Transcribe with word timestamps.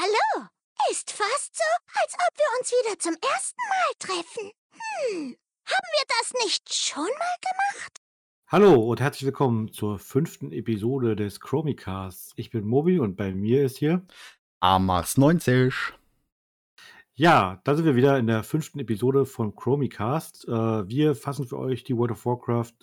Hallo. 0.00 0.46
Ist 0.92 1.10
fast 1.10 1.56
so, 1.56 1.64
als 2.00 2.14
ob 2.14 2.38
wir 2.38 2.60
uns 2.60 2.70
wieder 2.70 2.98
zum 3.00 3.14
ersten 3.14 3.62
Mal 3.68 3.92
treffen. 3.98 4.52
Hm, 4.70 5.36
haben 5.64 5.88
wir 5.92 6.04
das 6.20 6.32
nicht 6.44 6.72
schon 6.72 7.02
mal 7.02 7.36
gemacht? 7.40 7.98
Hallo 8.46 8.74
und 8.74 9.00
herzlich 9.00 9.24
willkommen 9.24 9.72
zur 9.72 9.98
fünften 9.98 10.52
Episode 10.52 11.16
des 11.16 11.40
Chromicasts. 11.40 12.32
Ich 12.36 12.50
bin 12.50 12.64
Mobi 12.64 13.00
und 13.00 13.16
bei 13.16 13.32
mir 13.32 13.64
ist 13.64 13.78
hier 13.78 14.06
Amars 14.60 15.16
90. 15.16 15.74
Ja, 17.14 17.60
da 17.64 17.74
sind 17.74 17.84
wir 17.84 17.96
wieder 17.96 18.18
in 18.18 18.28
der 18.28 18.44
fünften 18.44 18.78
Episode 18.78 19.26
von 19.26 19.56
Chromicast. 19.56 20.46
Äh, 20.46 20.88
wir 20.88 21.16
fassen 21.16 21.48
für 21.48 21.58
euch 21.58 21.82
die 21.82 21.96
World 21.96 22.12
of 22.12 22.24
Warcraft 22.24 22.74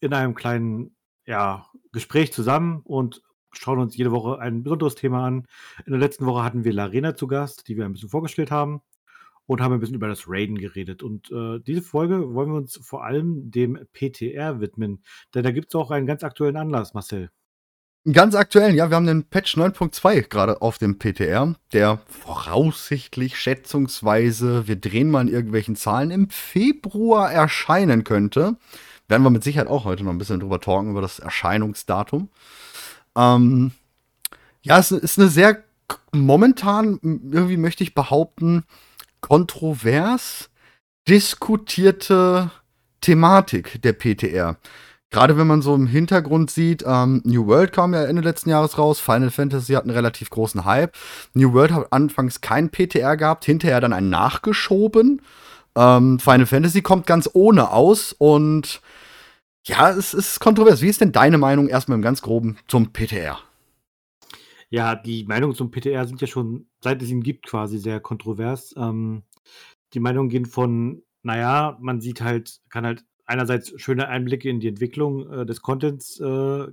in 0.00 0.12
einem 0.12 0.34
kleinen 0.34 0.96
ja, 1.24 1.70
Gespräch 1.92 2.32
zusammen 2.32 2.80
und 2.82 3.22
schauen 3.52 3.78
uns 3.78 3.96
jede 3.96 4.10
Woche 4.10 4.38
ein 4.38 4.62
besonderes 4.62 4.94
Thema 4.94 5.26
an. 5.26 5.46
In 5.86 5.92
der 5.92 6.00
letzten 6.00 6.26
Woche 6.26 6.44
hatten 6.44 6.64
wir 6.64 6.72
Larena 6.72 7.14
zu 7.14 7.26
Gast, 7.26 7.68
die 7.68 7.76
wir 7.76 7.84
ein 7.84 7.92
bisschen 7.92 8.08
vorgestellt 8.08 8.50
haben 8.50 8.80
und 9.46 9.60
haben 9.60 9.72
ein 9.72 9.80
bisschen 9.80 9.96
über 9.96 10.08
das 10.08 10.24
Raiden 10.28 10.58
geredet. 10.58 11.02
Und 11.02 11.30
äh, 11.32 11.58
diese 11.60 11.82
Folge 11.82 12.34
wollen 12.34 12.50
wir 12.50 12.58
uns 12.58 12.78
vor 12.82 13.04
allem 13.04 13.50
dem 13.50 13.78
PTR 13.92 14.60
widmen, 14.60 15.02
denn 15.34 15.42
da 15.42 15.50
gibt 15.50 15.68
es 15.68 15.74
auch 15.74 15.90
einen 15.90 16.06
ganz 16.06 16.22
aktuellen 16.22 16.56
Anlass, 16.56 16.94
Marcel. 16.94 17.30
Ganz 18.12 18.34
aktuell, 18.34 18.74
ja, 18.74 18.88
wir 18.88 18.96
haben 18.96 19.06
den 19.06 19.24
Patch 19.24 19.56
9.2 19.56 20.28
gerade 20.28 20.62
auf 20.62 20.78
dem 20.78 20.98
PTR, 20.98 21.56
der 21.72 22.00
voraussichtlich, 22.06 23.36
schätzungsweise, 23.36 24.66
wir 24.66 24.76
drehen 24.76 25.10
mal 25.10 25.22
in 25.22 25.34
irgendwelchen 25.34 25.76
Zahlen, 25.76 26.10
im 26.10 26.30
Februar 26.30 27.30
erscheinen 27.30 28.04
könnte. 28.04 28.56
Werden 29.08 29.22
wir 29.24 29.30
mit 29.30 29.44
Sicherheit 29.44 29.68
auch 29.68 29.84
heute 29.84 30.04
noch 30.04 30.12
ein 30.12 30.18
bisschen 30.18 30.40
drüber 30.40 30.60
talken, 30.60 30.92
über 30.92 31.02
das 31.02 31.18
Erscheinungsdatum. 31.18 32.30
Ähm, 33.18 33.72
ja, 34.62 34.78
es 34.78 34.92
ist 34.92 35.18
eine 35.18 35.28
sehr 35.28 35.64
momentan, 36.12 36.98
irgendwie 37.02 37.56
möchte 37.56 37.82
ich 37.82 37.94
behaupten, 37.94 38.64
kontrovers 39.20 40.50
diskutierte 41.08 42.50
Thematik 43.00 43.80
der 43.82 43.94
PTR. 43.94 44.56
Gerade 45.10 45.38
wenn 45.38 45.46
man 45.46 45.62
so 45.62 45.74
im 45.74 45.86
Hintergrund 45.86 46.50
sieht, 46.50 46.84
ähm, 46.86 47.22
New 47.24 47.46
World 47.46 47.72
kam 47.72 47.94
ja 47.94 48.04
Ende 48.04 48.20
letzten 48.20 48.50
Jahres 48.50 48.76
raus, 48.76 49.00
Final 49.00 49.30
Fantasy 49.30 49.72
hat 49.72 49.84
einen 49.84 49.94
relativ 49.94 50.28
großen 50.28 50.66
Hype. 50.66 50.94
New 51.32 51.54
World 51.54 51.72
hat 51.72 51.92
anfangs 51.92 52.42
kein 52.42 52.68
PTR 52.68 53.16
gehabt, 53.16 53.46
hinterher 53.46 53.80
dann 53.80 53.94
einen 53.94 54.10
nachgeschoben. 54.10 55.22
Ähm, 55.74 56.18
Final 56.18 56.46
Fantasy 56.46 56.82
kommt 56.82 57.06
ganz 57.06 57.30
ohne 57.32 57.70
aus 57.70 58.12
und 58.12 58.82
ja, 59.68 59.90
es 59.90 60.14
ist 60.14 60.40
kontrovers. 60.40 60.82
Wie 60.82 60.88
ist 60.88 61.00
denn 61.00 61.12
deine 61.12 61.38
Meinung 61.38 61.68
erstmal 61.68 61.96
im 61.96 62.02
ganz 62.02 62.22
groben 62.22 62.58
zum 62.66 62.92
PTR? 62.92 63.38
Ja, 64.70 64.94
die 64.96 65.24
Meinungen 65.24 65.54
zum 65.54 65.70
PTR 65.70 66.06
sind 66.06 66.20
ja 66.20 66.26
schon, 66.26 66.66
seit 66.80 67.02
es 67.02 67.10
ihn 67.10 67.22
gibt, 67.22 67.46
quasi 67.46 67.78
sehr 67.78 68.00
kontrovers. 68.00 68.74
Ähm, 68.76 69.22
die 69.94 70.00
Meinungen 70.00 70.28
gehen 70.28 70.46
von, 70.46 71.02
naja, 71.22 71.78
man 71.80 72.00
sieht 72.00 72.20
halt, 72.20 72.60
kann 72.68 72.84
halt 72.84 73.04
einerseits 73.24 73.72
schöne 73.80 74.08
Einblicke 74.08 74.48
in 74.48 74.60
die 74.60 74.68
Entwicklung 74.68 75.30
äh, 75.30 75.46
des 75.46 75.62
Contents 75.62 76.20
äh, 76.20 76.66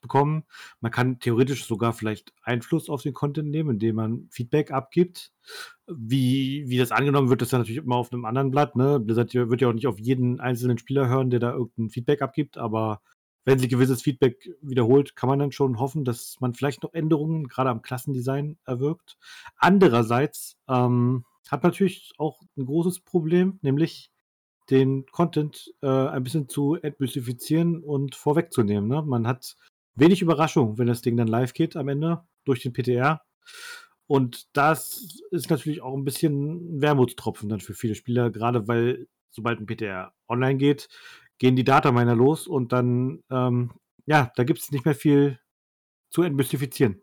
bekommen. 0.00 0.44
Man 0.80 0.92
kann 0.92 1.18
theoretisch 1.18 1.64
sogar 1.64 1.92
vielleicht 1.92 2.32
Einfluss 2.42 2.88
auf 2.88 3.02
den 3.02 3.14
Content 3.14 3.50
nehmen, 3.50 3.70
indem 3.70 3.96
man 3.96 4.28
Feedback 4.30 4.70
abgibt. 4.70 5.32
Wie, 5.86 6.64
wie 6.68 6.78
das 6.78 6.92
angenommen 6.92 7.30
wird, 7.30 7.42
ist 7.42 7.52
ja 7.52 7.58
natürlich 7.58 7.82
immer 7.82 7.96
auf 7.96 8.12
einem 8.12 8.24
anderen 8.24 8.50
Blatt. 8.50 8.76
Ne? 8.76 9.00
Blizzard 9.00 9.34
wird 9.34 9.60
ja 9.60 9.68
auch 9.68 9.72
nicht 9.72 9.86
auf 9.86 9.98
jeden 9.98 10.38
einzelnen 10.40 10.78
Spieler 10.78 11.08
hören, 11.08 11.30
der 11.30 11.40
da 11.40 11.52
irgendein 11.52 11.90
Feedback 11.90 12.22
abgibt, 12.22 12.58
aber 12.58 13.00
wenn 13.44 13.58
sie 13.58 13.68
gewisses 13.68 14.02
Feedback 14.02 14.50
wiederholt, 14.60 15.16
kann 15.16 15.28
man 15.28 15.38
dann 15.38 15.52
schon 15.52 15.78
hoffen, 15.78 16.04
dass 16.04 16.36
man 16.40 16.54
vielleicht 16.54 16.82
noch 16.82 16.92
Änderungen 16.92 17.48
gerade 17.48 17.70
am 17.70 17.82
Klassendesign 17.82 18.58
erwirkt. 18.66 19.16
Andererseits 19.56 20.56
ähm, 20.68 21.24
hat 21.50 21.64
natürlich 21.64 22.12
auch 22.18 22.42
ein 22.56 22.66
großes 22.66 23.00
Problem, 23.00 23.58
nämlich 23.62 24.10
den 24.70 25.04
Content 25.06 25.74
äh, 25.82 25.88
ein 25.88 26.22
bisschen 26.22 26.48
zu 26.48 26.76
entmystifizieren 26.76 27.82
und 27.82 28.14
vorwegzunehmen. 28.14 28.88
Ne? 28.88 29.02
Man 29.02 29.26
hat 29.26 29.56
wenig 29.94 30.22
Überraschung, 30.22 30.78
wenn 30.78 30.86
das 30.86 31.02
Ding 31.02 31.16
dann 31.16 31.28
live 31.28 31.52
geht 31.52 31.76
am 31.76 31.88
Ende 31.88 32.22
durch 32.44 32.62
den 32.62 32.72
PTR. 32.72 33.22
Und 34.06 34.48
das 34.56 35.22
ist 35.30 35.50
natürlich 35.50 35.82
auch 35.82 35.94
ein 35.94 36.04
bisschen 36.04 36.78
ein 36.78 36.82
Wermutstropfen 36.82 37.48
dann 37.48 37.60
für 37.60 37.74
viele 37.74 37.94
Spieler, 37.94 38.30
gerade 38.30 38.66
weil 38.66 39.06
sobald 39.30 39.60
ein 39.60 39.66
PTR 39.66 40.12
online 40.28 40.56
geht, 40.56 40.88
gehen 41.38 41.56
die 41.56 41.64
Dataminer 41.64 42.14
los 42.14 42.46
und 42.46 42.72
dann, 42.72 43.22
ähm, 43.30 43.72
ja, 44.06 44.32
da 44.36 44.44
gibt 44.44 44.58
es 44.58 44.72
nicht 44.72 44.84
mehr 44.84 44.94
viel 44.94 45.38
zu 46.10 46.22
entmystifizieren. 46.22 47.00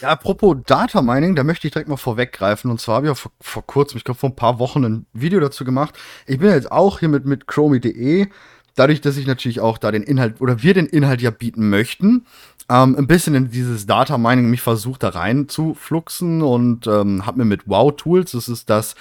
Ja, 0.00 0.08
apropos 0.08 0.56
Data 0.66 1.02
Mining, 1.02 1.34
da 1.34 1.44
möchte 1.44 1.66
ich 1.66 1.72
direkt 1.72 1.88
mal 1.88 1.96
vorweggreifen. 1.96 2.70
Und 2.70 2.80
zwar 2.80 2.96
habe 2.96 3.06
ich 3.06 3.12
auch 3.12 3.16
vor, 3.16 3.32
vor 3.40 3.66
kurzem, 3.66 3.98
ich 3.98 4.04
glaube 4.04 4.18
vor 4.18 4.30
ein 4.30 4.36
paar 4.36 4.58
Wochen, 4.58 4.84
ein 4.84 5.06
Video 5.12 5.40
dazu 5.40 5.64
gemacht. 5.64 5.98
Ich 6.26 6.38
bin 6.38 6.50
jetzt 6.50 6.70
auch 6.70 7.00
hier 7.00 7.08
mit, 7.08 7.26
mit 7.26 7.46
Chromie.de. 7.46 8.28
Dadurch, 8.74 9.00
dass 9.00 9.16
ich 9.16 9.26
natürlich 9.26 9.60
auch 9.60 9.78
da 9.78 9.90
den 9.90 10.02
Inhalt 10.02 10.40
oder 10.40 10.62
wir 10.62 10.74
den 10.74 10.86
Inhalt 10.86 11.20
ja 11.20 11.30
bieten 11.30 11.68
möchten, 11.70 12.26
ähm, 12.68 12.96
ein 12.96 13.06
bisschen 13.06 13.34
in 13.34 13.50
dieses 13.50 13.86
Data 13.86 14.16
Mining 14.16 14.48
mich 14.48 14.60
versucht, 14.62 15.02
da 15.02 15.08
rein 15.08 15.48
zu 15.48 15.74
fluxen 15.74 16.40
und 16.40 16.86
ähm, 16.86 17.26
habe 17.26 17.38
mir 17.38 17.44
mit 17.44 17.62
Wow 17.66 17.96
Tools, 17.96 18.32
das 18.32 18.48
ist 18.48 18.70
das, 18.70 18.94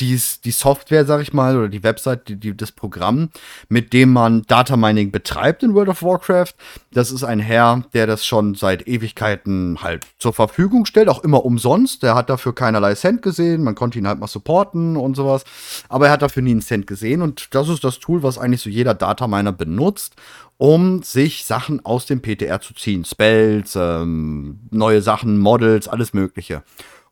dies, 0.00 0.40
die 0.40 0.50
Software, 0.50 1.04
sag 1.04 1.20
ich 1.20 1.32
mal, 1.32 1.56
oder 1.56 1.68
die 1.68 1.82
Website, 1.82 2.28
die, 2.28 2.36
die, 2.36 2.56
das 2.56 2.72
Programm, 2.72 3.30
mit 3.68 3.92
dem 3.92 4.12
man 4.12 4.42
Data 4.42 4.76
Mining 4.76 5.10
betreibt 5.10 5.62
in 5.62 5.74
World 5.74 5.90
of 5.90 6.02
Warcraft. 6.02 6.54
Das 6.92 7.10
ist 7.10 7.22
ein 7.22 7.40
Herr, 7.40 7.84
der 7.92 8.06
das 8.06 8.24
schon 8.24 8.54
seit 8.54 8.88
Ewigkeiten 8.88 9.78
halt 9.82 10.06
zur 10.18 10.32
Verfügung 10.32 10.86
stellt, 10.86 11.08
auch 11.08 11.22
immer 11.22 11.44
umsonst. 11.44 12.02
Der 12.02 12.14
hat 12.14 12.30
dafür 12.30 12.54
keinerlei 12.54 12.94
Cent 12.94 13.22
gesehen, 13.22 13.62
man 13.62 13.74
konnte 13.74 13.98
ihn 13.98 14.08
halt 14.08 14.18
mal 14.18 14.26
supporten 14.26 14.96
und 14.96 15.14
sowas, 15.14 15.44
aber 15.88 16.06
er 16.06 16.12
hat 16.12 16.22
dafür 16.22 16.42
nie 16.42 16.52
einen 16.52 16.62
Cent 16.62 16.86
gesehen 16.86 17.22
und 17.22 17.54
das 17.54 17.68
ist 17.68 17.84
das 17.84 17.98
Tool, 17.98 18.22
was 18.22 18.38
eigentlich 18.38 18.62
so 18.62 18.70
jeder 18.70 18.94
Data 18.94 19.26
Miner 19.28 19.52
benutzt, 19.52 20.16
um 20.56 21.02
sich 21.02 21.44
Sachen 21.44 21.84
aus 21.84 22.06
dem 22.06 22.20
PTR 22.20 22.60
zu 22.60 22.74
ziehen. 22.74 23.04
Spells, 23.04 23.76
ähm, 23.76 24.60
neue 24.70 25.02
Sachen, 25.02 25.38
Models, 25.38 25.88
alles 25.88 26.12
Mögliche. 26.12 26.62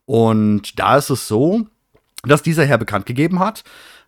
Und 0.05 0.79
da 0.79 0.97
ist 0.97 1.09
es 1.09 1.27
so, 1.27 1.67
dass 2.23 2.43
dieser 2.43 2.65
Herr 2.65 2.77
bekannt 2.77 3.05
gegeben 3.05 3.39
hat, 3.39 3.63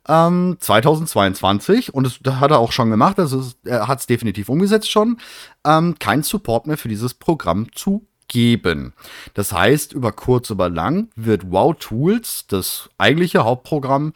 ähm, 0.07 0.57
2022, 0.59 1.94
und 1.94 2.22
das, 2.23 2.39
hat 2.39 2.51
er 2.51 2.59
auch 2.59 2.72
schon 2.72 2.89
gemacht, 2.89 3.19
also 3.19 3.44
er 3.63 3.88
hat 3.88 3.99
es 3.99 4.07
definitiv 4.07 4.49
umgesetzt 4.49 4.89
schon, 4.89 5.17
ähm, 5.66 5.95
kein 5.99 6.23
Support 6.23 6.67
mehr 6.67 6.77
für 6.77 6.89
dieses 6.89 7.13
Programm 7.13 7.72
zu 7.73 8.05
geben. 8.27 8.94
Das 9.33 9.51
heißt, 9.53 9.94
über 9.94 10.11
kurz 10.11 10.49
oder 10.51 10.69
lang 10.69 11.09
wird 11.16 11.51
Wow 11.51 11.75
Tools, 11.77 12.45
das 12.47 12.89
eigentliche 12.97 13.44
Hauptprogramm, 13.44 14.13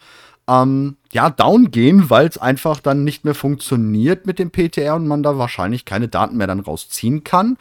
ähm, 0.48 0.96
ja, 1.12 1.30
down 1.30 1.70
gehen, 1.70 2.08
weil 2.08 2.26
es 2.26 2.38
einfach 2.38 2.80
dann 2.80 3.04
nicht 3.04 3.24
mehr 3.24 3.34
funktioniert 3.34 4.26
mit 4.26 4.38
dem 4.38 4.50
PTR 4.50 4.94
und 4.94 5.06
man 5.06 5.22
da 5.22 5.38
wahrscheinlich 5.38 5.84
keine 5.84 6.08
Daten 6.08 6.36
mehr 6.36 6.46
dann 6.46 6.60
rausziehen 6.60 7.24
kann. 7.24 7.58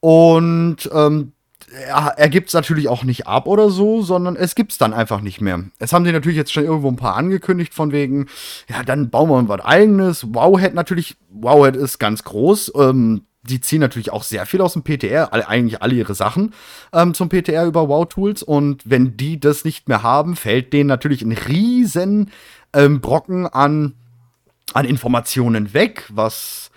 Und 0.00 0.90
ähm, 0.92 1.32
er, 1.72 2.14
er 2.16 2.28
gibt 2.28 2.48
es 2.48 2.54
natürlich 2.54 2.88
auch 2.88 3.04
nicht 3.04 3.26
ab 3.26 3.46
oder 3.46 3.70
so, 3.70 4.02
sondern 4.02 4.36
es 4.36 4.54
gibt 4.54 4.72
es 4.72 4.78
dann 4.78 4.92
einfach 4.92 5.20
nicht 5.20 5.40
mehr. 5.40 5.64
Es 5.78 5.92
haben 5.92 6.04
sie 6.04 6.12
natürlich 6.12 6.36
jetzt 6.36 6.52
schon 6.52 6.64
irgendwo 6.64 6.88
ein 6.88 6.96
paar 6.96 7.16
angekündigt, 7.16 7.74
von 7.74 7.92
wegen, 7.92 8.26
ja, 8.68 8.82
dann 8.82 9.10
bauen 9.10 9.30
wir 9.30 9.48
was 9.48 9.64
eigenes. 9.64 10.34
Wowhead 10.34 10.74
natürlich, 10.74 11.16
Wowhead 11.30 11.76
ist 11.76 11.98
ganz 11.98 12.24
groß. 12.24 12.72
Ähm, 12.76 13.22
die 13.42 13.60
ziehen 13.60 13.80
natürlich 13.80 14.12
auch 14.12 14.22
sehr 14.22 14.46
viel 14.46 14.60
aus 14.60 14.74
dem 14.74 14.84
PTR, 14.84 15.32
alle, 15.32 15.48
eigentlich 15.48 15.82
alle 15.82 15.94
ihre 15.94 16.14
Sachen 16.14 16.54
ähm, 16.92 17.12
zum 17.12 17.28
PTR 17.28 17.66
über 17.66 17.88
Wow-Tools. 17.88 18.42
Und 18.42 18.82
wenn 18.88 19.16
die 19.16 19.40
das 19.40 19.64
nicht 19.64 19.88
mehr 19.88 20.02
haben, 20.02 20.36
fällt 20.36 20.72
denen 20.72 20.88
natürlich 20.88 21.22
ein 21.22 21.32
riesen 21.32 22.30
ähm, 22.72 23.00
Brocken 23.00 23.46
an, 23.46 23.94
an 24.74 24.84
Informationen 24.84 25.74
weg, 25.74 26.04
was 26.08 26.70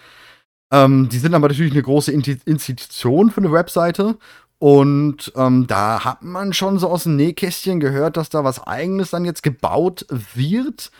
ähm, 0.71 1.09
die 1.09 1.19
sind 1.19 1.35
aber 1.35 1.47
natürlich 1.47 1.73
eine 1.73 1.83
große 1.83 2.11
Institution 2.11 3.29
für 3.29 3.41
eine 3.41 3.51
Webseite. 3.51 4.17
Und 4.57 5.33
ähm, 5.35 5.67
da 5.67 6.05
hat 6.05 6.23
man 6.23 6.53
schon 6.53 6.79
so 6.79 6.89
aus 6.89 7.03
dem 7.03 7.15
Nähkästchen 7.17 7.79
gehört, 7.79 8.17
dass 8.17 8.29
da 8.29 8.43
was 8.43 8.65
Eigenes 8.65 9.11
dann 9.11 9.25
jetzt 9.25 9.43
gebaut 9.43 10.05
wird. 10.09 10.91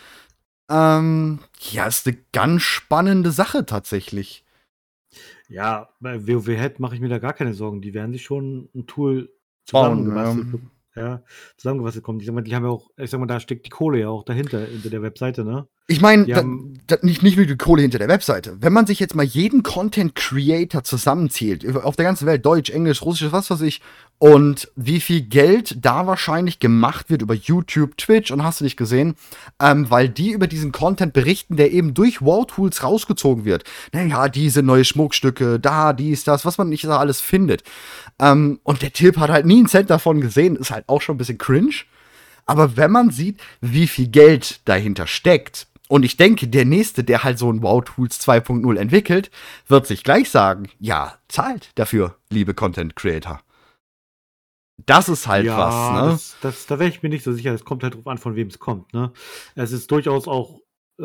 Ähm, 0.69 1.39
ja, 1.71 1.85
ist 1.85 2.07
eine 2.07 2.17
ganz 2.33 2.63
spannende 2.63 3.31
Sache 3.31 3.65
tatsächlich. 3.65 4.43
Ja, 5.47 5.89
bei 5.99 6.27
WoW 6.27 6.79
mache 6.79 6.95
ich 6.95 7.01
mir 7.01 7.09
da 7.09 7.19
gar 7.19 7.33
keine 7.33 7.53
Sorgen. 7.53 7.81
Die 7.81 7.93
werden 7.93 8.11
sich 8.11 8.23
schon 8.23 8.69
ein 8.73 8.87
Tool 8.87 9.31
zusammengebastelt, 9.65 10.47
ja. 10.95 11.01
ja, 11.01 11.23
zusammengewasselt 11.57 12.03
kommen. 12.03 12.19
Ich 12.19 12.25
sag 12.25 12.33
mal, 12.33 12.41
die 12.41 12.55
haben 12.55 12.63
ja 12.63 12.71
auch, 12.71 12.89
ich 12.97 13.09
sag 13.09 13.19
mal, 13.19 13.25
da 13.27 13.39
steckt 13.39 13.65
die 13.65 13.71
Kohle 13.71 13.99
ja 13.99 14.09
auch 14.09 14.23
dahinter, 14.23 14.65
hinter 14.65 14.89
der 14.89 15.01
Webseite, 15.01 15.45
ne? 15.45 15.67
Ich 15.87 16.01
meine, 16.01 16.25
da, 16.25 16.43
da, 16.87 16.97
nicht, 17.03 17.21
nicht 17.21 17.37
nur 17.37 17.45
die 17.45 17.57
Kohle 17.57 17.83
hinter 17.83 17.99
der 17.99 18.07
Webseite. 18.07 18.57
Wenn 18.59 18.73
man 18.73 18.87
sich 18.87 18.99
jetzt 18.99 19.13
mal 19.13 19.23
jeden 19.25 19.61
Content 19.61 20.15
Creator 20.15 20.83
zusammenzählt, 20.83 21.75
auf 21.75 21.95
der 21.95 22.05
ganzen 22.05 22.25
Welt, 22.25 22.43
Deutsch, 22.43 22.71
Englisch, 22.71 23.03
Russisch, 23.03 23.31
was 23.31 23.51
weiß 23.51 23.61
ich, 23.61 23.81
und 24.17 24.71
wie 24.75 24.99
viel 24.99 25.21
Geld 25.21 25.77
da 25.85 26.07
wahrscheinlich 26.07 26.59
gemacht 26.59 27.11
wird 27.11 27.21
über 27.21 27.35
YouTube, 27.35 27.97
Twitch 27.97 28.31
und 28.31 28.43
hast 28.43 28.61
du 28.61 28.63
nicht 28.63 28.77
gesehen, 28.77 29.15
ähm, 29.61 29.89
weil 29.91 30.09
die 30.09 30.31
über 30.31 30.47
diesen 30.47 30.71
Content 30.71 31.13
berichten, 31.13 31.55
der 31.55 31.71
eben 31.71 31.93
durch 31.93 32.21
Wow-Tools 32.21 32.81
rausgezogen 32.81 33.45
wird. 33.45 33.63
Naja, 33.91 34.27
diese 34.27 34.63
neue 34.63 34.85
Schmuckstücke, 34.85 35.59
da, 35.59 35.93
dies, 35.93 36.23
das, 36.23 36.45
was 36.45 36.57
man 36.57 36.69
nicht 36.69 36.85
da 36.85 36.97
alles 36.97 37.21
findet. 37.21 37.63
Ähm, 38.17 38.59
und 38.63 38.81
der 38.81 38.93
Typ 38.93 39.17
hat 39.17 39.29
halt 39.29 39.45
nie 39.45 39.57
einen 39.57 39.67
Cent 39.67 39.91
davon 39.91 40.19
gesehen, 40.19 40.55
ist 40.55 40.71
halt 40.71 40.89
auch 40.89 41.01
schon 41.01 41.15
ein 41.15 41.19
bisschen 41.19 41.37
cringe. 41.37 41.75
Aber 42.47 42.77
wenn 42.77 42.91
man 42.91 43.11
sieht, 43.11 43.39
wie 43.61 43.87
viel 43.87 44.07
Geld 44.07 44.61
dahinter 44.65 45.07
steckt, 45.07 45.67
und 45.87 46.03
ich 46.03 46.17
denke, 46.17 46.47
der 46.47 46.65
nächste, 46.65 47.03
der 47.03 47.23
halt 47.23 47.37
so 47.37 47.51
ein 47.51 47.61
Wow 47.61 47.83
Tools 47.83 48.19
2.0 48.19 48.77
entwickelt, 48.77 49.29
wird 49.67 49.85
sich 49.85 50.03
gleich 50.03 50.29
sagen, 50.29 50.69
ja, 50.79 51.19
zahlt 51.27 51.71
dafür, 51.75 52.17
liebe 52.29 52.53
Content 52.53 52.95
Creator. 52.95 53.41
Das 54.85 55.07
ist 55.09 55.27
halt 55.27 55.45
ja, 55.45 55.57
was, 55.57 56.01
ne? 56.01 56.09
das, 56.11 56.37
das, 56.41 56.65
da 56.65 56.79
wäre 56.79 56.89
ich 56.89 57.01
mir 57.01 57.09
nicht 57.09 57.23
so 57.23 57.31
sicher. 57.31 57.53
Es 57.53 57.63
kommt 57.63 57.83
halt 57.83 57.95
drauf 57.95 58.07
an, 58.07 58.17
von 58.17 58.35
wem 58.35 58.47
es 58.47 58.59
kommt. 58.59 58.93
Ne? 58.93 59.13
Es 59.55 59.71
ist 59.71 59.89
durchaus 59.89 60.27
auch 60.27 60.59
äh, 60.99 61.03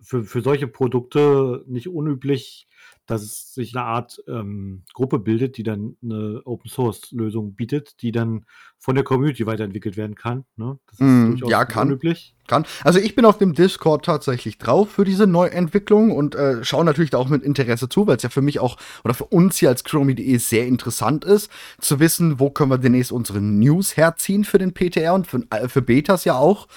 für, 0.00 0.24
für 0.24 0.40
solche 0.40 0.68
Produkte 0.68 1.64
nicht 1.66 1.88
unüblich, 1.88 2.66
dass 3.08 3.22
es 3.22 3.54
sich 3.54 3.74
eine 3.74 3.86
Art 3.86 4.22
ähm, 4.28 4.82
Gruppe 4.92 5.18
bildet, 5.18 5.56
die 5.56 5.62
dann 5.62 5.96
eine 6.02 6.42
Open-Source-Lösung 6.44 7.54
bietet, 7.54 8.02
die 8.02 8.12
dann 8.12 8.44
von 8.78 8.94
der 8.94 9.02
Community 9.02 9.46
weiterentwickelt 9.46 9.96
werden 9.96 10.14
kann. 10.14 10.44
Ne? 10.56 10.78
Das 10.86 11.00
ist 11.00 11.00
Mm, 11.00 11.34
ja, 11.48 11.64
kann. 11.64 11.88
unüblich. 11.88 12.34
kann. 12.46 12.66
Also 12.84 12.98
ich 12.98 13.14
bin 13.14 13.24
auf 13.24 13.38
dem 13.38 13.54
Discord 13.54 14.04
tatsächlich 14.04 14.58
drauf 14.58 14.90
für 14.90 15.04
diese 15.04 15.26
Neuentwicklung 15.26 16.14
und 16.14 16.34
äh, 16.34 16.62
schaue 16.62 16.84
natürlich 16.84 17.08
da 17.10 17.16
auch 17.18 17.30
mit 17.30 17.42
Interesse 17.42 17.88
zu, 17.88 18.06
weil 18.06 18.18
es 18.18 18.22
ja 18.22 18.28
für 18.28 18.42
mich 18.42 18.60
auch 18.60 18.76
oder 19.04 19.14
für 19.14 19.24
uns 19.24 19.56
hier 19.56 19.70
als 19.70 19.84
Chromie.de 19.84 20.36
sehr 20.36 20.66
interessant 20.66 21.24
ist, 21.24 21.50
zu 21.80 22.00
wissen, 22.00 22.38
wo 22.38 22.50
können 22.50 22.70
wir 22.70 22.78
demnächst 22.78 23.10
unsere 23.10 23.40
News 23.40 23.96
herziehen 23.96 24.44
für 24.44 24.58
den 24.58 24.74
PTR 24.74 25.14
und 25.14 25.26
für, 25.26 25.42
äh, 25.48 25.66
für 25.68 25.80
Betas 25.80 26.26
ja 26.26 26.36
auch. 26.36 26.68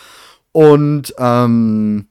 Und 0.54 1.14
ähm, 1.18 2.08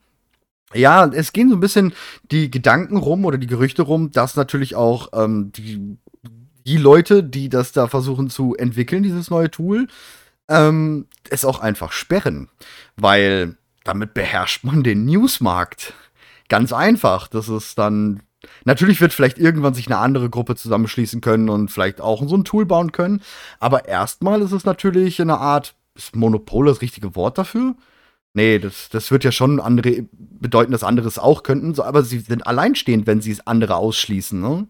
ja, 0.75 1.07
es 1.07 1.33
gehen 1.33 1.49
so 1.49 1.57
ein 1.57 1.61
bisschen 1.61 1.93
die 2.31 2.51
Gedanken 2.51 2.97
rum 2.97 3.25
oder 3.25 3.39
die 3.39 3.47
Gerüchte 3.47 3.83
rum, 3.83 4.11
dass 4.13 4.37
natürlich 4.37 4.77
auch 4.77 5.09
ähm, 5.13 5.53
die, 5.53 5.99
die 6.67 6.77
Leute, 6.77 7.25
die 7.25 7.49
das 7.49 7.73
da 7.73 7.89
versuchen 7.89 8.31
zu 8.31 8.55
entwickeln, 8.55 9.03
dieses 9.03 9.31
neue 9.31 9.51
Tool, 9.51 9.89
ähm, 10.49 11.07
es 11.29 11.45
auch 11.45 11.61
einfach 11.61 11.93
sperren. 11.93 12.49
Weil 12.97 13.57
damit 13.85 14.15
beherrscht 14.15 14.65
man 14.65 14.83
den 14.83 15.05
Newsmarkt. 15.07 15.95
Ganz 16.49 16.73
einfach. 16.73 17.29
Das 17.29 17.49
ist 17.49 17.79
dann. 17.79 18.23
Natürlich 18.65 19.01
wird 19.01 19.13
vielleicht 19.13 19.39
irgendwann 19.39 19.75
sich 19.75 19.87
eine 19.87 19.99
andere 19.99 20.31
Gruppe 20.31 20.57
zusammenschließen 20.57 21.21
können 21.21 21.51
und 21.51 21.71
vielleicht 21.71 22.01
auch 22.01 22.27
so 22.27 22.37
ein 22.37 22.45
Tool 22.45 22.65
bauen 22.65 22.91
können. 22.91 23.21
Aber 23.59 23.87
erstmal 23.87 24.41
ist 24.41 24.53
es 24.53 24.65
natürlich 24.65 25.21
eine 25.21 25.39
Art. 25.39 25.75
Ist 25.95 26.17
Monopol 26.17 26.67
das 26.67 26.81
richtige 26.81 27.15
Wort 27.17 27.37
dafür? 27.37 27.75
Nee, 28.33 28.59
das, 28.61 28.89
das 28.91 29.11
wird 29.11 29.25
ja 29.25 29.33
schon 29.33 29.59
andere 29.61 30.07
bedeuten, 30.13 30.71
dass 30.73 30.85
andere 30.85 31.09
es 31.09 31.19
auch 31.19 31.43
könnten, 31.43 31.75
so, 31.75 31.83
aber 31.83 32.03
sie 32.05 32.21
sind 32.21 32.47
alleinstehend, 32.47 33.07
wenn 33.07 33.21
sie 33.21 33.33
es 33.33 33.47
andere 33.47 33.77
ausschließen, 33.77 34.41
ne? 34.41 34.69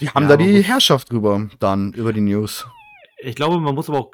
Die 0.00 0.08
haben 0.10 0.24
Ja, 0.24 0.28
da 0.28 0.36
die 0.36 0.62
Herrschaft 0.64 1.12
drüber, 1.12 1.48
dann, 1.60 1.92
über 1.92 2.12
die 2.12 2.20
News. 2.20 2.66
Ich 3.20 3.34
glaube, 3.34 3.58
man 3.58 3.74
muss 3.74 3.88
aber 3.88 3.98
auch 3.98 4.12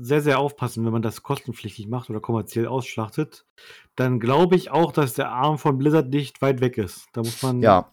sehr, 0.00 0.22
sehr 0.22 0.38
aufpassen, 0.38 0.84
wenn 0.84 0.92
man 0.92 1.02
das 1.02 1.22
kostenpflichtig 1.22 1.86
macht 1.86 2.08
oder 2.08 2.20
kommerziell 2.20 2.66
ausschlachtet. 2.66 3.44
Dann 3.94 4.20
glaube 4.20 4.56
ich 4.56 4.70
auch, 4.70 4.92
dass 4.92 5.14
der 5.14 5.30
Arm 5.30 5.58
von 5.58 5.76
Blizzard 5.78 6.08
nicht 6.08 6.40
weit 6.40 6.60
weg 6.60 6.78
ist. 6.78 7.08
Da 7.12 7.22
muss 7.22 7.42
man 7.42 7.62
Ja, 7.62 7.90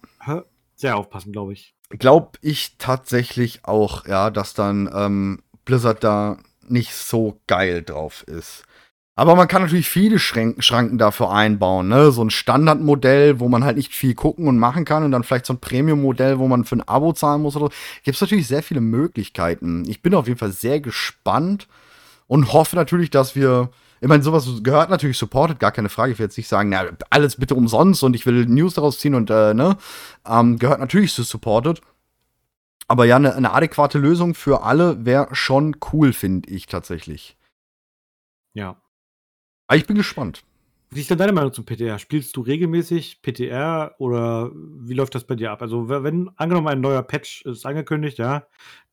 sehr 0.75 0.97
aufpassen, 0.97 1.33
glaube 1.33 1.53
ich. 1.53 1.75
glaube 1.89 2.37
ich 2.41 2.77
tatsächlich 2.77 3.65
auch, 3.65 4.05
ja, 4.07 4.29
dass 4.29 4.53
dann 4.53 4.89
ähm, 4.93 5.41
Blizzard 5.65 6.03
da 6.03 6.37
nicht 6.67 6.93
so 6.93 7.41
geil 7.47 7.83
drauf 7.83 8.23
ist. 8.23 8.63
Aber 9.17 9.35
man 9.35 9.47
kann 9.47 9.61
natürlich 9.61 9.87
viele 9.89 10.19
Schränken, 10.19 10.61
Schranken 10.61 10.97
dafür 10.97 11.31
einbauen, 11.31 11.87
ne? 11.87 12.11
So 12.11 12.21
ein 12.21 12.29
Standardmodell, 12.29 13.39
wo 13.39 13.47
man 13.47 13.63
halt 13.63 13.77
nicht 13.77 13.93
viel 13.93 14.13
gucken 14.13 14.47
und 14.47 14.59
machen 14.59 14.83
kann 14.83 15.03
und 15.03 15.11
dann 15.11 15.23
vielleicht 15.23 15.45
so 15.45 15.53
ein 15.53 15.61
Premium-Modell, 15.61 16.37
wo 16.37 16.47
man 16.49 16.65
für 16.65 16.75
ein 16.75 16.87
Abo 16.87 17.13
zahlen 17.13 17.41
muss 17.41 17.55
oder 17.55 17.67
so. 17.67 17.71
Gibt 18.03 18.15
es 18.15 18.21
natürlich 18.21 18.47
sehr 18.47 18.61
viele 18.61 18.81
Möglichkeiten. 18.81 19.85
Ich 19.87 20.01
bin 20.01 20.13
auf 20.15 20.27
jeden 20.27 20.37
Fall 20.37 20.51
sehr 20.51 20.81
gespannt 20.81 21.69
und 22.27 22.51
hoffe 22.51 22.75
natürlich, 22.75 23.09
dass 23.09 23.35
wir. 23.35 23.69
Ich 24.01 24.09
meine, 24.09 24.21
sowas 24.21 24.45
gehört 24.61 24.89
natürlich 24.89 25.17
supported, 25.17 25.59
gar 25.59 25.71
keine 25.71 25.87
Frage. 25.89 26.11
Ich 26.11 26.19
will 26.19 26.25
jetzt 26.25 26.37
nicht 26.37 26.49
sagen, 26.49 26.69
na, 26.69 26.85
alles 27.09 27.37
bitte 27.37 27.55
umsonst 27.55 28.03
und 28.03 28.13
ich 28.15 28.25
will 28.25 28.45
News 28.45 28.73
daraus 28.73 28.99
ziehen 28.99 29.15
und, 29.15 29.29
äh, 29.29 29.53
ne? 29.53 29.77
Ähm, 30.27 30.59
gehört 30.59 30.81
natürlich 30.81 31.13
zu 31.13 31.23
supported. 31.23 31.81
Aber 32.87 33.05
ja, 33.05 33.15
eine, 33.15 33.33
eine 33.35 33.53
adäquate 33.53 33.97
Lösung 33.97 34.35
für 34.35 34.63
alle 34.63 35.05
wäre 35.05 35.29
schon 35.33 35.77
cool, 35.93 36.11
finde 36.13 36.49
ich 36.49 36.67
tatsächlich. 36.67 37.37
Ja. 38.53 38.75
Aber 39.67 39.77
ich 39.77 39.85
bin 39.87 39.95
gespannt. 39.97 40.43
Wie 40.91 41.01
ist 41.01 41.09
denn 41.09 41.17
deine 41.17 41.33
Meinung 41.33 41.51
zum 41.51 41.65
PTR? 41.65 41.97
Spielst 41.99 42.37
du 42.37 42.41
regelmäßig 42.41 43.21
PTR 43.21 43.95
oder 43.97 44.51
wie 44.53 44.93
läuft 44.93 45.15
das 45.15 45.25
bei 45.25 45.35
dir 45.35 45.51
ab? 45.51 45.61
Also, 45.61 45.89
wenn- 45.89 46.29
angenommen 46.37 46.67
ein 46.67 46.79
neuer 46.79 47.01
Patch 47.03 47.43
ist 47.45 47.65
angekündigt, 47.65 48.17
ja, 48.19 48.45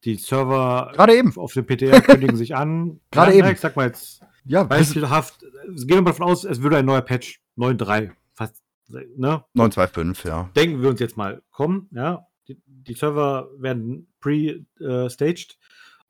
die 0.05 0.17
Server 0.17 0.91
Gerade 0.95 1.15
eben. 1.15 1.37
auf 1.37 1.53
dem 1.53 1.67
PTR 1.67 2.01
kündigen 2.01 2.37
sich 2.37 2.57
an. 2.57 3.01
Gerade 3.13 3.33
Ja, 3.33 3.39
eben. 3.39 3.49
Ich 3.55 3.61
sag 3.61 3.77
mal 3.77 3.87
jetzt 3.87 4.23
Ja, 4.45 4.65
beispielhaft, 4.65 5.41
gehen 5.41 5.89
wir 5.89 5.97
mal 6.03 6.11
davon 6.11 6.27
aus, 6.27 6.45
es 6.45 6.63
würde 6.63 6.79
ein 6.79 6.87
neuer 6.87 7.03
Patch 7.03 7.41
9.3 7.57 8.11
fast, 8.33 8.63
ne? 8.89 9.45
925, 9.55 10.25
ja. 10.25 10.51
denken 10.57 10.83
wir 10.83 10.89
uns 10.89 10.99
jetzt 10.99 11.17
mal, 11.17 11.43
kommen, 11.51 11.89
ja, 11.93 12.27
die, 12.49 12.61
die 12.67 12.95
Server 12.95 13.49
werden 13.59 14.09
pre-staged 14.21 15.59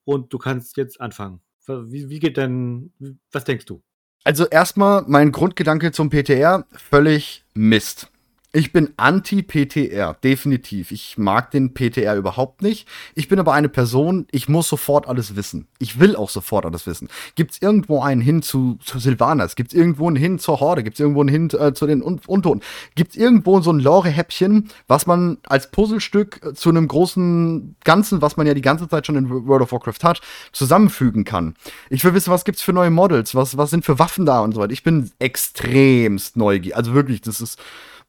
und 0.05 0.32
du 0.32 0.38
kannst 0.38 0.76
jetzt 0.79 1.00
anfangen. 1.00 1.41
Wie, 1.67 2.08
wie 2.08 2.19
geht 2.20 2.37
denn, 2.38 2.93
was 3.31 3.44
denkst 3.44 3.67
du? 3.67 3.82
Also 4.25 4.47
erstmal 4.47 5.05
mein 5.07 5.33
Grundgedanke 5.33 5.91
zum 5.91 6.11
PTR, 6.11 6.65
völlig 6.73 7.45
Mist. 7.55 8.12
Ich 8.55 8.71
bin 8.71 8.91
anti-PTR, 8.99 10.13
definitiv. 10.23 10.91
Ich 10.91 11.17
mag 11.17 11.51
den 11.53 11.73
PTR 11.73 12.17
überhaupt 12.17 12.61
nicht. 12.61 12.87
Ich 13.15 13.29
bin 13.29 13.39
aber 13.39 13.55
eine 13.55 13.71
Person, 13.71 14.27
ich 14.31 14.47
muss 14.47 14.69
sofort 14.69 15.09
alles 15.09 15.37
wissen. 15.37 15.69
Ich 15.79 15.99
will 15.99 16.17
auch 16.17 16.29
sofort 16.29 16.67
alles 16.67 16.87
wissen. 16.87 17.09
Gibt 17.35 17.53
es 17.53 17.63
irgendwo 17.63 18.03
einen 18.03 18.21
hin 18.21 18.43
zu, 18.43 18.79
zu 18.85 18.99
Sylvanas? 18.99 19.57
Gibt 19.57 19.73
es 19.73 19.79
irgendwo 19.79 20.07
einen 20.07 20.17
hin 20.17 20.39
zur 20.39 20.61
Horde? 20.61 20.83
Gibt 20.83 20.97
es 20.97 21.01
irgendwo 21.01 21.23
einen 21.23 21.31
hin 21.31 21.49
äh, 21.59 21.73
zu 21.73 21.87
den 21.87 22.03
Un 22.03 22.21
Untoten? 22.27 22.61
Gibt 22.95 23.13
es 23.13 23.17
irgendwo 23.17 23.63
so 23.63 23.73
ein 23.73 23.81
Lore-Häppchen, 23.81 24.69
was 24.87 25.07
man 25.07 25.39
als 25.47 25.71
Puzzlestück 25.71 26.41
äh, 26.45 26.53
zu 26.53 26.69
einem 26.69 26.89
großen 26.89 27.77
Ganzen, 27.85 28.21
was 28.21 28.37
man 28.37 28.47
ja 28.47 28.53
die 28.53 28.61
ganze 28.61 28.87
Zeit 28.87 29.07
schon 29.07 29.17
in 29.17 29.31
World 29.31 29.63
of 29.63 29.73
Warcraft 29.73 30.03
hat, 30.05 30.21
zusammenfügen 30.53 31.25
kann? 31.25 31.55
Ich 31.89 32.05
will 32.05 32.13
wissen, 32.13 32.31
was 32.31 32.45
gibt's 32.45 32.61
für 32.61 32.75
neue 32.75 32.91
Models? 32.91 33.35
Was, 33.35 33.57
was 33.57 33.71
sind 33.71 33.87
für 33.87 33.99
Waffen 33.99 34.27
da 34.27 34.41
und 34.41 34.53
so 34.53 34.61
weiter. 34.61 34.75
Ich 34.75 34.83
bin 34.83 35.11
extremst 35.19 36.37
neugierig. 36.37 36.77
Also 36.77 36.93
wirklich, 36.93 37.23
das 37.23 37.41
ist 37.41 37.59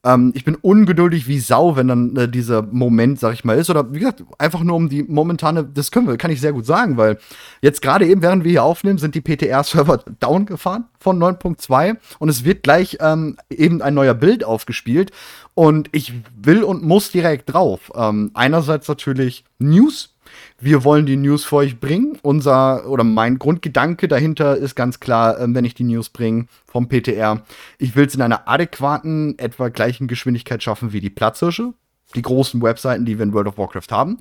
ähm, 0.03 0.31
ich 0.35 0.44
bin 0.44 0.55
ungeduldig 0.55 1.27
wie 1.27 1.39
Sau, 1.39 1.75
wenn 1.75 1.88
dann 1.88 2.15
äh, 2.15 2.27
dieser 2.27 2.61
Moment, 2.61 3.19
sag 3.19 3.33
ich 3.33 3.45
mal, 3.45 3.57
ist. 3.57 3.69
Oder 3.69 3.94
wie 3.94 4.00
gesagt, 4.00 4.23
einfach 4.38 4.61
nur 4.61 4.75
um 4.75 4.89
die 4.89 5.03
momentane, 5.03 5.63
das 5.63 5.91
können 5.91 6.07
wir, 6.07 6.17
kann 6.17 6.31
ich 6.31 6.41
sehr 6.41 6.53
gut 6.53 6.65
sagen, 6.65 6.97
weil 6.97 7.17
jetzt 7.61 7.81
gerade 7.81 8.06
eben, 8.06 8.21
während 8.21 8.44
wir 8.44 8.51
hier 8.51 8.63
aufnehmen, 8.63 8.97
sind 8.97 9.16
die 9.16 9.21
PTR-Server 9.21 10.04
down 10.19 10.45
gefahren 10.45 10.85
von 10.99 11.18
9.2 11.19 11.95
und 12.19 12.30
es 12.30 12.44
wird 12.44 12.63
gleich 12.63 12.97
ähm, 12.99 13.37
eben 13.49 13.81
ein 13.81 13.94
neuer 13.94 14.13
Bild 14.13 14.44
aufgespielt. 14.44 15.11
Und 15.56 15.89
ich 15.92 16.13
will 16.35 16.63
und 16.63 16.83
muss 16.83 17.11
direkt 17.11 17.54
drauf. 17.54 17.92
Ähm, 17.95 18.31
einerseits 18.33 18.87
natürlich 18.87 19.45
News. 19.59 20.12
Wir 20.59 20.83
wollen 20.83 21.06
die 21.06 21.18
News 21.18 21.44
für 21.44 21.57
euch 21.57 21.80
bringen. 21.80 22.18
Unser 22.21 22.87
oder 22.87 23.03
mein 23.03 23.39
Grundgedanke 23.39 24.07
dahinter 24.07 24.56
ist 24.57 24.75
ganz 24.75 24.99
klar, 24.99 25.39
ähm, 25.39 25.56
wenn 25.56 25.65
ich 25.65 25.73
die 25.73 25.83
News 25.83 26.09
bringe 26.09 26.47
vom 26.65 26.87
PTR, 26.87 27.44
ich 27.77 27.95
will 27.95 28.06
es 28.06 28.15
in 28.15 28.21
einer 28.21 28.47
adäquaten, 28.47 29.37
etwa 29.39 29.69
gleichen 29.69 30.07
Geschwindigkeit 30.07 30.63
schaffen 30.63 30.94
wie 30.94 31.01
die 31.01 31.09
Platzhirsche, 31.09 31.73
die 32.15 32.21
großen 32.21 32.61
Webseiten, 32.61 33.06
die 33.06 33.18
wir 33.18 33.23
in 33.23 33.33
World 33.33 33.47
of 33.47 33.57
Warcraft 33.57 33.92
haben. 33.92 34.18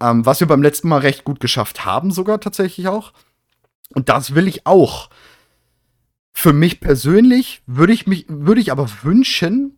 Ähm, 0.00 0.24
was 0.24 0.40
wir 0.40 0.46
beim 0.46 0.62
letzten 0.62 0.88
Mal 0.88 1.00
recht 1.00 1.24
gut 1.24 1.40
geschafft 1.40 1.84
haben, 1.84 2.10
sogar 2.10 2.40
tatsächlich 2.40 2.88
auch. 2.88 3.12
Und 3.94 4.08
das 4.08 4.34
will 4.34 4.48
ich 4.48 4.66
auch. 4.66 5.10
Für 6.32 6.52
mich 6.52 6.80
persönlich 6.80 7.62
würde 7.66 7.92
ich 7.92 8.06
mich, 8.06 8.24
würde 8.28 8.60
ich 8.60 8.72
aber 8.72 8.88
wünschen, 9.02 9.76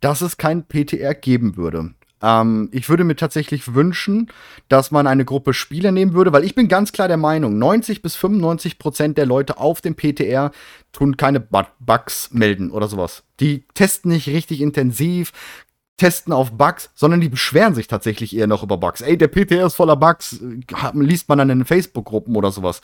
dass 0.00 0.20
es 0.20 0.36
kein 0.36 0.64
PTR 0.64 1.14
geben 1.14 1.56
würde. 1.56 1.94
Ähm, 2.24 2.70
ich 2.72 2.88
würde 2.88 3.04
mir 3.04 3.16
tatsächlich 3.16 3.74
wünschen, 3.74 4.30
dass 4.68 4.90
man 4.90 5.06
eine 5.06 5.26
Gruppe 5.26 5.52
Spieler 5.52 5.92
nehmen 5.92 6.14
würde, 6.14 6.32
weil 6.32 6.44
ich 6.44 6.54
bin 6.54 6.68
ganz 6.68 6.92
klar 6.92 7.06
der 7.06 7.18
Meinung, 7.18 7.58
90 7.58 8.00
bis 8.00 8.16
95 8.16 8.78
Prozent 8.78 9.18
der 9.18 9.26
Leute 9.26 9.58
auf 9.58 9.82
dem 9.82 9.94
PTR 9.94 10.50
tun 10.92 11.18
keine 11.18 11.40
Bu- 11.40 11.62
Bugs 11.80 12.30
melden 12.32 12.70
oder 12.70 12.88
sowas. 12.88 13.24
Die 13.40 13.64
testen 13.74 14.10
nicht 14.10 14.28
richtig 14.28 14.62
intensiv, 14.62 15.32
testen 15.98 16.32
auf 16.32 16.52
Bugs, 16.52 16.90
sondern 16.94 17.20
die 17.20 17.28
beschweren 17.28 17.74
sich 17.74 17.88
tatsächlich 17.88 18.34
eher 18.34 18.46
noch 18.46 18.62
über 18.62 18.78
Bugs. 18.78 19.00
Ey, 19.02 19.18
der 19.18 19.28
PTR 19.28 19.66
ist 19.66 19.74
voller 19.74 19.96
Bugs, 19.96 20.40
liest 20.94 21.28
man 21.28 21.38
dann 21.38 21.50
in 21.50 21.64
Facebook-Gruppen 21.64 22.34
oder 22.36 22.50
sowas. 22.50 22.80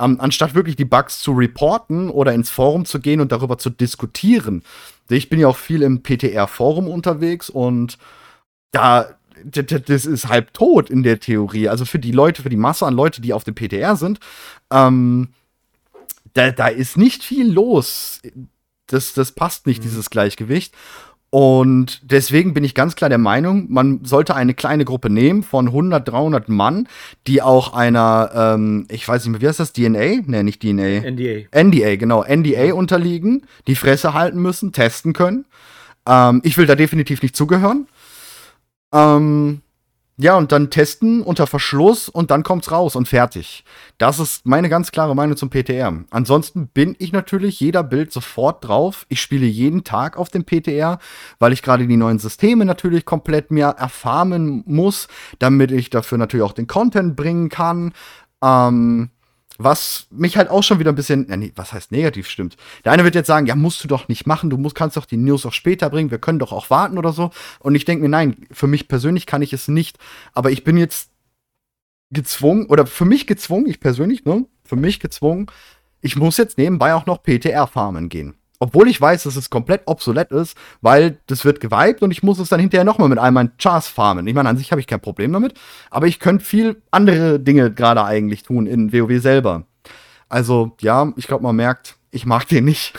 Ähm, 0.00 0.16
anstatt 0.20 0.54
wirklich 0.54 0.76
die 0.76 0.84
Bugs 0.86 1.20
zu 1.20 1.32
reporten 1.32 2.08
oder 2.10 2.32
ins 2.32 2.50
Forum 2.50 2.84
zu 2.86 3.00
gehen 3.00 3.20
und 3.20 3.32
darüber 3.32 3.58
zu 3.58 3.70
diskutieren. 3.70 4.62
Ich 5.10 5.28
bin 5.28 5.38
ja 5.38 5.46
auch 5.48 5.56
viel 5.56 5.82
im 5.82 6.02
PTR-Forum 6.02 6.88
unterwegs 6.88 7.50
und 7.50 7.98
da, 8.70 9.08
das 9.44 10.06
ist 10.06 10.28
halb 10.28 10.52
tot 10.52 10.90
in 10.90 11.02
der 11.02 11.20
Theorie. 11.20 11.68
Also 11.68 11.84
für 11.84 11.98
die 11.98 12.12
Leute, 12.12 12.42
für 12.42 12.50
die 12.50 12.56
Masse 12.56 12.86
an 12.86 12.94
Leute, 12.94 13.20
die 13.20 13.32
auf 13.32 13.44
dem 13.44 13.54
PTR 13.54 13.96
sind, 13.96 14.20
ähm, 14.70 15.28
da, 16.34 16.50
da 16.50 16.68
ist 16.68 16.96
nicht 16.96 17.22
viel 17.22 17.50
los. 17.50 18.20
Das, 18.86 19.12
das 19.12 19.32
passt 19.32 19.66
nicht, 19.66 19.80
mhm. 19.80 19.88
dieses 19.88 20.10
Gleichgewicht. 20.10 20.74
Und 21.30 22.00
deswegen 22.10 22.54
bin 22.54 22.64
ich 22.64 22.74
ganz 22.74 22.96
klar 22.96 23.10
der 23.10 23.18
Meinung, 23.18 23.66
man 23.68 24.02
sollte 24.02 24.34
eine 24.34 24.54
kleine 24.54 24.86
Gruppe 24.86 25.10
nehmen 25.10 25.42
von 25.42 25.66
100, 25.66 26.08
300 26.08 26.48
Mann, 26.48 26.88
die 27.26 27.42
auch 27.42 27.74
einer, 27.74 28.30
ähm, 28.34 28.86
ich 28.90 29.06
weiß 29.06 29.24
nicht 29.24 29.32
mehr, 29.32 29.40
wie 29.42 29.48
heißt 29.48 29.60
das, 29.60 29.74
DNA? 29.74 30.22
Ne, 30.26 30.42
nicht 30.42 30.62
DNA. 30.62 31.00
NDA. 31.10 31.62
NDA, 31.62 31.96
genau, 31.96 32.24
NDA 32.24 32.72
unterliegen, 32.72 33.46
die 33.66 33.76
Fresse 33.76 34.14
halten 34.14 34.40
müssen, 34.40 34.72
testen 34.72 35.12
können. 35.12 35.44
Ähm, 36.06 36.40
ich 36.44 36.56
will 36.56 36.64
da 36.64 36.74
definitiv 36.74 37.20
nicht 37.20 37.36
zugehören. 37.36 37.88
Ähm, 38.92 39.62
ja, 40.20 40.36
und 40.36 40.50
dann 40.50 40.68
testen 40.68 41.22
unter 41.22 41.46
Verschluss 41.46 42.08
und 42.08 42.32
dann 42.32 42.42
kommt's 42.42 42.72
raus 42.72 42.96
und 42.96 43.06
fertig. 43.06 43.62
Das 43.98 44.18
ist 44.18 44.44
meine 44.46 44.68
ganz 44.68 44.90
klare 44.90 45.14
Meinung 45.14 45.36
zum 45.36 45.48
PTR. 45.48 45.94
Ansonsten 46.10 46.66
bin 46.66 46.96
ich 46.98 47.12
natürlich 47.12 47.60
jeder 47.60 47.84
Bild 47.84 48.12
sofort 48.12 48.66
drauf. 48.66 49.06
Ich 49.08 49.20
spiele 49.20 49.46
jeden 49.46 49.84
Tag 49.84 50.16
auf 50.16 50.28
dem 50.28 50.44
PTR, 50.44 50.98
weil 51.38 51.52
ich 51.52 51.62
gerade 51.62 51.86
die 51.86 51.96
neuen 51.96 52.18
Systeme 52.18 52.64
natürlich 52.64 53.04
komplett 53.04 53.52
mehr 53.52 53.68
erfahren 53.68 54.64
muss, 54.66 55.06
damit 55.38 55.70
ich 55.70 55.88
dafür 55.88 56.18
natürlich 56.18 56.44
auch 56.44 56.52
den 56.52 56.66
Content 56.66 57.14
bringen 57.14 57.48
kann. 57.48 57.92
Ähm, 58.42 59.10
was 59.58 60.06
mich 60.10 60.36
halt 60.36 60.48
auch 60.48 60.62
schon 60.62 60.78
wieder 60.78 60.92
ein 60.92 60.94
bisschen, 60.94 61.26
nee, 61.28 61.52
was 61.56 61.72
heißt 61.72 61.90
negativ 61.90 62.28
stimmt. 62.28 62.56
Der 62.84 62.92
eine 62.92 63.02
wird 63.02 63.16
jetzt 63.16 63.26
sagen, 63.26 63.46
ja, 63.46 63.56
musst 63.56 63.82
du 63.82 63.88
doch 63.88 64.06
nicht 64.06 64.26
machen, 64.26 64.50
du 64.50 64.56
musst, 64.56 64.76
kannst 64.76 64.96
doch 64.96 65.04
die 65.04 65.16
News 65.16 65.44
auch 65.44 65.52
später 65.52 65.90
bringen, 65.90 66.12
wir 66.12 66.18
können 66.18 66.38
doch 66.38 66.52
auch 66.52 66.70
warten 66.70 66.96
oder 66.96 67.12
so. 67.12 67.30
Und 67.58 67.74
ich 67.74 67.84
denke 67.84 68.02
mir, 68.02 68.08
nein, 68.08 68.46
für 68.52 68.68
mich 68.68 68.86
persönlich 68.86 69.26
kann 69.26 69.42
ich 69.42 69.52
es 69.52 69.66
nicht. 69.66 69.98
Aber 70.32 70.52
ich 70.52 70.62
bin 70.62 70.76
jetzt 70.76 71.10
gezwungen, 72.10 72.66
oder 72.66 72.86
für 72.86 73.04
mich 73.04 73.26
gezwungen, 73.26 73.66
ich 73.66 73.80
persönlich, 73.80 74.24
ne, 74.24 74.46
für 74.64 74.76
mich 74.76 75.00
gezwungen, 75.00 75.46
ich 76.00 76.16
muss 76.16 76.36
jetzt 76.36 76.56
nebenbei 76.56 76.94
auch 76.94 77.06
noch 77.06 77.22
PTR 77.24 77.66
farmen 77.66 78.08
gehen. 78.08 78.37
Obwohl 78.60 78.88
ich 78.88 79.00
weiß, 79.00 79.22
dass 79.22 79.36
es 79.36 79.50
komplett 79.50 79.82
obsolet 79.86 80.32
ist, 80.32 80.56
weil 80.80 81.18
das 81.26 81.44
wird 81.44 81.60
geweibt 81.60 82.02
und 82.02 82.10
ich 82.10 82.22
muss 82.22 82.38
es 82.38 82.48
dann 82.48 82.60
hinterher 82.60 82.84
nochmal 82.84 83.08
mit 83.08 83.18
all 83.18 83.30
meinen 83.30 83.52
Chars 83.56 83.86
farmen. 83.86 84.26
Ich 84.26 84.34
meine, 84.34 84.48
an 84.48 84.56
sich 84.56 84.72
habe 84.72 84.80
ich 84.80 84.86
kein 84.86 85.00
Problem 85.00 85.32
damit, 85.32 85.54
aber 85.90 86.06
ich 86.06 86.18
könnte 86.18 86.44
viel 86.44 86.82
andere 86.90 87.38
Dinge 87.38 87.72
gerade 87.72 88.04
eigentlich 88.04 88.42
tun 88.42 88.66
in 88.66 88.92
WoW 88.92 89.20
selber. 89.20 89.64
Also, 90.28 90.76
ja, 90.80 91.12
ich 91.16 91.26
glaube, 91.26 91.44
man 91.44 91.56
merkt, 91.56 91.96
ich 92.10 92.26
mag 92.26 92.48
den 92.48 92.64
nicht. 92.64 92.94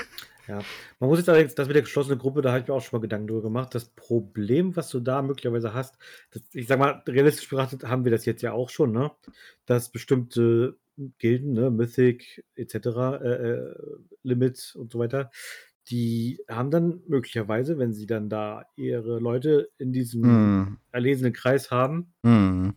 ja. 0.48 0.60
Man 1.00 1.10
muss 1.10 1.18
jetzt 1.18 1.28
allerdings, 1.28 1.54
das 1.54 1.66
mit 1.66 1.74
der 1.74 1.82
geschlossenen 1.82 2.18
Gruppe, 2.18 2.40
da 2.40 2.50
habe 2.50 2.60
ich 2.60 2.68
mir 2.68 2.74
auch 2.74 2.80
schon 2.80 2.98
mal 2.98 3.02
Gedanken 3.02 3.26
drüber 3.26 3.42
gemacht. 3.42 3.74
Das 3.74 3.84
Problem, 3.84 4.74
was 4.76 4.88
du 4.88 5.00
da 5.00 5.22
möglicherweise 5.22 5.74
hast, 5.74 5.96
das, 6.30 6.42
ich 6.52 6.66
sag 6.66 6.78
mal, 6.78 7.02
realistisch 7.06 7.48
betrachtet 7.48 7.84
haben 7.84 8.04
wir 8.04 8.12
das 8.12 8.24
jetzt 8.24 8.42
ja 8.42 8.52
auch 8.52 8.70
schon, 8.70 8.92
ne? 8.92 9.10
Dass 9.66 9.90
bestimmte 9.90 10.76
Gilden, 11.18 11.52
ne, 11.52 11.70
Mythic 11.70 12.44
etc., 12.54 12.74
äh, 12.74 13.50
äh, 13.50 13.74
Limit 14.22 14.74
und 14.76 14.92
so 14.92 14.98
weiter, 14.98 15.30
die 15.88 16.40
haben 16.48 16.70
dann 16.70 17.02
möglicherweise, 17.06 17.78
wenn 17.78 17.92
sie 17.92 18.06
dann 18.06 18.28
da 18.28 18.64
ihre 18.76 19.18
Leute 19.18 19.68
in 19.78 19.92
diesem 19.92 20.22
mm. 20.22 20.78
erlesenen 20.92 21.32
Kreis 21.34 21.70
haben, 21.70 22.14
mm. 22.22 22.70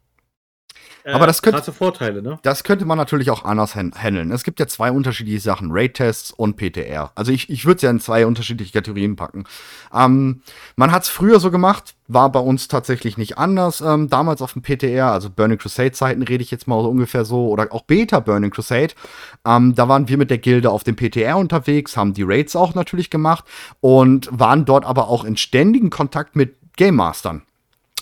Äh, 1.08 1.14
Aber 1.14 1.26
das 1.26 1.42
könnte, 1.42 1.72
Vorteile, 1.72 2.22
ne? 2.22 2.38
Das 2.42 2.66
könnte 2.66 2.84
man 2.84 2.98
natürlich 2.98 3.32
auch 3.32 3.46
anders 3.46 3.76
handeln. 3.76 4.30
Es 4.30 4.44
gibt 4.44 4.60
ja 4.60 4.68
zwei 4.68 4.92
unterschiedliche 4.92 5.40
Sachen, 5.40 5.70
Raid-Tests 5.72 6.32
und 6.32 6.58
PTR. 6.58 7.12
Also 7.16 7.32
ich, 7.32 7.50
ich 7.50 7.66
würde 7.66 7.78
es 7.78 7.82
ja 7.84 7.90
in 7.90 8.02
zwei 8.02 8.26
unterschiedliche 8.26 8.74
Kategorien 8.74 9.16
packen. 9.16 9.46
Ähm, 9.94 10.42
man 10.76 10.92
hat 10.92 11.04
es 11.04 11.10
früher 11.10 11.40
so 11.40 11.50
gemacht, 11.50 11.96
war 12.10 12.30
bei 12.30 12.42
uns 12.42 12.68
tatsächlich 12.68 13.18
nicht 13.18 13.38
anders. 13.38 13.80
Ähm, 13.80 14.10
damals 14.10 14.42
auf 14.42 14.52
dem 14.52 14.64
PTR, 14.64 15.14
also 15.14 15.30
Burning 15.30 15.58
Crusade-Zeiten 15.58 16.24
rede 16.24 16.44
ich 16.44 16.52
jetzt 16.52 16.68
mal 16.68 16.82
so 16.84 16.90
ungefähr 16.90 17.24
so, 17.24 17.48
oder 17.48 17.72
auch 17.72 17.84
Beta 17.84 18.20
Burning 18.20 18.52
Crusade. 18.52 18.94
Ähm, 19.46 19.76
da 19.76 19.88
waren 19.88 20.10
wir 20.10 20.18
mit 20.18 20.30
der 20.30 20.40
Gilde 20.40 20.72
auf 20.72 20.84
dem 20.84 20.98
PTR 20.98 21.38
unterwegs, 21.38 21.96
haben 21.96 22.16
die 22.16 22.24
Raids 22.24 22.54
auch 22.58 22.76
natürlich 22.76 23.10
gemacht 23.10 23.46
und 23.80 24.28
waren 24.30 24.66
dort 24.66 24.84
aber 24.84 25.08
auch 25.08 25.24
in 25.24 25.38
ständigen 25.38 25.90
Kontakt 25.90 26.36
mit 26.36 26.58
Game 26.76 26.96
Mastern. 26.96 27.44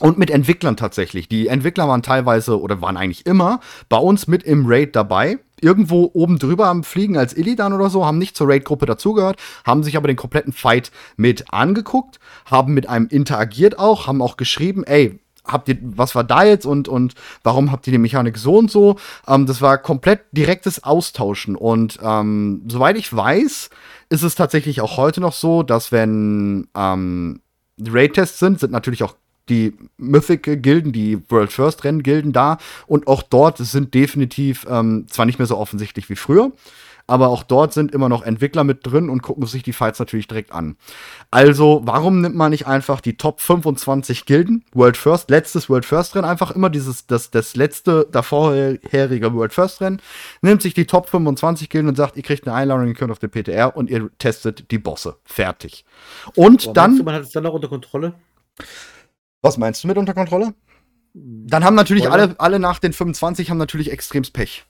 Und 0.02 0.18
mit 0.18 0.30
Entwicklern 0.30 0.76
tatsächlich. 0.76 1.30
Die 1.30 1.48
Entwickler 1.48 1.88
waren 1.88 2.04
teilweise 2.04 2.60
oder 2.60 2.82
waren 2.82 2.98
eigentlich 2.98 3.26
immer 3.26 3.62
bei 3.88 3.98
uns 3.98 4.28
mit 4.28 4.44
im 4.44 4.66
Raid 4.68 4.94
dabei. 4.94 5.40
Irgendwo 5.62 6.12
oben 6.14 6.38
drüber 6.38 6.68
am 6.68 6.84
Fliegen 6.84 7.18
als 7.18 7.36
Illidan 7.36 7.72
oder 7.72 7.90
so, 7.90 8.06
haben 8.06 8.18
nicht 8.18 8.36
zur 8.36 8.50
Raid-Gruppe 8.50 8.86
dazugehört, 8.86 9.40
haben 9.64 9.84
sich 9.84 9.96
aber 9.96 10.10
den 10.10 10.18
kompletten 10.18 10.52
Fight 10.52 10.92
mit 11.16 11.54
angeguckt, 11.54 12.20
haben 12.46 12.74
mit 12.74 12.90
einem 12.90 13.08
interagiert 13.08 13.80
auch, 13.80 14.06
haben 14.06 14.22
auch 14.22 14.36
geschrieben, 14.36 14.84
ey, 14.84 15.22
habt 15.46 15.70
ihr, 15.70 15.78
was 15.82 16.14
war 16.14 16.26
da 16.26 16.44
jetzt 16.44 16.66
und, 16.66 16.90
und 16.90 17.14
warum 17.44 17.72
habt 17.72 17.88
ihr 17.88 17.92
die 17.92 17.98
Mechanik 17.98 18.38
so 18.38 18.58
und 18.58 18.70
so? 18.70 18.98
Ähm, 19.28 19.46
das 19.46 19.62
war 19.62 19.78
komplett 19.78 20.22
direktes 20.34 20.84
Austauschen. 20.84 21.56
Und 21.56 22.00
ähm, 22.02 22.64
soweit 22.68 22.98
ich 22.98 23.16
weiß, 23.16 23.70
ist 24.10 24.24
es 24.24 24.36
tatsächlich 24.36 24.82
auch 24.82 24.98
heute 24.98 25.22
noch 25.22 25.34
so, 25.34 25.64
dass 25.64 25.94
wenn 25.94 26.68
ähm, 26.76 27.42
Raid-Tests 27.80 28.40
sind, 28.40 28.60
sind 28.60 28.72
natürlich 28.72 29.04
auch 29.04 29.16
die 29.50 29.78
Mythic-Gilden, 29.98 30.92
die 30.92 31.20
World 31.30 31.52
First-Rennen-Gilden 31.52 32.34
da. 32.34 32.58
Und 32.88 33.08
auch 33.08 33.22
dort 33.22 33.58
sind 33.58 33.94
definitiv 33.94 34.66
ähm, 34.70 35.06
zwar 35.10 35.26
nicht 35.26 35.40
mehr 35.40 35.48
so 35.48 35.58
offensichtlich 35.58 36.10
wie 36.10 36.16
früher, 36.16 36.52
aber 37.08 37.30
auch 37.30 37.44
dort 37.44 37.74
sind 37.74 37.92
immer 37.94 38.10
noch 38.10 38.24
Entwickler 38.24 38.64
mit 38.64 38.80
drin 38.82 39.10
und 39.10 39.22
gucken 39.22 39.46
sich 39.46 39.62
die 39.62 39.74
Fights 39.74 40.00
natürlich 40.00 40.28
direkt 40.28 40.52
an. 40.52 40.76
Also, 41.30 41.82
warum 41.84 42.22
nimmt 42.22 42.36
man 42.36 42.50
nicht 42.50 42.66
einfach 42.66 43.00
die 43.00 43.16
Top 43.16 43.42
25 43.42 44.26
Gilden, 44.26 44.66
World 44.74 44.98
First, 44.98 45.30
letztes 45.30 45.70
World 45.70 45.86
First 45.86 46.16
Rennen, 46.16 46.26
einfach 46.26 46.52
immer 46.52 46.70
dieses, 46.70 47.06
das, 47.06 47.30
das 47.30 47.56
letzte 47.56 48.08
davorherige 48.12 49.34
World 49.34 49.54
First 49.54 49.82
Rennen, 49.82 50.02
nimmt 50.42 50.64
sich 50.64 50.74
die 50.74 50.86
Top 50.86 51.08
25 51.10 51.70
Gilden 51.70 51.90
und 51.90 51.96
sagt, 51.96 52.18
ihr 52.18 52.24
kriegt 52.24 52.48
eine 52.48 52.56
Einladung, 52.56 52.88
ihr 52.88 52.96
könnt 52.96 53.12
auf 53.12 53.20
den 53.20 53.30
PTR 53.30 53.76
und 53.78 53.90
ihr 53.90 54.10
testet 54.18 54.72
die 54.72 54.80
Bosse. 54.80 55.18
Fertig. 55.26 55.86
Und 56.36 56.66
Boah, 56.66 56.74
dann. 56.74 56.98
Du, 56.98 57.04
man 57.04 57.14
hat 57.14 57.24
es 57.24 57.32
dann 57.32 57.46
auch 57.46 57.54
unter 57.54 57.68
Kontrolle? 57.68 58.16
Was 59.46 59.58
meinst 59.60 59.84
du 59.84 59.88
mit 59.88 59.98
unter 59.98 60.16
Kontrolle? 60.16 60.56
Dann 61.14 61.64
haben 61.64 61.76
natürlich 61.76 62.10
alle, 62.10 62.36
alle 62.40 62.60
nach 62.60 62.80
den 62.80 62.94
25 62.94 63.52
haben 63.52 63.60
natürlich 63.60 63.92
extremes 63.92 64.32
Pech. 64.32 64.66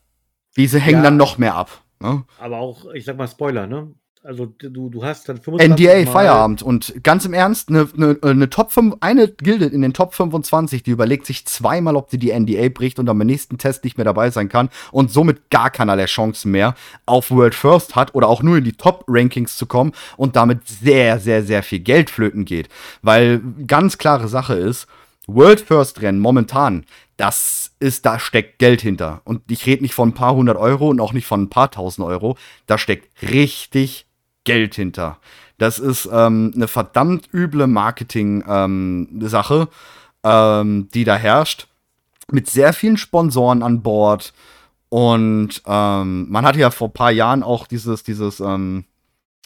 Diese 0.58 0.80
hängen 0.80 0.98
ja, 0.98 1.04
dann 1.04 1.18
noch 1.18 1.38
mehr 1.38 1.56
ab. 1.56 1.84
Ne? 2.02 2.26
Aber 2.40 2.58
auch, 2.58 2.86
ich 2.94 3.06
sag 3.06 3.16
mal 3.16 3.28
Spoiler, 3.28 3.68
ne? 3.68 3.94
Also 4.26 4.48
du, 4.48 4.90
du 4.90 5.04
hast 5.04 5.30
dann 5.30 5.38
25 5.38 5.86
NDA 5.86 5.98
Mal 5.98 6.12
Feierabend 6.12 6.64
und 6.64 6.96
ganz 7.04 7.26
im 7.26 7.34
Ernst, 7.34 7.70
eine 7.70 7.88
ne, 7.94 8.18
ne 8.22 8.50
Top 8.50 8.72
5, 8.72 8.96
eine 9.00 9.28
Gilde 9.28 9.66
in 9.66 9.84
den 9.84 9.94
Top 9.94 10.16
25, 10.16 10.82
die 10.82 10.90
überlegt 10.90 11.28
sich 11.28 11.46
zweimal, 11.46 11.96
ob 11.96 12.10
sie 12.10 12.18
die 12.18 12.32
NDA 12.32 12.70
bricht 12.70 12.98
und 12.98 13.08
am 13.08 13.20
nächsten 13.20 13.60
Test 13.60 13.84
nicht 13.84 13.98
mehr 13.98 14.06
dabei 14.06 14.32
sein 14.32 14.50
kann 14.50 14.70
und 14.92 15.12
somit 15.12 15.52
gar 15.52 15.70
keinerlei 15.70 16.06
Chancen 16.06 16.50
mehr 16.50 16.74
auf 17.06 17.30
World 17.30 17.54
First 17.54 17.96
hat 17.96 18.16
oder 18.16 18.28
auch 18.28 18.42
nur 18.42 18.58
in 18.58 18.64
die 18.64 18.74
Top 18.74 19.06
Rankings 19.08 19.58
zu 19.58 19.68
kommen 19.68 19.92
und 20.18 20.36
damit 20.36 20.68
sehr, 20.68 21.20
sehr, 21.20 21.44
sehr 21.44 21.62
viel 21.62 21.80
Geld 21.80 22.10
flöten 22.10 22.46
geht. 22.46 22.68
Weil 23.04 23.44
ganz 23.68 24.00
klare 24.00 24.28
Sache 24.28 24.56
ist, 24.56 24.88
World 25.28 25.62
First 25.62 26.02
Rennen 26.02 26.20
momentan, 26.20 26.86
das 27.18 27.72
ist, 27.80 28.06
da 28.06 28.20
steckt 28.20 28.60
Geld 28.60 28.82
hinter. 28.82 29.22
Und 29.24 29.50
ich 29.50 29.66
rede 29.66 29.84
nicht 29.84 29.94
von 29.94 30.10
ein 30.10 30.14
paar 30.14 30.36
hundert 30.36 30.58
Euro 30.58 30.90
und 30.90 31.00
auch 31.00 31.14
nicht 31.14 31.28
von 31.28 31.44
ein 31.44 31.50
paar 31.50 31.72
tausend 31.72 32.06
Euro. 32.08 32.38
Da 32.68 32.78
steckt 32.78 33.22
richtig 33.22 34.05
Geld 34.46 34.76
hinter. 34.76 35.20
Das 35.58 35.80
ist 35.80 36.10
ähm, 36.12 36.52
eine 36.56 36.68
verdammt 36.68 37.30
üble 37.34 37.68
Marketing-Sache, 37.68 39.68
ähm, 40.24 40.24
ähm, 40.24 40.90
die 40.94 41.04
da 41.04 41.16
herrscht. 41.16 41.68
Mit 42.32 42.50
sehr 42.50 42.74
vielen 42.74 42.98
Sponsoren 42.98 43.62
an 43.62 43.84
Bord. 43.84 44.34
Und 44.90 45.62
ähm, 45.66 46.30
man 46.30 46.46
hatte 46.46 46.60
ja 46.60 46.72
vor 46.72 46.90
ein 46.90 46.94
paar 46.94 47.12
Jahren 47.12 47.44
auch 47.44 47.68
dieses, 47.68 48.04
dieses, 48.04 48.40
ähm, 48.40 48.86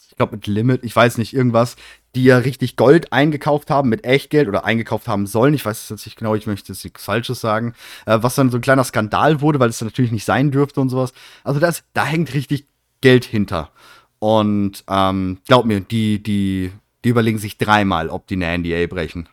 ich 0.08 0.16
glaube 0.16 0.36
mit 0.36 0.46
Limit, 0.46 0.84
ich 0.84 0.94
weiß 0.94 1.18
nicht, 1.18 1.34
irgendwas, 1.34 1.76
die 2.14 2.24
ja 2.24 2.38
richtig 2.38 2.76
Gold 2.76 3.12
eingekauft 3.12 3.70
haben 3.70 3.88
mit 3.88 4.04
Echtgeld 4.04 4.48
oder 4.48 4.64
eingekauft 4.64 5.08
haben 5.08 5.26
sollen. 5.26 5.54
Ich 5.54 5.64
weiß 5.64 5.82
es 5.82 5.88
jetzt 5.88 6.06
nicht 6.06 6.16
genau, 6.16 6.34
ich 6.34 6.46
möchte 6.46 6.72
jetzt 6.72 6.84
nichts 6.84 7.04
Falsches 7.04 7.40
sagen. 7.40 7.74
Äh, 8.06 8.18
was 8.20 8.34
dann 8.34 8.50
so 8.50 8.58
ein 8.58 8.62
kleiner 8.62 8.84
Skandal 8.84 9.40
wurde, 9.40 9.60
weil 9.60 9.70
es 9.70 9.80
natürlich 9.80 10.12
nicht 10.12 10.24
sein 10.24 10.50
dürfte 10.50 10.80
und 10.80 10.88
sowas. 10.88 11.12
Also 11.44 11.60
das, 11.60 11.84
da 11.94 12.04
hängt 12.04 12.34
richtig 12.34 12.66
Geld 13.00 13.24
hinter. 13.24 13.70
Und 14.20 14.84
ähm, 14.88 15.38
glaub 15.46 15.64
mir, 15.64 15.80
die, 15.80 16.22
die, 16.22 16.70
die 17.04 17.08
überlegen 17.08 17.38
sich 17.38 17.58
dreimal, 17.58 18.08
ob 18.08 18.26
die 18.28 18.36
eine 18.36 18.56
NDA 18.58 18.86
brechen. 18.86 19.28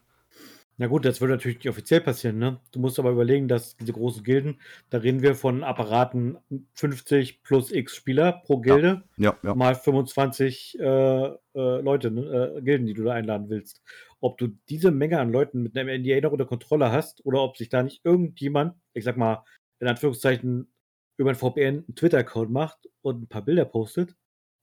Na 0.79 0.85
gut, 0.85 1.05
das 1.05 1.19
würde 1.19 1.33
natürlich 1.33 1.57
nicht 1.57 1.69
offiziell 1.69 2.01
passieren, 2.01 2.37
ne? 2.37 2.59
Du 2.71 2.79
musst 2.79 2.99
aber 2.99 3.09
überlegen, 3.09 3.47
dass 3.47 3.75
diese 3.77 3.93
großen 3.93 4.23
Gilden, 4.23 4.61
da 4.91 4.99
reden 4.99 5.23
wir 5.23 5.33
von 5.33 5.63
Apparaten 5.63 6.37
50 6.75 7.41
plus 7.41 7.71
X 7.71 7.95
Spieler 7.95 8.43
pro 8.45 8.59
Gilde, 8.59 9.03
ja, 9.17 9.31
ja, 9.31 9.49
ja. 9.49 9.55
mal 9.55 9.73
25 9.73 10.77
äh, 10.79 10.83
äh, 10.83 11.35
Leute, 11.55 12.11
ne? 12.11 12.53
äh, 12.57 12.61
Gilden, 12.61 12.85
die 12.85 12.93
du 12.93 13.03
da 13.03 13.13
einladen 13.13 13.49
willst. 13.49 13.81
ob 14.19 14.37
du 14.37 14.49
diese 14.69 14.91
Menge 14.91 15.19
an 15.19 15.31
Leuten 15.31 15.63
mit 15.63 15.75
einem 15.75 16.01
NDA 16.01 16.21
noch 16.21 16.31
unter 16.31 16.45
Kontrolle 16.45 16.91
hast 16.91 17.25
oder 17.25 17.41
ob 17.41 17.57
sich 17.57 17.69
da 17.69 17.81
nicht 17.81 18.05
irgendjemand, 18.05 18.75
ich 18.93 19.03
sag 19.03 19.17
mal, 19.17 19.43
in 19.79 19.87
Anführungszeichen 19.87 20.71
über 21.17 21.31
ein 21.31 21.35
VPN 21.35 21.85
einen 21.85 21.95
Twitter-Account 21.95 22.51
macht 22.51 22.87
und 23.01 23.23
ein 23.23 23.27
paar 23.27 23.43
Bilder 23.43 23.65
postet, 23.65 24.15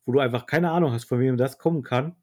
wo 0.04 0.12
du 0.12 0.20
einfach 0.20 0.46
keine 0.46 0.70
Ahnung 0.70 0.92
hast, 0.92 1.04
von 1.04 1.20
wem 1.20 1.36
das 1.36 1.58
kommen 1.58 1.82
kann. 1.82 2.14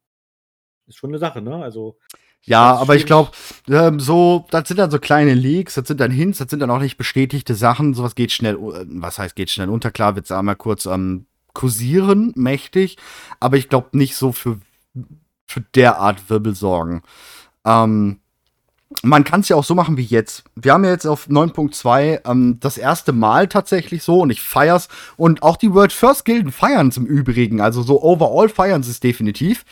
Ist 0.87 0.97
schon 0.97 1.11
eine 1.11 1.19
Sache, 1.19 1.41
ne? 1.41 1.55
Also. 1.63 1.97
Ja, 2.43 2.75
aber 2.75 2.95
ich 2.95 3.05
glaube, 3.05 3.31
ähm, 3.69 3.99
so, 3.99 4.47
das 4.49 4.67
sind 4.67 4.77
dann 4.77 4.89
so 4.89 4.97
kleine 4.97 5.35
Leaks, 5.35 5.75
das 5.75 5.87
sind 5.87 5.99
dann 5.99 6.09
Hints, 6.09 6.39
das 6.39 6.49
sind 6.49 6.59
dann 6.59 6.71
auch 6.71 6.79
nicht 6.79 6.97
bestätigte 6.97 7.53
Sachen. 7.53 7.93
Sowas 7.93 8.15
geht 8.15 8.31
schnell, 8.31 8.55
äh, 8.55 8.85
was 8.87 9.19
heißt 9.19 9.35
geht 9.35 9.51
schnell 9.51 9.69
unter? 9.69 9.91
Klar, 9.91 10.15
wird 10.15 10.25
es 10.25 10.31
einmal 10.31 10.55
kurz 10.55 10.87
ähm, 10.87 11.27
kursieren, 11.53 12.33
mächtig, 12.35 12.97
aber 13.39 13.57
ich 13.57 13.69
glaube 13.69 13.95
nicht 13.97 14.15
so 14.15 14.31
für, 14.31 14.59
für 15.45 15.61
derart 15.75 16.29
Wirbelsorgen. 16.29 17.03
Ähm, 17.65 18.20
man 19.03 19.23
kann 19.23 19.41
es 19.41 19.49
ja 19.49 19.55
auch 19.55 19.63
so 19.63 19.75
machen 19.75 19.97
wie 19.97 20.03
jetzt. 20.03 20.43
Wir 20.55 20.73
haben 20.73 20.83
ja 20.83 20.91
jetzt 20.91 21.07
auf 21.07 21.27
9.2 21.27 22.29
ähm, 22.29 22.57
das 22.59 22.77
erste 22.77 23.13
Mal 23.13 23.47
tatsächlich 23.47 24.03
so 24.03 24.19
und 24.19 24.29
ich 24.29 24.41
feier's. 24.41 24.87
Und 25.17 25.43
auch 25.43 25.57
die 25.57 25.73
World 25.73 25.93
First 25.93 26.25
Gilden 26.25 26.51
feiern 26.51 26.89
es 26.89 26.97
im 26.97 27.05
Übrigen. 27.05 27.61
Also 27.61 27.81
so 27.81 28.01
overall 28.03 28.49
feiern 28.49 28.83
sie 28.83 28.91
es 28.91 28.99
definitiv. 28.99 29.65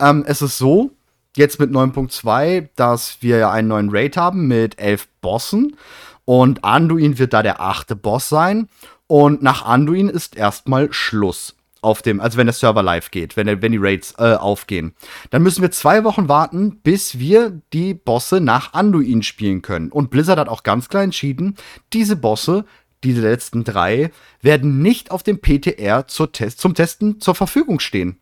Ähm, 0.00 0.24
es 0.26 0.42
ist 0.42 0.58
so, 0.58 0.90
jetzt 1.36 1.60
mit 1.60 1.70
9.2, 1.70 2.68
dass 2.76 3.18
wir 3.20 3.38
ja 3.38 3.50
einen 3.50 3.68
neuen 3.68 3.90
Raid 3.90 4.16
haben 4.16 4.48
mit 4.48 4.78
elf 4.78 5.08
Bossen. 5.20 5.76
Und 6.24 6.64
Anduin 6.64 7.18
wird 7.18 7.32
da 7.32 7.42
der 7.42 7.60
achte 7.60 7.96
Boss 7.96 8.28
sein. 8.28 8.68
Und 9.06 9.42
nach 9.42 9.64
Anduin 9.64 10.08
ist 10.08 10.36
erstmal 10.36 10.92
Schluss 10.92 11.54
auf 11.84 12.02
dem, 12.02 12.20
also 12.20 12.38
wenn 12.38 12.46
der 12.46 12.54
Server 12.54 12.82
live 12.82 13.10
geht, 13.10 13.36
wenn, 13.36 13.62
wenn 13.62 13.72
die 13.72 13.78
Raids 13.78 14.14
äh, 14.18 14.34
aufgehen, 14.34 14.94
dann 15.30 15.42
müssen 15.42 15.62
wir 15.62 15.70
zwei 15.70 16.02
Wochen 16.04 16.28
warten, 16.28 16.80
bis 16.82 17.18
wir 17.18 17.60
die 17.72 17.94
Bosse 17.94 18.40
nach 18.40 18.72
Anduin 18.72 19.22
spielen 19.22 19.62
können. 19.62 19.92
Und 19.92 20.10
Blizzard 20.10 20.38
hat 20.38 20.48
auch 20.48 20.62
ganz 20.62 20.88
klar 20.88 21.02
entschieden, 21.02 21.56
diese 21.92 22.16
Bosse, 22.16 22.64
diese 23.04 23.20
letzten 23.20 23.64
drei, 23.64 24.10
werden 24.40 24.80
nicht 24.80 25.10
auf 25.10 25.22
dem 25.22 25.40
PTR 25.40 26.06
Test, 26.06 26.60
zum 26.60 26.74
Testen 26.74 27.20
zur 27.20 27.34
Verfügung 27.34 27.78
stehen. 27.80 28.18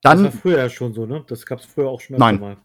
Dann, 0.00 0.24
das 0.24 0.34
war 0.34 0.40
früher 0.40 0.58
ja 0.58 0.70
schon 0.70 0.94
so, 0.94 1.06
ne? 1.06 1.24
Das 1.26 1.46
gab 1.46 1.60
es 1.60 1.66
früher 1.66 1.88
auch 1.88 2.00
schon 2.00 2.16
nein. 2.16 2.38
mal. 2.38 2.56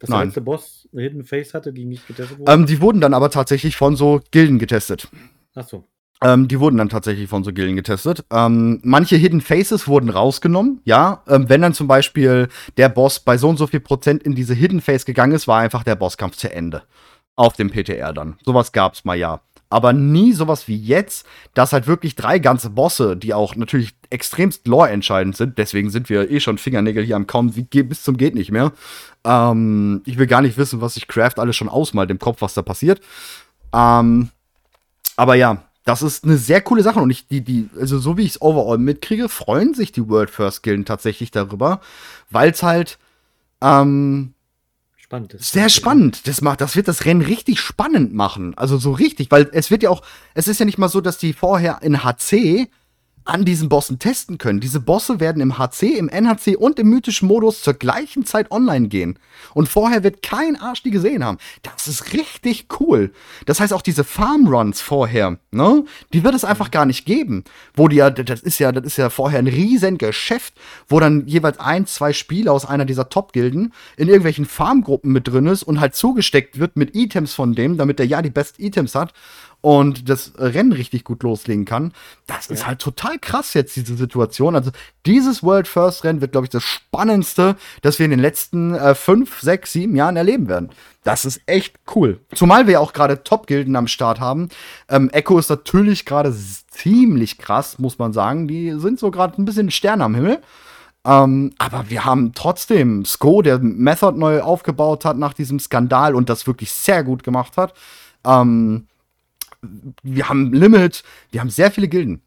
Dass 0.00 0.08
der 0.08 0.24
letzte 0.24 0.40
Boss 0.40 0.88
eine 0.92 1.02
Hidden 1.02 1.24
Face 1.24 1.52
hatte, 1.52 1.72
die 1.72 1.84
nicht 1.84 2.06
getestet 2.06 2.38
wurde? 2.38 2.52
Ähm, 2.52 2.66
die 2.66 2.80
wurden 2.80 3.00
dann 3.00 3.12
aber 3.12 3.30
tatsächlich 3.30 3.76
von 3.76 3.96
so 3.96 4.20
Gilden 4.30 4.58
getestet. 4.58 5.08
Ach 5.54 5.68
so. 5.68 5.84
Ähm, 6.22 6.48
die 6.48 6.60
wurden 6.60 6.76
dann 6.76 6.90
tatsächlich 6.90 7.28
von 7.30 7.44
so 7.44 7.52
Gilden 7.52 7.76
getestet. 7.76 8.24
Ähm, 8.30 8.80
manche 8.82 9.16
Hidden 9.16 9.40
Faces 9.40 9.88
wurden 9.88 10.10
rausgenommen, 10.10 10.80
ja. 10.84 11.22
Ähm, 11.26 11.48
wenn 11.48 11.62
dann 11.62 11.72
zum 11.72 11.88
Beispiel 11.88 12.48
der 12.76 12.90
Boss 12.90 13.20
bei 13.20 13.38
so 13.38 13.48
und 13.48 13.56
so 13.56 13.66
viel 13.66 13.80
Prozent 13.80 14.22
in 14.22 14.34
diese 14.34 14.54
Hidden 14.54 14.82
Face 14.82 15.06
gegangen 15.06 15.32
ist, 15.32 15.48
war 15.48 15.60
einfach 15.60 15.82
der 15.82 15.96
Bosskampf 15.96 16.36
zu 16.36 16.52
Ende. 16.52 16.82
Auf 17.36 17.54
dem 17.54 17.70
PTR 17.70 18.12
dann. 18.12 18.36
Sowas 18.44 18.72
gab's 18.72 19.04
mal, 19.04 19.16
ja. 19.16 19.40
Aber 19.70 19.92
nie 19.92 20.32
sowas 20.32 20.66
wie 20.66 20.76
jetzt, 20.76 21.24
dass 21.54 21.72
halt 21.72 21.86
wirklich 21.86 22.16
drei 22.16 22.40
ganze 22.40 22.70
Bosse, 22.70 23.16
die 23.16 23.32
auch 23.32 23.54
natürlich 23.54 23.94
extremst 24.10 24.66
lore-entscheidend 24.66 25.36
sind, 25.36 25.56
deswegen 25.58 25.90
sind 25.90 26.10
wir 26.10 26.28
eh 26.28 26.40
schon 26.40 26.58
Fingernägel 26.58 27.04
hier 27.04 27.14
am 27.14 27.28
Kaum 27.28 27.52
bis 27.52 28.02
zum 28.02 28.16
geht 28.16 28.34
nicht 28.34 28.50
mehr. 28.50 28.72
Ähm, 29.24 30.02
ich 30.04 30.18
will 30.18 30.26
gar 30.26 30.42
nicht 30.42 30.58
wissen, 30.58 30.80
was 30.80 30.94
sich 30.94 31.06
Craft 31.06 31.38
alles 31.38 31.56
schon 31.56 31.68
ausmalt 31.68 32.10
im 32.10 32.18
Kopf, 32.18 32.42
was 32.42 32.52
da 32.52 32.62
passiert. 32.62 33.00
Ähm, 33.72 34.30
aber 35.16 35.36
ja, 35.36 35.69
das 35.90 36.02
ist 36.02 36.24
eine 36.24 36.36
sehr 36.36 36.60
coole 36.60 36.82
Sache 36.82 37.00
und 37.00 37.10
ich, 37.10 37.26
die, 37.26 37.40
die, 37.40 37.68
also 37.78 37.98
so 37.98 38.16
wie 38.16 38.22
ich 38.22 38.30
es 38.30 38.42
overall 38.42 38.78
mitkriege, 38.78 39.28
freuen 39.28 39.74
sich 39.74 39.92
die 39.92 40.08
World 40.08 40.30
First 40.30 40.62
Gilden 40.62 40.84
tatsächlich 40.84 41.30
darüber, 41.30 41.80
weil 42.30 42.50
es 42.50 42.62
halt 42.62 42.98
ähm, 43.60 44.34
spannend 44.96 45.34
ist. 45.34 45.52
Sehr 45.52 45.68
spannend. 45.68 46.26
Das 46.28 46.40
macht, 46.40 46.60
das 46.60 46.76
wird 46.76 46.88
das 46.88 47.04
Rennen 47.04 47.22
richtig 47.22 47.60
spannend 47.60 48.14
machen. 48.14 48.56
Also 48.56 48.78
so 48.78 48.92
richtig, 48.92 49.30
weil 49.30 49.48
es 49.52 49.70
wird 49.70 49.82
ja 49.82 49.90
auch, 49.90 50.02
es 50.34 50.48
ist 50.48 50.60
ja 50.60 50.66
nicht 50.66 50.78
mal 50.78 50.88
so, 50.88 51.00
dass 51.00 51.18
die 51.18 51.32
vorher 51.32 51.80
in 51.82 52.04
HC 52.04 52.68
an 53.24 53.44
diesen 53.44 53.68
Bossen 53.68 53.98
testen 53.98 54.38
können. 54.38 54.60
Diese 54.60 54.80
Bosse 54.80 55.20
werden 55.20 55.42
im 55.42 55.58
HC, 55.58 55.98
im 55.98 56.08
NHC 56.08 56.56
und 56.56 56.78
im 56.78 56.88
mythischen 56.88 57.28
Modus 57.28 57.62
zur 57.62 57.74
gleichen 57.74 58.24
Zeit 58.24 58.50
online 58.50 58.88
gehen. 58.88 59.18
Und 59.54 59.68
vorher 59.68 60.02
wird 60.02 60.22
kein 60.22 60.56
Arsch 60.56 60.82
die 60.82 60.90
gesehen 60.90 61.24
haben. 61.24 61.38
Das 61.62 61.86
ist 61.86 62.12
richtig 62.12 62.66
cool. 62.80 63.12
Das 63.46 63.60
heißt 63.60 63.72
auch 63.72 63.82
diese 63.82 64.04
Farmruns 64.04 64.80
vorher, 64.80 65.38
ne? 65.50 65.84
Die 66.12 66.24
wird 66.24 66.34
es 66.34 66.44
einfach 66.44 66.70
gar 66.70 66.86
nicht 66.86 67.04
geben. 67.04 67.44
Wo 67.74 67.88
die 67.88 67.96
ja, 67.96 68.10
das 68.10 68.40
ist 68.40 68.58
ja, 68.58 68.72
das 68.72 68.84
ist 68.84 68.96
ja 68.96 69.10
vorher 69.10 69.38
ein 69.38 69.46
riesen 69.46 69.98
Geschäft, 69.98 70.54
wo 70.88 70.98
dann 70.98 71.26
jeweils 71.26 71.58
ein, 71.58 71.86
zwei 71.86 72.12
Spieler 72.12 72.52
aus 72.52 72.64
einer 72.64 72.84
dieser 72.84 73.08
Top-Gilden 73.08 73.72
in 73.96 74.08
irgendwelchen 74.08 74.46
Farmgruppen 74.46 75.12
mit 75.12 75.28
drin 75.28 75.46
ist 75.46 75.62
und 75.62 75.80
halt 75.80 75.94
zugesteckt 75.94 76.58
wird 76.58 76.76
mit 76.76 76.96
Items 76.96 77.34
von 77.34 77.54
dem, 77.54 77.76
damit 77.76 77.98
der 77.98 78.06
ja 78.06 78.22
die 78.22 78.30
besten 78.30 78.62
Items 78.62 78.94
hat 78.94 79.12
und 79.60 80.08
das 80.08 80.32
Rennen 80.38 80.72
richtig 80.72 81.04
gut 81.04 81.22
loslegen 81.22 81.64
kann. 81.64 81.92
Das 82.26 82.46
ist 82.46 82.66
halt 82.66 82.78
total 82.78 83.18
krass 83.18 83.54
jetzt, 83.54 83.76
diese 83.76 83.96
Situation. 83.96 84.54
Also 84.54 84.70
dieses 85.06 85.42
World 85.42 85.68
First 85.68 86.04
Rennen 86.04 86.20
wird, 86.20 86.32
glaube 86.32 86.46
ich, 86.46 86.50
das 86.50 86.62
spannendste, 86.62 87.56
das 87.82 87.98
wir 87.98 88.04
in 88.04 88.10
den 88.10 88.20
letzten 88.20 88.74
äh, 88.74 88.94
fünf, 88.94 89.40
sechs, 89.40 89.72
sieben 89.72 89.96
Jahren 89.96 90.16
erleben 90.16 90.48
werden. 90.48 90.70
Das 91.04 91.24
ist 91.24 91.40
echt 91.46 91.76
cool. 91.94 92.20
Zumal 92.34 92.66
wir 92.66 92.74
ja 92.74 92.80
auch 92.80 92.92
gerade 92.92 93.22
Top-Gilden 93.22 93.76
am 93.76 93.86
Start 93.86 94.20
haben. 94.20 94.48
Ähm, 94.88 95.10
Echo 95.10 95.38
ist 95.38 95.48
natürlich 95.50 96.04
gerade 96.04 96.34
ziemlich 96.70 97.38
krass, 97.38 97.78
muss 97.78 97.98
man 97.98 98.12
sagen. 98.12 98.48
Die 98.48 98.72
sind 98.78 98.98
so 98.98 99.10
gerade 99.10 99.40
ein 99.40 99.44
bisschen 99.44 99.70
Sterne 99.70 100.04
am 100.04 100.14
Himmel. 100.14 100.40
Ähm, 101.04 101.52
aber 101.58 101.88
wir 101.88 102.04
haben 102.04 102.32
trotzdem 102.34 103.04
Sko, 103.06 103.40
der 103.40 103.58
Method 103.58 104.18
neu 104.18 104.42
aufgebaut 104.42 105.04
hat 105.04 105.16
nach 105.16 105.32
diesem 105.32 105.58
Skandal 105.58 106.14
und 106.14 106.28
das 106.28 106.46
wirklich 106.46 106.72
sehr 106.72 107.02
gut 107.04 107.22
gemacht 107.22 107.56
hat. 107.56 107.72
Ähm, 108.24 108.86
wir 110.02 110.28
haben 110.28 110.52
Limit, 110.52 111.02
wir 111.30 111.40
haben 111.40 111.50
sehr 111.50 111.70
viele 111.70 111.88
Gilden. 111.88 112.22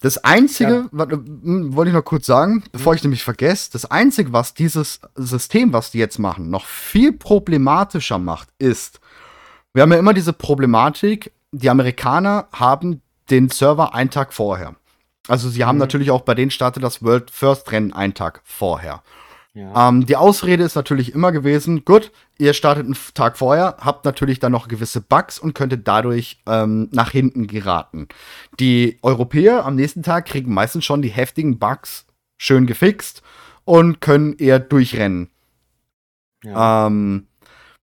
Das 0.00 0.18
Einzige, 0.18 0.88
ja. 0.92 1.06
hm, 1.10 1.74
wollte 1.74 1.88
ich 1.88 1.94
noch 1.94 2.04
kurz 2.04 2.26
sagen, 2.26 2.62
bevor 2.70 2.94
ich 2.94 3.02
nämlich 3.02 3.24
vergesse, 3.24 3.72
das 3.72 3.90
Einzige, 3.90 4.32
was 4.32 4.54
dieses 4.54 5.00
System, 5.16 5.72
was 5.72 5.90
die 5.90 5.98
jetzt 5.98 6.18
machen, 6.18 6.50
noch 6.50 6.66
viel 6.66 7.12
problematischer 7.12 8.18
macht, 8.18 8.48
ist, 8.58 9.00
wir 9.74 9.82
haben 9.82 9.92
ja 9.92 9.98
immer 9.98 10.14
diese 10.14 10.32
Problematik, 10.32 11.32
die 11.50 11.68
Amerikaner 11.68 12.46
haben 12.52 13.02
den 13.30 13.48
Server 13.48 13.94
einen 13.94 14.10
Tag 14.10 14.32
vorher. 14.32 14.76
Also 15.26 15.50
sie 15.50 15.64
haben 15.64 15.76
mhm. 15.76 15.80
natürlich 15.80 16.10
auch 16.10 16.22
bei 16.22 16.34
denen 16.34 16.50
startet 16.50 16.82
das 16.82 17.02
World 17.02 17.30
First 17.30 17.70
Rennen 17.72 17.92
einen 17.92 18.14
Tag 18.14 18.40
vorher. 18.44 19.02
Ja. 19.58 19.88
Ähm, 19.88 20.06
die 20.06 20.14
Ausrede 20.14 20.62
ist 20.62 20.76
natürlich 20.76 21.14
immer 21.14 21.32
gewesen, 21.32 21.84
gut, 21.84 22.12
ihr 22.38 22.54
startet 22.54 22.84
einen 22.84 22.96
Tag 23.14 23.36
vorher, 23.36 23.76
habt 23.80 24.04
natürlich 24.04 24.38
dann 24.38 24.52
noch 24.52 24.68
gewisse 24.68 25.00
Bugs 25.00 25.40
und 25.40 25.54
könntet 25.54 25.88
dadurch 25.88 26.40
ähm, 26.46 26.88
nach 26.92 27.10
hinten 27.10 27.48
geraten. 27.48 28.06
Die 28.60 28.98
Europäer 29.02 29.66
am 29.66 29.74
nächsten 29.74 30.04
Tag 30.04 30.26
kriegen 30.26 30.54
meistens 30.54 30.84
schon 30.84 31.02
die 31.02 31.08
heftigen 31.08 31.58
Bugs 31.58 32.06
schön 32.36 32.66
gefixt 32.66 33.22
und 33.64 34.00
können 34.00 34.36
eher 34.38 34.60
durchrennen. 34.60 35.28
Ja. 36.44 36.86
Ähm, 36.86 37.26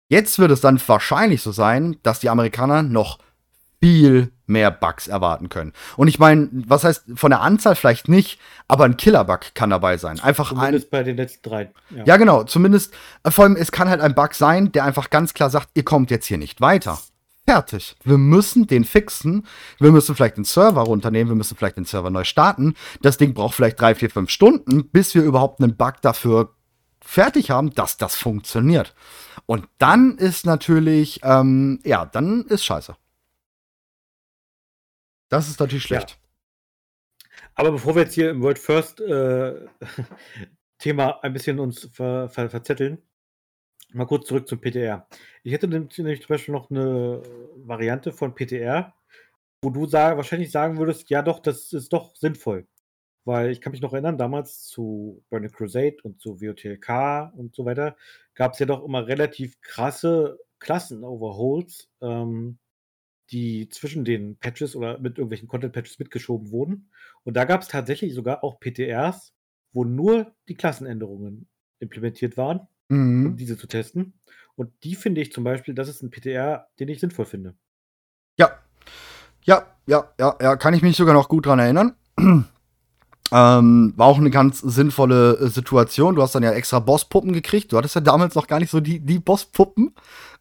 jetzt 0.09 0.38
wird 0.38 0.51
es 0.51 0.62
dann 0.62 0.79
wahrscheinlich 0.86 1.41
so 1.41 1.51
sein, 1.51 1.97
dass 2.03 2.19
die 2.19 2.29
Amerikaner 2.29 2.83
noch 2.83 3.17
viel 3.81 4.31
mehr 4.45 4.71
Bugs 4.71 5.08
erwarten 5.08 5.49
können. 5.49 5.73
Und 5.95 6.08
ich 6.08 6.19
meine, 6.19 6.49
was 6.51 6.84
heißt 6.84 7.03
von 7.15 7.32
der 7.32 7.41
Anzahl 7.41 7.75
vielleicht 7.75 8.10
nicht, 8.10 8.39
aber 8.67 8.86
ein 8.86 8.97
Killer-Bug 8.97 9.53
kann 9.53 9.69
dabei 9.69 9.97
sein. 9.97 10.19
Einfach 10.19 10.49
zumindest 10.49 10.88
ein, 10.88 10.89
bei 10.91 11.03
den 11.03 11.17
letzten 11.17 11.49
drei. 11.49 11.71
Ja. 11.89 12.03
ja, 12.06 12.17
genau. 12.17 12.43
Zumindest, 12.43 12.93
äh, 13.23 13.32
vor 13.32 13.45
allem, 13.45 13.56
es 13.56 13.71
kann 13.71 13.89
halt 13.89 14.01
ein 14.01 14.15
Bug 14.15 14.34
sein, 14.34 14.71
der 14.71 14.84
einfach 14.84 15.10
ganz 15.10 15.34
klar 15.34 15.49
sagt, 15.49 15.69
ihr 15.75 15.84
kommt 15.84 16.12
jetzt 16.12 16.25
hier 16.25 16.38
nicht 16.38 16.62
weiter. 16.62 16.99
Fertig. 17.45 17.97
Wir 18.03 18.17
müssen 18.17 18.67
den 18.67 18.86
fixen. 18.86 19.45
Wir 19.79 19.91
müssen 19.91 20.15
vielleicht 20.15 20.38
den 20.38 20.45
Server 20.45 20.82
runternehmen. 20.82 21.32
Wir 21.32 21.36
müssen 21.36 21.58
vielleicht 21.58 21.75
den 21.75 21.86
Server 21.86 22.10
neu 22.10 22.23
starten. 22.23 22.75
Das 23.01 23.17
Ding 23.17 23.34
braucht 23.34 23.56
vielleicht 23.56 23.82
drei, 23.82 23.95
vier, 23.95 24.10
fünf 24.10 24.29
Stunden, 24.29 24.89
bis 24.89 25.13
wir 25.13 25.23
überhaupt 25.23 25.62
einen 25.62 25.75
Bug 25.75 25.95
dafür 26.01 26.53
fertig 27.01 27.51
haben, 27.51 27.73
dass 27.75 27.97
das 27.97 28.15
funktioniert. 28.15 28.95
Und 29.45 29.67
dann 29.77 30.17
ist 30.17 30.45
natürlich, 30.45 31.19
ähm, 31.23 31.82
ja, 31.84 32.06
dann 32.06 32.45
ist 32.45 32.63
scheiße. 32.63 32.95
Das 35.34 35.50
ist 35.50 35.60
natürlich 35.60 35.82
schlecht. 35.82 36.12
Ja. 36.12 37.38
Aber 37.56 37.72
bevor 37.72 37.96
wir 37.96 38.04
jetzt 38.04 38.13
hier 38.13 38.30
im 38.30 38.43
World 38.43 38.60
First 38.60 39.02
äh, 39.02 39.65
Thema 40.78 41.24
ein 41.24 41.34
bisschen 41.34 41.60
uns 41.60 41.89
ver 41.91 42.30
ver 42.30 42.52
verzetteln, 42.52 43.02
mal 43.93 44.06
kurz 44.06 44.28
zurück 44.28 44.48
zum 44.48 44.62
PTR. 44.62 45.08
Ich 45.41 45.52
hätte 45.52 45.67
nämlich 45.67 46.22
zum 46.22 46.30
Beispiel 46.30 46.54
noch 46.54 46.69
eine 46.69 47.24
Variante 47.56 48.12
von 48.12 48.36
PTR, 48.36 48.93
wo 49.63 49.72
du 49.72 49.88
sag, 49.88 50.17
wahrscheinlich 50.17 50.52
sagen 50.52 50.78
würdest, 50.78 51.10
ja 51.10 51.24
doch, 51.24 51.39
das 51.39 51.74
ist 51.74 51.91
doch 51.93 52.15
sinnvoll. 52.15 52.67
Weil 53.26 53.50
ich 53.50 53.60
kann 53.60 53.72
mich 53.72 53.82
noch 53.82 53.93
erinnern, 53.93 54.19
damals 54.19 54.67
zu 54.67 55.24
Burning 55.32 55.52
Crusade 55.52 55.98
und 56.04 56.22
zu 56.22 56.41
WOTLK 56.41 57.34
und 57.36 57.56
so 57.56 57.65
weiter, 57.65 57.98
gab 58.36 58.54
es 58.54 58.60
ja 58.60 58.67
doch 58.67 58.84
immer 58.86 59.08
relativ 59.08 59.60
krasse 59.62 60.38
Klassen-Overholds. 60.60 61.89
Ähm, 62.02 62.60
die 63.31 63.69
zwischen 63.69 64.05
den 64.05 64.38
Patches 64.38 64.75
oder 64.75 64.99
mit 64.99 65.17
irgendwelchen 65.17 65.47
Content-Patches 65.47 65.99
mitgeschoben 65.99 66.51
wurden. 66.51 66.89
Und 67.23 67.36
da 67.36 67.45
gab 67.45 67.62
es 67.62 67.67
tatsächlich 67.67 68.13
sogar 68.13 68.43
auch 68.43 68.59
PTRs, 68.59 69.33
wo 69.71 69.86
nur 69.86 70.36
die 70.47 70.55
Klassenänderungen 70.55 71.47
implementiert 71.79 72.38
waren 72.38 72.67
um 72.89 72.97
Mhm. 72.97 73.38
diese 73.38 73.57
zu 73.57 73.67
testen. 73.67 74.13
Und 74.55 74.71
die 74.83 74.95
finde 74.95 75.21
ich 75.21 75.31
zum 75.31 75.43
Beispiel, 75.43 75.73
das 75.73 75.88
ist 75.88 76.03
ein 76.03 76.12
PTR, 76.12 76.67
den 76.79 76.89
ich 76.89 76.99
sinnvoll 76.99 77.25
finde. 77.25 77.55
Ja. 78.38 78.59
Ja, 79.43 79.65
ja, 79.88 80.13
ja, 80.19 80.38
ja, 80.39 80.55
kann 80.55 80.73
ich 80.73 80.81
mich 80.83 80.95
sogar 80.95 81.13
noch 81.13 81.27
gut 81.27 81.45
dran 81.45 81.59
erinnern. 81.59 81.95
Ähm, 83.36 83.93
war 83.98 84.06
auch 84.06 84.19
eine 84.19 84.30
ganz 84.30 84.60
sinnvolle 84.60 85.39
äh, 85.39 85.48
Situation. 85.48 86.13
Du 86.15 86.22
hast 86.22 86.36
dann 86.36 86.43
ja 86.43 86.52
extra 86.52 86.78
Bosspuppen 86.80 87.34
gekriegt. 87.34 87.72
Du 87.72 87.78
hattest 87.78 87.96
ja 87.96 88.02
damals 88.02 88.36
noch 88.36 88.46
gar 88.46 88.60
nicht 88.60 88.69
so 88.69 88.80
die, 88.80 89.00
die 89.00 89.17
Bosspuppen. 89.17 89.96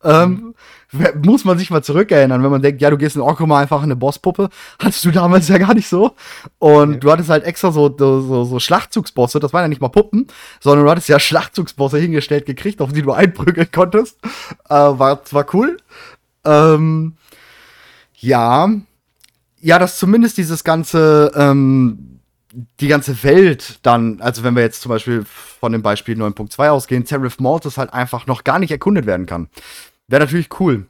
Ähm, 0.04 0.54
wer- 0.90 1.14
Muss 1.24 1.44
man 1.46 1.56
sich 1.56 1.70
mal 1.70 1.82
zurückerinnern, 1.82 2.42
wenn 2.42 2.50
man 2.50 2.60
denkt, 2.60 2.82
ja, 2.82 2.90
du 2.90 2.98
gehst 2.98 3.16
in 3.16 3.22
Orkuma 3.22 3.60
einfach 3.60 3.78
in 3.78 3.84
eine 3.84 3.96
Bosspuppe. 3.96 4.50
Hattest 4.78 5.04
du 5.06 5.10
damals 5.10 5.48
ja 5.48 5.56
gar 5.56 5.72
nicht 5.72 5.88
so. 5.88 6.12
Und 6.58 6.90
Nee. 6.90 6.96
du 6.98 7.10
hattest 7.10 7.30
halt 7.30 7.44
extra 7.44 7.72
so, 7.72 7.94
so, 7.96 8.20
so, 8.20 8.44
so 8.44 8.58
Schlachtzugsbosse. 8.58 9.40
Das 9.40 9.54
waren 9.54 9.62
ja 9.62 9.68
nicht 9.68 9.80
mal 9.80 9.88
Puppen, 9.88 10.26
sondern 10.60 10.84
du 10.84 10.90
hattest 10.90 11.08
ja 11.08 11.18
Schlachtzugsbosse 11.18 11.96
hingestellt 11.98 12.44
gekriegt, 12.44 12.82
auf 12.82 12.92
die 12.92 13.00
du 13.02 13.12
einprügeln 13.12 13.68
konntest. 13.72 14.18
Äh, 14.68 14.74
war, 14.74 15.22
war 15.30 15.46
cool. 15.54 15.78
Ähm, 16.44 17.14
ja, 18.16 18.68
ja, 19.60 19.78
dass 19.78 19.98
zumindest 19.98 20.36
dieses 20.36 20.64
ganze, 20.64 21.30
ähm, 21.36 22.11
die 22.52 22.88
ganze 22.88 23.22
Welt 23.22 23.78
dann, 23.82 24.20
also 24.20 24.44
wenn 24.44 24.54
wir 24.54 24.62
jetzt 24.62 24.82
zum 24.82 24.90
Beispiel 24.90 25.24
von 25.24 25.72
dem 25.72 25.82
Beispiel 25.82 26.20
9.2 26.20 26.68
ausgehen, 26.68 27.06
Seraph 27.06 27.38
Mortis 27.38 27.78
halt 27.78 27.92
einfach 27.92 28.26
noch 28.26 28.44
gar 28.44 28.58
nicht 28.58 28.70
erkundet 28.70 29.06
werden 29.06 29.26
kann. 29.26 29.48
Wäre 30.08 30.20
natürlich 30.20 30.60
cool. 30.60 30.86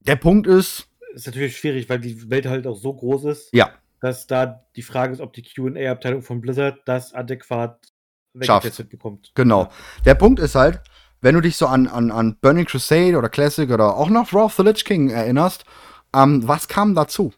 Der 0.00 0.16
Punkt 0.16 0.46
ist, 0.46 0.88
Ist 1.14 1.26
natürlich 1.26 1.56
schwierig, 1.56 1.88
weil 1.88 1.98
die 1.98 2.30
Welt 2.30 2.46
halt 2.46 2.66
auch 2.66 2.76
so 2.76 2.92
groß 2.92 3.24
ist, 3.24 3.48
ja, 3.52 3.70
dass 4.00 4.26
da 4.26 4.64
die 4.76 4.82
Frage 4.82 5.12
ist, 5.14 5.20
ob 5.20 5.32
die 5.32 5.42
QA-Abteilung 5.42 6.22
von 6.22 6.40
Blizzard 6.40 6.78
das 6.84 7.14
adäquat 7.14 7.78
weggetestet 8.34 8.90
bekommt. 8.90 9.32
genau. 9.34 9.70
Der 10.04 10.14
Punkt 10.14 10.40
ist 10.40 10.54
halt, 10.54 10.80
wenn 11.20 11.34
du 11.34 11.40
dich 11.40 11.56
so 11.56 11.66
an, 11.66 11.86
an, 11.86 12.10
an 12.10 12.36
Burning 12.40 12.66
Crusade 12.66 13.16
oder 13.16 13.28
Classic 13.30 13.70
oder 13.70 13.96
auch 13.96 14.10
noch 14.10 14.32
Wrath 14.32 14.44
of 14.44 14.54
the 14.56 14.62
Lich 14.62 14.84
King 14.84 15.08
erinnerst, 15.08 15.64
ähm, 16.14 16.46
was 16.46 16.68
kam 16.68 16.94
dazu 16.94 17.32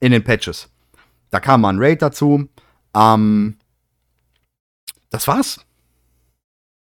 in 0.00 0.12
den 0.12 0.24
Patches? 0.24 0.70
Da 1.36 1.40
kam 1.40 1.60
mal 1.60 1.68
ein 1.68 1.78
Raid 1.78 2.00
dazu. 2.00 2.48
Ähm, 2.96 3.58
das 5.10 5.28
war's. 5.28 5.60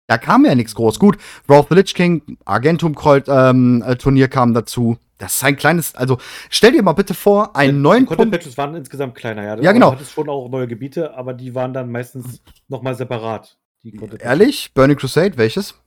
Da 0.09 0.19
kam 0.19 0.45
ja 0.45 0.55
nichts 0.55 0.75
groß. 0.75 0.99
Gut, 0.99 1.17
of 1.49 1.69
the 1.71 1.75
Lich 1.75 1.95
King, 1.95 2.37
Argentum 2.45 2.95
ähm, 3.29 3.83
äh, 3.83 3.97
Turnier 3.97 4.29
kam 4.29 4.53
dazu. 4.53 4.99
Das 5.17 5.37
ist 5.37 5.45
ein 5.45 5.57
kleines, 5.57 5.95
also 5.95 6.19
stell 6.51 6.73
dir 6.73 6.83
mal 6.83 6.93
bitte 6.93 7.15
vor, 7.15 7.57
einen 7.57 7.81
neuen 7.81 8.01
Die 8.01 8.05
Punkt. 8.09 8.19
Content-Patches 8.19 8.59
waren 8.59 8.75
insgesamt 8.75 9.15
kleiner, 9.15 9.43
ja. 9.43 9.59
Ja, 9.59 9.73
genau. 9.73 9.93
Du 9.93 9.97
hattest 9.97 10.13
schon 10.13 10.29
auch 10.29 10.51
neue 10.51 10.69
Gebiete, 10.69 11.15
aber 11.15 11.33
die 11.33 11.55
waren 11.55 11.73
dann 11.73 11.91
meistens 11.91 12.43
nochmal 12.69 12.95
separat. 12.95 13.57
Ehrlich? 14.19 14.75
Burning 14.75 14.99
Crusade, 14.99 15.39
welches? 15.39 15.81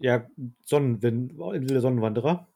Ja, 0.00 0.26
Sonnenwind, 0.64 1.30
Insel 1.30 1.74
der 1.74 1.80
Sonnenwanderer. 1.80 2.48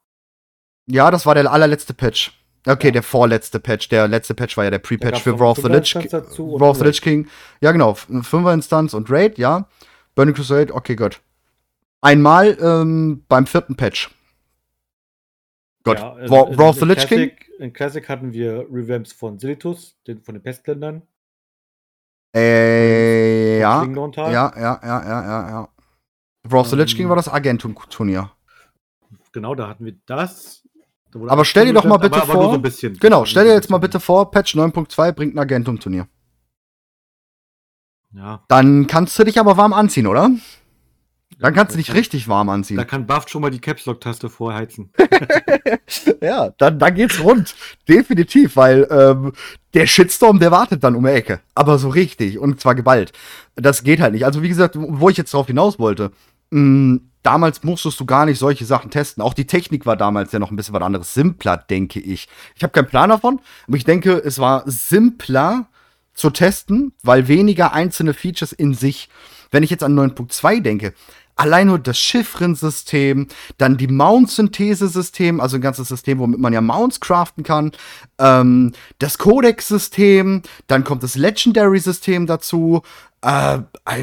Ja, 0.85 1.11
das 1.11 1.25
war 1.25 1.35
der 1.35 1.49
allerletzte 1.49 1.93
Patch. 1.93 2.33
Okay, 2.69 2.91
der 2.91 3.03
vorletzte 3.03 3.59
Patch. 3.59 3.89
Der 3.89 4.07
letzte 4.07 4.33
Patch 4.35 4.55
war 4.57 4.63
ja 4.65 4.69
der 4.69 4.79
Pre-Patch 4.79 5.21
für 5.21 5.39
Wrath 5.39 5.57
of 5.59 6.77
the 6.77 6.83
Lich 6.83 7.01
King. 7.01 7.27
Ja, 7.61 7.71
genau. 7.71 7.93
Fünfer-Instanz 7.95 8.93
und 8.93 9.09
Raid, 9.09 9.37
ja. 9.37 9.67
Burning 10.15 10.35
Crusade, 10.35 10.73
okay, 10.73 10.95
gut. 10.95 11.21
Einmal 12.01 12.57
ähm, 12.61 13.23
beim 13.27 13.45
vierten 13.47 13.75
Patch. 13.75 14.09
Gott. 15.83 15.99
Ja, 15.99 16.17
in- 16.19 16.29
Wrath 16.29 16.49
in- 16.49 16.57
Wrath 16.57 16.69
of 16.69 16.79
the 16.79 16.85
Lich 16.85 17.07
King? 17.07 17.31
In 17.57 17.73
Classic 17.73 18.07
hatten 18.07 18.31
wir 18.31 18.65
Revamps 18.71 19.11
von 19.11 19.39
Silitus, 19.39 19.97
den, 20.07 20.21
von 20.21 20.35
den 20.35 20.41
Pestländern. 20.43 21.01
Äh, 22.35 23.59
ja. 23.59 23.83
Ja, 23.83 24.31
ja, 24.31 24.51
ja, 24.55 24.79
ja, 24.83 25.03
ja, 25.03 25.49
ja. 25.49 25.69
Wrath 26.43 26.61
of 26.61 26.69
the 26.69 26.75
Lich 26.75 26.95
King 26.95 27.05
Ähm, 27.05 27.09
war 27.09 27.15
das 27.15 27.27
Argentum-Turnier. 27.27 28.31
Genau, 29.31 29.55
da 29.55 29.67
hatten 29.67 29.85
wir 29.85 29.95
das. 30.05 30.67
Wurde 31.13 31.31
Aber 31.31 31.43
stell 31.45 31.65
dir 31.65 31.73
doch 31.73 31.85
mal 31.85 31.97
bitte 31.97 32.15
aber, 32.21 32.23
aber 32.23 32.33
vor- 32.33 32.49
so 32.51 32.55
ein 32.55 32.61
bisschen. 32.61 32.93
Genau, 32.99 33.17
Aber 33.17 33.25
stell 33.25 33.43
dir 33.45 33.51
so 33.51 33.55
jetzt 33.55 33.69
mal 33.69 33.77
bitte 33.79 33.99
vor, 33.99 34.29
Patch 34.31 34.55
9.2 34.55 35.11
bringt 35.13 35.35
ein 35.35 35.39
Argentum-Turnier. 35.39 36.07
Ja, 38.11 38.43
Dann 38.47 38.87
kannst 38.87 39.17
du 39.19 39.23
dich 39.23 39.39
aber 39.39 39.55
warm 39.57 39.73
anziehen, 39.73 40.07
oder? 40.07 40.31
Dann 41.37 41.53
kannst 41.53 41.73
du 41.73 41.77
dich 41.77 41.93
richtig 41.93 42.27
warm 42.27 42.49
anziehen. 42.49 42.75
Da 42.77 42.83
kann 42.83 43.05
Buff 43.05 43.29
schon 43.29 43.41
mal 43.41 43.51
die 43.51 43.61
Caps 43.61 43.85
Lock 43.85 44.01
Taste 44.01 44.29
vorheizen. 44.29 44.91
Ja, 46.21 46.49
dann, 46.57 46.77
dann 46.79 46.93
geht's 46.95 47.23
rund. 47.23 47.55
Definitiv, 47.87 48.55
weil 48.55 48.87
ähm, 48.91 49.31
der 49.73 49.87
Shitstorm, 49.87 50.37
der 50.39 50.51
wartet 50.51 50.83
dann 50.83 50.95
um 50.95 51.03
die 51.03 51.09
Ecke. 51.11 51.39
Aber 51.55 51.77
so 51.79 51.89
richtig 51.89 52.37
und 52.37 52.59
zwar 52.59 52.75
geballt. 52.75 53.11
Das 53.55 53.83
geht 53.83 53.99
halt 53.99 54.13
nicht. 54.13 54.25
Also, 54.25 54.43
wie 54.43 54.49
gesagt, 54.49 54.75
wo 54.77 55.09
ich 55.09 55.17
jetzt 55.17 55.33
drauf 55.33 55.47
hinaus 55.47 55.79
wollte, 55.79 56.11
mh, 56.51 56.99
damals 57.23 57.63
musstest 57.63 57.99
du 57.99 58.05
gar 58.05 58.25
nicht 58.25 58.39
solche 58.39 58.65
Sachen 58.65 58.91
testen. 58.91 59.23
Auch 59.23 59.33
die 59.33 59.47
Technik 59.47 59.85
war 59.85 59.97
damals 59.97 60.31
ja 60.31 60.39
noch 60.39 60.51
ein 60.51 60.55
bisschen 60.55 60.73
was 60.73 60.81
anderes. 60.81 61.13
Simpler, 61.13 61.57
denke 61.57 61.99
ich. 61.99 62.27
Ich 62.55 62.63
habe 62.63 62.71
keinen 62.71 62.87
Plan 62.87 63.09
davon, 63.09 63.39
aber 63.67 63.77
ich 63.77 63.85
denke, 63.85 64.13
es 64.23 64.39
war 64.39 64.63
simpler 64.65 65.67
zu 66.13 66.29
testen, 66.29 66.93
weil 67.03 67.27
weniger 67.27 67.73
einzelne 67.73 68.13
Features 68.13 68.51
in 68.51 68.73
sich. 68.73 69.09
Wenn 69.51 69.63
ich 69.63 69.69
jetzt 69.69 69.83
an 69.83 69.97
9.2 69.97 70.61
denke, 70.61 70.93
allein 71.39 71.67
nur 71.67 71.79
das 71.79 71.97
Chiffrensystem, 71.97 73.27
dann 73.57 73.77
die 73.77 73.87
Mount-Synthese-System, 73.87 75.39
also 75.39 75.55
ein 75.55 75.61
ganzes 75.61 75.87
System, 75.87 76.19
womit 76.19 76.39
man 76.39 76.51
ja 76.51 76.59
Mounts 76.59 76.99
craften 76.99 77.43
kann, 77.43 77.71
ähm, 78.19 78.73
das 78.99 79.17
Codex-System, 79.17 80.41
dann 80.67 80.83
kommt 80.83 81.01
das 81.01 81.15
Legendary-System 81.15 82.27
dazu, 82.27 82.81
äh, 83.21 83.59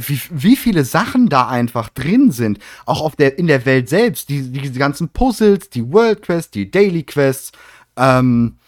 wie, 0.07 0.21
wie 0.31 0.57
viele 0.57 0.85
Sachen 0.85 1.29
da 1.29 1.49
einfach 1.49 1.89
drin 1.89 2.31
sind, 2.31 2.59
auch 2.85 3.01
auf 3.01 3.17
der, 3.17 3.39
in 3.39 3.47
der 3.47 3.65
Welt 3.65 3.89
selbst, 3.89 4.29
die, 4.29 4.51
die, 4.51 4.73
ganzen 4.73 5.09
Puzzles, 5.09 5.71
die 5.71 5.91
World 5.93 6.23
Quests, 6.23 6.51
die 6.51 6.71
Daily 6.71 7.03
Quests, 7.03 7.53
ähm, 7.97 8.59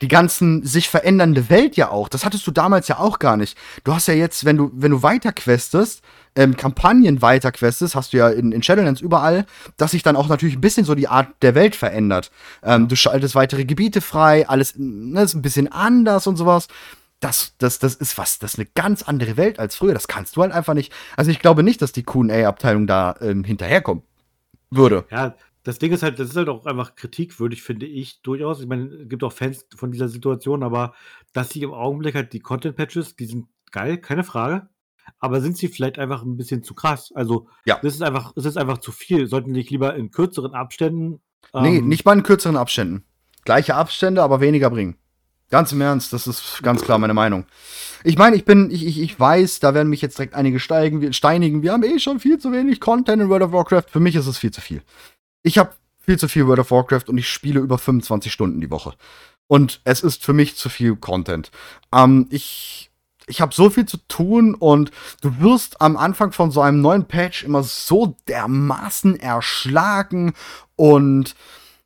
die 0.00 0.08
ganzen 0.08 0.64
sich 0.64 0.88
verändernde 0.88 1.50
Welt 1.50 1.76
ja 1.76 1.90
auch. 1.90 2.08
Das 2.08 2.24
hattest 2.24 2.46
du 2.46 2.50
damals 2.50 2.88
ja 2.88 2.98
auch 2.98 3.18
gar 3.18 3.36
nicht. 3.36 3.56
Du 3.84 3.94
hast 3.94 4.08
ja 4.08 4.14
jetzt, 4.14 4.46
wenn 4.46 4.56
du, 4.56 4.70
wenn 4.72 4.92
du 4.92 5.02
weiterquestest, 5.02 6.02
ähm, 6.36 6.56
Kampagnen 6.56 7.20
weiterquestest, 7.20 7.94
hast 7.94 8.12
du 8.12 8.18
ja 8.18 8.30
in, 8.30 8.52
in 8.52 8.62
Shadowlands 8.62 9.00
überall, 9.00 9.44
dass 9.76 9.90
sich 9.90 10.02
dann 10.02 10.16
auch 10.16 10.28
natürlich 10.28 10.54
ein 10.54 10.60
bisschen 10.60 10.86
so 10.86 10.94
die 10.94 11.08
Art 11.08 11.28
der 11.42 11.54
Welt 11.54 11.76
verändert. 11.76 12.30
Ähm, 12.62 12.88
du 12.88 12.96
schaltest 12.96 13.34
weitere 13.34 13.64
Gebiete 13.64 14.00
frei, 14.00 14.48
alles 14.48 14.74
ne, 14.76 15.22
ist 15.22 15.34
ein 15.34 15.42
bisschen 15.42 15.70
anders 15.70 16.26
und 16.26 16.36
sowas. 16.36 16.68
Das, 17.20 17.54
das, 17.58 17.78
das 17.78 17.94
ist 17.96 18.16
was, 18.16 18.38
das 18.38 18.54
ist 18.54 18.58
eine 18.58 18.68
ganz 18.74 19.02
andere 19.02 19.36
Welt 19.36 19.58
als 19.58 19.76
früher. 19.76 19.92
Das 19.92 20.08
kannst 20.08 20.36
du 20.36 20.42
halt 20.42 20.52
einfach 20.52 20.74
nicht. 20.74 20.92
Also 21.16 21.30
ich 21.30 21.38
glaube 21.38 21.62
nicht, 21.62 21.82
dass 21.82 21.92
die 21.92 22.02
QA-Abteilung 22.02 22.86
da 22.86 23.14
ähm, 23.20 23.44
hinterherkommen 23.44 24.02
würde. 24.70 25.04
Ja, 25.10 25.34
das 25.62 25.78
Ding 25.78 25.92
ist 25.92 26.02
halt, 26.02 26.18
das 26.18 26.30
ist 26.30 26.36
halt 26.36 26.48
auch 26.48 26.64
einfach 26.64 26.94
kritikwürdig, 26.94 27.62
finde 27.62 27.84
ich 27.84 28.22
durchaus. 28.22 28.60
Ich 28.60 28.66
meine, 28.66 28.86
es 28.86 29.08
gibt 29.08 29.22
auch 29.22 29.32
Fans 29.32 29.66
von 29.76 29.92
dieser 29.92 30.08
Situation, 30.08 30.62
aber 30.62 30.94
dass 31.34 31.50
sie 31.50 31.62
im 31.62 31.72
Augenblick 31.72 32.14
halt 32.14 32.32
die 32.32 32.40
Content-Patches, 32.40 33.16
die 33.16 33.26
sind 33.26 33.46
geil, 33.70 33.98
keine 33.98 34.24
Frage. 34.24 34.68
Aber 35.18 35.40
sind 35.40 35.58
sie 35.58 35.68
vielleicht 35.68 35.98
einfach 35.98 36.22
ein 36.22 36.36
bisschen 36.36 36.62
zu 36.62 36.74
krass? 36.74 37.12
Also, 37.14 37.48
Ja. 37.66 37.78
das 37.82 37.94
ist 37.94 38.02
einfach, 38.02 38.32
es 38.36 38.46
ist 38.46 38.56
einfach 38.56 38.78
zu 38.78 38.92
viel. 38.92 39.26
Sollten 39.26 39.52
die 39.52 39.58
nicht 39.60 39.70
lieber 39.70 39.94
in 39.94 40.10
kürzeren 40.10 40.54
Abständen. 40.54 41.20
Nee, 41.52 41.78
ähm, 41.78 41.88
nicht 41.88 42.04
mal 42.04 42.16
in 42.16 42.22
kürzeren 42.22 42.56
Abständen. 42.56 43.04
Gleiche 43.44 43.74
Abstände, 43.74 44.22
aber 44.22 44.40
weniger 44.40 44.70
bringen. 44.70 44.96
Ganz 45.50 45.72
im 45.72 45.80
Ernst, 45.80 46.12
das 46.12 46.28
ist 46.28 46.62
ganz 46.62 46.82
klar 46.82 46.98
meine 46.98 47.14
Meinung. 47.14 47.44
Ich 48.04 48.16
meine, 48.16 48.36
ich 48.36 48.44
bin, 48.44 48.70
ich, 48.70 48.86
ich, 48.86 49.00
ich 49.00 49.18
weiß, 49.18 49.58
da 49.58 49.74
werden 49.74 49.88
mich 49.88 50.00
jetzt 50.00 50.16
direkt 50.16 50.34
einige 50.34 50.60
steigen, 50.60 51.12
steinigen. 51.12 51.62
Wir 51.62 51.72
haben 51.72 51.82
eh 51.82 51.98
schon 51.98 52.20
viel 52.20 52.38
zu 52.38 52.52
wenig 52.52 52.80
Content 52.80 53.20
in 53.20 53.28
World 53.28 53.42
of 53.42 53.52
Warcraft. 53.52 53.86
Für 53.90 54.00
mich 54.00 54.14
ist 54.14 54.26
es 54.26 54.38
viel 54.38 54.52
zu 54.52 54.60
viel. 54.60 54.82
Ich 55.42 55.58
habe 55.58 55.72
viel 55.98 56.18
zu 56.18 56.28
viel 56.28 56.46
World 56.46 56.60
of 56.60 56.70
Warcraft 56.70 57.08
und 57.08 57.18
ich 57.18 57.28
spiele 57.28 57.60
über 57.60 57.78
25 57.78 58.32
Stunden 58.32 58.60
die 58.60 58.70
Woche. 58.70 58.94
Und 59.48 59.80
es 59.82 60.02
ist 60.02 60.24
für 60.24 60.32
mich 60.32 60.56
zu 60.56 60.68
viel 60.68 60.94
Content. 60.94 61.50
Ähm, 61.92 62.28
ich 62.30 62.90
ich 63.26 63.40
habe 63.40 63.54
so 63.54 63.70
viel 63.70 63.86
zu 63.86 63.96
tun 64.08 64.54
und 64.54 64.90
du 65.20 65.40
wirst 65.40 65.80
am 65.80 65.96
Anfang 65.96 66.32
von 66.32 66.50
so 66.50 66.60
einem 66.60 66.80
neuen 66.80 67.06
Patch 67.06 67.44
immer 67.44 67.62
so 67.62 68.16
dermaßen 68.28 69.18
erschlagen 69.18 70.34
und 70.76 71.36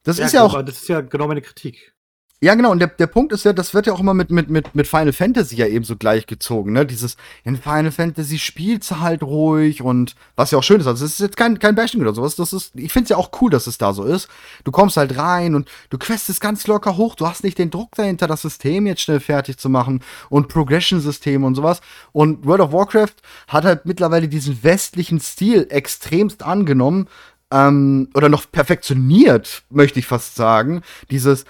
das 0.05 0.18
ist 0.18 0.33
ja 0.33 0.42
genau, 0.42 0.59
auch 0.59 0.62
Das 0.62 0.83
ist 0.83 0.88
ja 0.88 1.00
genau 1.00 1.29
meine 1.29 1.42
Kritik. 1.42 1.93
Ja, 2.40 2.55
genau, 2.55 2.73
und 2.73 2.79
der, 2.79 2.88
der 2.88 3.07
Punkt 3.07 3.33
ist 3.33 3.44
ja, 3.44 3.55
das 3.55 3.73
wird 3.73 3.87
ja 3.87 3.94
auch 3.94 4.01
immer 4.01 4.12
mit, 4.12 4.31
mit, 4.31 4.51
mit, 4.51 4.75
mit 4.75 4.87
Final 4.87 5.14
Fantasy 5.14 5.57
ja 5.57 5.66
eben 5.66 5.85
so 5.85 5.97
gleichgezogen, 5.97 6.75
ne? 6.75 6.85
Dieses, 6.85 7.16
in 7.42 7.57
Final 7.57 7.90
Fantasy 7.90 8.38
spielst 8.38 8.90
du 8.90 9.01
halt 9.01 9.23
ruhig 9.23 9.81
und 9.81 10.14
was 10.37 10.51
ja 10.51 10.59
auch 10.59 10.62
schön 10.62 10.81
ist, 10.81 10.87
also 10.87 11.05
es 11.07 11.12
ist 11.12 11.20
jetzt 11.20 11.37
kein, 11.38 11.59
kein 11.59 11.75
Bashing 11.75 12.03
oder 12.03 12.12
sowas, 12.12 12.37
das 12.37 12.53
ist, 12.53 12.73
ich 12.75 12.92
find's 12.92 13.09
ja 13.09 13.16
auch 13.16 13.31
cool, 13.40 13.51
dass 13.51 13.66
es 13.66 13.79
da 13.79 13.94
so 13.94 14.05
ist. 14.05 14.29
Du 14.64 14.73
kommst 14.73 14.99
halt 14.99 15.16
rein 15.16 15.55
und 15.55 15.70
du 15.88 15.97
questest 15.97 16.40
ganz 16.40 16.66
locker 16.66 16.99
hoch, 16.99 17.14
du 17.14 17.27
hast 17.27 17.44
nicht 17.44 17.57
den 17.57 17.70
Druck 17.70 17.92
dahinter, 17.94 18.27
das 18.27 18.42
System 18.42 18.87
jetzt 18.87 19.01
schnell 19.01 19.20
fertig 19.20 19.57
zu 19.57 19.70
machen 19.70 20.03
und 20.29 20.49
Progression-Systeme 20.49 21.47
und 21.47 21.55
sowas. 21.55 21.81
Und 22.12 22.44
World 22.44 22.61
of 22.61 22.73
Warcraft 22.73 23.14
hat 23.49 23.64
halt 23.64 23.87
mittlerweile 23.87 24.29
diesen 24.29 24.62
westlichen 24.62 25.18
Stil 25.20 25.66
extremst 25.70 26.42
angenommen, 26.42 27.09
ähm, 27.51 28.09
oder 28.14 28.29
noch 28.29 28.51
perfektioniert, 28.51 29.62
möchte 29.70 29.99
ich 29.99 30.07
fast 30.07 30.35
sagen. 30.35 30.83
Dieses, 31.11 31.44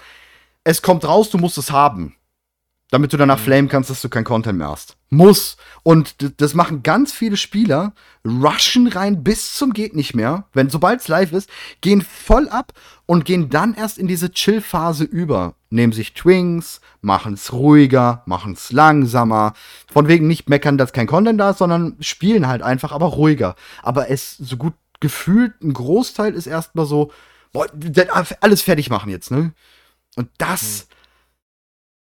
es 0.65 0.81
kommt 0.81 1.05
raus, 1.05 1.29
du 1.29 1.37
musst 1.37 1.57
es 1.57 1.71
haben. 1.71 2.15
damit 2.91 3.11
du 3.11 3.17
danach 3.17 3.39
Mhm. 3.39 3.43
flamen 3.43 3.67
kannst, 3.67 3.89
dass 3.89 4.01
du 4.01 4.09
kein 4.09 4.23
Content 4.23 4.59
mehr 4.59 4.69
hast. 4.69 4.95
Muss. 5.09 5.57
Und 5.81 6.15
das 6.39 6.53
machen 6.53 6.83
ganz 6.83 7.11
viele 7.11 7.35
Spieler, 7.35 7.93
rushen 8.23 8.87
rein 8.87 9.23
bis 9.23 9.55
zum 9.55 9.73
geht 9.73 9.95
nicht 9.95 10.13
mehr, 10.13 10.45
wenn 10.53 10.69
sobald 10.69 11.01
es 11.01 11.07
live 11.07 11.31
ist, 11.33 11.49
gehen 11.81 12.01
voll 12.03 12.47
ab 12.47 12.73
und 13.07 13.25
gehen 13.25 13.49
dann 13.49 13.73
erst 13.73 13.97
in 13.97 14.07
diese 14.07 14.31
Chill-Phase 14.31 15.03
über. 15.03 15.55
Nehmen 15.71 15.93
sich 15.93 16.13
Twings, 16.13 16.79
machen 17.01 17.33
es 17.33 17.51
ruhiger, 17.51 18.21
machen 18.27 18.53
es 18.53 18.71
langsamer. 18.71 19.53
Von 19.91 20.07
wegen 20.07 20.27
nicht 20.27 20.47
meckern, 20.47 20.77
dass 20.77 20.93
kein 20.93 21.07
Content 21.07 21.39
da 21.39 21.49
ist, 21.49 21.57
sondern 21.57 21.97
spielen 22.01 22.47
halt 22.47 22.61
einfach, 22.61 22.91
aber 22.91 23.07
ruhiger. 23.07 23.55
Aber 23.81 24.11
es 24.11 24.37
so 24.37 24.57
gut 24.57 24.73
gefühlt, 24.99 25.59
ein 25.63 25.73
Großteil 25.73 26.35
ist 26.35 26.45
erstmal 26.45 26.85
so, 26.85 27.11
boah, 27.51 27.65
alles 28.41 28.61
fertig 28.61 28.91
machen 28.91 29.09
jetzt, 29.09 29.31
ne? 29.31 29.53
Und 30.15 30.29
das, 30.37 30.87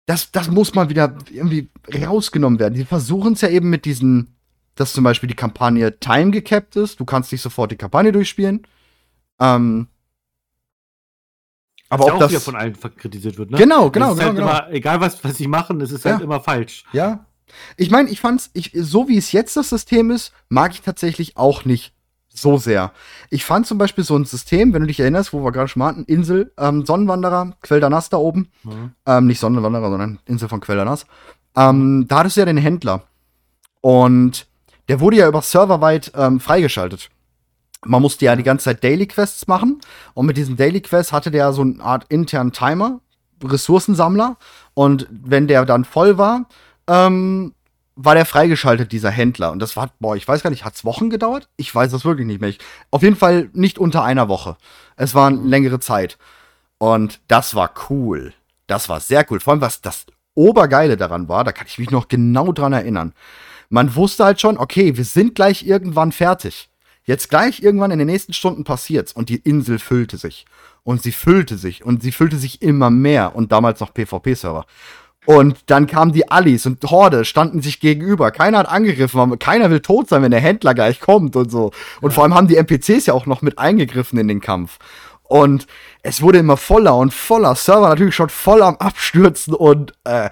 das, 0.07 0.31
das 0.33 0.51
muss 0.51 0.75
mal 0.75 0.88
wieder 0.90 1.16
irgendwie 1.31 1.70
rausgenommen 2.05 2.59
werden. 2.59 2.75
Die 2.75 2.85
versuchen 2.85 3.35
es 3.35 3.40
ja 3.40 3.48
eben 3.48 3.70
mit 3.70 3.85
diesen, 3.85 4.37
dass 4.75 4.92
zum 4.92 5.05
Beispiel 5.05 5.29
die 5.29 5.37
Kampagne 5.37 5.98
time 5.98 6.31
gecapped 6.31 6.77
ist. 6.77 7.01
Du 7.01 7.05
kannst 7.05 7.33
nicht 7.33 7.42
sofort 7.42 7.70
die 7.72 7.77
Kampagne 7.77 8.12
durchspielen. 8.12 8.66
Ähm, 9.40 9.88
aber 11.88 12.05
auch 12.05 12.16
wieder 12.16 12.29
das. 12.29 12.44
von 12.44 12.57
allen 12.57 12.75
kritisiert 12.96 13.37
wird, 13.37 13.51
ne? 13.51 13.59
Genau, 13.59 13.90
genau, 13.90 14.12
Es 14.12 14.12
ist 14.14 14.18
genau, 14.20 14.29
halt 14.29 14.37
genau. 14.37 14.51
Immer, 14.51 14.70
egal 14.72 15.01
was, 15.01 15.22
was 15.22 15.37
sie 15.37 15.46
machen, 15.46 15.81
es 15.83 15.90
ist 15.90 16.05
halt 16.07 16.20
Ja. 16.20 16.25
immer 16.25 16.40
falsch. 16.40 16.85
Ja. 16.92 17.27
Ich 17.77 17.90
meine, 17.90 18.09
ich 18.09 18.18
fand's, 18.18 18.51
ich, 18.55 18.70
so 18.75 19.09
wie 19.09 19.18
es 19.18 19.33
jetzt 19.33 19.59
das 19.59 19.68
System 19.68 20.11
ist, 20.11 20.33
mag 20.48 20.72
ich 20.72 20.81
tatsächlich 20.81 21.37
auch 21.37 21.66
nicht 21.66 21.91
so 22.35 22.57
sehr. 22.57 22.92
Ich 23.31 23.45
fand 23.45 23.66
zum 23.66 23.79
Beispiel 23.79 24.05
so 24.05 24.16
ein 24.16 24.25
System, 24.25 24.73
wenn 24.73 24.83
du 24.83 24.87
dich 24.87 25.01
erinnerst, 25.01 25.33
wo 25.33 25.45
wir 25.45 25.53
gerade 25.53 25.68
schon 25.68 25.83
hatten, 25.83 26.05
Insel, 26.05 26.53
ähm, 26.59 26.85
Sonnenwanderer, 26.87 27.55
Quell 27.62 27.81
der 27.81 27.90
Nass 27.90 28.09
da 28.09 28.16
oben. 28.16 28.49
Mhm. 28.64 28.92
Ähm, 29.07 29.27
nicht 29.27 29.40
Sonnenwanderer, 29.40 29.90
sondern 29.90 30.18
Insel 30.27 30.49
von 30.49 30.61
Quell 30.61 30.85
Nass. 30.85 31.07
Ähm, 31.57 32.07
da 32.09 32.18
hattest 32.18 32.37
du 32.37 32.40
ja 32.40 32.47
den 32.47 32.57
Händler. 32.57 33.05
Und 33.81 34.47
der 34.88 35.01
wurde 35.01 35.16
ja 35.16 35.29
über 35.29 35.42
serverweit 35.42 36.12
ähm, 36.14 36.40
freigeschaltet. 36.40 37.11
Man 37.85 38.01
musste 38.01 38.25
ja 38.25 38.37
die 38.37 38.42
ganze 38.42 38.64
Zeit 38.64 38.85
Daily 38.85 39.07
Quests 39.07 39.47
machen. 39.49 39.81
Und 40.14 40.27
mit 40.27 40.37
diesen 40.37 40.57
Daily 40.57 40.81
Quests 40.81 41.12
hatte 41.12 41.31
der 41.31 41.53
so 41.53 41.62
eine 41.62 41.83
Art 41.83 42.07
internen 42.09 42.53
Timer, 42.53 43.01
Ressourcensammler. 43.42 44.37
Und 44.75 45.09
wenn 45.11 45.49
der 45.49 45.64
dann 45.64 45.85
voll 45.85 46.16
war, 46.16 46.47
ähm, 46.87 47.55
war 47.96 48.14
der 48.14 48.24
freigeschaltet, 48.24 48.92
dieser 48.92 49.11
Händler. 49.11 49.52
Und 49.52 49.59
das 49.59 49.76
war, 49.76 49.90
boah, 50.00 50.16
ich 50.16 50.26
weiß 50.26 50.42
gar 50.42 50.50
nicht, 50.50 50.64
hat's 50.64 50.85
Wochen 50.85 51.11
gedauert? 51.11 51.48
Ich 51.57 51.74
weiß 51.74 51.90
das 51.90 52.05
wirklich 52.05 52.26
nicht 52.26 52.40
mehr. 52.40 52.50
Ich, 52.50 52.59
auf 52.90 53.02
jeden 53.02 53.16
Fall 53.16 53.50
nicht 53.52 53.78
unter 53.78 54.02
einer 54.02 54.28
Woche. 54.28 54.57
Es 54.96 55.14
war 55.14 55.28
eine 55.28 55.42
längere 55.42 55.81
Zeit. 55.81 56.18
Und 56.78 57.20
das 57.28 57.55
war 57.55 57.72
cool. 57.90 58.33
Das 58.66 58.88
war 58.88 59.00
sehr 59.00 59.26
cool. 59.31 59.40
Vor 59.40 59.52
allem, 59.52 59.61
was 59.61 59.81
das 59.81 60.07
Obergeile 60.35 60.96
daran 60.96 61.28
war, 61.28 61.44
da 61.44 61.52
kann 61.52 61.66
ich 61.66 61.78
mich 61.78 61.90
noch 61.90 62.09
genau 62.09 62.52
dran 62.52 62.72
erinnern. 62.72 63.12
Man 63.68 63.94
wusste 63.94 64.24
halt 64.24 64.40
schon, 64.40 64.59
okay, 64.59 64.96
wir 64.96 65.05
sind 65.05 65.35
gleich 65.35 65.66
irgendwann 65.66 66.12
fertig. 66.12 66.70
Jetzt 67.05 67.31
gleich 67.31 67.62
irgendwann 67.62 67.90
in 67.90 67.98
den 67.98 68.07
nächsten 68.07 68.33
Stunden 68.33 68.64
passiert's 68.64 69.12
und 69.12 69.28
die 69.28 69.37
Insel 69.37 69.78
füllte 69.78 70.16
sich. 70.16 70.46
Und 70.85 71.02
sie 71.02 71.12
füllte 71.12 71.59
sich 71.59 71.85
und 71.85 72.02
sie 72.02 72.12
füllte 72.12 72.37
sich 72.37 72.62
immer 72.62 72.90
mehr 72.90 73.35
und 73.37 73.52
damals 73.52 73.81
noch 73.81 73.94
PvP-Server. 73.94 74.66
Und 75.24 75.70
dann 75.70 75.87
kamen 75.87 76.12
die 76.12 76.30
Allis 76.30 76.66
und 76.66 76.82
Horde 76.85 77.24
standen 77.24 77.62
sich 77.62 77.78
gegenüber. 77.78 78.32
Keiner 78.32 78.58
hat 78.58 78.68
angegriffen, 78.68 79.38
keiner 79.38 79.70
will 79.70 79.80
tot 79.80 80.08
sein, 80.08 80.22
wenn 80.22 80.32
der 80.32 80.40
Händler 80.40 80.74
gleich 80.74 81.00
kommt 81.00 81.37
und 81.37 81.50
so. 81.50 81.70
Und 82.00 82.12
vor 82.12 82.24
allem 82.24 82.35
haben 82.35 82.48
die 82.48 82.56
NPCs 82.56 83.06
ja 83.06 83.14
auch 83.14 83.26
noch 83.26 83.40
mit 83.40 83.58
eingegriffen 83.58 84.18
in 84.18 84.26
den 84.26 84.40
Kampf. 84.40 84.78
Und 85.22 85.66
es 86.02 86.22
wurde 86.22 86.38
immer 86.38 86.56
voller 86.56 86.96
und 86.96 87.14
voller. 87.14 87.54
Server 87.54 87.88
natürlich 87.88 88.14
schon 88.14 88.28
voll 88.28 88.62
am 88.62 88.76
Abstürzen 88.76 89.54
und 89.54 89.94
äh, 90.04 90.28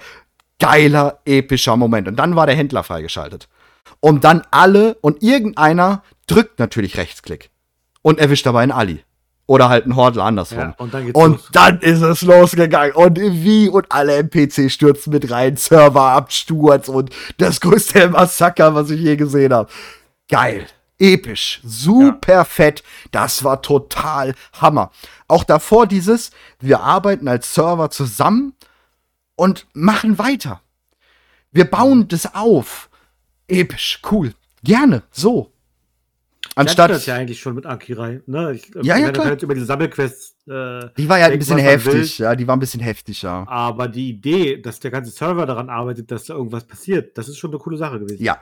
geiler, 0.59 1.21
epischer 1.25 1.77
Moment. 1.77 2.09
Und 2.09 2.17
dann 2.17 2.35
war 2.35 2.47
der 2.47 2.57
Händler 2.57 2.83
freigeschaltet. 2.83 3.49
Und 4.01 4.25
dann 4.25 4.43
alle 4.51 4.97
und 5.01 5.23
irgendeiner 5.23 6.03
drückt 6.27 6.59
natürlich 6.59 6.97
Rechtsklick 6.97 7.51
und 8.03 8.19
erwischt 8.19 8.47
dabei 8.47 8.63
einen 8.63 8.73
Ali. 8.73 9.05
Oder 9.51 9.69
halt 9.69 9.83
einen 9.83 9.97
Hordler 9.97 10.27
andersrum. 10.27 10.59
Ja, 10.61 10.75
und 10.79 10.95
dann 10.95 11.11
Und 11.11 11.41
dann 11.51 11.81
ist 11.81 12.03
es 12.03 12.23
losgegangen. 12.23 12.93
Und 12.93 13.19
wie 13.19 13.69
und 13.69 13.91
alle 13.91 14.19
NPC 14.19 14.71
stürzen 14.71 15.13
mit 15.13 15.29
rein, 15.29 15.57
Serverabsturz 15.57 16.89
und 16.89 17.11
das 17.39 17.61
größte 17.61 18.09
Massaker, 18.11 18.77
was 18.77 18.91
ich 18.91 19.01
je 19.01 19.17
gesehen 19.17 19.53
habe. 19.53 19.69
Geil. 20.29 20.69
Episch. 21.01 21.61
Super 21.65 22.45
fett. 22.45 22.85
Das 23.11 23.43
war 23.43 23.61
total 23.61 24.37
Hammer. 24.53 24.93
Auch 25.27 25.43
davor 25.43 25.89
dieses, 25.89 26.31
wir 26.61 26.79
arbeiten 26.79 27.27
als 27.27 27.53
Server 27.53 27.91
zusammen 27.91 28.55
und 29.35 29.67
machen 29.73 30.17
weiter. 30.21 30.61
Wir 31.51 31.69
bauen 31.69 32.07
das 32.07 32.37
auf. 32.37 32.89
Episch. 33.49 34.01
Cool. 34.09 34.33
Gerne. 34.63 35.03
So. 35.11 35.51
Anstatt 36.57 36.91
das 36.91 37.07
ja 37.07 37.15
eigentlich 37.15 37.41
schon 37.41 37.55
mit 37.55 37.65
Akirai. 37.65 38.23
Ne? 38.27 38.53
Ich, 38.53 38.71
Ja, 38.83 38.97
ja, 38.97 39.07
wenn 39.07 39.13
klar. 39.13 39.31
jetzt 39.31 39.43
über 39.43 39.55
die 39.55 39.65
Sammelquests. 39.65 40.35
Äh, 40.49 40.89
die 40.97 41.09
war 41.09 41.19
ja 41.19 41.27
ein 41.27 41.39
bisschen 41.39 41.59
heftig. 41.59 42.19
will. 42.19 42.25
Ja, 42.27 42.35
die 42.35 42.47
war 42.47 42.57
ein 42.57 42.61
bisschen 42.61 42.81
heftig, 42.81 43.23
ja. 43.23 43.47
Aber 43.47 43.87
die 43.89 44.11
Idee, 44.11 44.61
dass 44.61 44.81
der 44.81 44.91
ganze 44.91 45.11
Server 45.11 45.47
daran 45.47 45.71
arbeitet, 45.71 46.11
dass 46.11 46.25
da 46.25 46.35
irgendwas 46.35 46.65
passiert, 46.65 47.17
das 47.17 47.29
ist 47.29 47.39
schon 47.39 47.51
eine 47.51 47.59
coole 47.59 47.77
Sache 47.77 48.01
gewesen. 48.01 48.23
Ja. 48.23 48.39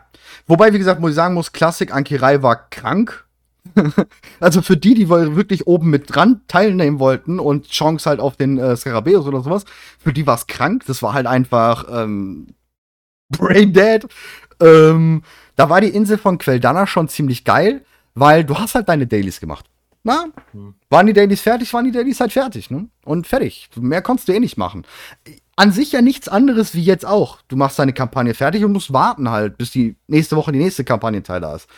Wobei, 0.46 0.72
wie 0.72 0.78
gesagt, 0.78 1.00
muss 1.00 1.10
ich 1.10 1.16
sagen 1.16 1.34
muss, 1.34 1.52
Klassik 1.52 1.94
Ankirai 1.94 2.42
war 2.42 2.70
krank. 2.70 3.26
also 4.40 4.62
für 4.62 4.76
die, 4.76 4.94
die 4.94 5.08
wirklich 5.08 5.66
oben 5.66 5.90
mit 5.90 6.14
dran 6.14 6.40
teilnehmen 6.48 7.00
wollten 7.00 7.38
und 7.38 7.68
Chance 7.68 8.08
halt 8.08 8.20
auf 8.20 8.36
den 8.36 8.58
äh, 8.58 8.76
Skarabäus 8.76 9.26
oder 9.26 9.42
sowas, 9.42 9.64
für 9.98 10.12
die 10.12 10.26
war 10.26 10.36
es 10.36 10.46
krank. 10.46 10.84
Das 10.86 11.02
war 11.02 11.12
halt 11.12 11.26
einfach 11.26 11.86
ähm, 11.90 12.54
Brain 13.28 13.72
Dead. 13.72 14.06
Ähm, 14.60 15.22
da 15.56 15.68
war 15.68 15.80
die 15.80 15.88
Insel 15.88 16.18
von 16.18 16.38
Queldana 16.38 16.86
schon 16.86 17.08
ziemlich 17.08 17.44
geil, 17.44 17.84
weil 18.20 18.44
du 18.44 18.58
hast 18.58 18.74
halt 18.74 18.88
deine 18.88 19.06
Dailies 19.06 19.40
gemacht. 19.40 19.66
Na, 20.04 20.26
Hm. 20.52 20.74
waren 20.90 21.06
die 21.06 21.12
Dailies 21.12 21.40
fertig, 21.42 21.72
waren 21.74 21.84
die 21.84 21.90
Dailies 21.92 22.20
halt 22.20 22.32
fertig, 22.32 22.70
ne? 22.70 22.88
Und 23.04 23.26
fertig. 23.26 23.68
Mehr 23.76 24.00
konntest 24.00 24.28
du 24.28 24.32
eh 24.32 24.40
nicht 24.40 24.56
machen. 24.56 24.84
An 25.56 25.72
sich 25.72 25.90
ja 25.92 26.00
nichts 26.02 26.28
anderes 26.28 26.74
wie 26.74 26.82
jetzt 26.84 27.04
auch. 27.04 27.38
Du 27.48 27.56
machst 27.56 27.78
deine 27.78 27.92
Kampagne 27.92 28.32
fertig 28.32 28.64
und 28.64 28.72
musst 28.72 28.92
warten 28.92 29.28
halt, 29.28 29.58
bis 29.58 29.72
die 29.72 29.96
nächste 30.06 30.36
Woche 30.36 30.52
die 30.52 30.60
nächste 30.60 30.84
Kampagnenteil 30.84 31.40
da 31.40 31.56
ist. 31.56 31.68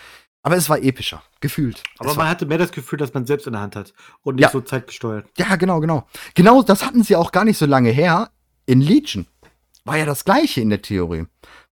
Aber 0.43 0.57
es 0.57 0.69
war 0.69 0.79
epischer, 0.83 1.23
gefühlt. 1.41 1.83
Aber 1.99 2.11
es 2.11 2.17
man 2.17 2.29
hatte 2.29 2.47
mehr 2.47 2.59
das 2.59 2.73
Gefühl, 2.73 2.99
dass 2.99 3.13
man 3.15 3.27
selbst 3.27 3.47
in 3.47 3.55
der 3.55 3.63
Hand 3.63 3.75
hat 3.77 3.93
und 4.23 4.37
nicht 4.37 4.45
Ja. 4.45 4.51
so 4.51 4.61
zeitgesteuert. 4.61 5.27
ja, 5.39 5.57
genau, 5.57 5.81
genau. 5.81 6.07
Genau, 6.35 6.63
das 6.63 6.85
hatten 6.85 7.03
sie 7.03 7.17
auch 7.17 7.33
gar 7.33 7.45
nicht 7.45 7.59
so 7.59 7.67
lange 7.67 7.91
her. 7.91 8.31
In 8.67 8.81
Legion 8.83 9.27
war 9.85 9.97
ja 9.97 10.05
das 10.07 10.25
gleiche 10.27 10.61
in 10.61 10.69
der 10.71 10.83
Theorie. 10.83 11.25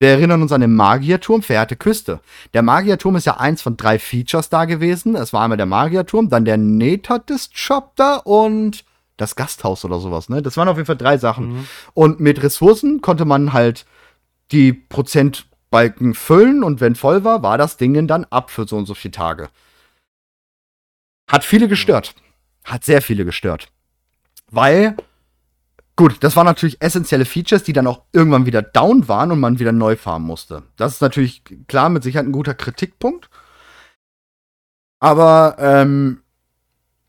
Wir 0.03 0.09
erinnern 0.09 0.43
uns 0.43 0.51
an 0.51 0.63
den 0.63 0.75
Magierturm, 0.75 1.45
verehrte 1.45 1.77
Küste. 1.77 2.19
Der 2.55 2.63
Magierturm 2.63 3.15
ist 3.15 3.25
ja 3.25 3.37
eins 3.37 3.63
von 3.63 3.77
drei 3.77 4.01
Features 4.01 4.49
da 4.49 4.65
gewesen. 4.65 5.15
Es 5.15 5.33
war 5.33 5.43
einmal 5.43 5.57
der 5.57 5.67
Magierturm, 5.67 6.29
dann 6.29 6.45
der 6.45 6.57
Nether-Chapter 6.57 8.27
und 8.27 8.85
das 9.17 9.37
Gasthaus 9.37 9.85
oder 9.85 10.01
sowas. 10.01 10.29
Ne? 10.29 10.43
Das 10.43 10.57
waren 10.57 10.67
auf 10.67 10.77
jeden 10.77 10.89
Fall 10.89 10.97
drei 10.97 11.19
Sachen. 11.19 11.53
Mhm. 11.53 11.69
Und 11.95 12.19
mit 12.19 12.43
Ressourcen 12.43 13.01
konnte 13.01 13.25
man 13.25 13.53
halt 13.53 13.87
die 14.51 14.73
Prozentbalken 14.73 16.15
füllen 16.15 16.65
und 16.65 16.81
wenn 16.81 16.97
voll 16.97 17.23
war, 17.23 17.45
war 17.45 17.57
das 17.57 17.77
Ding 17.77 18.09
dann 18.09 18.25
ab 18.25 18.51
für 18.51 18.67
so 18.67 18.77
und 18.79 18.87
so 18.87 18.95
viele 18.95 19.13
Tage. 19.13 19.51
Hat 21.31 21.45
viele 21.45 21.69
gestört. 21.69 22.17
Hat 22.65 22.85
sehr 22.85 23.03
viele 23.03 23.25
gestört. 23.25 23.69
Weil, 24.51 24.97
gut, 25.97 26.17
das 26.21 26.37
waren 26.37 26.47
natürlich 26.47 26.81
essentielle 26.81 27.25
Features, 27.25 27.63
die 27.63 27.73
dann 27.73 27.87
auch 27.87 28.03
irgendwann 28.13 28.47
wieder 28.47 28.63
down 28.63 29.09
waren 29.09 29.31
und 29.33 29.41
man 29.41 29.59
wieder 29.59 29.73
neu 29.73 29.97
farmen 29.97 30.27
musste. 30.27 30.63
Das 30.77 30.95
ist 30.95 31.01
natürlich 31.01 31.43
klar 31.69 31.89
mit 31.89 32.03
Sicherheit 32.03 32.27
ein 32.27 32.33
guter 32.33 32.55
Kritikpunkt. 32.55 33.29
Aber 35.01 35.57
ähm, 35.59 36.23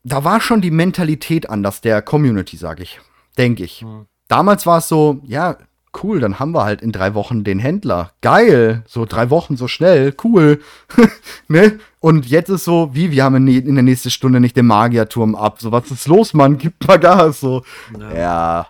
da 0.04 0.24
war 0.24 0.42
schon 0.42 0.62
die 0.62 0.72
Mentalität 0.72 1.50
anders 1.50 1.82
der 1.82 2.02
Community, 2.02 2.58
sag 2.58 2.80
ich. 2.80 3.00
Denke 3.38 3.64
ich. 3.64 3.84
Mhm. 3.84 4.08
Damals 4.28 4.66
war 4.66 4.80
es 4.80 4.88
so, 4.88 5.22
ja, 5.26 5.58
cool, 6.02 6.20
dann 6.20 6.40
haben 6.40 6.54
wir 6.54 6.64
halt 6.64 6.82
in 6.82 6.92
drei 6.92 7.14
Wochen 7.14 7.44
den 7.44 7.60
Händler. 7.60 8.12
Geil, 8.22 8.84
so 8.88 9.06
drei 9.06 9.30
Wochen 9.30 9.58
so 9.58 9.68
schnell, 9.68 10.16
cool. 10.24 10.62
ne? 11.48 11.80
Und 12.04 12.26
jetzt 12.28 12.50
ist 12.50 12.66
so, 12.66 12.94
wie, 12.94 13.12
wir 13.12 13.24
haben 13.24 13.48
in, 13.48 13.76
der 13.76 13.82
nächsten 13.82 14.10
Stunde 14.10 14.42
nicht 14.42 14.58
den 14.58 14.66
Magierturm 14.66 15.36
ab. 15.36 15.62
So, 15.62 15.72
was 15.72 15.90
ist 15.90 16.06
los, 16.06 16.34
Mann? 16.34 16.58
Gib 16.58 16.86
mal 16.86 17.00
Gas. 17.00 17.40
So, 17.40 17.64
Ja. 17.98 18.14
ja. 18.14 18.68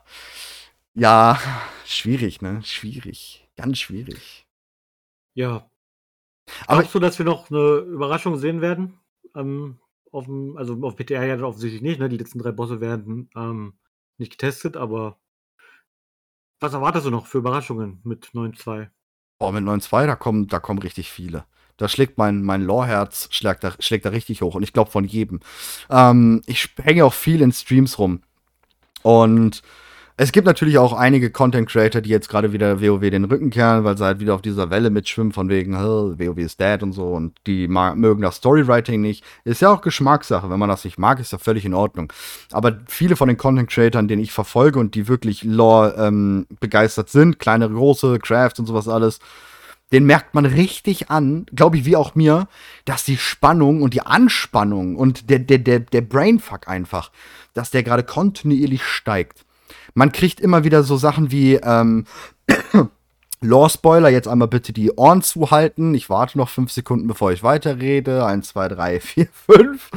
Ja, 0.94 1.40
schwierig, 1.84 2.44
ne? 2.44 2.62
Schwierig. 2.64 3.50
Ganz 3.56 3.80
schwierig. 3.80 4.46
ja. 5.34 5.68
Aber- 6.68 6.82
Glaubst 6.82 6.94
du, 6.94 7.00
dass 7.00 7.18
wir 7.18 7.26
noch 7.26 7.50
eine 7.50 7.78
Überraschung 7.78 8.38
sehen 8.38 8.62
werden? 8.62 9.00
Ähm, 9.36 9.80
auf 10.12 10.26
dem, 10.26 10.56
also 10.56 10.80
auf 10.84 10.96
PTR 10.96 11.24
ja 11.26 11.42
offensichtlich 11.42 11.82
nicht, 11.82 12.00
ne? 12.00 12.10
Die 12.10 12.18
letzten 12.18 12.38
drei 12.38 12.52
Bosse 12.52 12.82
werden 12.82 13.32
ähm, 13.36 13.74
nicht 14.20 14.34
getestet, 14.34 14.78
aber 14.78 15.18
was 16.60 16.74
erwartest 16.74 17.08
du 17.08 17.10
noch 17.10 17.26
für 17.26 17.40
Überraschungen 17.40 18.00
mit 18.04 18.28
9.2? 18.36 18.90
Boah, 19.40 19.52
mit 19.52 19.64
9.2, 19.64 20.06
da 20.06 20.16
kommen, 20.16 20.48
da 20.48 20.60
kommen 20.60 20.78
richtig 20.80 21.10
viele. 21.10 21.46
Da 21.78 21.90
schlägt 21.90 22.18
mein, 22.18 22.44
mein 22.44 22.62
Lore-Herz, 22.62 23.28
schlägt 23.32 23.64
da, 23.64 23.74
schlägt 23.80 24.06
da 24.06 24.10
richtig 24.10 24.42
hoch. 24.42 24.56
Und 24.56 24.64
ich 24.64 24.74
glaube 24.74 24.92
von 24.92 25.06
jedem. 25.06 25.40
Ähm, 25.90 26.42
ich 26.46 26.70
hänge 26.82 27.06
auch 27.06 27.14
viel 27.14 27.42
in 27.42 27.52
Streams 27.52 27.98
rum. 28.00 28.22
Und 29.02 29.62
Es 30.16 30.32
gibt 30.32 30.46
natürlich 30.46 30.78
auch 30.78 30.94
einige 30.94 31.32
Content 31.32 31.68
Creator, 31.68 32.00
die 32.00 32.12
jetzt 32.12 32.30
gerade 32.30 32.54
wieder 32.54 32.80
WoW 32.82 33.10
den 33.10 33.24
Rücken 33.26 33.50
kehren, 33.50 33.84
weil 33.84 33.98
sie 33.98 34.06
halt 34.06 34.20
wieder 34.20 34.36
auf 34.36 34.44
dieser 34.44 34.70
Welle 34.70 34.92
mitschwimmen, 34.92 35.34
von 35.34 35.50
wegen, 35.50 35.74
WoW 35.74 36.38
ist 36.38 36.60
dead 36.60 36.84
und 36.84 36.92
so, 36.94 37.08
und 37.08 37.34
die 37.48 37.68
mögen 37.68 38.22
das 38.22 38.36
Storywriting 38.36 39.02
nicht. 39.02 39.24
Ist 39.44 39.62
ja 39.64 39.72
auch 39.74 39.82
Geschmackssache. 39.82 40.52
Wenn 40.52 40.60
man 40.60 40.70
das 40.70 40.86
nicht 40.86 41.00
mag, 41.00 41.20
ist 41.20 41.32
ja 41.32 41.40
völlig 41.40 41.66
in 41.66 41.74
Ordnung. 41.74 42.14
Aber 42.52 42.78
viele 42.88 43.16
von 43.16 43.28
den 43.28 43.38
Content 43.38 43.72
Creatern, 43.72 44.08
den 44.08 44.20
ich 44.20 44.32
verfolge 44.32 44.78
und 44.78 44.94
die 44.94 45.08
wirklich 45.08 45.44
Lore 45.44 45.96
ähm, 45.98 46.46
begeistert 46.60 47.10
sind, 47.10 47.40
kleine, 47.40 47.68
große, 47.68 48.20
Crafts 48.20 48.60
und 48.60 48.68
sowas 48.68 48.88
alles, 48.88 49.18
den 49.94 50.06
merkt 50.06 50.34
man 50.34 50.46
richtig 50.46 51.10
an, 51.10 51.46
glaube 51.56 51.78
ich, 51.78 51.86
wie 51.86 51.96
auch 51.96 52.16
mir, 52.16 52.48
dass 52.84 53.06
die 53.06 53.18
Spannung 53.18 53.82
und 53.82 53.94
die 53.94 54.02
Anspannung 54.02 54.96
und 54.96 55.30
der, 55.30 55.40
der, 55.40 55.60
der, 55.60 55.80
der 55.80 56.02
Brainfuck 56.02 56.68
einfach, 56.68 57.12
dass 57.54 57.72
der 57.72 57.84
gerade 57.84 58.04
kontinuierlich 58.04 58.84
steigt. 58.84 59.46
Man 59.94 60.12
kriegt 60.12 60.42
immer 60.42 60.64
wieder 60.64 60.84
so 60.84 60.98
Sachen 60.98 61.32
wie, 61.32 61.56
ähm, 61.56 62.06
Lore-Spoiler, 63.44 64.10
jetzt 64.10 64.28
einmal 64.28 64.48
bitte 64.48 64.74
die 64.74 64.92
Ohren 64.92 65.22
zuhalten. 65.22 65.94
Ich 65.94 66.10
warte 66.10 66.38
noch 66.38 66.50
fünf 66.50 66.72
Sekunden, 66.72 67.08
bevor 67.08 67.32
ich 67.32 67.44
weiterrede. 67.44 68.26
Eins, 68.26 68.50
zwei, 68.50 68.68
drei, 68.68 69.00
vier, 69.02 69.28
fünf. 69.32 69.92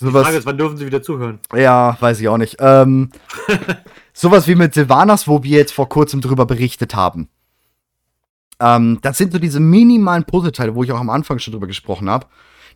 Die 0.00 0.10
Frage 0.10 0.36
ist, 0.36 0.46
wann 0.46 0.56
dürfen 0.56 0.76
Sie 0.76 0.86
wieder 0.86 1.02
zuhören? 1.02 1.40
Ja, 1.54 1.96
weiß 2.00 2.20
ich 2.20 2.28
auch 2.28 2.38
nicht. 2.38 2.56
Ähm, 2.60 3.10
sowas 4.12 4.46
wie 4.46 4.54
mit 4.54 4.72
Silvanas, 4.72 5.28
wo 5.28 5.42
wir 5.42 5.58
jetzt 5.58 5.72
vor 5.72 5.88
kurzem 5.88 6.20
drüber 6.20 6.46
berichtet 6.46 6.94
haben. 6.94 7.28
Ähm, 8.60 8.98
das 9.02 9.18
sind 9.18 9.32
so 9.32 9.38
diese 9.38 9.60
minimalen 9.60 10.24
Puzzleteile, 10.24 10.74
wo 10.74 10.82
ich 10.82 10.92
auch 10.92 11.00
am 11.00 11.10
Anfang 11.10 11.38
schon 11.38 11.52
drüber 11.52 11.66
gesprochen 11.66 12.08
habe. 12.08 12.26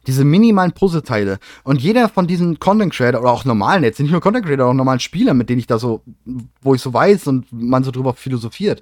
Diese 0.07 0.25
minimalen 0.25 0.73
Puzzleteile. 0.73 1.39
Und 1.63 1.83
jeder 1.83 2.09
von 2.09 2.27
diesen 2.27 2.59
Content 2.59 2.93
Creator 2.93 3.21
oder 3.21 3.31
auch 3.31 3.45
normalen, 3.45 3.85
jetzt 3.85 4.01
nicht 4.01 4.11
nur 4.11 4.21
Content 4.21 4.47
Creator, 4.47 4.67
auch 4.67 4.75
normalen 4.75 5.01
Spieler, 5.01 5.35
mit 5.35 5.51
denen 5.51 5.59
ich 5.59 5.67
da 5.67 5.79
so, 5.79 6.03
wo 6.63 6.75
ich 6.75 6.81
so 6.81 6.93
weiß 6.93 7.27
und 7.27 7.53
man 7.53 7.85
so 7.85 7.91
drüber 7.91 8.15
philosophiert, 8.15 8.81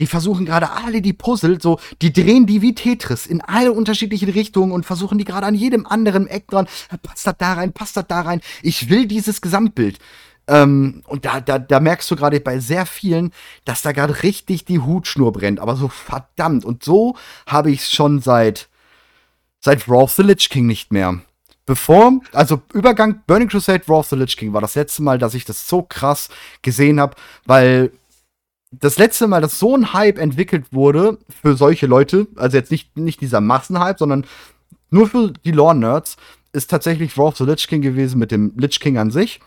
die 0.00 0.06
versuchen 0.06 0.46
gerade 0.46 0.70
alle 0.70 1.02
die 1.02 1.12
Puzzle, 1.12 1.60
so, 1.60 1.78
die 2.00 2.12
drehen 2.12 2.46
die 2.46 2.62
wie 2.62 2.74
Tetris 2.74 3.26
in 3.26 3.42
alle 3.42 3.72
unterschiedlichen 3.72 4.30
Richtungen 4.30 4.72
und 4.72 4.86
versuchen 4.86 5.18
die 5.18 5.24
gerade 5.24 5.46
an 5.46 5.54
jedem 5.54 5.86
anderen 5.86 6.26
Eck 6.26 6.48
dran. 6.48 6.66
Passt 7.02 7.26
das 7.26 7.34
da 7.36 7.52
rein, 7.52 7.72
passt 7.72 7.96
das 7.96 8.06
da 8.08 8.22
rein. 8.22 8.40
Ich 8.62 8.88
will 8.88 9.06
dieses 9.06 9.42
Gesamtbild. 9.42 9.98
Ähm, 10.50 11.02
und 11.06 11.24
da, 11.24 11.40
da, 11.40 11.60
da 11.60 11.78
merkst 11.78 12.10
du 12.10 12.16
gerade 12.16 12.40
bei 12.40 12.58
sehr 12.58 12.84
vielen, 12.84 13.32
dass 13.64 13.82
da 13.82 13.92
gerade 13.92 14.24
richtig 14.24 14.64
die 14.64 14.80
Hutschnur 14.80 15.32
brennt. 15.32 15.60
Aber 15.60 15.76
so 15.76 15.86
verdammt. 15.86 16.64
Und 16.64 16.82
so 16.82 17.16
habe 17.46 17.70
ich 17.70 17.82
es 17.82 17.92
schon 17.92 18.20
seit, 18.20 18.68
seit 19.60 19.88
Raw 19.88 20.02
of 20.02 20.12
the 20.12 20.22
Lich 20.22 20.50
King 20.50 20.66
nicht 20.66 20.92
mehr. 20.92 21.20
Bevor, 21.66 22.20
also 22.32 22.60
Übergang 22.72 23.22
Burning 23.28 23.48
Crusade, 23.48 23.84
Raw 23.88 24.00
of 24.00 24.08
the 24.08 24.16
Lich 24.16 24.36
King 24.36 24.52
war 24.52 24.60
das 24.60 24.74
letzte 24.74 25.04
Mal, 25.04 25.18
dass 25.18 25.34
ich 25.34 25.44
das 25.44 25.68
so 25.68 25.82
krass 25.82 26.28
gesehen 26.62 26.98
habe, 26.98 27.14
weil 27.46 27.92
das 28.72 28.98
letzte 28.98 29.28
Mal, 29.28 29.40
dass 29.40 29.60
so 29.60 29.76
ein 29.76 29.92
Hype 29.92 30.18
entwickelt 30.18 30.72
wurde 30.72 31.18
für 31.42 31.56
solche 31.56 31.86
Leute, 31.86 32.26
also 32.34 32.56
jetzt 32.56 32.72
nicht, 32.72 32.96
nicht 32.96 33.20
dieser 33.20 33.40
Massenhype, 33.40 33.98
sondern 33.98 34.26
nur 34.90 35.08
für 35.08 35.32
die 35.44 35.52
Lore-Nerds, 35.52 36.16
ist 36.52 36.70
tatsächlich 36.70 37.16
Raw 37.16 37.28
of 37.28 37.36
the 37.36 37.44
Lich 37.44 37.68
King 37.68 37.82
gewesen 37.82 38.18
mit 38.18 38.32
dem 38.32 38.52
Lich 38.56 38.80
King 38.80 38.98
an 38.98 39.12
sich 39.12 39.38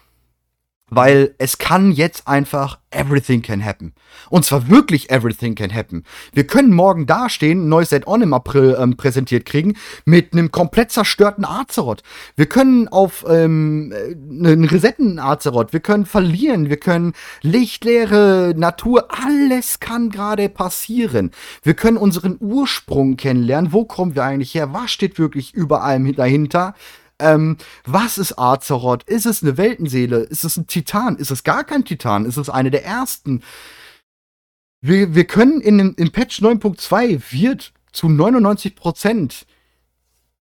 weil 0.95 1.35
es 1.37 1.57
kann 1.57 1.91
jetzt 1.91 2.27
einfach 2.27 2.79
everything 2.91 3.41
can 3.41 3.63
happen. 3.63 3.93
Und 4.29 4.45
zwar 4.45 4.69
wirklich 4.69 5.09
everything 5.09 5.55
can 5.55 5.73
happen. 5.73 6.03
Wir 6.31 6.45
können 6.45 6.73
morgen 6.73 7.05
dastehen, 7.05 7.65
ein 7.65 7.69
neues 7.69 7.89
Set-On 7.89 8.21
im 8.21 8.33
April 8.33 8.77
ähm, 8.79 8.95
präsentiert 8.95 9.45
kriegen, 9.45 9.75
mit 10.05 10.33
einem 10.33 10.51
komplett 10.51 10.91
zerstörten 10.91 11.45
Azeroth. 11.45 12.03
Wir 12.35 12.45
können 12.45 12.87
auf 12.87 13.25
ähm, 13.27 13.93
einen 13.93 14.65
resetten 14.65 15.19
Azeroth, 15.19 15.73
wir 15.73 15.79
können 15.79 16.05
verlieren, 16.05 16.69
wir 16.69 16.77
können 16.77 17.13
lichtleere 17.41 18.53
Natur, 18.55 19.07
alles 19.09 19.79
kann 19.79 20.09
gerade 20.09 20.49
passieren. 20.49 21.31
Wir 21.63 21.73
können 21.73 21.97
unseren 21.97 22.37
Ursprung 22.39 23.17
kennenlernen, 23.17 23.73
wo 23.73 23.85
kommen 23.85 24.15
wir 24.15 24.23
eigentlich 24.23 24.53
her, 24.55 24.73
was 24.73 24.91
steht 24.91 25.17
wirklich 25.17 25.53
über 25.53 25.83
allem 25.83 26.13
dahinter. 26.15 26.75
Ähm, 27.23 27.57
was 27.85 28.17
ist 28.17 28.37
Azeroth? 28.37 29.03
Ist 29.03 29.25
es 29.25 29.41
eine 29.41 29.57
Weltenseele? 29.57 30.17
Ist 30.19 30.43
es 30.43 30.57
ein 30.57 30.67
Titan? 30.67 31.15
Ist 31.15 31.31
es 31.31 31.43
gar 31.43 31.63
kein 31.63 31.85
Titan? 31.85 32.25
Ist 32.25 32.37
es 32.37 32.49
eine 32.49 32.69
der 32.69 32.85
ersten? 32.85 33.41
Wir, 34.81 35.15
wir 35.15 35.25
können 35.25 35.61
in, 35.61 35.79
in 35.79 36.11
Patch 36.11 36.41
9.2 36.41 37.31
wird 37.31 37.73
zu 37.93 38.07
99% 38.07 39.45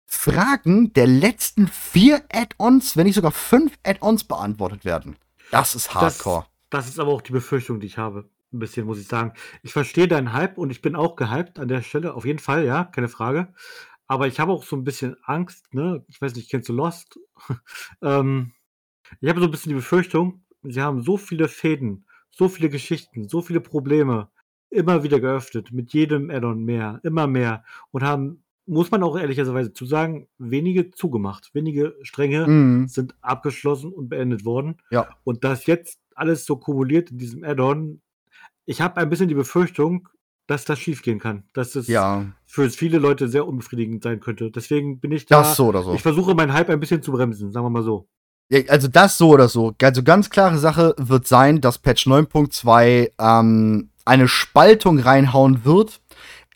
Fragen 0.05 0.93
der 0.93 1.07
letzten 1.07 1.67
vier 1.67 2.21
Add-ons, 2.31 2.95
wenn 2.95 3.07
nicht 3.07 3.15
sogar 3.15 3.31
fünf 3.31 3.77
Add-ons 3.83 4.23
beantwortet 4.25 4.85
werden. 4.85 5.17
Das 5.51 5.75
ist 5.75 5.93
Hardcore. 5.93 6.45
Das, 6.69 6.85
das, 6.85 6.89
ist 6.93 6.99
aber 6.99 7.11
auch 7.11 7.21
die 7.21 7.31
Befürchtung, 7.33 7.79
die 7.79 7.87
ich 7.87 7.97
habe. 7.97 8.29
Ein 8.53 8.59
bisschen, 8.59 8.85
muss 8.85 8.99
ich 8.99 9.07
sagen. 9.07 9.33
Ich 9.63 9.73
verstehe 9.73 10.07
deinen 10.07 10.31
Hype 10.31 10.57
und 10.57 10.69
ich 10.69 10.81
bin 10.81 10.95
auch 10.95 11.15
gehypt 11.15 11.59
an 11.59 11.67
der 11.67 11.81
Stelle. 11.81 12.13
Auf 12.13 12.25
jeden 12.25 12.39
Fall, 12.39 12.65
ja, 12.65 12.85
keine 12.85 13.09
Frage. 13.09 13.53
Aber 14.07 14.27
ich 14.27 14.39
habe 14.39 14.51
auch 14.51 14.63
so 14.63 14.75
ein 14.75 14.83
bisschen 14.83 15.17
Angst, 15.23 15.73
ne? 15.73 16.03
Ich 16.07 16.21
weiß 16.21 16.35
nicht, 16.35 16.49
kennst 16.49 16.69
du 16.69 16.73
Lost? 16.73 17.19
ähm, 18.01 18.53
ich 19.21 19.29
habe 19.29 19.39
so 19.39 19.45
ein 19.45 19.51
bisschen 19.51 19.69
die 19.69 19.75
Befürchtung, 19.75 20.43
sie 20.63 20.81
haben 20.81 21.01
so 21.01 21.17
viele 21.17 21.47
Fäden, 21.47 22.05
so 22.31 22.49
viele 22.49 22.69
Geschichten, 22.69 23.27
so 23.27 23.41
viele 23.41 23.61
Probleme 23.61 24.29
immer 24.69 25.03
wieder 25.03 25.19
geöffnet, 25.19 25.71
mit 25.71 25.93
jedem 25.93 26.29
Addon 26.29 26.63
mehr, 26.63 26.99
immer 27.03 27.25
mehr 27.27 27.63
und 27.91 28.03
haben, 28.03 28.43
muss 28.65 28.91
man 28.91 29.01
auch 29.03 29.17
ehrlicherweise 29.17 29.71
zu 29.71 29.85
sagen, 29.85 30.27
wenige 30.37 30.91
zugemacht. 30.91 31.51
Wenige 31.53 31.95
Stränge 32.01 32.47
Mhm. 32.47 32.87
sind 32.89 33.15
abgeschlossen 33.21 33.93
und 33.93 34.09
beendet 34.09 34.43
worden. 34.43 34.81
Ja. 34.89 35.07
Und 35.23 35.45
das 35.45 35.65
jetzt 35.67 36.01
alles 36.15 36.45
so 36.45 36.57
kumuliert 36.57 37.11
in 37.11 37.17
diesem 37.17 37.43
Addon, 37.45 38.01
ich 38.65 38.81
habe 38.81 38.97
ein 38.97 39.09
bisschen 39.09 39.29
die 39.29 39.35
Befürchtung, 39.35 40.09
dass 40.47 40.65
das 40.65 40.79
schiefgehen 40.79 41.19
kann. 41.19 41.43
Dass 41.53 41.75
es 41.75 41.87
Ja, 41.87 42.25
für 42.47 42.69
viele 42.69 42.97
Leute 42.97 43.27
sehr 43.27 43.45
unbefriedigend 43.45 44.01
sein 44.01 44.21
könnte. 44.21 44.49
Deswegen 44.49 44.99
bin 44.99 45.11
ich 45.11 45.25
da. 45.25 45.41
das 45.41 45.57
so 45.57 45.67
oder 45.67 45.83
so. 45.83 45.93
Ich 45.93 46.01
versuche 46.01 46.33
meinen 46.33 46.53
Hype 46.53 46.69
ein 46.69 46.79
bisschen 46.79 47.03
zu 47.03 47.11
bremsen, 47.11 47.51
sagen 47.51 47.65
wir 47.65 47.69
mal 47.69 47.83
so. 47.83 48.07
Ja, 48.49 48.61
also 48.69 48.87
das 48.87 49.17
so 49.17 49.29
oder 49.29 49.49
so. 49.49 49.75
Also 49.81 50.01
ganz 50.01 50.29
klare 50.29 50.57
Sache 50.57 50.95
wird 50.97 51.27
sein, 51.27 51.59
dass 51.59 51.77
Patch 51.77 52.07
9.2 52.07 53.11
ähm, 53.19 53.89
eine 54.05 54.27
Spaltung 54.29 54.99
reinhauen 54.99 55.65
wird. 55.65 55.99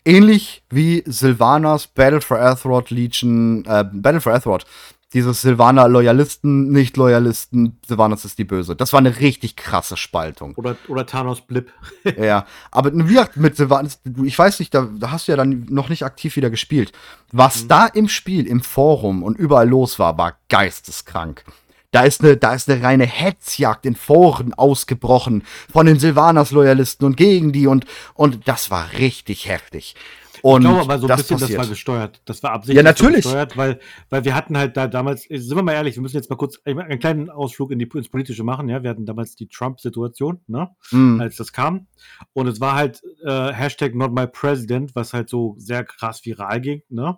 Ähnlich 0.04 0.64
wie 0.70 1.04
Sylvanas 1.06 1.86
Battle 1.86 2.22
for 2.22 2.40
Azeroth 2.40 2.90
Legion, 2.90 3.64
äh, 3.66 3.84
Battle 3.92 4.20
for 4.20 4.32
Azeroth. 4.32 4.64
Dieses 5.14 5.42
Sylvaner 5.42 5.88
Loyalisten, 5.88 6.68
Nicht-Loyalisten, 6.72 7.78
Sylvanas 7.86 8.24
ist 8.24 8.38
die 8.38 8.44
Böse. 8.44 8.74
Das 8.76 8.92
war 8.92 8.98
eine 9.00 9.20
richtig 9.20 9.56
krasse 9.56 9.96
Spaltung. 9.96 10.54
Oder, 10.56 10.76
oder 10.88 11.04
Thanos 11.04 11.42
Blip. 11.42 11.70
ja, 12.18 12.46
aber 12.70 12.92
wie 12.94 13.12
gesagt, 13.12 13.36
mit 13.36 13.56
Sylvanas, 13.56 14.00
du- 14.04 14.24
ich 14.24 14.38
weiß 14.38 14.58
nicht, 14.60 14.72
da, 14.74 14.88
da 14.98 15.10
hast 15.10 15.28
du 15.28 15.32
ja 15.32 15.36
dann 15.36 15.66
noch 15.68 15.88
nicht 15.90 16.04
aktiv 16.04 16.36
wieder 16.36 16.48
gespielt. 16.50 16.92
Was 17.30 17.64
Mhm. 17.64 17.68
da 17.68 17.86
im 17.86 18.08
Spiel, 18.08 18.46
im 18.46 18.62
Forum 18.62 19.22
und 19.22 19.38
überall 19.38 19.68
los 19.68 19.98
war, 19.98 20.16
war 20.16 20.36
geisteskrank. 20.48 21.44
Da 21.90 22.04
ist 22.04 22.22
eine, 22.22 22.38
da 22.38 22.54
ist 22.54 22.70
eine 22.70 22.82
reine 22.82 23.04
Hetzjagd 23.04 23.84
in 23.84 23.94
Foren 23.96 24.54
ausgebrochen 24.54 25.42
von 25.70 25.84
den 25.84 25.98
Sylvanas-Loyalisten 25.98 27.04
und 27.04 27.18
gegen 27.18 27.52
die 27.52 27.66
und, 27.66 27.84
und 28.14 28.48
das 28.48 28.70
war 28.70 28.92
richtig 28.94 29.46
heftig. 29.46 29.94
Und 30.42 30.62
ich 30.62 30.68
glaube 30.68 30.80
aber 30.82 30.98
so 30.98 31.06
ein 31.06 31.08
das 31.08 31.20
bisschen, 31.20 31.38
passiert. 31.38 31.58
das 31.58 31.66
war 31.66 31.70
gesteuert. 31.70 32.22
Das 32.24 32.42
war 32.42 32.50
absichtlich 32.52 32.76
Ja, 32.76 32.82
natürlich. 32.82 33.22
gesteuert, 33.22 33.56
weil, 33.56 33.78
weil 34.10 34.24
wir 34.24 34.34
hatten 34.34 34.58
halt 34.58 34.76
da 34.76 34.88
damals, 34.88 35.22
sind 35.22 35.54
wir 35.56 35.62
mal 35.62 35.72
ehrlich, 35.72 35.94
wir 35.94 36.02
müssen 36.02 36.16
jetzt 36.16 36.30
mal 36.30 36.36
kurz 36.36 36.58
einen 36.64 36.98
kleinen 36.98 37.30
Ausflug 37.30 37.70
in 37.70 37.78
die, 37.78 37.88
ins 37.94 38.08
Politische 38.08 38.42
machen. 38.42 38.68
Ja, 38.68 38.82
wir 38.82 38.90
hatten 38.90 39.06
damals 39.06 39.36
die 39.36 39.46
Trump-Situation, 39.46 40.40
ne? 40.48 40.70
Mm, 40.90 41.20
als 41.20 41.36
das 41.36 41.52
kam. 41.52 41.86
Und 42.32 42.48
es 42.48 42.60
war 42.60 42.74
halt 42.74 43.02
äh, 43.24 43.52
Hashtag 43.52 43.94
not 43.94 44.12
my 44.12 44.26
president, 44.26 44.94
was 44.94 45.12
halt 45.12 45.28
so 45.28 45.54
sehr 45.58 45.84
krass 45.84 46.24
viral 46.24 46.60
ging, 46.60 46.82
ne? 46.88 47.16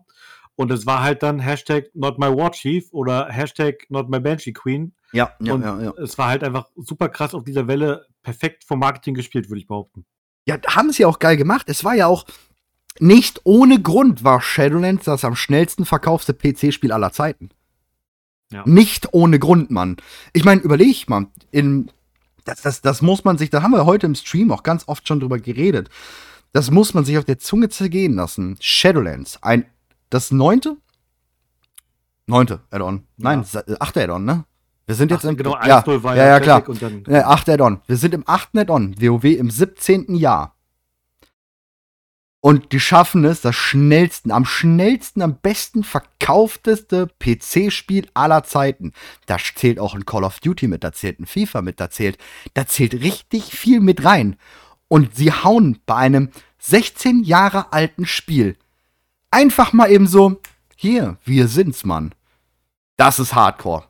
Und 0.57 0.71
es 0.71 0.87
war 0.87 1.03
halt 1.03 1.23
dann 1.23 1.41
Hashtag 1.41 1.87
not 1.95 2.19
my 2.19 2.27
war 2.27 2.53
chief 2.53 2.93
oder 2.93 3.27
Hashtag 3.29 3.87
not 3.89 4.09
my 4.09 4.21
Banshee 4.21 4.53
Queen. 4.53 4.93
ja, 5.13 5.33
ja, 5.41 5.55
und 5.55 5.63
ja, 5.63 5.81
ja. 5.83 5.93
es 6.01 6.17
war 6.17 6.29
halt 6.29 6.45
einfach 6.45 6.69
super 6.77 7.09
krass 7.09 7.35
auf 7.35 7.43
dieser 7.43 7.67
Welle, 7.67 8.07
perfekt 8.23 8.65
vom 8.65 8.79
Marketing 8.79 9.15
gespielt, 9.15 9.49
würde 9.49 9.61
ich 9.61 9.67
behaupten. 9.67 10.05
Ja, 10.47 10.59
haben 10.69 10.93
sie 10.93 11.07
auch 11.07 11.19
geil 11.19 11.37
gemacht. 11.37 11.69
Es 11.69 11.83
war 11.85 11.95
ja 11.95 12.07
auch 12.07 12.25
nicht 13.01 13.41
ohne 13.45 13.81
Grund 13.81 14.25
war 14.25 14.41
Shadowlands 14.41 15.05
das 15.05 15.25
am 15.25 15.35
schnellsten 15.35 15.85
verkaufte 15.85 16.33
PC-Spiel 16.33 16.93
aller 16.93 17.13
Zeiten. 17.13 17.51
Ja. 18.53 18.63
Nicht 18.67 19.09
ohne 19.13 19.39
Grund, 19.39 19.71
Mann. 19.71 19.97
Ich 20.33 20.45
meine, 20.45 20.61
überleg 20.61 21.09
mal, 21.09 21.27
in, 21.51 21.91
das, 22.45 22.63
das, 22.63 22.83
das 22.83 23.03
muss 23.03 23.25
man 23.25 23.37
sich, 23.39 23.51
da 23.51 23.63
haben 23.63 23.73
wir 23.73 23.85
heute 23.85 24.07
im 24.07 24.15
Stream 24.15 24.53
auch 24.53 24.63
ganz 24.63 24.85
oft 24.87 25.09
schon 25.09 25.19
drüber 25.21 25.39
geredet. 25.39 25.89
Das 26.53 26.71
muss 26.71 26.95
man 26.95 27.05
sich 27.05 27.19
auf 27.19 27.25
der 27.25 27.39
Zunge 27.39 27.69
zergehen 27.69 28.15
lassen. 28.15 28.57
Shadowlands, 28.61 29.43
ein, 29.43 29.67
das 30.09 30.31
neunte? 30.31 30.77
Neunte 32.27 32.61
Add-on. 32.71 33.03
Nein, 33.17 33.45
Ja. 33.53 33.63
achte 33.81 34.03
Add-on, 34.03 34.25
ne? 34.25 34.45
Wir 34.87 34.95
sind 34.95 35.11
jetzt 35.11 35.25
Ach, 35.25 35.31
im, 35.31 35.37
genau, 35.37 35.53
ja, 35.65 35.81
1-0 35.81 36.03
war 36.03 36.15
ja, 36.15 36.27
ja, 36.27 36.41
klar. 36.41 36.69
Und 36.69 36.81
dann, 36.81 37.05
äh, 37.07 37.23
achte 37.23 37.55
Add-on. 37.55 37.81
Wir 37.87 37.97
sind 37.97 38.15
im 38.15 38.23
achten 38.27 38.59
Add-on. 38.59 38.95
WoW 39.01 39.25
im 39.25 39.51
17. 39.51 40.15
Jahr. 40.15 40.54
Und 42.45 42.73
die 42.73 42.81
schaffen 42.81 43.25
es, 43.25 43.41
das 43.41 43.57
schnellsten, 43.57 44.31
am 44.31 44.45
schnellsten, 44.45 45.23
am 45.23 45.39
besten 45.39 45.83
verkaufteste 45.83 47.09
PC-Spiel 47.19 48.07
aller 48.13 48.45
Zeiten. 48.45 48.93
Da 49.25 49.39
zählt 49.39 49.79
auch 49.79 49.95
ein 49.95 50.05
Call 50.05 50.25
of 50.25 50.41
Duty 50.41 50.69
mit, 50.69 50.85
da 50.85 50.93
zählt 50.93 51.21
ein 51.21 51.25
FIFA 51.25 51.63
mit, 51.63 51.81
da 51.81 51.89
zählt, 51.89 52.19
da 52.53 52.67
zählt 52.67 52.93
richtig 52.93 53.45
viel 53.45 53.81
mit 53.81 54.05
rein. 54.05 54.37
Und 54.89 55.17
sie 55.17 55.33
hauen 55.33 55.79
bei 55.87 55.95
einem 55.95 56.29
16 56.59 57.25
Jahre 57.25 57.73
alten 57.73 58.05
Spiel 58.05 58.59
einfach 59.31 59.73
mal 59.73 59.91
eben 59.91 60.07
so, 60.07 60.43
hier, 60.77 61.17
wir 61.25 61.49
sind's, 61.49 61.87
Mann. 61.87 62.15
Das 62.99 63.21
ist 63.21 63.35
Hardcore. 63.35 63.85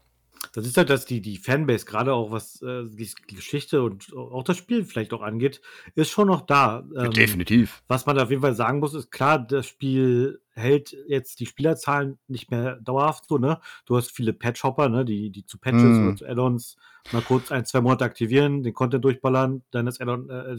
Das 0.55 0.67
ist 0.67 0.77
halt, 0.77 0.89
dass 0.89 1.05
die, 1.05 1.21
die 1.21 1.37
Fanbase, 1.37 1.85
gerade 1.85 2.15
auch 2.15 2.31
was 2.31 2.63
äh, 2.63 2.85
die 2.87 3.35
Geschichte 3.35 3.83
und 3.83 4.15
auch 4.15 4.45
das 4.45 4.57
Spiel 4.57 4.85
vielleicht 4.85 5.13
auch 5.13 5.21
angeht, 5.23 5.61
ist 5.97 6.11
schon 6.11 6.29
noch 6.29 6.43
da. 6.43 6.85
Ähm, 6.97 7.11
Definitiv. 7.11 7.83
Was 7.89 8.07
man 8.07 8.19
auf 8.21 8.31
jeden 8.31 8.41
Fall 8.41 8.55
sagen 8.55 8.79
muss, 8.79 8.95
ist 8.95 9.11
klar, 9.11 9.41
das 9.41 9.67
Spiel 9.67 10.41
hält 10.55 10.97
jetzt 11.09 11.41
die 11.41 11.47
Spielerzahlen 11.47 12.19
nicht 12.29 12.51
mehr 12.51 12.77
dauerhaft 12.77 13.27
so, 13.29 13.39
ne? 13.39 13.61
Du 13.87 13.97
hast 13.97 14.11
viele 14.11 14.33
Patch-Hopper, 14.33 14.89
ne? 14.89 15.05
Die, 15.05 15.31
die 15.31 15.45
zu 15.47 15.59
Patches 15.59 15.83
mm. 15.83 16.07
oder 16.07 16.17
zu 16.17 16.27
Add-ons 16.27 16.77
mal 17.13 17.23
kurz 17.23 17.53
ein, 17.53 17.67
zwei 17.67 17.81
Monate 17.83 18.05
aktivieren, 18.05 18.63
den 18.63 18.73
Content 18.73 19.05
durchballern, 19.05 19.63
dann 19.73 19.87
das 19.87 20.01
Add-on, 20.01 20.31
äh, 20.31 20.57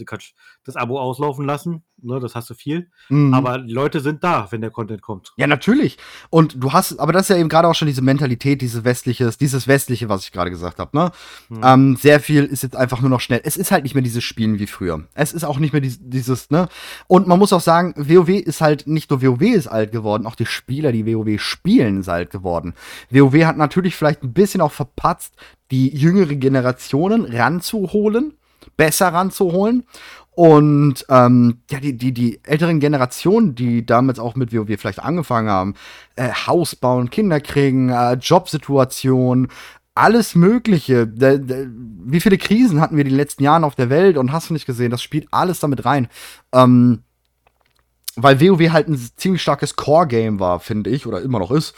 das 0.63 0.75
Abo 0.75 0.99
auslaufen 0.99 1.45
lassen, 1.45 1.83
ne? 2.01 2.19
Das 2.19 2.35
hast 2.35 2.49
du 2.49 2.53
viel. 2.53 2.89
Mm. 3.09 3.33
Aber 3.33 3.59
die 3.59 3.73
Leute 3.73 3.99
sind 3.99 4.23
da, 4.23 4.47
wenn 4.51 4.61
der 4.61 4.69
Content 4.69 5.01
kommt. 5.01 5.33
Ja, 5.37 5.47
natürlich. 5.47 5.97
Und 6.29 6.61
du 6.61 6.73
hast, 6.73 6.99
aber 6.99 7.13
das 7.13 7.23
ist 7.23 7.29
ja 7.29 7.37
eben 7.37 7.49
gerade 7.49 7.67
auch 7.67 7.75
schon 7.75 7.87
diese 7.87 8.01
Mentalität, 8.01 8.61
dieses 8.61 8.83
westliches, 8.83 9.37
dieses 9.37 9.67
westliche, 9.67 10.09
was 10.09 10.25
ich 10.25 10.31
gerade 10.31 10.51
gesagt 10.51 10.79
habe, 10.79 10.95
ne? 10.95 11.11
Mm. 11.49 11.61
Ähm, 11.63 11.95
sehr 11.95 12.19
viel 12.19 12.45
ist 12.45 12.63
jetzt 12.63 12.75
einfach 12.75 13.01
nur 13.01 13.09
noch 13.09 13.21
schnell. 13.21 13.41
Es 13.43 13.57
ist 13.57 13.71
halt 13.71 13.83
nicht 13.83 13.95
mehr 13.95 14.03
dieses 14.03 14.23
Spielen 14.23 14.59
wie 14.59 14.67
früher. 14.67 15.07
Es 15.13 15.33
ist 15.33 15.43
auch 15.43 15.57
nicht 15.57 15.73
mehr 15.73 15.81
dieses, 15.81 15.99
dieses 16.01 16.51
ne? 16.51 16.67
Und 17.07 17.27
man 17.27 17.39
muss 17.39 17.53
auch 17.53 17.61
sagen, 17.61 17.93
WoW 17.97 18.29
ist 18.29 18.61
halt 18.61 18.87
nicht 18.87 19.09
nur 19.09 19.23
WoW 19.23 19.41
ist 19.41 19.67
alt 19.67 19.84
alt 19.85 19.91
geworden. 19.91 20.25
Auch 20.25 20.35
die 20.35 20.45
Spieler, 20.45 20.91
die 20.91 21.05
WoW 21.05 21.39
spielen, 21.39 22.03
sind 22.03 22.13
alt 22.13 22.31
geworden. 22.31 22.73
WoW 23.09 23.45
hat 23.45 23.57
natürlich 23.57 23.95
vielleicht 23.95 24.23
ein 24.23 24.33
bisschen 24.33 24.61
auch 24.61 24.71
verpatzt, 24.71 25.35
die 25.71 25.95
jüngere 25.95 26.35
Generationen 26.35 27.25
ranzuholen, 27.25 28.33
besser 28.77 29.09
ranzuholen. 29.09 29.83
Und 30.31 31.05
ähm, 31.09 31.59
ja, 31.71 31.79
die, 31.79 31.97
die, 31.97 32.13
die 32.13 32.39
älteren 32.43 32.81
Generationen, 32.81 33.55
die 33.55 33.85
damals 33.85 34.19
auch 34.19 34.35
mit 34.35 34.53
WoW 34.53 34.77
vielleicht 34.77 34.99
angefangen 34.99 35.49
haben, 35.49 35.75
äh, 36.17 36.29
Haus 36.29 36.75
bauen, 36.75 37.09
Kinder 37.09 37.39
kriegen, 37.39 37.87
äh, 37.87 38.13
Jobsituation, 38.13 39.47
alles 39.95 40.35
Mögliche. 40.35 41.07
De, 41.07 41.39
de, 41.39 41.67
wie 41.69 42.19
viele 42.19 42.37
Krisen 42.37 42.81
hatten 42.81 42.97
wir 42.97 43.05
in 43.05 43.11
den 43.11 43.17
letzten 43.17 43.43
Jahren 43.43 43.63
auf 43.63 43.75
der 43.75 43.89
Welt 43.89 44.17
und 44.17 44.33
hast 44.33 44.49
du 44.49 44.53
nicht 44.53 44.65
gesehen? 44.65 44.91
Das 44.91 45.01
spielt 45.01 45.27
alles 45.31 45.61
damit 45.61 45.85
rein. 45.85 46.09
Ähm, 46.51 47.03
weil 48.15 48.41
WoW 48.41 48.71
halt 48.71 48.87
ein 48.87 48.97
ziemlich 49.15 49.41
starkes 49.41 49.75
Core-Game 49.75 50.39
war, 50.39 50.59
finde 50.59 50.89
ich, 50.89 51.05
oder 51.05 51.21
immer 51.21 51.39
noch 51.39 51.51
ist. 51.51 51.75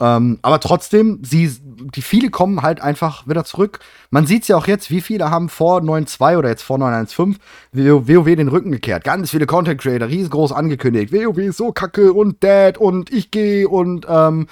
Ähm, 0.00 0.40
aber 0.42 0.58
trotzdem, 0.58 1.20
sie, 1.22 1.56
die 1.62 2.02
viele 2.02 2.30
kommen 2.30 2.62
halt 2.62 2.80
einfach 2.80 3.28
wieder 3.28 3.44
zurück. 3.44 3.78
Man 4.10 4.26
sieht 4.26 4.42
es 4.42 4.48
ja 4.48 4.56
auch 4.56 4.66
jetzt, 4.66 4.90
wie 4.90 5.00
viele 5.00 5.30
haben 5.30 5.48
vor 5.48 5.80
9.2 5.80 6.36
oder 6.36 6.48
jetzt 6.48 6.62
vor 6.62 6.78
9.1.5 6.78 7.36
WoW 7.72 8.36
den 8.36 8.48
Rücken 8.48 8.72
gekehrt. 8.72 9.04
Ganz 9.04 9.30
viele 9.30 9.46
Content 9.46 9.80
Creator, 9.80 10.08
riesengroß 10.08 10.50
angekündigt. 10.50 11.12
WoW 11.12 11.38
ist 11.38 11.58
so 11.58 11.70
kacke 11.70 12.12
und 12.12 12.42
dead 12.42 12.76
und 12.76 13.12
ich 13.12 13.30
gehe 13.30 13.68
und 13.68 14.04
ähm, 14.08 14.48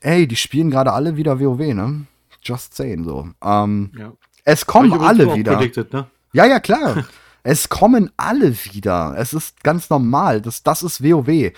ey, 0.00 0.26
die 0.26 0.36
spielen 0.36 0.70
gerade 0.70 0.92
alle 0.92 1.16
wieder 1.16 1.38
WoW, 1.38 1.74
ne? 1.74 2.06
Just 2.42 2.74
saying 2.74 3.04
so. 3.04 3.28
Ähm, 3.44 3.90
ja. 3.98 4.12
Es 4.44 4.64
kommen 4.64 4.92
alle 5.00 5.34
wieder. 5.34 5.60
Ne? 5.60 6.06
Ja, 6.32 6.46
ja, 6.46 6.60
klar. 6.60 7.04
Es 7.48 7.68
kommen 7.68 8.10
alle 8.16 8.56
wieder. 8.64 9.14
Es 9.16 9.32
ist 9.32 9.62
ganz 9.62 9.88
normal. 9.88 10.42
Das, 10.42 10.64
das 10.64 10.82
ist 10.82 11.00
WoW. 11.00 11.52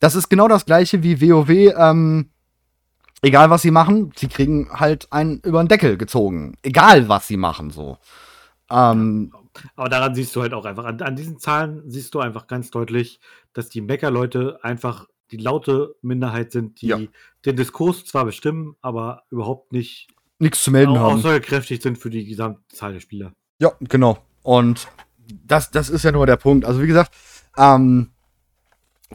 Das 0.00 0.16
ist 0.16 0.28
genau 0.28 0.48
das 0.48 0.66
gleiche 0.66 1.04
wie 1.04 1.20
WoW. 1.20 1.48
Ähm, 1.48 2.30
egal 3.22 3.48
was 3.48 3.62
sie 3.62 3.70
machen, 3.70 4.10
sie 4.16 4.26
kriegen 4.26 4.68
halt 4.72 5.06
einen 5.12 5.38
über 5.42 5.62
den 5.62 5.68
Deckel 5.68 5.96
gezogen. 5.96 6.56
Egal 6.62 7.08
was 7.08 7.28
sie 7.28 7.36
machen, 7.36 7.70
so. 7.70 7.98
Ähm, 8.68 9.32
aber 9.76 9.88
daran 9.88 10.16
siehst 10.16 10.34
du 10.34 10.42
halt 10.42 10.52
auch 10.54 10.64
einfach, 10.64 10.84
an, 10.84 11.00
an, 11.02 11.14
diesen 11.14 11.38
Zahlen 11.38 11.88
siehst 11.88 12.16
du 12.16 12.18
einfach 12.18 12.48
ganz 12.48 12.72
deutlich, 12.72 13.20
dass 13.52 13.68
die 13.68 13.80
Mecker-Leute 13.80 14.58
einfach 14.62 15.06
die 15.30 15.36
laute 15.36 15.94
Minderheit 16.02 16.50
sind, 16.50 16.80
die 16.80 16.88
ja. 16.88 16.98
den 17.44 17.54
Diskurs 17.54 18.04
zwar 18.04 18.24
bestimmen, 18.24 18.74
aber 18.82 19.22
überhaupt 19.30 19.70
nicht 19.72 20.08
nichts 20.40 20.64
zu 20.64 20.72
melden 20.72 20.98
haben. 20.98 21.18
Aussagekräftig 21.18 21.80
sind 21.80 21.96
für 21.96 22.10
die 22.10 22.24
Gesamtzahl 22.24 22.94
der 22.94 23.00
Spieler. 23.00 23.32
Ja, 23.60 23.70
genau. 23.80 24.18
Und 24.42 24.88
das, 25.46 25.70
das 25.70 25.88
ist 25.88 26.04
ja 26.04 26.12
nur 26.12 26.26
der 26.26 26.36
Punkt. 26.36 26.64
Also 26.64 26.82
wie 26.82 26.86
gesagt, 26.86 27.12
ähm, 27.56 28.10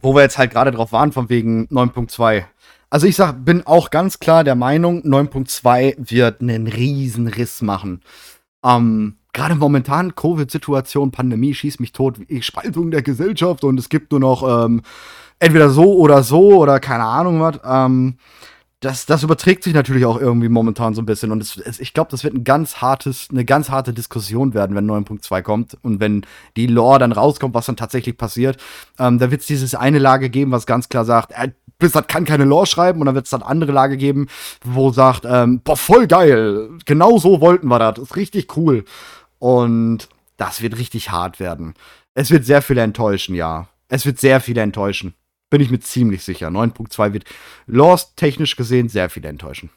wo 0.02 0.16
wir 0.16 0.22
jetzt 0.22 0.38
halt 0.38 0.52
gerade 0.52 0.72
drauf 0.72 0.92
waren, 0.92 1.12
von 1.12 1.30
wegen 1.30 1.68
9.2. 1.68 2.44
Also 2.90 3.08
ich 3.08 3.16
sag, 3.16 3.44
bin 3.44 3.66
auch 3.66 3.90
ganz 3.90 4.20
klar 4.20 4.44
der 4.44 4.56
Meinung, 4.56 5.02
9.2 5.02 5.96
wird 5.98 6.42
einen 6.42 6.68
riesen 6.68 7.28
Riss 7.28 7.62
machen. 7.62 8.02
Ähm, 8.64 9.18
gerade 9.34 9.56
momentan 9.56 10.16
Covid-Situation, 10.16 11.12
Pandemie 11.12 11.54
schießt 11.54 11.80
mich 11.80 11.92
tot, 11.92 12.18
Spaltung 12.42 12.92
der 12.92 13.02
Gesellschaft 13.02 13.64
und 13.64 13.80
es 13.80 13.90
gibt 13.90 14.12
nur 14.12 14.20
noch 14.20 14.66
ähm, 14.66 14.82
entweder 15.40 15.70
so 15.70 15.96
oder 15.96 16.24
so 16.24 16.58
oder 16.58 16.80
keine 16.80 17.06
Ahnung 17.06 17.42
was. 17.42 17.60
Ähm, 17.66 18.18
das, 18.84 19.06
das 19.06 19.24
überträgt 19.24 19.64
sich 19.64 19.74
natürlich 19.74 20.06
auch 20.06 20.20
irgendwie 20.20 20.50
momentan 20.50 20.94
so 20.94 21.02
ein 21.02 21.06
bisschen. 21.06 21.32
Und 21.32 21.42
es, 21.42 21.58
es, 21.58 21.80
ich 21.80 21.94
glaube, 21.94 22.12
das 22.12 22.24
wird 22.24 22.34
ein 22.34 22.44
ganz 22.44 22.82
hartes, 22.82 23.30
eine 23.32 23.46
ganz 23.46 23.70
harte 23.70 23.94
Diskussion 23.94 24.54
werden, 24.54 24.76
wenn 24.76 24.90
9.2 24.90 25.42
kommt 25.42 25.78
und 25.84 26.00
wenn 26.02 26.26
die 26.58 26.68
Lore 26.68 27.00
dann 27.00 27.14
rauskommt, 27.14 27.54
was 27.54 27.66
dann 27.66 27.78
tatsächlich 27.78 28.18
passiert. 28.18 28.58
Ähm, 29.00 29.20
da 29.20 29.32
wird 29.32 29.42
es 29.42 29.48
dieses 29.48 29.74
eine 29.74 30.00
Lage 30.00 30.30
geben, 30.30 30.52
was 30.52 30.66
ganz 30.66 30.90
klar 30.90 31.06
sagt, 31.06 31.32
äh, 31.32 31.52
Blizzard 31.80 32.08
kann 32.08 32.26
keine 32.26 32.44
Lore 32.44 32.66
schreiben 32.66 33.00
und 33.00 33.06
dann 33.06 33.16
wird 33.16 33.26
es 33.26 33.32
dann 33.32 33.42
andere 33.42 33.72
Lage 33.72 33.98
geben, 33.98 34.28
wo 34.64 34.92
sagt, 34.92 35.24
ähm, 35.26 35.62
boah, 35.64 35.78
voll 35.78 36.08
geil, 36.08 36.70
genau 36.86 37.18
so 37.18 37.42
wollten 37.42 37.68
wir 37.68 37.80
das, 37.80 38.00
ist 38.00 38.16
richtig 38.16 38.58
cool. 38.58 38.84
Und 39.40 40.10
das 40.38 40.62
wird 40.62 40.78
richtig 40.78 41.12
hart 41.12 41.40
werden. 41.40 41.74
Es 42.16 42.32
wird 42.32 42.46
sehr 42.46 42.62
viele 42.62 42.82
enttäuschen, 42.82 43.34
ja. 43.36 43.68
Es 43.88 44.06
wird 44.06 44.20
sehr 44.20 44.42
viele 44.42 44.62
enttäuschen. 44.62 45.14
Bin 45.54 45.62
ich 45.62 45.70
mir 45.70 45.80
ziemlich 45.82 46.24
sicher. 46.24 46.48
9.2 46.48 47.14
wird 47.14 47.26
Lost 47.68 48.18
technisch 48.18 48.56
gesehen 48.56 48.90
sehr 48.90 49.12
viel 49.12 49.24
enttäuschen. 49.24 49.70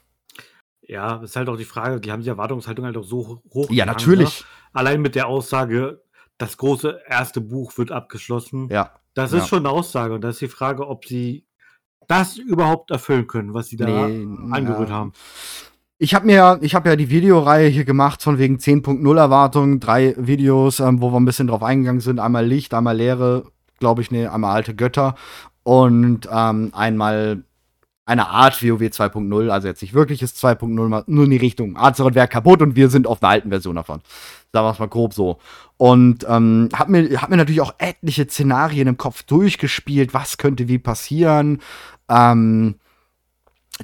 Ja, 0.81 1.17
ist 1.17 1.35
halt 1.35 1.49
auch 1.49 1.55
die 1.55 1.65
Frage, 1.65 2.01
die 2.01 2.11
haben 2.11 2.23
die 2.23 2.29
Erwartungshaltung 2.29 2.83
halt 2.83 2.97
auch 2.97 3.03
so 3.03 3.43
hoch. 3.53 3.69
Ja, 3.69 3.85
natürlich. 3.85 4.39
Ne? 4.39 4.45
Allein 4.73 5.03
mit 5.03 5.13
der 5.13 5.27
Aussage, 5.27 6.01
das 6.39 6.57
große 6.57 7.01
erste 7.07 7.41
Buch 7.41 7.77
wird 7.77 7.91
abgeschlossen. 7.91 8.69
Ja. 8.71 8.89
Das 9.13 9.33
ist 9.33 9.41
ja. 9.41 9.47
schon 9.49 9.59
eine 9.59 9.69
Aussage. 9.69 10.15
Und 10.15 10.21
da 10.21 10.29
ist 10.29 10.41
die 10.41 10.47
Frage, 10.47 10.87
ob 10.87 11.05
sie 11.05 11.45
das 12.07 12.39
überhaupt 12.39 12.89
erfüllen 12.89 13.27
können, 13.27 13.53
was 13.53 13.67
sie 13.67 13.77
da 13.77 13.85
nee, 13.85 14.25
angerührt 14.51 14.89
ja. 14.89 14.95
haben. 14.95 15.13
Ich 15.99 16.15
habe 16.15 16.25
mir, 16.25 16.57
ich 16.61 16.73
habe 16.73 16.89
ja 16.89 16.95
die 16.95 17.11
Videoreihe 17.11 17.69
hier 17.69 17.85
gemacht 17.85 18.23
von 18.23 18.39
wegen 18.39 18.57
10.0 18.57 19.15
Erwartungen, 19.15 19.79
drei 19.79 20.15
Videos, 20.17 20.79
ähm, 20.79 21.03
wo 21.03 21.11
wir 21.11 21.19
ein 21.19 21.25
bisschen 21.25 21.45
drauf 21.45 21.61
eingegangen 21.61 22.01
sind. 22.01 22.19
Einmal 22.19 22.47
Licht, 22.47 22.73
einmal 22.73 22.97
Leere, 22.97 23.43
glaube 23.79 24.01
ich, 24.01 24.09
ne, 24.09 24.31
einmal 24.31 24.55
alte 24.55 24.75
Götter 24.75 25.15
und 25.67 26.29
ähm, 26.31 26.69
einmal 26.71 27.43
eine 28.05 28.29
Art 28.29 28.63
WoW 28.63 28.83
2.0, 28.83 29.49
also 29.49 29.67
jetzt 29.67 29.81
nicht 29.81 29.93
wirkliches 29.93 30.33
2.0, 30.41 31.03
nur 31.07 31.23
in 31.25 31.29
die 31.29 31.35
Richtung 31.35 31.75
Azeroth 31.75 32.15
wäre 32.15 32.29
kaputt 32.29 32.61
und 32.61 32.77
wir 32.77 32.89
sind 32.89 33.05
auf 33.05 33.21
einer 33.21 33.31
alten 33.31 33.49
Version 33.49 33.75
davon. 33.75 33.99
Sagen 34.53 34.65
wir 34.65 34.71
es 34.71 34.79
mal 34.79 34.87
grob 34.87 35.13
so. 35.13 35.39
Und 35.75 36.25
ähm, 36.29 36.69
hab, 36.73 36.87
mir, 36.87 37.21
hab 37.21 37.29
mir 37.29 37.35
natürlich 37.35 37.59
auch 37.59 37.75
etliche 37.79 38.29
Szenarien 38.29 38.87
im 38.87 38.95
Kopf 38.95 39.23
durchgespielt, 39.23 40.13
was 40.13 40.37
könnte 40.37 40.69
wie 40.69 40.79
passieren. 40.79 41.59
Ähm, 42.07 42.75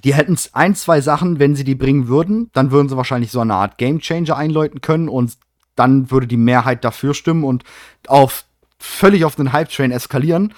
die 0.05 0.13
hätten 0.13 0.37
ein, 0.53 0.75
zwei 0.75 1.01
Sachen, 1.01 1.39
wenn 1.39 1.57
sie 1.57 1.65
die 1.65 1.75
bringen 1.75 2.07
würden, 2.07 2.49
dann 2.53 2.71
würden 2.71 2.87
sie 2.87 2.95
wahrscheinlich 2.95 3.31
so 3.31 3.41
eine 3.41 3.55
Art 3.55 3.77
Gamechanger 3.77 4.37
einläuten 4.37 4.79
können 4.79 5.09
und 5.09 5.33
dann 5.75 6.11
würde 6.11 6.27
die 6.27 6.37
Mehrheit 6.37 6.85
dafür 6.85 7.13
stimmen 7.13 7.43
und 7.43 7.65
auf 8.07 8.45
völlig 8.79 9.25
auf 9.25 9.35
den 9.35 9.51
Hype-Train 9.51 9.91
eskalieren. 9.91 10.53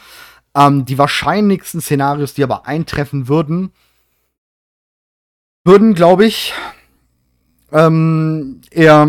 Ähm, 0.56 0.86
die 0.86 0.98
wahrscheinlichsten 0.98 1.82
Szenarios, 1.82 2.34
die 2.34 2.44
aber 2.44 2.66
eintreffen 2.66 3.28
würden, 3.28 3.72
würden, 5.66 5.94
glaube 5.94 6.26
ich, 6.26 6.54
ähm, 7.72 8.62
eher 8.72 9.08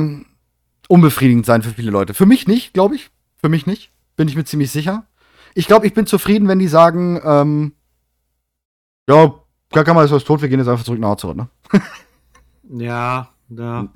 unbefriedigend 0.88 1.46
sein 1.46 1.62
für 1.62 1.70
viele 1.70 1.90
Leute. 1.90 2.14
Für 2.14 2.26
mich 2.26 2.46
nicht, 2.46 2.72
glaube 2.74 2.96
ich. 2.96 3.10
Für 3.36 3.48
mich 3.48 3.66
nicht. 3.66 3.92
Bin 4.16 4.28
ich 4.28 4.36
mir 4.36 4.44
ziemlich 4.44 4.70
sicher. 4.70 5.06
Ich 5.54 5.66
glaube, 5.66 5.86
ich 5.86 5.94
bin 5.94 6.06
zufrieden, 6.06 6.48
wenn 6.48 6.58
die 6.58 6.68
sagen, 6.68 7.20
ähm, 7.24 7.72
ja, 9.08 9.34
Kakama 9.72 10.02
ist 10.04 10.10
was 10.10 10.24
tot, 10.24 10.42
wir 10.42 10.48
gehen 10.48 10.58
jetzt 10.58 10.68
einfach 10.68 10.84
zurück 10.84 11.00
nach 11.00 11.10
Hause, 11.10 11.34
ne? 11.34 11.48
ja, 12.84 13.28
ja. 13.48 13.88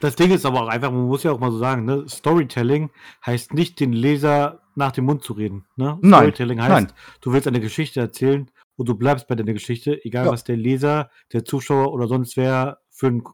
Das 0.00 0.16
Ding 0.16 0.30
ist 0.30 0.46
aber 0.46 0.62
auch 0.62 0.68
einfach, 0.68 0.90
man 0.90 1.06
muss 1.06 1.22
ja 1.22 1.32
auch 1.32 1.38
mal 1.38 1.50
so 1.50 1.58
sagen, 1.58 1.84
ne? 1.84 2.04
Storytelling 2.08 2.90
heißt 3.24 3.54
nicht, 3.54 3.80
den 3.80 3.92
Leser 3.92 4.62
nach 4.74 4.92
dem 4.92 5.04
Mund 5.06 5.22
zu 5.22 5.32
reden. 5.32 5.64
Ne? 5.76 5.98
Nein. 6.02 6.20
Storytelling 6.20 6.60
heißt, 6.60 6.70
nein. 6.70 6.92
du 7.20 7.32
willst 7.32 7.48
eine 7.48 7.60
Geschichte 7.60 8.00
erzählen 8.00 8.50
und 8.76 8.88
du 8.88 8.94
bleibst 8.94 9.26
bei 9.26 9.34
deiner 9.34 9.54
Geschichte, 9.54 10.04
egal 10.04 10.26
ja. 10.26 10.32
was 10.32 10.44
der 10.44 10.56
Leser, 10.56 11.10
der 11.32 11.44
Zuschauer 11.44 11.92
oder 11.92 12.08
sonst 12.08 12.36
wer 12.36 12.78
für 12.90 13.08
ein 13.08 13.24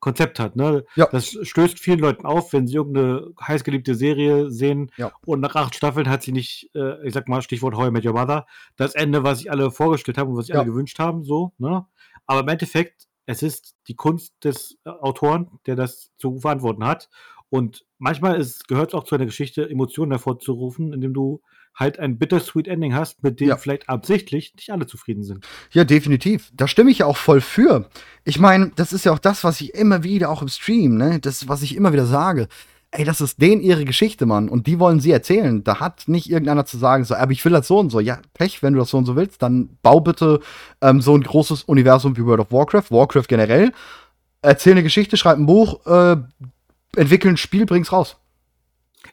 Konzept 0.00 0.38
hat. 0.38 0.56
Ne? 0.56 0.84
Ja. 0.96 1.06
Das 1.10 1.36
stößt 1.42 1.78
vielen 1.78 1.98
Leuten 1.98 2.26
auf, 2.26 2.52
wenn 2.52 2.66
sie 2.66 2.74
irgendeine 2.74 3.28
heißgeliebte 3.40 3.94
Serie 3.94 4.50
sehen 4.50 4.90
Ja. 4.96 5.12
und 5.24 5.40
nach 5.40 5.54
acht 5.54 5.74
Staffeln 5.74 6.08
hat 6.10 6.22
sie 6.22 6.32
nicht, 6.32 6.70
äh, 6.74 7.06
ich 7.06 7.14
sag 7.14 7.28
mal, 7.28 7.40
Stichwort 7.42 7.74
How 7.76 7.88
I 7.88 7.90
Met 7.90 8.04
Your 8.04 8.12
Mother, 8.12 8.46
das 8.76 8.94
Ende, 8.94 9.24
was 9.24 9.38
sich 9.38 9.50
alle 9.50 9.70
vorgestellt 9.70 10.18
haben 10.18 10.30
und 10.30 10.36
was 10.36 10.46
sich 10.46 10.54
Ja. 10.54 10.60
alle 10.60 10.70
gewünscht 10.70 10.98
haben, 10.98 11.24
so, 11.24 11.52
ne? 11.58 11.86
Aber 12.26 12.40
im 12.40 12.48
Endeffekt, 12.48 13.08
es 13.26 13.42
ist 13.42 13.74
die 13.88 13.94
Kunst 13.94 14.32
des 14.44 14.76
äh, 14.84 14.90
Autoren, 14.90 15.48
der 15.66 15.76
das 15.76 16.10
zu 16.18 16.38
verantworten 16.38 16.84
hat. 16.84 17.08
Und 17.50 17.84
manchmal 17.98 18.40
ist, 18.40 18.66
gehört 18.66 18.90
es 18.90 18.94
auch 18.94 19.04
zu 19.04 19.14
einer 19.14 19.26
Geschichte, 19.26 19.68
Emotionen 19.68 20.10
hervorzurufen, 20.12 20.92
indem 20.92 21.12
du 21.12 21.42
halt 21.74 21.98
ein 21.98 22.18
bittersweet 22.18 22.66
Ending 22.68 22.94
hast, 22.94 23.22
mit 23.22 23.40
dem 23.40 23.48
Ja. 23.48 23.56
vielleicht 23.56 23.88
absichtlich 23.88 24.54
nicht 24.56 24.70
alle 24.70 24.86
zufrieden 24.86 25.22
sind. 25.22 25.46
Ja, 25.70 25.84
definitiv. 25.84 26.50
Da 26.54 26.66
stimme 26.68 26.90
ich 26.90 26.98
ja 26.98 27.06
auch 27.06 27.16
voll 27.16 27.40
für. 27.40 27.88
Ich 28.24 28.38
meine, 28.38 28.72
das 28.76 28.92
ist 28.92 29.04
ja 29.04 29.12
auch 29.12 29.18
das, 29.18 29.44
was 29.44 29.60
ich 29.60 29.74
immer 29.74 30.02
wieder 30.02 30.30
auch 30.30 30.42
im 30.42 30.48
Stream, 30.48 30.96
ne, 30.96 31.18
das, 31.20 31.48
was 31.48 31.62
ich 31.62 31.74
immer 31.76 31.92
wieder 31.92 32.06
sage. 32.06 32.48
Ey, 32.94 33.04
das 33.04 33.22
ist 33.22 33.40
denen 33.40 33.62
ihre 33.62 33.86
Geschichte, 33.86 34.26
Mann. 34.26 34.50
Und 34.50 34.66
die 34.66 34.78
wollen 34.78 35.00
sie 35.00 35.10
erzählen. 35.12 35.64
Da 35.64 35.80
hat 35.80 36.08
nicht 36.08 36.28
irgendeiner 36.28 36.66
zu 36.66 36.76
sagen, 36.76 37.04
so, 37.04 37.14
aber 37.14 37.32
ich 37.32 37.42
will 37.42 37.52
das 37.52 37.66
so 37.66 37.78
und 37.78 37.88
so. 37.88 38.00
Ja, 38.00 38.20
Pech, 38.34 38.62
wenn 38.62 38.74
du 38.74 38.80
das 38.80 38.90
so 38.90 38.98
und 38.98 39.06
so 39.06 39.16
willst, 39.16 39.40
dann 39.42 39.78
bau 39.80 40.00
bitte 40.00 40.40
ähm, 40.82 41.00
so 41.00 41.16
ein 41.16 41.22
großes 41.22 41.64
Universum 41.64 42.18
wie 42.18 42.24
World 42.26 42.40
of 42.40 42.52
Warcraft, 42.52 42.90
Warcraft 42.90 43.28
generell. 43.28 43.72
Erzähl 44.42 44.72
eine 44.72 44.82
Geschichte, 44.82 45.16
schreib 45.16 45.38
ein 45.38 45.46
Buch, 45.46 45.86
äh, 45.86 46.16
entwickel 46.94 47.30
ein 47.30 47.36
Spiel, 47.38 47.64
bring's 47.64 47.92
raus. 47.92 48.18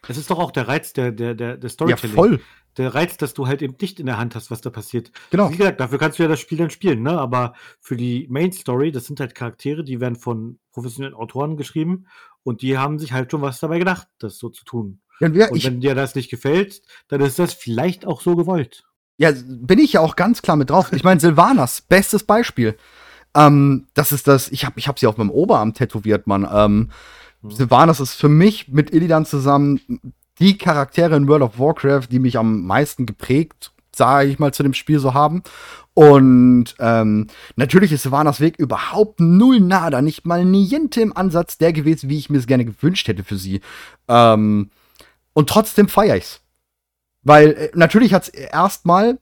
Das 0.08 0.18
ist 0.18 0.30
doch 0.30 0.40
auch 0.40 0.52
der 0.52 0.68
Reiz 0.68 0.92
der, 0.92 1.14
der, 1.14 1.34
der, 1.34 1.56
der 1.56 1.64
Ja, 1.64 1.70
Storytelling. 1.70 2.16
voll. 2.16 2.42
Der 2.78 2.94
Reiz, 2.94 3.18
dass 3.18 3.34
du 3.34 3.48
halt 3.48 3.62
eben 3.62 3.76
nicht 3.82 4.00
in 4.00 4.06
der 4.06 4.18
Hand 4.18 4.36
hast, 4.36 4.52
was 4.52 4.62
da 4.62 4.70
passiert. 4.70 5.12
Genau. 5.32 5.52
Wie 5.52 5.58
gesagt, 5.58 5.80
dafür 5.80 5.98
kannst 5.98 6.20
du 6.20 6.24
ja 6.24 6.30
das 6.30 6.40
Spiel 6.40 6.58
dann 6.58 6.70
spielen, 6.70 7.02
ne? 7.02 7.18
Aber 7.20 7.54
für 7.80 7.98
die 7.98 8.28
Main 8.30 8.52
Story, 8.52 8.92
das 8.92 9.06
sind 9.06 9.20
halt 9.20 9.36
Charaktere, 9.36 9.84
die 9.84 10.00
werden 10.00 10.16
von 10.16 10.60
professionellen 10.72 11.16
Autoren 11.16 11.58
geschrieben 11.58 12.06
und 12.44 12.62
die 12.62 12.78
haben 12.78 13.00
sich 13.00 13.14
halt 13.14 13.32
schon 13.32 13.42
was 13.42 13.60
dabei 13.60 13.80
gedacht, 13.80 14.08
das 14.20 14.38
so 14.38 14.50
zu 14.50 14.66
tun. 14.66 15.02
Ja, 15.20 15.28
ja, 15.30 15.50
Und 15.50 15.64
wenn 15.64 15.82
dir 15.82 15.96
das 15.96 16.16
nicht 16.16 16.30
gefällt, 16.30 16.82
dann 17.10 17.22
ist 17.22 17.40
das 17.40 17.54
vielleicht 17.54 18.06
auch 18.06 18.22
so 18.22 18.36
gewollt. 18.36 18.84
Ja, 19.18 19.32
bin 19.46 19.80
ich 19.80 19.94
ja 19.94 20.00
auch 20.00 20.16
ganz 20.16 20.42
klar 20.42 20.56
mit 20.56 20.70
drauf. 20.70 20.94
Ich 20.94 21.04
meine, 21.04 21.20
Silvanas, 21.20 21.82
bestes 21.82 22.24
Beispiel. 22.24 22.78
Ähm, 23.36 23.88
das 23.94 24.14
ist 24.14 24.28
das, 24.28 24.50
ich 24.50 24.66
habe 24.66 24.80
ich 24.80 24.88
hab 24.88 24.98
sie 24.98 25.08
auf 25.08 25.18
meinem 25.18 25.30
Oberarm 25.30 25.74
tätowiert, 25.74 26.26
Mann. 26.26 26.48
Ähm, 26.52 26.90
Mhm. 27.42 27.52
Silvanas 27.52 28.00
ist 28.00 28.14
für 28.16 28.30
mich 28.30 28.68
mit 28.68 28.94
Illidan 28.94 29.26
zusammen 29.26 29.80
die 30.40 30.58
Charaktere 30.58 31.16
in 31.16 31.28
World 31.28 31.44
of 31.44 31.60
Warcraft, 31.60 32.08
die 32.12 32.20
mich 32.20 32.38
am 32.38 32.66
meisten 32.66 33.06
geprägt, 33.06 33.72
sage 34.00 34.30
ich 34.30 34.40
mal, 34.40 34.52
zu 34.52 34.64
dem 34.64 34.74
Spiel 34.74 34.98
so 34.98 35.14
haben. 35.14 35.44
Und 35.94 36.76
ähm, 36.80 37.28
natürlich 37.56 37.92
ist 37.92 38.04
Silvanas 38.04 38.40
Weg 38.40 38.58
überhaupt 38.58 39.20
null 39.20 39.60
nada, 39.60 40.02
nicht 40.02 40.26
mal 40.26 40.44
niente 40.44 41.02
im 41.02 41.16
Ansatz 41.16 41.60
der 41.60 41.74
gewesen, 41.74 42.10
wie 42.10 42.18
ich 42.18 42.32
mir 42.32 42.40
es 42.40 42.48
gerne 42.48 42.66
gewünscht 42.66 43.08
hätte 43.08 43.24
für 43.24 43.38
sie. 43.38 43.62
Ähm, 44.08 44.72
und 45.34 45.50
trotzdem 45.50 45.88
feiere 45.88 46.18
ich's. 46.18 46.42
Weil 47.22 47.50
äh, 47.52 47.70
natürlich 47.76 48.14
hat's 48.14 48.30
erstmal 48.30 49.20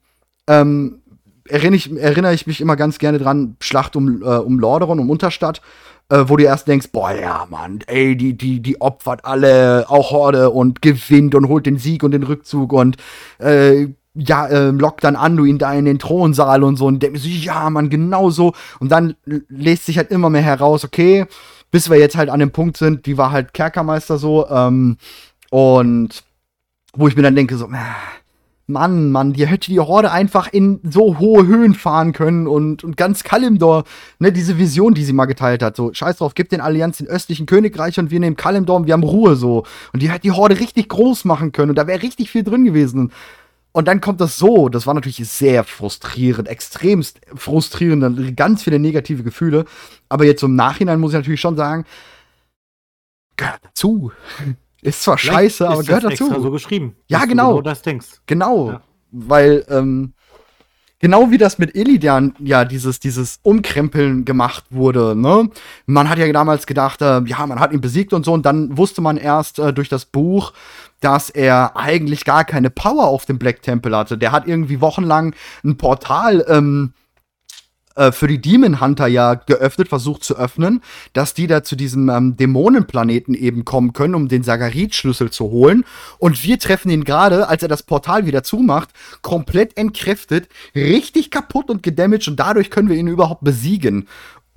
ähm, 0.48 1.02
erinnere 1.50 1.76
ich, 1.76 1.92
erinnere 1.92 2.34
ich 2.34 2.48
mich 2.48 2.62
immer 2.62 2.76
ganz 2.76 3.00
gerne 3.00 3.18
dran, 3.18 3.58
Schlacht 3.60 3.96
um, 3.96 4.22
äh, 4.22 4.26
um 4.26 4.60
Lordaeron, 4.60 5.00
um 5.00 5.10
Unterstadt, 5.10 5.62
äh, 6.10 6.24
wo 6.28 6.38
du 6.38 6.44
erst 6.44 6.68
denkst, 6.68 6.88
boah, 6.92 7.12
ja, 7.12 7.48
Mann, 7.50 7.80
ey, 7.88 8.16
die, 8.16 8.38
die, 8.38 8.62
die 8.62 8.82
opfert 8.82 9.26
alle, 9.26 9.90
auch 9.90 10.12
Horde 10.12 10.50
und 10.52 10.82
gewinnt 10.82 11.36
und 11.36 11.48
holt 11.48 11.66
den 11.66 11.78
Sieg 11.78 12.04
und 12.04 12.12
den 12.12 12.24
Rückzug 12.24 12.74
und 12.74 12.98
äh, 13.40 13.88
ja, 14.18 14.47
äh, 14.47 14.70
lockt 14.72 15.03
dann 15.03 15.15
Anduin 15.15 15.57
da 15.57 15.74
in 15.74 15.86
den 15.86 15.99
Thronsaal 15.99 16.63
und 16.63 16.78
so 16.78 16.88
und 16.88 17.01
denkt 17.01 17.20
so, 17.20 17.28
ja, 17.30 17.70
Mann, 17.70 17.89
genau 17.89 18.30
so. 18.30 18.53
Und 18.80 18.91
dann 18.91 19.15
lässt 19.49 19.86
sich 19.86 19.97
halt 19.97 20.11
immer 20.11 20.30
mehr 20.30 20.41
heraus, 20.41 20.84
okay, 20.84 21.26
bis 21.72 21.89
wir 21.89 21.97
jetzt 21.97 22.18
halt 22.18 22.30
an 22.30 22.39
dem 22.39 22.51
Punkt 22.51 22.78
sind, 22.78 23.05
die 23.05 23.18
war 23.18 23.32
halt 23.32 23.53
Kerkermeister 23.53 24.18
so, 24.18 24.47
ähm, 24.49 24.97
und 25.49 26.24
wo 26.93 27.07
ich 27.07 27.15
mir 27.15 27.22
dann 27.22 27.36
denke, 27.36 27.57
so, 27.57 27.65
äh, 27.65 27.78
Mann, 28.70 29.11
Mann, 29.11 29.32
die 29.32 29.47
hätte 29.47 29.72
die 29.72 29.80
Horde 29.80 30.11
einfach 30.11 30.51
in 30.51 30.82
so 30.84 31.20
hohe 31.20 31.47
Höhen 31.47 31.74
fahren 31.74 32.11
können 32.11 32.47
und, 32.47 32.84
und 32.84 32.97
ganz 32.97 33.24
Kalimdor, 33.24 33.86
ne, 34.20 34.34
diese 34.34 34.57
Vision, 34.57 34.93
die 34.93 35.05
sie 35.05 35.13
mal 35.13 35.26
geteilt 35.26 35.63
hat, 35.63 35.78
so, 35.78 35.93
scheiß 35.93 36.18
drauf, 36.18 36.34
gib 36.36 36.49
den 36.49 36.59
Allianz 36.59 36.97
den 36.97 37.07
östlichen 37.07 37.45
Königreich 37.45 37.97
und 37.97 38.11
wir 38.11 38.20
nehmen 38.20 38.36
Kalimdor 38.36 38.76
und 38.76 38.88
wir 38.88 38.93
haben 38.93 39.03
Ruhe, 39.03 39.38
so. 39.38 39.63
Und 39.93 40.01
die 40.01 40.09
hätte 40.09 40.24
die 40.24 40.32
Horde 40.32 40.59
richtig 40.59 40.89
groß 40.89 41.24
machen 41.24 41.53
können 41.53 41.70
und 41.70 41.78
da 41.78 41.88
wäre 41.88 42.01
richtig 42.01 42.30
viel 42.30 42.43
drin 42.43 42.65
gewesen. 42.65 42.99
Und 42.99 43.13
dann 43.86 44.02
kommt 44.02 44.22
das 44.22 44.38
so, 44.38 44.70
das 44.70 44.88
war 44.88 44.94
natürlich 44.94 45.18
sehr 45.30 45.64
frustrierend, 45.64 46.48
extremst 46.48 47.20
frustrierend, 47.36 48.02
dann 48.02 48.36
ganz 48.36 48.64
viele 48.64 48.80
negative 48.80 49.24
Gefühle. 49.24 49.66
Aber 50.10 50.26
jetzt 50.26 50.42
im 50.42 50.56
Nachhinein 50.56 51.00
muss 51.00 51.12
ich 51.12 51.18
natürlich 51.18 51.42
schon 51.42 51.58
sagen, 51.58 51.86
gehört 53.36 53.60
dazu. 53.64 54.12
Ist 54.82 55.02
zwar 55.04 55.18
Vielleicht 55.18 55.36
scheiße, 55.58 55.68
aber 55.68 55.80
ist 55.82 55.88
gehört 55.88 56.04
das 56.04 56.12
dazu. 56.12 56.26
extra 56.26 56.42
so 56.42 56.52
geschrieben. 56.52 56.96
Ja, 57.08 57.26
genau. 57.26 57.48
Du 57.50 57.56
genau 57.58 57.62
das 57.62 57.82
denkst. 57.82 58.08
Genau, 58.28 58.72
Ja. 58.74 58.82
weil 59.12 59.66
ähm, 59.70 60.14
genau 61.00 61.32
wie 61.32 61.40
das 61.40 61.58
mit 61.58 61.76
Illidan 61.76 62.36
ja 62.40 62.64
dieses 62.64 63.00
dieses 63.00 63.40
Umkrempeln 63.42 64.24
gemacht 64.24 64.66
wurde, 64.70 65.16
ne? 65.16 65.50
Man 65.88 66.08
hat 66.10 66.20
ja 66.20 66.32
damals 66.32 66.68
gedacht, 66.68 67.02
äh, 67.02 67.22
ja, 67.26 67.46
man 67.48 67.60
hat 67.60 67.74
ihn 67.74 67.82
besiegt 67.82 68.14
und 68.14 68.24
so 68.24 68.34
und 68.34 68.46
dann 68.46 68.78
wusste 68.78 69.02
man 69.02 69.18
erst 69.18 69.58
äh, 69.58 69.74
durch 69.74 69.90
das 69.90 70.06
Buch, 70.06 70.54
dass 71.00 71.30
er 71.30 71.76
eigentlich 71.76 72.26
gar 72.26 72.43
keine 72.45 72.70
Power 72.70 73.06
auf 73.06 73.26
dem 73.26 73.38
Black 73.38 73.62
Temple 73.62 73.95
hatte. 73.95 74.18
Der 74.18 74.32
hat 74.32 74.48
irgendwie 74.48 74.82
wochenlang 74.82 75.36
ein 75.64 75.78
Portal 75.78 76.45
ähm, 76.48 76.93
äh, 77.98 78.12
für 78.12 78.28
die 78.28 78.39
Demon 78.39 78.80
Hunter 78.80 79.08
ja 79.08 79.34
geöffnet, 79.34 79.89
versucht 79.89 80.24
zu 80.24 80.38
öffnen, 80.38 80.82
dass 81.14 81.34
die 81.34 81.48
da 81.48 81.64
zu 81.64 81.76
diesem 81.76 82.10
ähm, 82.10 82.38
Dämonenplaneten 82.38 83.34
eben 83.34 83.66
kommen 83.66 83.93
können, 83.93 84.16
um 84.16 84.28
den 84.28 84.43
Sagarit-Schlüssel 84.43 85.32
zu 85.32 85.45
holen. 85.45 85.84
Und 86.20 86.43
wir 86.43 86.60
treffen 86.60 86.91
ihn 86.91 87.04
gerade, 87.04 87.48
als 87.48 87.64
er 87.64 87.70
das 87.70 87.84
Portal 87.84 88.26
wieder 88.26 88.43
zumacht, 88.43 88.89
komplett 89.22 89.76
entkräftet, 89.78 90.48
richtig 90.76 91.32
kaputt 91.32 91.70
und 91.70 91.82
gedamaged 91.84 92.28
und 92.28 92.39
dadurch 92.39 92.70
können 92.70 92.89
wir 92.89 92.98
ihn 92.98 93.08
überhaupt 93.08 93.43
besiegen. 93.43 94.08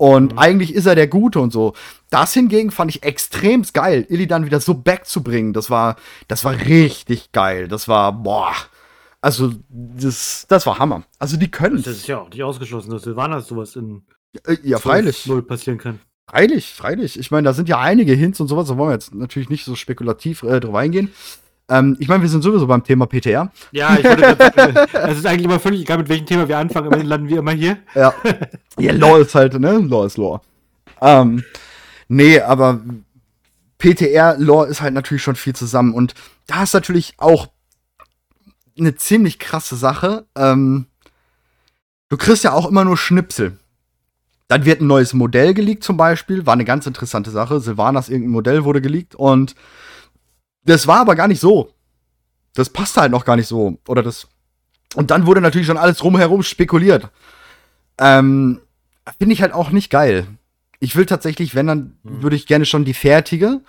Und 0.01 0.39
eigentlich 0.39 0.73
ist 0.73 0.87
er 0.87 0.95
der 0.95 1.05
Gute 1.05 1.39
und 1.39 1.53
so. 1.53 1.73
Das 2.09 2.33
hingegen 2.33 2.71
fand 2.71 2.89
ich 2.89 3.03
extrem 3.03 3.63
geil, 3.71 4.03
Illidan 4.09 4.47
wieder 4.47 4.59
so 4.59 4.73
back 4.73 5.05
zu 5.05 5.21
bringen. 5.21 5.53
Das 5.53 5.69
war, 5.69 5.95
das 6.27 6.43
war 6.43 6.53
richtig 6.53 7.31
geil. 7.33 7.67
Das 7.67 7.87
war, 7.87 8.11
boah. 8.11 8.51
Also, 9.21 9.53
das, 9.69 10.47
das 10.49 10.65
war 10.65 10.79
Hammer. 10.79 11.03
Also, 11.19 11.37
die 11.37 11.51
können. 11.51 11.83
Das 11.83 11.97
ist 11.97 12.07
ja 12.07 12.17
auch 12.17 12.31
nicht 12.31 12.41
ausgeschlossen, 12.41 12.89
dass 12.89 13.03
Silvanas 13.03 13.45
sowas 13.45 13.75
in 13.75 14.01
Äh, 14.47 14.57
ja, 14.63 14.79
freilich. 14.79 15.27
Null 15.27 15.43
passieren 15.43 15.77
kann. 15.77 15.99
Freilich, 16.27 16.73
freilich. 16.73 17.19
Ich 17.19 17.29
meine, 17.29 17.45
da 17.45 17.53
sind 17.53 17.69
ja 17.69 17.77
einige 17.77 18.13
Hints 18.13 18.39
und 18.39 18.47
sowas, 18.47 18.69
da 18.69 18.77
wollen 18.77 18.89
wir 18.89 18.93
jetzt 18.93 19.13
natürlich 19.13 19.49
nicht 19.49 19.65
so 19.65 19.75
spekulativ 19.75 20.41
äh, 20.41 20.59
drauf 20.59 20.73
eingehen. 20.73 21.11
Ähm, 21.71 21.95
ich 21.99 22.09
meine, 22.09 22.21
wir 22.21 22.27
sind 22.27 22.41
sowieso 22.41 22.67
beim 22.67 22.83
Thema 22.83 23.07
PTR. 23.07 23.49
Ja, 23.71 23.97
ich 23.97 24.03
wollte 24.03 24.37
es 24.93 25.17
ist 25.19 25.25
eigentlich 25.25 25.45
immer 25.45 25.59
völlig 25.59 25.81
egal, 25.81 25.99
mit 25.99 26.09
welchem 26.09 26.25
Thema 26.25 26.47
wir 26.49 26.57
anfangen, 26.57 26.87
immerhin 26.87 27.07
landen 27.07 27.29
wir 27.29 27.39
immer 27.39 27.53
hier. 27.53 27.77
Ja. 27.95 28.13
ja, 28.77 28.91
Lore 28.91 29.21
ist 29.21 29.33
halt, 29.33 29.57
ne? 29.57 29.77
Lore 29.77 30.07
ist 30.07 30.17
Lore. 30.17 30.41
Ähm, 30.99 31.45
nee, 32.09 32.41
aber 32.41 32.81
PTR-Lore 33.77 34.67
ist 34.67 34.81
halt 34.81 34.93
natürlich 34.93 35.23
schon 35.23 35.37
viel 35.37 35.55
zusammen 35.55 35.93
und 35.93 36.13
da 36.45 36.63
ist 36.63 36.73
natürlich 36.73 37.13
auch 37.17 37.47
eine 38.77 38.95
ziemlich 38.95 39.39
krasse 39.39 39.77
Sache. 39.77 40.25
Ähm, 40.35 40.87
du 42.09 42.17
kriegst 42.17 42.43
ja 42.43 42.51
auch 42.51 42.67
immer 42.67 42.83
nur 42.83 42.97
Schnipsel. 42.97 43.57
Dann 44.49 44.65
wird 44.65 44.81
ein 44.81 44.87
neues 44.87 45.13
Modell 45.13 45.53
geleakt 45.53 45.85
zum 45.85 45.95
Beispiel, 45.95 46.45
war 46.45 46.53
eine 46.53 46.65
ganz 46.65 46.85
interessante 46.85 47.31
Sache. 47.31 47.61
Silvanas 47.61 48.09
irgendein 48.09 48.33
Modell 48.33 48.65
wurde 48.65 48.81
geleakt 48.81 49.15
und 49.15 49.55
das 50.63 50.87
war 50.87 50.99
aber 51.01 51.15
gar 51.15 51.27
nicht 51.27 51.39
so. 51.39 51.71
Das 52.53 52.69
passt 52.69 52.97
halt 52.97 53.11
noch 53.11 53.25
gar 53.25 53.35
nicht 53.35 53.47
so. 53.47 53.77
Oder 53.87 54.03
das. 54.03 54.27
Und 54.95 55.09
dann 55.11 55.25
wurde 55.25 55.41
natürlich 55.41 55.67
schon 55.67 55.77
alles 55.77 56.03
rumherum 56.03 56.43
spekuliert. 56.43 57.09
Ähm, 57.97 58.59
finde 59.19 59.33
ich 59.33 59.41
halt 59.41 59.53
auch 59.53 59.69
nicht 59.71 59.89
geil. 59.89 60.27
Ich 60.79 60.95
will 60.95 61.05
tatsächlich, 61.05 61.55
wenn, 61.55 61.67
dann 61.67 61.97
Mhm. 62.03 62.23
würde 62.23 62.35
ich 62.35 62.47
gerne 62.47 62.65
schon 62.65 62.85
die 62.85 62.93
fertige 62.93 63.61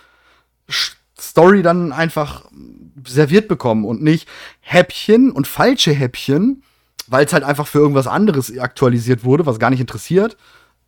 Story 1.19 1.61
dann 1.61 1.91
einfach 1.93 2.45
serviert 3.05 3.47
bekommen 3.47 3.85
und 3.85 4.01
nicht 4.01 4.27
Häppchen 4.59 5.31
und 5.31 5.47
falsche 5.47 5.91
Häppchen, 5.93 6.63
weil 7.07 7.25
es 7.25 7.33
halt 7.33 7.43
einfach 7.43 7.67
für 7.67 7.79
irgendwas 7.79 8.07
anderes 8.07 8.57
aktualisiert 8.57 9.23
wurde, 9.23 9.45
was 9.45 9.59
gar 9.59 9.69
nicht 9.69 9.79
interessiert. 9.81 10.37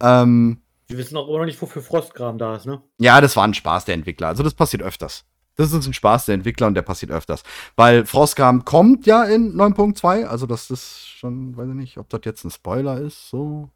Ähm, 0.01 0.61
Wir 0.87 0.97
wissen 0.97 1.17
auch 1.17 1.27
immer 1.27 1.39
noch 1.39 1.45
nicht, 1.45 1.61
wofür 1.61 1.81
Frostgram 1.81 2.37
da 2.37 2.55
ist, 2.55 2.65
ne? 2.65 2.81
ja, 2.99 3.21
das 3.21 3.35
war 3.35 3.43
ein 3.45 3.53
Spaß 3.53 3.85
der 3.85 3.95
Entwickler. 3.95 4.27
Also 4.27 4.43
das 4.43 4.53
passiert 4.53 4.81
öfters. 4.83 5.25
Das 5.55 5.71
ist 5.71 5.87
ein 5.87 5.93
Spaß 5.93 6.25
der 6.25 6.35
Entwickler 6.35 6.67
und 6.67 6.73
der 6.75 6.81
passiert 6.81 7.11
öfters. 7.11 7.43
Weil 7.75 8.05
Frostgram 8.05 8.65
kommt 8.65 9.05
ja 9.05 9.23
in 9.23 9.55
9.2, 9.55 10.25
also 10.25 10.45
das 10.45 10.69
ist 10.69 11.07
schon, 11.07 11.55
weiß 11.55 11.69
ich 11.69 11.75
nicht, 11.75 11.97
ob 11.97 12.09
das 12.09 12.21
jetzt 12.25 12.43
ein 12.43 12.51
Spoiler 12.51 12.99
ist, 12.99 13.29
so. 13.29 13.69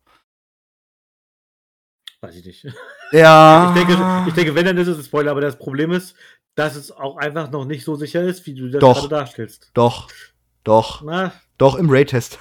Weiß 2.22 2.36
ich 2.36 2.46
nicht. 2.46 2.68
Ja. 3.12 3.74
Ich 3.76 3.86
denke, 3.86 4.24
ich 4.28 4.34
denke, 4.34 4.56
wenn, 4.56 4.66
dann 4.66 4.78
ist 4.78 4.88
es 4.88 4.98
ein 4.98 5.04
Spoiler, 5.04 5.32
aber 5.32 5.42
das 5.42 5.58
Problem 5.58 5.92
ist, 5.92 6.16
dass 6.56 6.76
es 6.76 6.92
auch 6.92 7.18
einfach 7.18 7.50
noch 7.52 7.66
nicht 7.66 7.86
so 7.86 7.96
sicher 7.96 8.22
ist, 8.22 8.46
wie 8.46 8.54
du 8.54 8.70
das 8.70 8.82
Doch. 8.82 8.96
gerade 8.96 9.10
darstellst. 9.10 9.72
Doch, 9.74 10.10
doch, 10.64 11.02
Na, 11.02 11.32
doch 11.58 11.76
im 11.76 11.90
Raytest. 11.90 12.40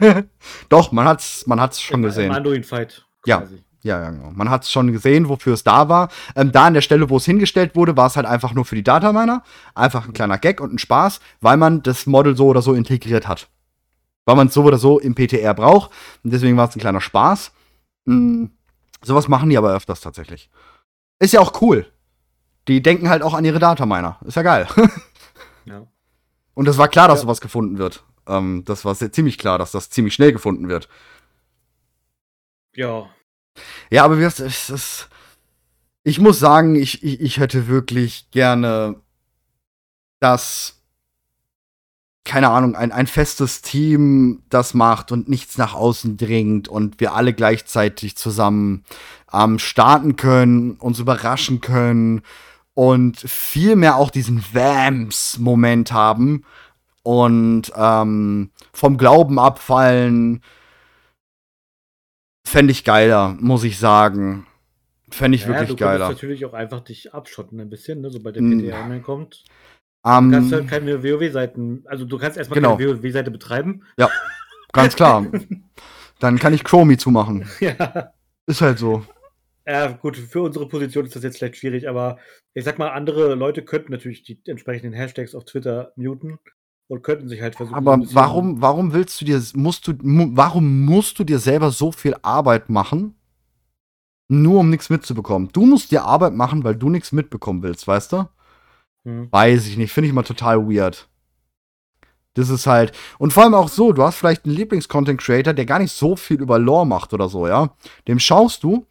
doch, 0.68 0.92
man 0.92 1.06
hat's, 1.06 1.46
man 1.46 1.60
hat's 1.60 1.80
schon 1.80 1.94
im, 1.94 2.04
im 2.04 2.08
gesehen. 2.08 2.32
Anduin-Fight. 2.32 3.04
Ja. 3.26 3.48
Ja, 3.82 4.00
ja, 4.00 4.10
genau. 4.10 4.30
Man 4.32 4.50
hat 4.50 4.64
es 4.64 4.72
schon 4.72 4.92
gesehen, 4.92 5.28
wofür 5.28 5.54
es 5.54 5.62
da 5.62 5.88
war. 5.88 6.08
Ähm, 6.34 6.50
da 6.50 6.66
an 6.66 6.74
der 6.74 6.80
Stelle, 6.80 7.10
wo 7.10 7.16
es 7.16 7.24
hingestellt 7.24 7.76
wurde, 7.76 7.96
war 7.96 8.06
es 8.06 8.16
halt 8.16 8.26
einfach 8.26 8.52
nur 8.52 8.64
für 8.64 8.74
die 8.74 8.82
Dataminer. 8.82 9.44
Einfach 9.74 10.06
ein 10.06 10.12
kleiner 10.12 10.38
Gag 10.38 10.60
und 10.60 10.74
ein 10.74 10.78
Spaß, 10.78 11.20
weil 11.40 11.56
man 11.56 11.82
das 11.82 12.06
Model 12.06 12.36
so 12.36 12.46
oder 12.46 12.60
so 12.60 12.74
integriert 12.74 13.28
hat. 13.28 13.48
Weil 14.24 14.36
man 14.36 14.48
es 14.48 14.54
so 14.54 14.64
oder 14.64 14.78
so 14.78 14.98
im 14.98 15.14
PTR 15.14 15.54
braucht. 15.54 15.90
Und 16.24 16.32
deswegen 16.32 16.56
war 16.56 16.68
es 16.68 16.76
ein 16.76 16.80
kleiner 16.80 17.00
Spaß. 17.00 17.52
Mhm. 18.06 18.50
Sowas 19.02 19.28
machen 19.28 19.48
die 19.48 19.56
aber 19.56 19.72
öfters 19.72 20.00
tatsächlich. 20.00 20.50
Ist 21.20 21.32
ja 21.32 21.40
auch 21.40 21.62
cool. 21.62 21.86
Die 22.66 22.82
denken 22.82 23.08
halt 23.08 23.22
auch 23.22 23.34
an 23.34 23.44
ihre 23.44 23.60
Dataminer. 23.60 24.18
Ist 24.24 24.34
ja 24.34 24.42
geil. 24.42 24.66
ja. 25.64 25.86
Und 26.54 26.66
es 26.66 26.78
war 26.78 26.88
klar, 26.88 27.06
dass 27.06 27.20
ja. 27.20 27.22
sowas 27.22 27.40
gefunden 27.40 27.78
wird. 27.78 28.02
Ähm, 28.26 28.64
das 28.66 28.84
war 28.84 28.96
sehr, 28.96 29.12
ziemlich 29.12 29.38
klar, 29.38 29.56
dass 29.56 29.70
das 29.70 29.88
ziemlich 29.88 30.14
schnell 30.14 30.32
gefunden 30.32 30.68
wird. 30.68 30.88
Ja, 32.74 33.08
ja, 33.90 34.04
aber 34.04 34.18
es 34.18 34.40
ist. 34.40 35.08
Ich 36.04 36.18
muss 36.20 36.38
sagen, 36.38 36.74
ich, 36.74 37.02
ich, 37.02 37.20
ich 37.20 37.38
hätte 37.38 37.68
wirklich 37.68 38.30
gerne 38.30 38.96
dass 40.20 40.74
keine 42.24 42.50
Ahnung, 42.50 42.76
ein, 42.76 42.92
ein 42.92 43.06
festes 43.06 43.62
Team 43.62 44.42
das 44.50 44.74
macht 44.74 45.12
und 45.12 45.30
nichts 45.30 45.56
nach 45.56 45.72
außen 45.72 46.18
dringt 46.18 46.68
und 46.68 47.00
wir 47.00 47.14
alle 47.14 47.32
gleichzeitig 47.32 48.16
zusammen 48.16 48.84
ähm, 49.32 49.58
starten 49.58 50.16
können, 50.16 50.72
uns 50.72 50.98
überraschen 50.98 51.62
können 51.62 52.20
und 52.74 53.18
viel 53.18 53.76
mehr 53.76 53.96
auch 53.96 54.10
diesen 54.10 54.44
Vamps-Moment 54.52 55.90
haben 55.90 56.44
und 57.02 57.72
ähm, 57.74 58.50
vom 58.74 58.98
Glauben 58.98 59.38
abfallen, 59.38 60.42
Fände 62.48 62.72
ich 62.72 62.82
geiler, 62.82 63.36
muss 63.40 63.62
ich 63.62 63.78
sagen. 63.78 64.46
Fände 65.10 65.36
ich 65.36 65.42
ja, 65.42 65.48
wirklich 65.48 65.68
du 65.68 65.76
geiler. 65.76 66.06
Du 66.06 66.12
natürlich 66.14 66.46
auch 66.46 66.54
einfach 66.54 66.80
dich 66.80 67.12
abschotten 67.12 67.60
ein 67.60 67.68
bisschen, 67.68 68.00
ne, 68.00 68.10
sobald 68.10 68.36
der 68.36 68.40
PDR 68.40 68.84
online 68.84 69.02
kommt. 69.02 69.44
Um, 70.02 70.30
du 70.30 70.38
kannst 70.38 70.52
halt 70.54 70.68
keine 70.68 71.02
WoW-Seiten, 71.02 71.84
also 71.86 72.06
du 72.06 72.16
kannst 72.16 72.38
erstmal 72.38 72.58
genau. 72.58 72.78
keine 72.78 73.02
WoW-Seite 73.02 73.30
betreiben. 73.30 73.82
Ja, 73.98 74.08
ganz 74.72 74.96
klar. 74.96 75.26
Dann 76.20 76.38
kann 76.38 76.54
ich 76.54 76.64
Chromie 76.64 76.96
zumachen. 76.96 77.46
Ja. 77.60 78.12
Ist 78.46 78.62
halt 78.62 78.78
so. 78.78 79.04
Ja, 79.66 79.88
gut, 79.88 80.16
für 80.16 80.40
unsere 80.40 80.66
Position 80.66 81.04
ist 81.04 81.14
das 81.14 81.22
jetzt 81.22 81.36
vielleicht 81.36 81.56
schwierig, 81.56 81.86
aber 81.86 82.16
ich 82.54 82.64
sag 82.64 82.78
mal, 82.78 82.88
andere 82.92 83.34
Leute 83.34 83.62
könnten 83.62 83.92
natürlich 83.92 84.22
die 84.22 84.40
entsprechenden 84.46 84.94
Hashtags 84.94 85.34
auf 85.34 85.44
Twitter 85.44 85.92
muten 85.96 86.38
und 86.88 87.02
könnten 87.02 87.28
sich 87.28 87.40
halt 87.40 87.54
versuchen. 87.54 87.76
Aber 87.76 87.98
warum, 88.12 88.60
warum 88.60 88.92
willst 88.92 89.20
du 89.20 89.24
dir, 89.24 89.42
musst 89.54 89.86
du, 89.86 89.94
warum 90.00 90.84
musst 90.84 91.18
du 91.18 91.24
dir 91.24 91.38
selber 91.38 91.70
so 91.70 91.92
viel 91.92 92.16
Arbeit 92.22 92.70
machen, 92.70 93.14
nur 94.28 94.60
um 94.60 94.70
nichts 94.70 94.90
mitzubekommen? 94.90 95.50
Du 95.52 95.66
musst 95.66 95.90
dir 95.90 96.04
Arbeit 96.04 96.34
machen, 96.34 96.64
weil 96.64 96.74
du 96.74 96.90
nichts 96.90 97.12
mitbekommen 97.12 97.62
willst, 97.62 97.86
weißt 97.86 98.12
du? 98.12 98.28
Hm. 99.04 99.28
Weiß 99.30 99.66
ich 99.66 99.76
nicht, 99.76 99.92
finde 99.92 100.08
ich 100.08 100.14
mal 100.14 100.22
total 100.22 100.68
weird. 100.68 101.08
Das 102.34 102.48
ist 102.48 102.66
halt, 102.66 102.92
und 103.18 103.32
vor 103.32 103.42
allem 103.42 103.54
auch 103.54 103.68
so, 103.68 103.92
du 103.92 104.02
hast 104.02 104.16
vielleicht 104.16 104.44
einen 104.44 104.54
Lieblings-Content-Creator, 104.54 105.54
der 105.54 105.66
gar 105.66 105.80
nicht 105.80 105.92
so 105.92 106.16
viel 106.16 106.40
über 106.40 106.58
Lore 106.58 106.86
macht 106.86 107.12
oder 107.12 107.28
so, 107.28 107.46
ja? 107.46 107.74
Dem 108.06 108.18
schaust 108.18 108.62
du 108.62 108.86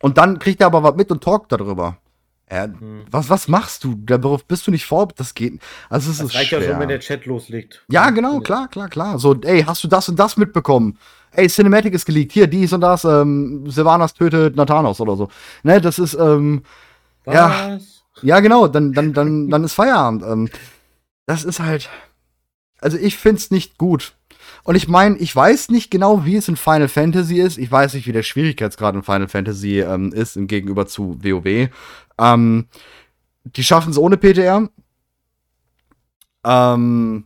und 0.00 0.18
dann 0.18 0.38
kriegt 0.38 0.60
er 0.60 0.66
aber 0.66 0.82
was 0.82 0.96
mit 0.96 1.10
und 1.10 1.22
talkt 1.22 1.52
darüber. 1.52 1.98
Äh, 2.46 2.68
hm. 2.68 3.04
was, 3.10 3.30
was 3.30 3.48
machst 3.48 3.84
du? 3.84 3.94
Darauf 3.94 4.44
bist 4.44 4.66
du 4.66 4.70
nicht 4.70 4.84
vor, 4.84 5.08
das 5.16 5.34
geht. 5.34 5.60
Also 5.88 6.10
es 6.10 6.18
das 6.18 6.28
ist 6.28 6.34
reicht 6.34 6.48
schwer. 6.48 6.60
ja 6.60 6.70
schon, 6.70 6.80
wenn 6.80 6.88
der 6.88 7.00
Chat 7.00 7.26
loslegt. 7.26 7.84
Ja, 7.88 8.10
genau, 8.10 8.40
klar, 8.40 8.68
klar, 8.68 8.88
klar. 8.88 9.18
So, 9.18 9.34
ey, 9.42 9.62
hast 9.62 9.82
du 9.84 9.88
das 9.88 10.08
und 10.08 10.18
das 10.18 10.36
mitbekommen? 10.36 10.98
Ey, 11.30 11.48
Cinematic 11.48 11.94
ist 11.94 12.04
geleakt. 12.04 12.32
Hier, 12.32 12.46
dies 12.46 12.72
und 12.72 12.82
das. 12.82 13.04
Ähm, 13.04 13.64
Sylvanas 13.70 14.12
tötet 14.12 14.54
Nathanos 14.54 15.00
oder 15.00 15.16
so. 15.16 15.28
Ne, 15.62 15.80
das 15.80 15.98
ist, 15.98 16.14
ähm, 16.14 16.62
was? 17.24 17.34
ja. 17.34 17.78
Ja, 18.20 18.40
genau, 18.40 18.68
dann, 18.68 18.92
dann, 18.92 19.12
dann, 19.14 19.48
dann 19.48 19.64
ist 19.64 19.72
Feierabend. 19.72 20.22
Ähm, 20.22 20.50
das 21.26 21.44
ist 21.44 21.60
halt. 21.60 21.88
Also 22.80 22.98
ich 22.98 23.16
find's 23.16 23.50
nicht 23.50 23.78
gut. 23.78 24.14
Und 24.64 24.74
ich 24.74 24.88
meine, 24.88 25.16
ich 25.18 25.34
weiß 25.34 25.70
nicht 25.70 25.90
genau, 25.90 26.24
wie 26.24 26.36
es 26.36 26.48
in 26.48 26.56
Final 26.56 26.88
Fantasy 26.88 27.40
ist. 27.40 27.58
Ich 27.58 27.70
weiß 27.70 27.94
nicht, 27.94 28.06
wie 28.06 28.12
der 28.12 28.22
Schwierigkeitsgrad 28.22 28.94
in 28.94 29.02
Final 29.02 29.28
Fantasy 29.28 29.80
ähm, 29.80 30.12
ist 30.12 30.36
im 30.36 30.46
Gegenüber 30.46 30.86
zu 30.86 31.18
WoW. 31.22 31.68
Ähm, 32.18 32.66
die 33.44 33.64
schaffen 33.64 33.90
es 33.90 33.98
ohne 33.98 34.16
PTR. 34.16 34.68
Ähm, 36.44 37.24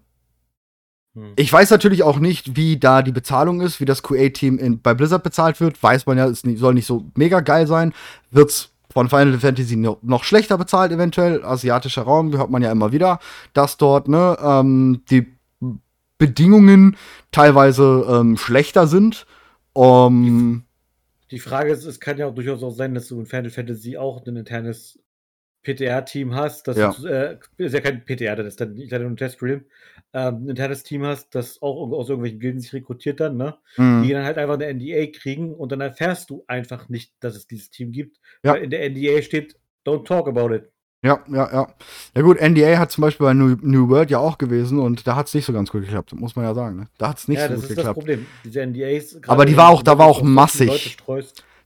hm. 1.15 1.33
Ich 1.37 1.53
weiß 1.53 1.71
natürlich 1.71 2.03
auch 2.03 2.19
nicht, 2.19 2.57
wie 2.57 2.79
da 2.79 3.03
die 3.03 3.13
Bezahlung 3.13 3.61
ist, 3.61 3.81
wie 3.81 3.85
das 3.85 4.03
QA-Team 4.03 4.81
bei 4.83 4.95
Blizzard 4.95 5.23
bezahlt 5.23 5.61
wird. 5.61 5.83
Weiß 5.83 6.07
man 6.07 6.19
ja, 6.19 6.27
es 6.27 6.43
soll 6.57 6.75
nicht 6.75 6.87
so 6.87 7.07
mega 7.15 7.41
geil 7.41 7.67
sein. 7.67 7.93
Wird's 8.31 8.71
von 8.93 9.09
Final 9.09 9.39
Fantasy 9.39 9.77
noch 9.77 10.25
schlechter 10.25 10.57
bezahlt, 10.57 10.93
eventuell. 10.93 11.45
Asiatischer 11.45 12.03
Raum, 12.03 12.37
hört 12.37 12.51
man 12.51 12.63
ja 12.63 12.73
immer 12.73 12.93
wieder, 12.93 13.19
dass 13.53 13.77
dort 13.77 14.09
ne, 14.09 14.39
ähm, 14.41 15.03
die 15.11 15.27
Bedingungen 16.19 16.97
teilweise 17.31 18.07
ähm, 18.09 18.37
schlechter 18.37 18.87
sind. 18.87 19.27
Um, 19.75 20.66
die 21.31 21.39
Frage 21.39 21.73
ist, 21.73 21.85
es 21.85 22.01
kann 22.01 22.19
ja 22.19 22.27
auch 22.27 22.35
durchaus 22.35 22.63
auch 22.63 22.71
sein, 22.71 22.95
dass 22.95 23.09
du 23.09 23.19
in 23.19 23.27
Final 23.27 23.51
Fantasy 23.51 23.97
auch 23.97 24.25
ein 24.25 24.37
internes 24.37 24.99
PTR-Team 25.67 26.35
hast, 26.35 26.69
das 26.69 26.77
ja. 26.77 26.91
Ist, 26.91 27.05
äh, 27.05 27.39
ist 27.57 27.75
ja 27.75 27.81
kein 27.81 28.05
PTR, 28.05 28.37
das 28.37 28.47
ist 28.47 28.61
dann 28.61 28.77
leider 28.77 29.01
nur 29.01 29.11
ein 29.11 29.17
Testream, 29.17 29.65
ähm, 30.13 30.45
ein 30.45 30.49
internes 30.51 30.85
Team 30.85 31.05
hast, 31.05 31.35
das 31.35 31.61
auch 31.61 31.91
aus 31.91 32.09
irgendwelchen 32.09 32.39
Gilden 32.39 32.61
sich 32.61 32.73
rekrutiert 32.73 33.19
dann, 33.19 33.37
ne? 33.37 33.57
Mhm. 33.77 34.05
Die 34.05 34.13
dann 34.13 34.25
halt 34.25 34.39
einfach 34.39 34.55
eine 34.55 34.73
NDA 34.73 35.07
kriegen 35.11 35.53
und 35.53 35.73
dann 35.73 35.81
erfährst 35.81 36.31
du 36.31 36.45
einfach 36.47 36.89
nicht, 36.89 37.13
dass 37.19 37.35
es 37.35 37.49
dieses 37.49 37.71
Team 37.71 37.91
gibt. 37.91 38.19
Ja. 38.45 38.53
Weil 38.53 38.63
in 38.63 38.71
der 38.71 38.89
NDA 38.89 39.23
steht, 39.23 39.59
don't 39.85 40.05
talk 40.05 40.29
about 40.29 40.55
it. 40.55 40.71
Ja, 41.07 41.21
ja, 41.29 41.53
ja. 41.53 41.69
Ja 42.15 42.23
gut, 42.23 42.41
NDA 42.41 42.79
hat 42.79 42.91
zum 42.91 43.03
Beispiel 43.03 43.27
bei 43.27 43.35
New, 43.35 43.57
New 43.63 43.89
World 43.89 44.11
ja 44.11 44.19
auch 44.19 44.39
gewesen 44.39 44.79
und 44.79 45.07
da 45.07 45.15
hat 45.17 45.29
es 45.29 45.35
nicht 45.35 45.45
so 45.45 45.53
ganz 45.53 45.71
gut 45.71 45.83
geklappt, 45.83 46.13
muss 46.15 46.35
man 46.35 46.45
ja 46.45 46.55
sagen. 46.55 46.77
Ne? 46.77 46.89
Da 46.99 47.11
hat 47.11 47.19
es 47.19 47.29
nicht 47.29 47.39
ja, 47.39 47.49
so 47.49 47.55
gut 47.55 47.69
geklappt. 47.69 47.79
Das 47.79 47.79
ist 47.79 47.87
das 47.87 47.95
Problem. 47.95 48.27
Diese 48.45 48.67
NDAs. 48.67 49.29
Aber 49.29 49.45
die 49.47 49.57
war 49.57 49.69
auch, 49.69 49.83
da 49.83 49.99
war 49.99 50.07
auch 50.07 50.23
massig. 50.23 50.97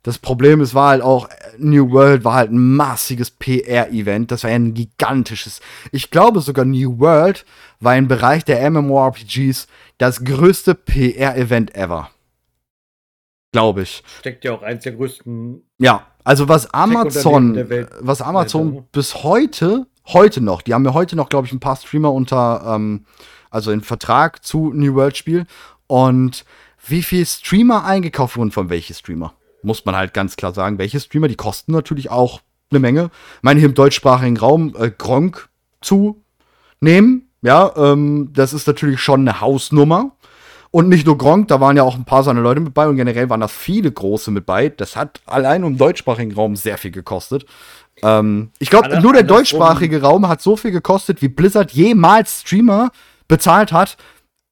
Das 0.02 0.18
Problem 0.18 0.60
ist, 0.62 0.74
war 0.74 0.90
halt 0.90 1.02
auch, 1.02 1.28
New 1.58 1.90
World 1.90 2.24
war 2.24 2.34
halt 2.34 2.50
ein 2.50 2.74
massiges 2.76 3.30
PR-Event. 3.30 4.30
Das 4.30 4.44
war 4.44 4.50
ja 4.50 4.56
ein 4.56 4.72
gigantisches. 4.72 5.60
Ich 5.92 6.10
glaube 6.10 6.40
sogar 6.40 6.64
New 6.64 6.98
World 6.98 7.44
war 7.80 7.96
im 7.96 8.08
Bereich 8.08 8.44
der 8.44 8.70
MMORPGs 8.70 9.66
das 9.98 10.24
größte 10.24 10.74
PR-Event 10.74 11.74
ever. 11.74 12.10
Glaube 13.52 13.82
ich. 13.82 14.02
Steckt 14.20 14.44
ja 14.44 14.52
auch 14.52 14.62
eins 14.62 14.84
der 14.84 14.92
größten. 14.92 15.62
Ja, 15.78 16.06
also 16.24 16.48
was 16.48 16.72
Amazon, 16.72 17.56
was 18.00 18.22
Amazon 18.22 18.84
bis 18.92 19.22
heute, 19.22 19.86
heute 20.06 20.40
noch, 20.40 20.62
die 20.62 20.74
haben 20.74 20.84
ja 20.84 20.94
heute 20.94 21.16
noch, 21.16 21.28
glaube 21.28 21.46
ich, 21.46 21.52
ein 21.52 21.60
paar 21.60 21.76
Streamer 21.76 22.12
unter, 22.12 22.62
ähm, 22.66 23.04
also 23.50 23.70
in 23.70 23.80
Vertrag 23.80 24.44
zu 24.44 24.72
New 24.72 24.94
World 24.94 25.16
Spiel. 25.16 25.46
Und 25.86 26.44
wie 26.86 27.02
viel 27.02 27.26
Streamer 27.26 27.84
eingekauft 27.84 28.36
wurden 28.36 28.50
von 28.50 28.70
welche 28.70 28.94
Streamer? 28.94 29.34
Muss 29.62 29.84
man 29.84 29.96
halt 29.96 30.14
ganz 30.14 30.36
klar 30.36 30.52
sagen. 30.54 30.78
Welche 30.78 31.00
Streamer, 31.00 31.28
die 31.28 31.36
kosten 31.36 31.72
natürlich 31.72 32.10
auch 32.10 32.40
eine 32.70 32.80
Menge. 32.80 33.10
Ich 33.38 33.42
meine, 33.42 33.60
hier 33.60 33.68
im 33.68 33.74
deutschsprachigen 33.74 34.36
Raum 34.36 34.74
äh, 34.78 34.90
Gronk 34.90 35.48
zu 35.80 36.22
nehmen, 36.80 37.30
ja, 37.42 37.72
ähm, 37.76 38.30
das 38.32 38.52
ist 38.52 38.66
natürlich 38.66 39.00
schon 39.00 39.20
eine 39.20 39.40
Hausnummer. 39.40 40.12
Und 40.72 40.88
nicht 40.88 41.04
nur 41.04 41.18
Gronk, 41.18 41.48
da 41.48 41.60
waren 41.60 41.76
ja 41.76 41.82
auch 41.82 41.96
ein 41.96 42.04
paar 42.04 42.22
seiner 42.22 42.42
Leute 42.42 42.60
mit 42.60 42.74
bei 42.74 42.86
und 42.86 42.96
generell 42.96 43.28
waren 43.28 43.40
da 43.40 43.48
viele 43.48 43.90
große 43.90 44.30
mit 44.30 44.46
bei. 44.46 44.68
Das 44.68 44.94
hat 44.94 45.20
allein 45.26 45.64
im 45.64 45.76
deutschsprachigen 45.76 46.32
Raum 46.32 46.54
sehr 46.54 46.78
viel 46.78 46.92
gekostet. 46.92 47.44
Ähm, 48.02 48.50
ich 48.60 48.70
glaube, 48.70 49.00
nur 49.00 49.12
der 49.12 49.24
deutschsprachige 49.24 50.00
Raum 50.00 50.28
hat 50.28 50.40
so 50.40 50.56
viel 50.56 50.70
gekostet, 50.70 51.22
wie 51.22 51.28
Blizzard 51.28 51.72
jemals 51.72 52.42
Streamer 52.42 52.90
bezahlt 53.26 53.72
hat 53.72 53.96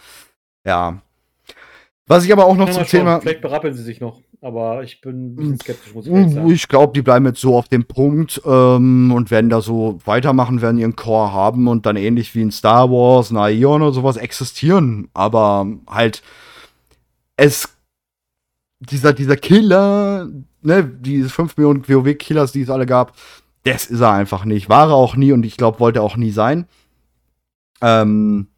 Ja. 0.64 1.02
Was 2.10 2.24
ich 2.24 2.32
aber 2.32 2.44
auch 2.46 2.56
noch 2.56 2.66
Ja, 2.66 2.72
zum 2.72 2.82
schauen. 2.82 2.90
Thema. 2.90 3.20
Vielleicht 3.20 3.40
berappeln 3.40 3.72
sie 3.72 3.84
sich 3.84 4.00
noch, 4.00 4.20
aber 4.42 4.82
ich 4.82 5.00
bin 5.00 5.26
ein 5.26 5.36
bisschen 5.36 5.60
skeptisch, 5.60 5.94
muss 5.94 6.06
ich 6.06 6.12
Uh, 6.12 6.16
ehrlich 6.16 6.34
sagen. 6.34 6.50
Ich 6.50 6.66
glaube, 6.66 6.92
die 6.92 7.02
bleiben 7.02 7.24
jetzt 7.26 7.40
so 7.40 7.56
auf 7.56 7.68
dem 7.68 7.84
Punkt 7.84 8.42
ähm, 8.44 9.12
und 9.14 9.30
werden 9.30 9.48
da 9.48 9.60
so 9.60 10.00
weitermachen, 10.04 10.60
werden 10.60 10.78
ihren 10.78 10.96
Core 10.96 11.32
haben 11.32 11.68
und 11.68 11.86
dann 11.86 11.94
ähnlich 11.94 12.34
wie 12.34 12.42
in 12.42 12.50
Star 12.50 12.90
Wars, 12.90 13.30
na 13.30 13.48
Ion 13.48 13.82
oder 13.82 13.92
sowas 13.92 14.16
existieren. 14.16 15.08
Aber 15.14 15.68
halt, 15.86 16.24
es, 17.36 17.68
dieser, 18.80 19.12
dieser 19.12 19.36
Killer, 19.36 20.26
ne, 20.62 20.82
diese 20.84 21.28
5 21.28 21.56
Millionen 21.56 21.88
WoW-Killers, 21.88 22.50
die 22.50 22.62
es 22.62 22.70
alle 22.70 22.86
gab, 22.86 23.16
das 23.62 23.86
ist 23.86 24.00
er 24.00 24.10
einfach 24.10 24.44
nicht. 24.44 24.68
War 24.68 24.88
er 24.88 24.94
auch 24.96 25.14
nie 25.14 25.30
und 25.30 25.46
ich 25.46 25.56
glaube, 25.56 25.78
wollte 25.78 26.00
er 26.00 26.02
auch 26.02 26.16
nie 26.16 26.32
sein. 26.32 26.66
Ähm, 27.80 28.48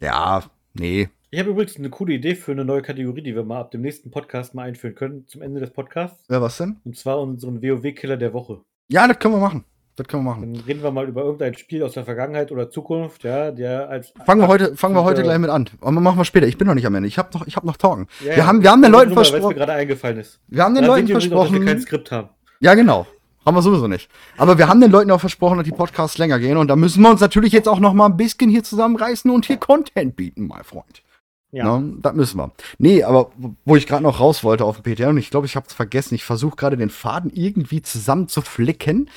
ja, 0.00 0.42
nee. 0.72 1.10
Ich 1.30 1.38
habe 1.38 1.50
übrigens 1.50 1.76
eine 1.76 1.90
coole 1.90 2.14
Idee 2.14 2.34
für 2.34 2.52
eine 2.52 2.64
neue 2.64 2.80
Kategorie, 2.80 3.20
die 3.20 3.34
wir 3.34 3.44
mal 3.44 3.60
ab 3.60 3.70
dem 3.70 3.82
nächsten 3.82 4.10
Podcast 4.10 4.54
mal 4.54 4.62
einführen 4.62 4.94
können, 4.94 5.26
zum 5.26 5.42
Ende 5.42 5.60
des 5.60 5.70
Podcasts. 5.70 6.24
Ja, 6.30 6.40
was 6.40 6.56
denn? 6.56 6.78
Und 6.86 6.96
zwar 6.96 7.20
unseren 7.20 7.62
WoW-Killer 7.62 8.16
der 8.16 8.32
Woche. 8.32 8.62
Ja, 8.88 9.06
das 9.06 9.18
können 9.18 9.34
wir 9.34 9.40
machen. 9.40 9.64
Das 9.96 10.08
können 10.08 10.24
wir 10.24 10.30
machen. 10.30 10.54
Dann 10.54 10.62
reden 10.64 10.82
wir 10.82 10.90
mal 10.90 11.06
über 11.06 11.24
irgendein 11.24 11.52
Spiel 11.52 11.82
aus 11.82 11.92
der 11.92 12.06
Vergangenheit 12.06 12.50
oder 12.50 12.70
Zukunft, 12.70 13.24
ja, 13.24 13.50
der 13.50 13.90
als. 13.90 14.14
Fangen 14.24 14.40
wir 14.40 14.48
heute, 14.48 14.74
fangen 14.74 14.94
wir 14.94 15.04
heute 15.04 15.22
gleich 15.22 15.38
mit 15.38 15.50
an. 15.50 15.68
Aber 15.82 16.00
machen 16.00 16.16
wir 16.16 16.24
später. 16.24 16.46
Ich 16.46 16.56
bin 16.56 16.66
noch 16.66 16.74
nicht 16.74 16.86
am 16.86 16.94
Ende. 16.94 17.08
Ich 17.08 17.18
habe 17.18 17.28
noch, 17.36 17.46
ich 17.46 17.56
habe 17.56 17.66
noch 17.66 17.76
Talken. 17.76 18.06
Ja, 18.24 18.36
wir 18.36 18.46
haben, 18.46 18.62
wir 18.62 18.70
haben 18.70 18.80
den 18.80 18.92
Leuten 18.92 19.14
Weil 19.14 19.24
es 19.24 19.28
mir 19.28 19.32
versprochen. 19.32 19.56
gerade 19.56 19.72
eingefallen 19.72 20.16
ist. 20.20 20.40
Wir 20.48 20.62
haben 20.62 20.74
den 20.74 20.84
Da 20.84 20.88
Leuten 20.88 21.08
übrigens 21.08 21.30
auch, 21.34 21.42
dass 21.42 21.52
wir 21.52 21.58
kein 21.58 21.66
versprochen. 21.68 21.86
Skript 21.86 22.10
haben. 22.10 22.28
Ja, 22.60 22.72
genau. 22.72 23.06
Haben 23.44 23.54
wir 23.54 23.60
sowieso 23.62 23.86
nicht. 23.86 24.08
Aber 24.38 24.56
wir 24.56 24.66
haben 24.66 24.80
den 24.80 24.90
Leuten 24.90 25.10
auch 25.10 25.20
versprochen, 25.20 25.58
dass 25.58 25.66
die 25.66 25.72
Podcasts 25.72 26.16
länger 26.16 26.38
gehen. 26.38 26.56
Und 26.56 26.68
da 26.68 26.76
müssen 26.76 27.02
wir 27.02 27.10
uns 27.10 27.20
natürlich 27.20 27.52
jetzt 27.52 27.68
auch 27.68 27.80
noch 27.80 27.92
mal 27.92 28.06
ein 28.06 28.16
bisschen 28.16 28.48
hier 28.48 28.64
zusammenreißen 28.64 29.30
und 29.30 29.44
hier 29.44 29.58
Content 29.58 30.16
bieten, 30.16 30.46
mein 30.46 30.64
Freund. 30.64 31.02
Ja. 31.50 31.78
Ne, 31.78 31.96
das 32.02 32.14
müssen 32.14 32.38
wir. 32.38 32.52
Nee, 32.78 33.02
aber 33.02 33.30
wo 33.64 33.76
ich 33.76 33.86
gerade 33.86 34.02
noch 34.02 34.20
raus 34.20 34.44
wollte 34.44 34.64
auf 34.64 34.80
dem 34.80 34.94
PTR 34.94 35.08
und 35.08 35.18
ich 35.18 35.30
glaube, 35.30 35.46
ich 35.46 35.56
habe 35.56 35.66
es 35.66 35.72
vergessen. 35.72 36.14
Ich 36.14 36.24
versuche 36.24 36.56
gerade 36.56 36.76
den 36.76 36.90
Faden 36.90 37.30
irgendwie 37.32 37.80
zusammenzuflicken. 37.80 39.08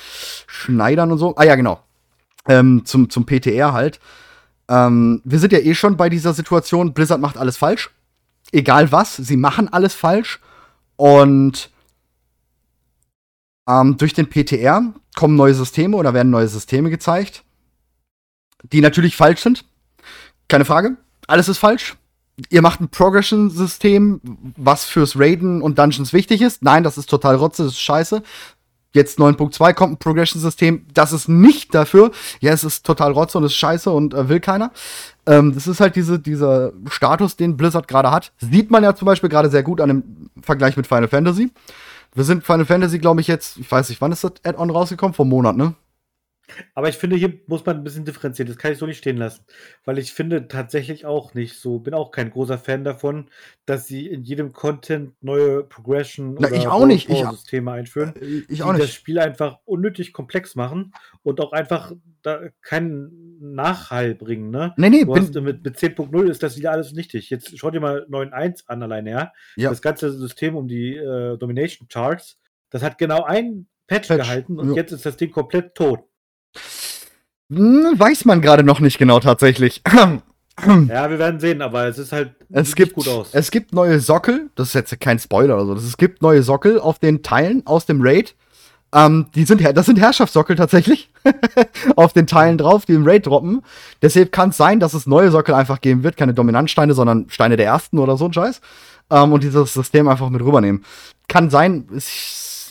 Schneidern 0.46 1.12
und 1.12 1.18
so. 1.18 1.34
Ah 1.36 1.44
ja, 1.44 1.56
genau. 1.56 1.80
Ähm, 2.48 2.84
zum, 2.84 3.10
zum 3.10 3.26
PTR 3.26 3.72
halt. 3.72 4.00
Ähm, 4.68 5.20
wir 5.24 5.38
sind 5.38 5.52
ja 5.52 5.58
eh 5.58 5.74
schon 5.74 5.96
bei 5.96 6.08
dieser 6.08 6.32
Situation, 6.32 6.94
Blizzard 6.94 7.20
macht 7.20 7.36
alles 7.36 7.58
falsch. 7.58 7.90
Egal 8.50 8.90
was, 8.92 9.16
sie 9.16 9.36
machen 9.36 9.68
alles 9.70 9.94
falsch. 9.94 10.40
Und 10.96 11.70
ähm, 13.68 13.96
durch 13.98 14.14
den 14.14 14.28
PTR 14.28 14.94
kommen 15.14 15.36
neue 15.36 15.54
Systeme 15.54 15.96
oder 15.96 16.14
werden 16.14 16.30
neue 16.30 16.48
Systeme 16.48 16.90
gezeigt, 16.90 17.44
die 18.62 18.80
natürlich 18.80 19.16
falsch 19.16 19.40
sind. 19.40 19.64
Keine 20.48 20.64
Frage. 20.64 20.96
Alles 21.26 21.48
ist 21.48 21.58
falsch. 21.58 21.96
Ihr 22.50 22.62
macht 22.62 22.80
ein 22.80 22.88
Progression-System, 22.88 24.20
was 24.56 24.84
fürs 24.84 25.18
Raiden 25.18 25.62
und 25.62 25.78
Dungeons 25.78 26.12
wichtig 26.12 26.42
ist. 26.42 26.62
Nein, 26.62 26.84
das 26.84 26.98
ist 26.98 27.08
total 27.08 27.36
rotze, 27.36 27.64
das 27.64 27.72
ist 27.72 27.80
scheiße. 27.80 28.22
Jetzt 28.94 29.18
9.2 29.18 29.72
kommt 29.72 29.94
ein 29.94 29.96
Progression-System, 29.98 30.86
das 30.92 31.12
ist 31.12 31.28
nicht 31.28 31.74
dafür. 31.74 32.10
Ja, 32.40 32.52
es 32.52 32.62
ist 32.62 32.84
total 32.84 33.12
rotze 33.12 33.38
und 33.38 33.44
ist 33.44 33.54
scheiße 33.54 33.90
und 33.90 34.12
äh, 34.12 34.28
will 34.28 34.40
keiner. 34.40 34.70
Ähm, 35.24 35.54
das 35.54 35.66
ist 35.66 35.80
halt 35.80 35.96
diese, 35.96 36.18
dieser 36.18 36.72
Status, 36.90 37.36
den 37.36 37.56
Blizzard 37.56 37.88
gerade 37.88 38.10
hat. 38.10 38.32
Sieht 38.38 38.70
man 38.70 38.82
ja 38.82 38.94
zum 38.94 39.06
Beispiel 39.06 39.30
gerade 39.30 39.48
sehr 39.48 39.62
gut 39.62 39.80
an 39.80 39.88
dem 39.88 40.30
Vergleich 40.42 40.76
mit 40.76 40.86
Final 40.86 41.08
Fantasy. 41.08 41.50
Wir 42.14 42.24
sind 42.24 42.44
Final 42.44 42.66
Fantasy, 42.66 42.98
glaube 42.98 43.22
ich, 43.22 43.28
jetzt, 43.28 43.56
ich 43.56 43.70
weiß 43.70 43.88
nicht, 43.88 44.02
wann 44.02 44.12
ist 44.12 44.24
das 44.24 44.32
Add-on 44.44 44.68
rausgekommen? 44.68 45.14
Vor 45.14 45.24
einem 45.24 45.30
Monat, 45.30 45.56
ne? 45.56 45.74
Aber 46.74 46.88
ich 46.88 46.96
finde, 46.96 47.16
hier 47.16 47.32
muss 47.46 47.64
man 47.64 47.76
ein 47.76 47.84
bisschen 47.84 48.04
differenzieren. 48.04 48.48
Das 48.48 48.58
kann 48.58 48.72
ich 48.72 48.78
so 48.78 48.86
nicht 48.86 48.98
stehen 48.98 49.16
lassen. 49.16 49.44
Weil 49.84 49.98
ich 49.98 50.12
finde 50.12 50.48
tatsächlich 50.48 51.06
auch 51.06 51.34
nicht 51.34 51.58
so, 51.58 51.78
bin 51.78 51.94
auch 51.94 52.10
kein 52.10 52.30
großer 52.30 52.58
Fan 52.58 52.84
davon, 52.84 53.28
dass 53.66 53.86
sie 53.86 54.06
in 54.06 54.22
jedem 54.22 54.52
Content 54.52 55.14
neue 55.20 55.62
Progression 55.64 56.36
Na, 56.38 56.50
ich 56.50 56.66
auch 56.66 56.86
nicht. 56.86 57.08
Ich- 57.08 57.22
Systeme 57.22 57.72
einführen, 57.72 58.14
Ich 58.48 58.56
die 58.56 58.62
auch 58.62 58.72
das 58.72 58.82
nicht. 58.82 58.94
Spiel 58.94 59.18
einfach 59.18 59.58
unnötig 59.64 60.12
komplex 60.12 60.54
machen 60.54 60.92
und 61.22 61.40
auch 61.40 61.52
einfach 61.52 61.92
da 62.22 62.40
keinen 62.60 63.54
Nachhall 63.54 64.14
bringen. 64.14 64.50
Ne? 64.50 64.72
Nee, 64.76 64.90
nee, 64.90 65.06
hast, 65.08 65.34
mit, 65.34 65.64
mit 65.64 65.76
10.0 65.76 66.28
ist 66.28 66.42
das 66.42 66.56
wieder 66.56 66.72
alles 66.72 66.92
nichtig. 66.92 67.30
Jetzt 67.30 67.58
schau 67.58 67.70
dir 67.70 67.80
mal 67.80 68.06
9.1 68.08 68.64
an 68.66 68.82
alleine, 68.82 69.10
ja? 69.10 69.32
Ja. 69.56 69.70
Das 69.70 69.82
ganze 69.82 70.12
System 70.12 70.56
um 70.56 70.68
die 70.68 70.96
äh, 70.96 71.36
Domination 71.36 71.88
Charts, 71.88 72.38
das 72.70 72.82
hat 72.82 72.98
genau 72.98 73.24
ein 73.24 73.66
Patch, 73.86 74.08
Patch, 74.08 74.20
gehalten 74.22 74.58
und 74.58 74.70
ja. 74.70 74.76
jetzt 74.76 74.92
ist 74.92 75.04
das 75.04 75.16
Ding 75.16 75.30
komplett 75.30 75.74
tot. 75.74 76.00
Hm, 77.54 77.94
weiß 77.98 78.24
man 78.24 78.40
gerade 78.40 78.62
noch 78.64 78.80
nicht 78.80 78.98
genau 78.98 79.20
tatsächlich. 79.20 79.82
Ja, 80.86 81.08
wir 81.08 81.18
werden 81.18 81.40
sehen, 81.40 81.62
aber 81.62 81.86
es 81.88 81.96
ist 81.96 82.12
halt 82.12 82.34
Es 82.50 82.74
gibt, 82.74 82.92
gut 82.92 83.08
aus. 83.08 83.30
es 83.32 83.50
gibt 83.50 83.72
neue 83.72 83.98
Sockel, 84.00 84.50
das 84.54 84.68
ist 84.68 84.74
jetzt 84.74 85.00
kein 85.00 85.18
Spoiler 85.18 85.54
oder 85.54 85.64
so, 85.64 85.74
das- 85.74 85.84
es 85.84 85.96
gibt 85.96 86.20
neue 86.20 86.42
Sockel 86.42 86.78
auf 86.78 86.98
den 86.98 87.22
Teilen 87.22 87.62
aus 87.66 87.86
dem 87.86 88.02
Raid. 88.02 88.34
Ähm, 88.94 89.26
die 89.34 89.44
sind, 89.44 89.62
das 89.74 89.86
sind 89.86 89.98
Herrschaftssockel 89.98 90.54
tatsächlich. 90.54 91.10
auf 91.96 92.12
den 92.12 92.26
Teilen 92.26 92.58
drauf, 92.58 92.84
die 92.84 92.92
im 92.92 93.06
Raid 93.08 93.26
droppen. 93.26 93.62
Deshalb 94.02 94.30
kann 94.30 94.50
es 94.50 94.58
sein, 94.58 94.78
dass 94.78 94.92
es 94.92 95.06
neue 95.06 95.30
Sockel 95.30 95.54
einfach 95.54 95.80
geben 95.80 96.02
wird, 96.04 96.18
keine 96.18 96.34
Dominanzsteine, 96.34 96.92
sondern 96.92 97.30
Steine 97.30 97.56
der 97.56 97.66
Ersten 97.66 97.98
oder 97.98 98.18
so 98.18 98.26
ein 98.26 98.34
Scheiß. 98.34 98.60
Ähm, 99.10 99.32
und 99.32 99.42
dieses 99.42 99.72
System 99.72 100.06
einfach 100.06 100.28
mit 100.28 100.42
rübernehmen. 100.42 100.84
Kann 101.28 101.48
sein, 101.48 101.86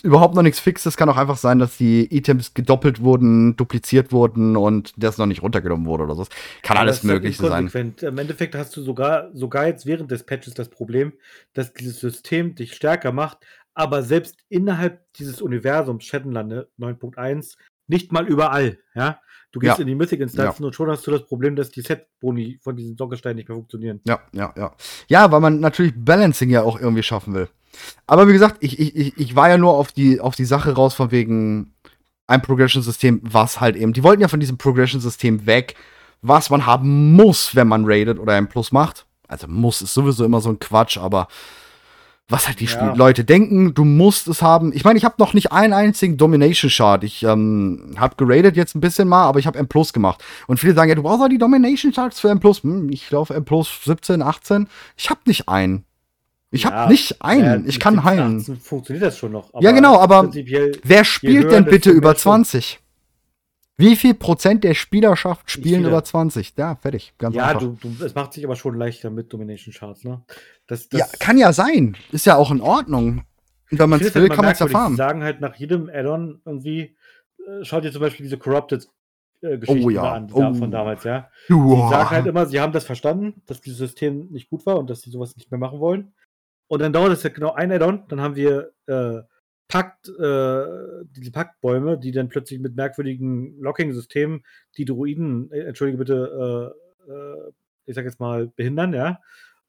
ist 0.02 0.08
überhaupt 0.08 0.34
noch 0.34 0.42
nichts 0.42 0.60
Fixes, 0.60 0.98
kann 0.98 1.10
auch 1.10 1.18
einfach 1.18 1.38
sein, 1.38 1.60
dass 1.60 1.78
die 1.78 2.06
Items 2.16 2.56
gedoppelt 2.56 3.02
wurden, 3.02 3.56
dupliziert 3.56 4.12
wurden 4.12 4.58
und 4.58 4.94
das 4.98 5.20
noch 5.20 5.28
nicht 5.28 5.44
runtergenommen 5.44 5.86
wurde 5.86 6.04
oder 6.06 6.16
so. 6.16 6.26
Kann 6.64 6.78
Aber 6.78 6.82
alles 6.82 6.98
halt 6.98 7.04
möglich 7.06 7.38
sein. 7.38 7.72
Im 8.02 8.18
Endeffekt 8.18 8.56
hast 8.56 8.76
du 8.76 8.82
sogar, 8.82 9.30
sogar 9.34 9.68
jetzt 9.68 9.86
während 9.86 10.10
des 10.10 10.24
Patches 10.24 10.56
das 10.56 10.70
Problem, 10.70 11.14
dass 11.54 11.74
dieses 11.74 12.00
System 12.00 12.56
dich 12.56 12.74
stärker 12.74 13.12
macht, 13.12 13.38
aber 13.76 14.02
selbst 14.02 14.38
innerhalb 14.50 15.02
dieses 15.14 15.42
Universums 15.42 16.04
Shadowlande 16.04 16.70
9.1 16.80 17.56
nicht 17.88 18.12
mal 18.12 18.28
überall, 18.28 18.80
ja. 18.96 19.20
Du 19.54 19.60
gehst 19.60 19.78
Ja. 19.78 19.82
in 19.82 19.88
die 19.88 19.96
Mythic-Instanzen 19.96 20.64
und 20.66 20.74
schon 20.74 20.90
hast 20.90 21.06
du 21.06 21.12
das 21.12 21.26
Problem, 21.26 21.58
dass 21.58 21.70
die 21.70 21.82
Set-Boni 21.82 22.60
von 22.64 22.78
diesen 22.78 22.96
Sockelsteinen 22.96 23.36
nicht 23.36 23.50
mehr 23.50 23.58
funktionieren. 23.58 24.00
Ja, 24.08 24.22
ja, 24.32 24.54
ja. 24.58 24.74
Ja, 25.10 25.30
weil 25.32 25.42
man 25.42 25.60
natürlich 25.60 25.94
Balancing 25.96 26.50
ja 26.50 26.64
auch 26.64 26.80
irgendwie 26.80 27.04
schaffen 27.04 27.34
will. 27.34 27.50
Aber 28.08 28.28
wie 28.28 28.34
gesagt, 28.34 28.58
ich, 28.60 28.80
ich, 28.80 29.18
ich- 29.18 29.36
war 29.36 29.50
ja 29.50 29.58
nur 29.58 29.74
auf 29.74 29.92
die, 29.92 30.20
auf 30.20 30.36
die 30.36 30.46
Sache 30.46 30.74
raus 30.74 30.94
von 30.94 31.12
wegen 31.12 31.74
ein 32.28 32.42
Progression-System, 32.42 33.22
was 33.24 33.60
halt 33.62 33.76
eben. 33.76 33.94
Die 33.94 34.04
wollten 34.04 34.22
ja 34.22 34.28
von 34.28 34.40
diesem 34.40 34.58
Progression-System 34.58 35.46
weg, 35.46 35.76
was 36.22 36.50
man 36.50 36.66
haben 36.66 37.14
muss, 37.14 37.56
wenn 37.56 37.68
man 37.68 37.86
raidet 37.86 38.20
oder 38.20 38.34
ein 38.34 38.48
Plus 38.50 38.72
macht. 38.72 39.06
Also 39.28 39.48
muss 39.48 39.82
ist 39.82 39.94
sowieso 39.94 40.26
immer 40.26 40.42
so 40.42 40.50
ein 40.50 40.60
Quatsch, 40.60 40.98
aber 40.98 41.28
was 42.30 42.48
halt 42.48 42.62
die 42.62 42.66
Ja. 42.66 42.94
Leute 42.94 43.26
denken, 43.26 43.74
du 43.74 43.84
musst 43.84 44.30
es 44.30 44.42
haben. 44.42 44.72
Ich 44.74 44.86
meine, 44.86 44.98
ich 44.98 45.04
habe 45.04 45.16
noch 45.18 45.34
nicht 45.34 45.52
einen 45.52 45.74
einzigen 45.74 46.16
Domination 46.16 46.70
Chart. 46.72 47.04
Ich 47.04 47.24
ähm, 47.24 47.94
habe 47.98 48.16
geradet 48.16 48.56
jetzt 48.56 48.74
ein 48.74 48.80
bisschen 48.80 49.08
mal, 49.10 49.26
aber 49.26 49.40
ich 49.40 49.48
habe 49.48 49.60
M 49.60 49.68
Plus 49.68 49.92
gemacht. 49.92 50.24
Und 50.48 50.58
viele 50.60 50.74
sagen 50.74 50.88
ja, 50.90 50.96
du 50.96 51.04
brauchst 51.04 51.22
auch 51.22 51.28
die 51.28 51.38
Domination 51.38 51.92
Charts 51.92 52.22
für 52.22 52.30
M 52.30 52.40
Plus. 52.40 52.64
Hm, 52.64 52.90
ich 52.90 53.10
laufe 53.12 53.34
M 53.34 53.44
Plus 53.44 53.70
17, 53.84 54.22
18. 54.22 54.68
Ich 54.96 55.10
habe 55.10 55.20
nicht 55.26 55.50
einen. 55.50 55.84
Ich 56.54 56.64
Ja, 56.64 56.72
habe 56.72 56.92
nicht 56.92 57.22
einen. 57.22 57.64
Ja, 57.64 57.70
ich 57.70 57.80
kann 57.80 57.96
17, 57.96 58.04
heilen. 58.04 58.38
18 58.40 58.56
Funktioniert 58.58 59.06
das 59.06 59.18
schon 59.18 59.32
noch. 59.32 59.50
Ja, 59.62 59.72
genau, 59.72 59.98
aber- 60.00 60.30
Wer 60.34 61.04
spielt 61.06 61.52
denn 61.52 61.66
bitte 61.66 61.92
über 61.92 62.10
Strom. 62.16 62.44
20? 62.44 62.80
Wie 63.78 63.96
viel 63.96 64.14
Prozent 64.14 64.64
der 64.64 64.74
Spielerschaft 64.76 65.50
spielen 65.50 65.86
über 65.86 66.04
20? 66.04 66.54
Ja, 66.58 66.76
fertig. 66.76 67.14
Ganz 67.18 67.36
Ja, 67.36 67.46
einfach. 67.48 67.62
du, 67.62 67.78
du, 67.82 68.04
es 68.06 68.14
macht 68.14 68.34
sich 68.34 68.44
aber 68.46 68.56
schon 68.56 68.76
leichter 68.78 69.10
mit 69.10 69.32
Domination 69.34 69.74
Charts, 69.74 70.04
ne? 70.04 70.22
Das, 70.68 70.88
das, 70.90 71.00
ja, 71.00 71.06
kann 71.20 71.38
ja 71.38 71.52
sein. 71.54 71.98
Ist 72.12 72.26
ja 72.26 72.36
auch 72.36 72.52
in 72.52 72.62
Ordnung. 72.62 73.24
Und 73.72 73.80
wenn 73.80 73.90
man 73.90 74.00
es 74.02 74.14
will, 74.14 74.24
halt 74.24 74.34
kann 74.34 74.46
man 74.46 74.54
es 74.54 74.60
farmen. 74.72 74.92
Die 74.94 74.98
sagen 74.98 75.24
halt 75.24 75.40
nach 75.42 75.56
jedem 75.56 75.90
Add-on 75.90 76.42
irgendwie, 76.46 76.96
äh, 77.48 77.64
schaut 77.64 77.84
dir 77.86 77.92
zum 77.92 78.02
Beispiel 78.02 78.26
diese 78.26 78.38
Corrupted-Geschichten 78.38 79.84
Oh 79.86 79.90
ja, 79.90 80.14
an, 80.14 80.28
die 80.28 80.34
da- 80.34 80.50
oh. 80.50 80.54
von 80.54 80.70
damals, 80.70 81.04
ja. 81.06 81.30
Die 81.50 81.54
sagen 81.54 82.10
halt 82.10 82.26
immer, 82.28 82.46
sie 82.46 82.60
haben 82.60 82.74
das 82.74 82.84
verstanden, 82.84 83.42
dass 83.48 83.62
dieses 83.62 83.80
System 83.80 84.28
nicht 84.32 84.50
gut 84.50 84.66
war 84.66 84.78
und 84.78 84.90
dass 84.90 85.02
sie 85.02 85.10
sowas 85.10 85.36
nicht 85.38 85.50
mehr 85.50 85.60
machen 85.60 85.80
wollen. 85.80 86.14
Und 86.72 86.82
dann 86.82 86.94
dauert 86.94 87.12
es 87.12 87.22
ja 87.22 87.30
genau 87.30 87.52
ein 87.52 87.70
Add-on, 87.70 88.04
dann 88.08 88.22
haben 88.22 88.38
wir 88.38 88.72
äh, 88.88 89.20
Pakt, 89.68 90.08
äh, 90.08 91.04
diese 91.18 91.30
Paktbäume, 91.34 91.98
die 91.98 92.14
dann 92.14 92.30
plötzlich 92.30 92.62
mit 92.62 92.78
merkwürdigen 92.78 93.60
Locking-Systemen 93.60 94.46
die 94.78 94.86
Druiden, 94.86 95.52
äh, 95.52 95.64
entschuldige 95.64 95.98
bitte, 95.98 96.74
äh, 97.10 97.12
äh, 97.12 97.52
ich 97.88 97.96
sag 97.96 98.06
jetzt 98.06 98.22
mal, 98.22 98.48
behindern, 98.56 98.94
ja. 98.94 99.20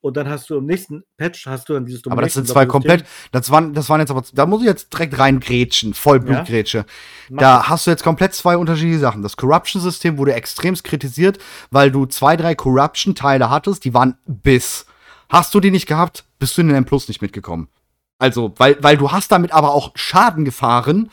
Und 0.00 0.16
dann 0.16 0.28
hast 0.28 0.48
du 0.48 0.59
im 0.59 0.66
nächsten 0.66 1.03
Patch 1.16 1.44
hast 1.46 1.68
du 1.68 1.72
dann 1.72 1.86
dieses 1.86 2.07
Aber 2.07 2.22
das 2.22 2.34
sind 2.34 2.46
zwei 2.46 2.66
komplett. 2.66 3.05
Das 3.32 3.50
waren, 3.50 3.74
das 3.74 3.88
waren 3.88 3.98
jetzt 3.98 4.11
aber. 4.11 4.22
Da 4.32 4.46
muss 4.46 4.61
ich 4.61 4.68
jetzt 4.68 4.92
direkt 4.92 5.18
reingrätschen. 5.18 5.94
Vollblutgrätsche. 5.94 6.84
Mach 7.30 7.40
Da 7.40 7.68
hast 7.68 7.86
du 7.86 7.90
jetzt 7.90 8.05
komplett 8.05 8.32
zwei 8.32 8.57
unterschiedliche 8.57 9.00
Sachen. 9.00 9.22
Das 9.22 9.36
Corruption-System 9.36 10.18
wurde 10.18 10.34
extremst 10.34 10.84
kritisiert, 10.84 11.38
weil 11.72 11.90
du 11.90 12.07
zwei, 12.07 12.36
drei 12.36 12.55
Corruption-Teile 12.55 13.50
hattest, 13.50 13.84
die 13.84 13.92
waren 13.92 14.18
bis. 14.26 14.86
Hast 15.28 15.55
du 15.55 15.61
die 15.61 15.70
nicht 15.70 15.86
gehabt, 15.86 16.24
bist 16.43 16.57
du 16.59 16.61
in 16.62 16.66
den 16.68 16.76
M 16.76 16.84
Plus 16.84 17.07
nicht 17.09 17.22
mitgekommen. 17.22 17.68
Also, 18.18 18.53
weil, 18.57 18.76
weil 18.82 18.97
du 18.97 19.12
hast 19.12 19.30
damit 19.32 19.53
aber 19.53 19.72
auch 19.72 19.93
Schaden 19.95 20.45
gefahren. 20.45 21.09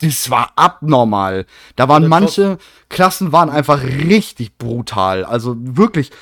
Das 0.00 0.30
war 0.30 0.52
abnormal. 0.54 1.44
Da 1.74 1.88
waren 1.88 2.06
manche 2.06 2.58
Klassen 2.88 3.32
waren 3.32 3.50
einfach 3.50 3.82
richtig 3.82 4.56
brutal. 4.56 5.24
Also 5.24 5.56
wirklich, 5.58 6.12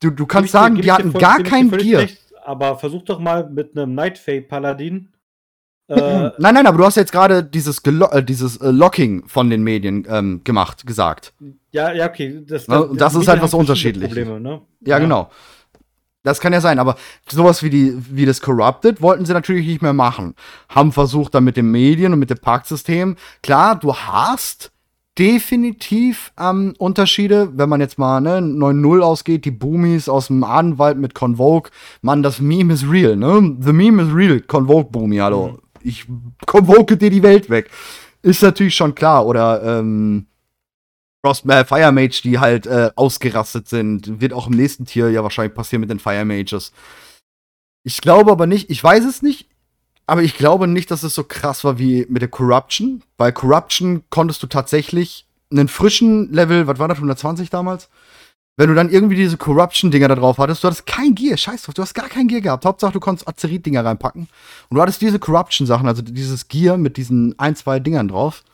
du, 0.00 0.08
du 0.10 0.24
kannst 0.24 0.48
dir- 0.48 0.52
sagen, 0.58 0.74
geb 0.76 0.82
die 0.82 0.86
dir 0.88 0.94
hatten 0.94 1.12
voll- 1.12 1.20
gar 1.20 1.36
dir 1.36 1.42
kein 1.44 1.70
Gear. 1.70 2.00
recht, 2.00 2.18
aber 2.44 2.78
versuch 2.78 3.02
doch 3.02 3.18
mal 3.18 3.48
mit 3.50 3.76
einem 3.76 3.94
Nightfay 3.94 4.40
Paladin. 4.40 5.10
Äh, 5.88 6.30
nein, 6.38 6.54
nein, 6.54 6.66
aber 6.66 6.78
du 6.78 6.84
hast 6.84 6.96
jetzt 6.96 7.12
gerade 7.12 7.44
dieses, 7.44 7.82
Gelo 7.82 8.06
äh, 8.10 8.22
dieses 8.24 8.56
äh, 8.56 8.70
Locking 8.70 9.28
von 9.28 9.50
den 9.50 9.62
Medien 9.62 10.06
ähm, 10.08 10.40
gemacht, 10.42 10.86
gesagt. 10.86 11.32
Ja, 11.70 11.92
ja, 11.92 12.06
okay. 12.08 12.42
Das, 12.48 12.66
das, 12.66 12.88
das, 12.88 12.96
das 12.96 13.14
ist 13.14 13.28
halt 13.28 13.42
was 13.42 13.54
unterschiedliches. 13.54 14.16
Probleme, 14.16 14.40
ne? 14.40 14.62
ja, 14.80 14.96
ja, 14.96 14.98
genau. 14.98 15.30
Das 16.26 16.40
kann 16.40 16.52
ja 16.52 16.60
sein, 16.60 16.80
aber 16.80 16.96
sowas 17.28 17.62
wie, 17.62 17.70
die, 17.70 17.96
wie 18.10 18.26
das 18.26 18.40
Corrupted 18.40 19.00
wollten 19.00 19.24
sie 19.24 19.32
natürlich 19.32 19.64
nicht 19.64 19.80
mehr 19.80 19.92
machen. 19.92 20.34
Haben 20.68 20.90
versucht 20.90 21.36
dann 21.36 21.44
mit 21.44 21.56
den 21.56 21.70
Medien 21.70 22.12
und 22.12 22.18
mit 22.18 22.30
dem 22.30 22.38
Parksystem. 22.38 23.14
Klar, 23.42 23.78
du 23.78 23.94
hast 23.94 24.72
definitiv 25.16 26.32
ähm, 26.36 26.74
Unterschiede, 26.78 27.56
wenn 27.56 27.68
man 27.68 27.80
jetzt 27.80 27.96
mal 27.96 28.20
ne, 28.20 28.40
9-0 28.40 29.02
ausgeht, 29.02 29.44
die 29.44 29.52
Boomies 29.52 30.08
aus 30.08 30.26
dem 30.26 30.42
Adenwald 30.42 30.98
mit 30.98 31.14
Convoke. 31.14 31.70
Mann, 32.02 32.24
das 32.24 32.40
Meme 32.40 32.74
ist 32.74 32.90
real, 32.90 33.14
ne? 33.14 33.56
The 33.60 33.72
Meme 33.72 34.02
is 34.02 34.12
real, 34.12 34.40
Convoke 34.40 34.90
Boomy, 34.90 35.18
hallo. 35.18 35.52
Mhm. 35.52 35.58
Ich 35.82 36.06
convoke 36.44 36.96
dir 36.96 37.10
die 37.10 37.22
Welt 37.22 37.48
weg. 37.50 37.70
Ist 38.22 38.42
natürlich 38.42 38.74
schon 38.74 38.96
klar. 38.96 39.24
Oder 39.24 39.62
ähm, 39.62 40.26
Frost, 41.24 41.46
äh, 41.46 41.64
Fire 41.64 41.92
Mage, 41.92 42.20
die 42.22 42.38
halt 42.38 42.66
äh, 42.66 42.90
ausgerastet 42.96 43.68
sind. 43.68 44.20
Wird 44.20 44.32
auch 44.32 44.46
im 44.46 44.54
nächsten 44.54 44.84
Tier 44.84 45.10
ja 45.10 45.22
wahrscheinlich 45.22 45.54
passieren 45.54 45.80
mit 45.80 45.90
den 45.90 45.98
Fire 45.98 46.24
Mages. 46.24 46.72
Ich 47.84 48.00
glaube 48.00 48.32
aber 48.32 48.46
nicht, 48.46 48.70
ich 48.70 48.82
weiß 48.82 49.04
es 49.04 49.22
nicht, 49.22 49.48
aber 50.06 50.22
ich 50.22 50.36
glaube 50.36 50.66
nicht, 50.66 50.90
dass 50.90 51.02
es 51.02 51.14
so 51.14 51.24
krass 51.24 51.64
war 51.64 51.78
wie 51.78 52.06
mit 52.08 52.22
der 52.22 52.28
Corruption. 52.28 53.02
Bei 53.16 53.32
Corruption 53.32 54.04
konntest 54.10 54.42
du 54.42 54.46
tatsächlich 54.46 55.26
einen 55.50 55.68
frischen 55.68 56.32
Level, 56.32 56.66
was 56.66 56.78
war 56.78 56.88
das, 56.88 56.98
120 56.98 57.50
damals? 57.50 57.88
Wenn 58.58 58.70
du 58.70 58.74
dann 58.74 58.88
irgendwie 58.88 59.16
diese 59.16 59.36
Corruption-Dinger 59.36 60.08
da 60.08 60.14
drauf 60.14 60.38
hattest, 60.38 60.64
du 60.64 60.68
hattest 60.68 60.86
kein 60.86 61.14
Gear, 61.14 61.36
scheiß 61.36 61.62
drauf, 61.62 61.74
du 61.74 61.82
hast 61.82 61.92
gar 61.92 62.08
kein 62.08 62.26
Gear 62.26 62.40
gehabt. 62.40 62.64
Hauptsache, 62.64 62.92
du 62.92 63.00
konntest 63.00 63.28
Azerit-Dinger 63.28 63.84
reinpacken. 63.84 64.28
Und 64.68 64.74
du 64.74 64.80
hattest 64.80 65.02
diese 65.02 65.18
Corruption-Sachen, 65.18 65.86
also 65.86 66.00
dieses 66.00 66.48
Gear 66.48 66.78
mit 66.78 66.96
diesen 66.96 67.38
ein, 67.38 67.54
zwei 67.54 67.80
Dingern 67.80 68.08
drauf. 68.08 68.44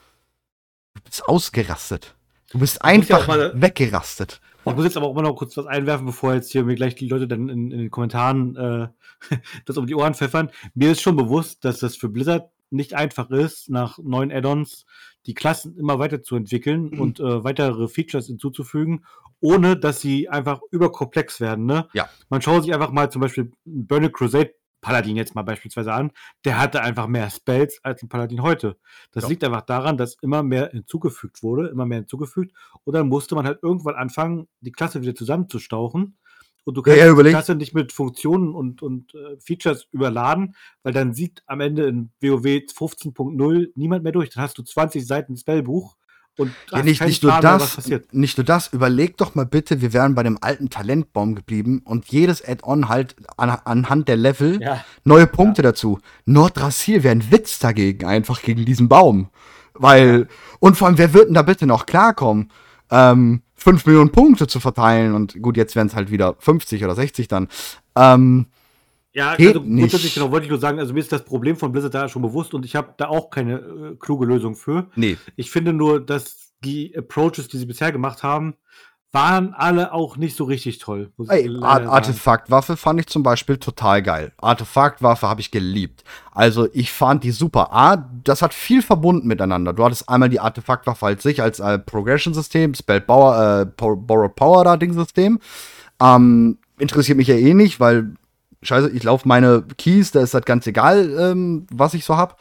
Du 0.95 1.01
bist 1.03 1.25
ausgerastet. 1.27 2.15
Du 2.53 2.59
bist 2.59 2.83
einfach 2.83 3.27
ja 3.27 3.51
weggerastet. 3.59 4.39
Ich 4.65 4.73
muss 4.73 4.85
jetzt 4.85 4.95
aber 4.95 5.07
auch 5.07 5.13
mal 5.13 5.23
noch 5.23 5.35
kurz 5.35 5.57
was 5.57 5.65
einwerfen, 5.65 6.05
bevor 6.05 6.33
jetzt 6.33 6.51
hier 6.51 6.63
mir 6.63 6.75
gleich 6.75 6.95
die 6.95 7.09
Leute 7.09 7.27
dann 7.27 7.49
in, 7.49 7.71
in 7.71 7.77
den 7.79 7.91
Kommentaren 7.91 8.55
äh, 8.55 8.87
das 9.65 9.77
um 9.77 9.87
die 9.87 9.95
Ohren 9.95 10.13
pfeffern. 10.13 10.49
Mir 10.73 10.91
ist 10.91 11.01
schon 11.01 11.17
bewusst, 11.17 11.65
dass 11.65 11.79
das 11.79 11.97
für 11.97 12.09
Blizzard 12.09 12.49
nicht 12.69 12.93
einfach 12.93 13.29
ist, 13.29 13.69
nach 13.69 13.97
neuen 13.97 14.31
Add-ons 14.31 14.85
die 15.25 15.33
Klassen 15.33 15.75
immer 15.77 15.99
weiterzuentwickeln 15.99 16.91
mhm. 16.91 16.99
und 16.99 17.19
äh, 17.19 17.43
weitere 17.43 17.87
Features 17.87 18.27
hinzuzufügen, 18.27 19.05
ohne 19.39 19.75
dass 19.77 19.99
sie 19.99 20.29
einfach 20.29 20.61
überkomplex 20.71 21.39
werden. 21.39 21.65
Ne? 21.65 21.87
Ja. 21.93 22.09
Man 22.29 22.41
schaut 22.41 22.63
sich 22.63 22.73
einfach 22.73 22.91
mal 22.91 23.11
zum 23.11 23.21
Beispiel 23.21 23.51
Burning 23.65 24.11
Crusade 24.11 24.53
Paladin 24.83 25.15
jetzt 25.15 25.33
mal 25.33 25.41
beispielsweise 25.41 25.93
an, 25.93 26.11
der 26.45 26.59
hatte 26.59 26.81
einfach 26.81 27.07
mehr 27.07 27.29
Spells 27.31 27.79
als 27.83 28.03
ein 28.03 28.09
Paladin 28.09 28.43
heute. 28.43 28.77
Das 29.11 29.23
ja. 29.23 29.29
liegt 29.29 29.43
einfach 29.43 29.61
daran, 29.61 29.97
dass 29.97 30.15
immer 30.21 30.43
mehr 30.43 30.69
hinzugefügt 30.69 31.41
wurde, 31.41 31.69
immer 31.69 31.87
mehr 31.87 31.99
hinzugefügt. 31.99 32.55
Und 32.83 32.93
dann 32.93 33.07
musste 33.07 33.33
man 33.33 33.47
halt 33.47 33.63
irgendwann 33.63 33.95
anfangen, 33.95 34.47
die 34.59 34.71
Klasse 34.71 35.01
wieder 35.01 35.15
zusammenzustauchen. 35.15 36.17
Und 36.65 36.77
du 36.77 36.81
kannst 36.81 36.99
ja, 36.99 37.13
die 37.13 37.29
Klasse 37.29 37.55
nicht 37.55 37.73
mit 37.73 37.91
Funktionen 37.91 38.53
und, 38.53 38.81
und 38.81 39.13
äh, 39.15 39.37
Features 39.39 39.87
überladen, 39.91 40.55
weil 40.83 40.93
dann 40.93 41.13
sieht 41.13 41.43
am 41.45 41.59
Ende 41.59 41.87
in 41.87 42.11
WoW 42.21 42.45
15.0 42.45 43.71
niemand 43.75 44.03
mehr 44.03 44.13
durch. 44.13 44.29
Dann 44.29 44.43
hast 44.43 44.57
du 44.57 44.63
20 44.63 45.05
Seiten 45.05 45.35
Spellbuch 45.35 45.97
und 46.37 46.51
ja, 46.71 46.81
nicht, 46.81 47.05
nicht, 47.05 47.21
nur 47.21 47.39
das, 47.39 47.77
nicht 48.11 48.37
nur 48.37 48.45
das, 48.45 48.73
überleg 48.73 49.17
doch 49.17 49.35
mal 49.35 49.45
bitte, 49.45 49.81
wir 49.81 49.93
wären 49.93 50.15
bei 50.15 50.23
dem 50.23 50.39
alten 50.41 50.69
Talentbaum 50.69 51.35
geblieben 51.35 51.81
und 51.85 52.07
jedes 52.07 52.43
Add-on 52.43 52.89
halt 52.89 53.15
an, 53.37 53.49
anhand 53.65 54.07
der 54.07 54.17
Level 54.17 54.59
ja. 54.59 54.83
neue 55.03 55.27
Punkte 55.27 55.61
ja. 55.61 55.69
dazu. 55.69 55.99
Nordrassil 56.25 57.03
wäre 57.03 57.15
ein 57.15 57.31
Witz 57.31 57.59
dagegen, 57.59 58.05
einfach 58.07 58.41
gegen 58.41 58.65
diesen 58.65 58.89
Baum. 58.89 59.29
Weil, 59.75 60.27
und 60.59 60.75
vor 60.75 60.87
allem, 60.87 60.97
wer 60.97 61.13
wird 61.13 61.27
denn 61.27 61.35
da 61.35 61.43
bitte 61.43 61.67
noch 61.67 61.85
klarkommen? 61.85 62.51
Ähm, 62.89 63.41
5 63.55 63.85
Millionen 63.85 64.11
Punkte 64.11 64.47
zu 64.47 64.59
verteilen 64.59 65.13
und 65.13 65.41
gut, 65.41 65.55
jetzt 65.55 65.75
wären 65.75 65.87
es 65.87 65.95
halt 65.95 66.11
wieder 66.11 66.35
50 66.39 66.83
oder 66.83 66.95
60 66.95 67.27
dann. 67.27 67.47
Ähm, 67.95 68.47
ja, 69.13 69.35
Geht 69.35 69.49
also 69.49 69.61
grundsätzlich 69.61 70.15
genau, 70.15 70.31
wollte 70.31 70.45
ich 70.45 70.49
nur 70.49 70.59
sagen, 70.59 70.79
also 70.79 70.93
mir 70.93 70.99
ist 70.99 71.11
das 71.11 71.23
Problem 71.23 71.55
von 71.55 71.71
Blizzard 71.71 71.93
da 71.93 72.09
schon 72.09 72.23
bewusst 72.23 72.53
und 72.53 72.65
ich 72.65 72.75
habe 72.75 72.95
da 72.97 73.07
auch 73.07 73.29
keine 73.29 73.55
äh, 73.55 73.95
kluge 73.99 74.25
Lösung 74.25 74.55
für. 74.55 74.89
Nee. 74.95 75.17
Ich 75.35 75.51
finde 75.51 75.71
nur, 75.71 76.03
dass 76.03 76.53
die 76.63 76.97
Approaches, 76.97 77.47
die 77.47 77.57
sie 77.57 77.65
bisher 77.65 77.91
gemacht 77.91 78.23
haben, 78.23 78.55
waren 79.11 79.53
alle 79.53 79.93
auch 79.93 80.17
nicht 80.17 80.35
so 80.35 80.45
richtig 80.45 80.79
toll. 80.79 81.11
Ey, 81.27 81.47
Art 81.61 81.85
Artefaktwaffe 81.85 82.75
fand 82.75 82.99
ich 82.99 83.05
zum 83.05 83.21
Beispiel 83.21 83.57
total 83.57 84.01
geil. 84.01 84.31
Artefaktwaffe 84.37 85.29
habe 85.29 85.39
ich 85.39 85.51
geliebt. 85.51 86.03
Also 86.31 86.67
ich 86.73 86.91
fand 86.91 87.23
die 87.23 87.29
super. 87.29 87.71
A, 87.71 88.09
das 88.23 88.41
hat 88.41 88.55
viel 88.55 88.81
verbunden 88.81 89.27
miteinander. 89.27 89.73
Du 89.73 89.85
hattest 89.85 90.09
einmal 90.09 90.29
die 90.29 90.39
Artefaktwaffe 90.39 91.05
als 91.05 91.21
sich, 91.21 91.43
als 91.43 91.59
äh, 91.59 91.77
Progression-System, 91.77 92.73
Spell 92.73 93.01
Power, 93.01 93.61
äh, 93.61 93.65
Borrowed 93.65 94.35
Power 94.35 94.63
da 94.63 94.77
Ding-System. 94.77 95.39
Ähm, 96.01 96.57
interessiert 96.79 97.19
mich 97.19 97.27
ja 97.27 97.35
eh 97.35 97.53
nicht, 97.53 97.79
weil 97.79 98.15
scheiße, 98.63 98.89
ich 98.89 99.03
laufe 99.03 99.27
meine 99.27 99.63
Keys, 99.77 100.11
da 100.11 100.21
ist 100.21 100.33
halt 100.33 100.45
ganz 100.45 100.67
egal, 100.67 101.15
ähm, 101.19 101.67
was 101.71 101.93
ich 101.93 102.05
so 102.05 102.17
hab. 102.17 102.39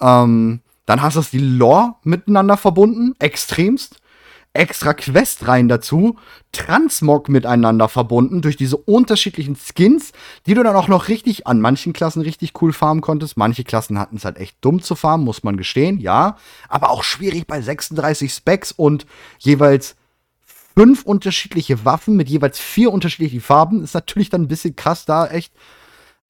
Ähm, 0.00 0.60
dann 0.86 1.02
hast 1.02 1.16
du 1.16 1.22
die 1.32 1.38
Lore 1.38 1.96
miteinander 2.02 2.56
verbunden, 2.56 3.14
extremst. 3.18 4.00
Extra 4.52 4.94
Questreihen 4.94 5.68
dazu, 5.68 6.16
Transmog 6.50 7.28
miteinander 7.28 7.90
verbunden 7.90 8.40
durch 8.40 8.56
diese 8.56 8.78
unterschiedlichen 8.78 9.54
Skins, 9.54 10.12
die 10.46 10.54
du 10.54 10.62
dann 10.62 10.76
auch 10.76 10.88
noch 10.88 11.08
richtig 11.08 11.46
an 11.46 11.60
manchen 11.60 11.92
Klassen 11.92 12.22
richtig 12.22 12.54
cool 12.62 12.72
farmen 12.72 13.02
konntest. 13.02 13.36
Manche 13.36 13.64
Klassen 13.64 13.98
hatten 13.98 14.16
es 14.16 14.24
halt 14.24 14.38
echt 14.38 14.56
dumm 14.62 14.80
zu 14.80 14.94
farmen, 14.94 15.26
muss 15.26 15.44
man 15.44 15.58
gestehen, 15.58 16.00
ja. 16.00 16.36
Aber 16.70 16.88
auch 16.88 17.04
schwierig 17.04 17.46
bei 17.46 17.60
36 17.60 18.32
Specs 18.32 18.72
und 18.72 19.04
jeweils 19.38 19.94
fünf 20.76 21.04
unterschiedliche 21.04 21.84
Waffen 21.84 22.16
mit 22.16 22.28
jeweils 22.28 22.58
vier 22.58 22.92
unterschiedlichen 22.92 23.40
Farben. 23.40 23.82
Ist 23.82 23.94
natürlich 23.94 24.30
dann 24.30 24.42
ein 24.42 24.48
bisschen 24.48 24.76
krass, 24.76 25.04
da 25.04 25.26
echt 25.26 25.52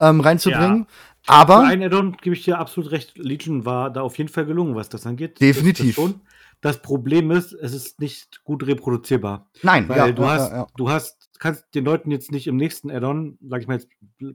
ähm, 0.01 0.21
reinzubringen. 0.21 0.87
Ja. 1.27 1.35
Aber. 1.35 1.61
Für 1.63 1.67
einen 1.67 1.83
Addon 1.83 2.17
gebe 2.21 2.37
ich 2.37 2.45
dir 2.45 2.59
absolut 2.59 2.93
recht. 2.93 3.19
Legion 3.19 3.65
war 3.65 3.91
da 3.91 4.03
auf 4.03 4.17
jeden 4.19 4.31
Fall 4.31 4.47
gelungen, 4.47 4.75
was 4.75 4.89
das 4.89 5.07
angeht. 5.07 5.41
Definitiv. 5.41 5.97
Das, 5.97 6.15
das 6.61 6.83
Problem 6.83 7.31
ist, 7.31 7.53
es 7.53 7.75
ist 7.75 8.01
nicht 8.01 8.45
gut 8.45 8.67
reproduzierbar. 8.67 9.51
Nein, 9.63 9.89
weil 9.89 9.99
ja, 9.99 10.13
du 10.13 10.23
ja, 10.23 10.29
hast, 10.29 10.53
ja, 10.53 10.67
du 10.77 10.91
hast, 10.91 11.29
kannst 11.39 11.65
den 11.75 11.85
Leuten 11.85 12.11
jetzt 12.11 12.31
nicht 12.31 12.47
im 12.47 12.57
nächsten 12.57 12.91
Addon, 12.91 13.39
sag 13.43 13.61
ich 13.63 13.67
mal 13.67 13.75
jetzt 13.75 13.89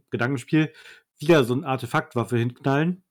Gedankenspiel, 0.09 0.73
wieder 1.19 1.43
so 1.43 1.53
eine 1.53 1.65
Artefaktwaffe 1.65 2.37
hinknallen 2.37 3.03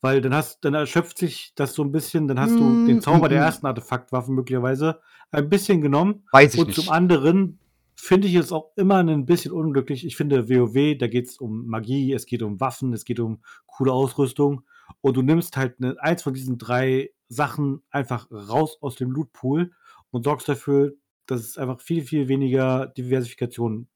weil 0.00 0.20
dann 0.20 0.34
hast, 0.34 0.64
dann 0.64 0.74
erschöpft 0.74 1.18
sich 1.18 1.52
das 1.54 1.74
so 1.74 1.82
ein 1.84 1.92
bisschen, 1.92 2.26
dann 2.26 2.40
hast 2.40 2.56
du 2.56 2.86
den 2.86 3.02
Zauber 3.02 3.28
der 3.28 3.42
ersten 3.42 3.66
Artefaktwaffen 3.66 4.34
möglicherweise 4.34 5.00
ein 5.30 5.48
bisschen 5.48 5.80
genommen. 5.80 6.24
Weiß 6.32 6.54
ich 6.54 6.60
und 6.60 6.68
nicht. 6.68 6.80
zum 6.80 6.88
anderen 6.90 7.58
finde 7.94 8.28
ich 8.28 8.34
es 8.34 8.52
auch 8.52 8.70
immer 8.76 8.96
ein 8.96 9.26
bisschen 9.26 9.52
unglücklich. 9.52 10.06
Ich 10.06 10.16
finde 10.16 10.48
WoW, 10.48 10.96
da 10.98 11.06
geht 11.06 11.28
es 11.28 11.38
um 11.38 11.66
Magie, 11.66 12.12
es 12.12 12.26
geht 12.26 12.42
um 12.42 12.60
Waffen, 12.60 12.92
es 12.92 13.04
geht 13.04 13.20
um 13.20 13.42
coole 13.66 13.92
Ausrüstung 13.92 14.62
und 15.00 15.16
du 15.16 15.22
nimmst 15.22 15.56
halt 15.56 15.76
eine, 15.78 16.00
eins 16.02 16.22
von 16.22 16.34
diesen 16.34 16.58
drei 16.58 17.10
Sachen 17.28 17.82
einfach 17.90 18.30
raus 18.30 18.78
aus 18.80 18.96
dem 18.96 19.10
Lootpool 19.10 19.72
und 20.10 20.24
sorgst 20.24 20.48
dafür, 20.48 20.94
dass 21.26 21.40
es 21.40 21.58
einfach 21.58 21.80
viel, 21.80 22.02
viel 22.02 22.28
weniger 22.28 22.86
Diversifikation 22.86 23.86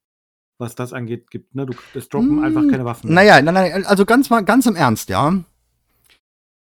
was 0.58 0.74
das 0.74 0.92
angeht, 0.92 1.30
gibt. 1.30 1.54
Ne? 1.54 1.66
Du, 1.66 1.74
es 1.94 2.08
droppen 2.08 2.36
mm, 2.36 2.44
einfach 2.44 2.62
keine 2.70 2.84
Waffen. 2.84 3.08
Mehr. 3.08 3.24
Naja, 3.24 3.42
nein, 3.42 3.54
nein, 3.54 3.84
also 3.86 4.04
ganz 4.04 4.30
mal, 4.30 4.44
ganz 4.44 4.66
im 4.66 4.76
Ernst, 4.76 5.08
ja. 5.08 5.42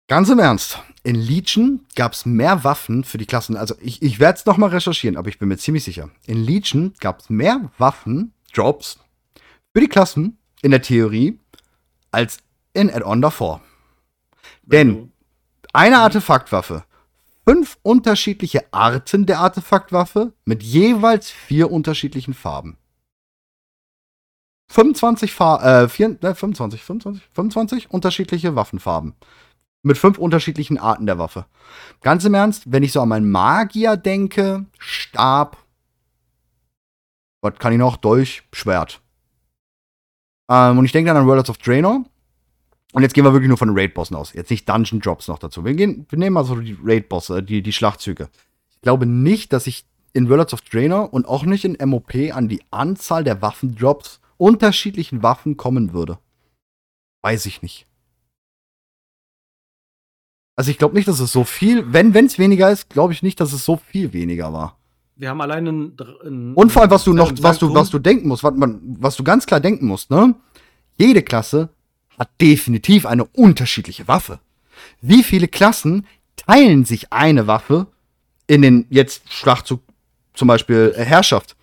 Ganz 0.08 0.30
im 0.30 0.38
Ernst. 0.38 0.82
In 1.02 1.16
Legion 1.16 1.84
gab 1.94 2.14
es 2.14 2.24
mehr 2.24 2.64
Waffen 2.64 3.04
für 3.04 3.18
die 3.18 3.26
Klassen. 3.26 3.58
Also 3.58 3.74
ich, 3.78 4.00
ich 4.02 4.18
werde 4.18 4.38
es 4.38 4.46
nochmal 4.46 4.70
recherchieren, 4.70 5.18
aber 5.18 5.28
ich 5.28 5.38
bin 5.38 5.48
mir 5.48 5.58
ziemlich 5.58 5.84
sicher. 5.84 6.08
In 6.26 6.42
Legion 6.42 6.94
gab 6.98 7.20
es 7.20 7.28
mehr 7.28 7.70
Waffen, 7.76 8.32
Drops, 8.54 8.98
für 9.74 9.80
die 9.82 9.88
Klassen 9.88 10.38
in 10.62 10.70
der 10.70 10.80
Theorie 10.80 11.38
als 12.10 12.38
in 12.72 12.90
Add-on 12.90 13.20
davor. 13.20 13.60
Denn 14.62 15.12
eine 15.74 15.98
Artefaktwaffe, 15.98 16.84
fünf 17.46 17.76
unterschiedliche 17.82 18.72
Arten 18.72 19.26
der 19.26 19.40
Artefaktwaffe 19.40 20.32
mit 20.46 20.62
jeweils 20.62 21.30
vier 21.30 21.70
unterschiedlichen 21.70 22.32
Farben. 22.32 22.78
25, 24.70 25.32
Fa 25.32 25.82
äh, 25.84 25.88
4, 25.88 26.18
ne, 26.22 26.34
25, 26.34 26.82
25, 26.82 27.28
25 27.34 27.90
unterschiedliche 27.90 28.54
Waffenfarben. 28.54 29.14
Mit 29.82 29.96
fünf 29.96 30.18
unterschiedlichen 30.18 30.78
Arten 30.78 31.06
der 31.06 31.18
Waffe. 31.18 31.46
Ganz 32.02 32.24
im 32.24 32.34
Ernst, 32.34 32.64
wenn 32.66 32.82
ich 32.82 32.92
so 32.92 33.00
an 33.00 33.08
meinen 33.08 33.30
Magier 33.30 33.96
denke, 33.96 34.66
Stab, 34.78 35.56
was 37.40 37.54
kann 37.58 37.72
ich 37.72 37.78
noch? 37.78 37.96
Dolch, 37.96 38.42
Schwert. 38.52 39.00
Ähm, 40.50 40.78
und 40.78 40.84
ich 40.84 40.92
denke 40.92 41.08
dann 41.08 41.16
an 41.16 41.26
Worlds 41.26 41.50
of 41.50 41.58
Draenor. 41.58 42.04
Und 42.92 43.02
jetzt 43.02 43.12
gehen 43.14 43.24
wir 43.24 43.32
wirklich 43.32 43.48
nur 43.48 43.58
von 43.58 43.76
Raid-Bossen 43.76 44.16
aus. 44.16 44.32
Jetzt 44.32 44.50
nicht 44.50 44.68
Dungeon 44.68 45.00
Drops 45.00 45.28
noch 45.28 45.38
dazu. 45.38 45.64
Wir, 45.64 45.74
gehen, 45.74 46.06
wir 46.08 46.18
nehmen 46.18 46.36
also 46.36 46.56
die 46.56 46.76
Raid-Bosse, 46.82 47.42
die, 47.42 47.62
die 47.62 47.72
Schlachtzüge. 47.72 48.28
Ich 48.70 48.80
glaube 48.80 49.06
nicht, 49.06 49.52
dass 49.52 49.66
ich 49.66 49.84
in 50.14 50.28
Worlds 50.30 50.54
of 50.54 50.62
Draenor 50.62 51.12
und 51.12 51.28
auch 51.28 51.44
nicht 51.44 51.64
in 51.64 51.76
MOP 51.88 52.14
an 52.32 52.48
die 52.48 52.62
Anzahl 52.70 53.24
der 53.24 53.42
Waffendrops 53.42 54.20
unterschiedlichen 54.38 55.22
Waffen 55.22 55.56
kommen 55.56 55.92
würde. 55.92 56.18
Weiß 57.22 57.44
ich 57.46 57.60
nicht. 57.60 57.87
Also 60.58 60.72
ich 60.72 60.78
glaube 60.78 60.96
nicht, 60.96 61.06
dass 61.06 61.20
es 61.20 61.30
so 61.30 61.44
viel, 61.44 61.92
wenn 61.92 62.12
es 62.12 62.36
weniger 62.36 62.68
ist, 62.68 62.90
glaube 62.90 63.12
ich 63.12 63.22
nicht, 63.22 63.38
dass 63.38 63.52
es 63.52 63.64
so 63.64 63.76
viel 63.76 64.12
weniger 64.12 64.52
war. 64.52 64.76
Wir 65.14 65.28
haben 65.28 65.40
allein 65.40 65.68
einen, 65.68 65.96
einen 66.24 66.54
Und 66.54 66.72
vor 66.72 66.82
allem, 66.82 66.90
was 66.90 67.04
du 67.04 67.12
noch, 67.12 67.32
was 67.38 67.60
du, 67.60 67.72
was 67.72 67.90
du 67.90 68.00
denken 68.00 68.26
musst, 68.26 68.42
was, 68.42 68.54
man, 68.56 68.80
was 68.98 69.14
du 69.14 69.22
ganz 69.22 69.46
klar 69.46 69.60
denken 69.60 69.86
musst, 69.86 70.10
ne? 70.10 70.34
Jede 70.96 71.22
Klasse 71.22 71.68
hat 72.18 72.30
definitiv 72.40 73.06
eine 73.06 73.24
unterschiedliche 73.24 74.08
Waffe. 74.08 74.40
Wie 75.00 75.22
viele 75.22 75.46
Klassen 75.46 76.08
teilen 76.34 76.84
sich 76.84 77.12
eine 77.12 77.46
Waffe 77.46 77.86
in 78.48 78.60
den 78.62 78.86
jetzt 78.90 79.32
Schlachtzug 79.32 79.80
zum 80.34 80.48
Beispiel 80.48 80.92
äh, 80.96 81.04
Herrschaft? 81.04 81.54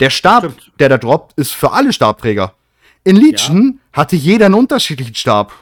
Der 0.00 0.10
Stab, 0.10 0.42
Stimmt. 0.42 0.72
der 0.80 0.88
da 0.88 0.98
droppt, 0.98 1.38
ist 1.38 1.52
für 1.52 1.70
alle 1.70 1.92
Stabträger. 1.92 2.54
In 3.04 3.14
Legion 3.14 3.78
hatte 3.92 4.16
jeder 4.16 4.46
einen 4.46 4.56
unterschiedlichen 4.56 5.14
Stab. 5.14 5.52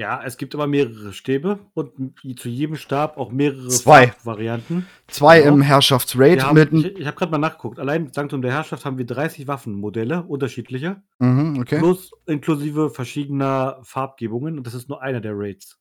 Ja, 0.00 0.22
es 0.24 0.38
gibt 0.38 0.54
aber 0.54 0.66
mehrere 0.66 1.12
Stäbe 1.12 1.58
und 1.74 1.92
zu 2.38 2.48
jedem 2.48 2.76
Stab 2.76 3.18
auch 3.18 3.30
mehrere 3.30 3.68
Zwei. 3.68 4.14
Varianten. 4.24 4.86
Zwei 5.08 5.40
Genau. 5.42 5.52
im 5.56 5.60
Herrschaftsraid 5.60 6.42
haben, 6.42 6.54
mit. 6.54 6.72
ich 6.72 6.98
ich 7.00 7.06
habe 7.06 7.18
gerade 7.18 7.30
mal 7.30 7.36
nachgeguckt. 7.36 7.78
Allein 7.78 8.06
im 8.06 8.12
Sanktum 8.14 8.40
der 8.40 8.50
Herrschaft 8.50 8.86
haben 8.86 8.96
wir 8.96 9.04
30 9.04 9.46
Waffenmodelle, 9.46 10.22
unterschiedliche, 10.22 11.02
Mhm, 11.18 11.58
okay. 11.60 11.80
plus 11.80 12.12
inklusive 12.24 12.88
verschiedener 12.88 13.78
Farbgebungen. 13.82 14.56
Und 14.56 14.66
das 14.66 14.72
ist 14.72 14.88
nur 14.88 15.02
einer 15.02 15.20
der 15.20 15.32
Raids. 15.36 15.78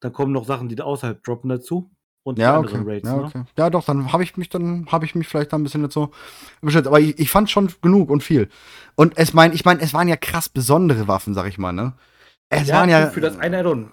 Dann 0.00 0.12
kommen 0.12 0.32
noch 0.32 0.46
Sachen, 0.46 0.68
die 0.68 0.74
da 0.74 0.82
außerhalb 0.82 1.22
droppen 1.22 1.48
dazu. 1.50 1.92
Und 2.24 2.40
Ja, 2.40 2.58
okay. 2.58 2.82
Raids. 2.84 3.08
ja, 3.08 3.16
ne? 3.18 3.22
okay. 3.22 3.42
ja, 3.56 3.70
doch, 3.70 3.84
dann 3.84 4.12
habe 4.12 4.24
ich 4.24 4.36
mich 4.36 4.48
dann 4.48 4.86
habe 4.90 5.04
ich 5.04 5.14
mich 5.14 5.28
vielleicht 5.28 5.52
da 5.52 5.56
ein 5.58 5.62
bisschen 5.62 5.88
so 5.90 6.10
beschäftigt. 6.60 6.88
Aber 6.88 6.98
ich, 6.98 7.16
ich 7.20 7.30
fand 7.30 7.48
schon 7.48 7.70
genug 7.82 8.10
und 8.10 8.24
viel. 8.24 8.48
Und 8.96 9.16
es 9.16 9.32
mein, 9.32 9.52
ich 9.52 9.64
meine, 9.64 9.80
es 9.80 9.94
waren 9.94 10.08
ja 10.08 10.16
krass 10.16 10.48
besondere 10.48 11.06
Waffen, 11.06 11.34
sag 11.34 11.46
ich 11.46 11.56
mal, 11.56 11.72
ne? 11.72 11.92
Es 12.50 12.68
Ja, 12.68 12.76
waren 12.76 12.90
ja. 12.90 13.06
für 13.10 13.20
das 13.20 13.38
eine 13.38 13.58
Add-on. 13.58 13.90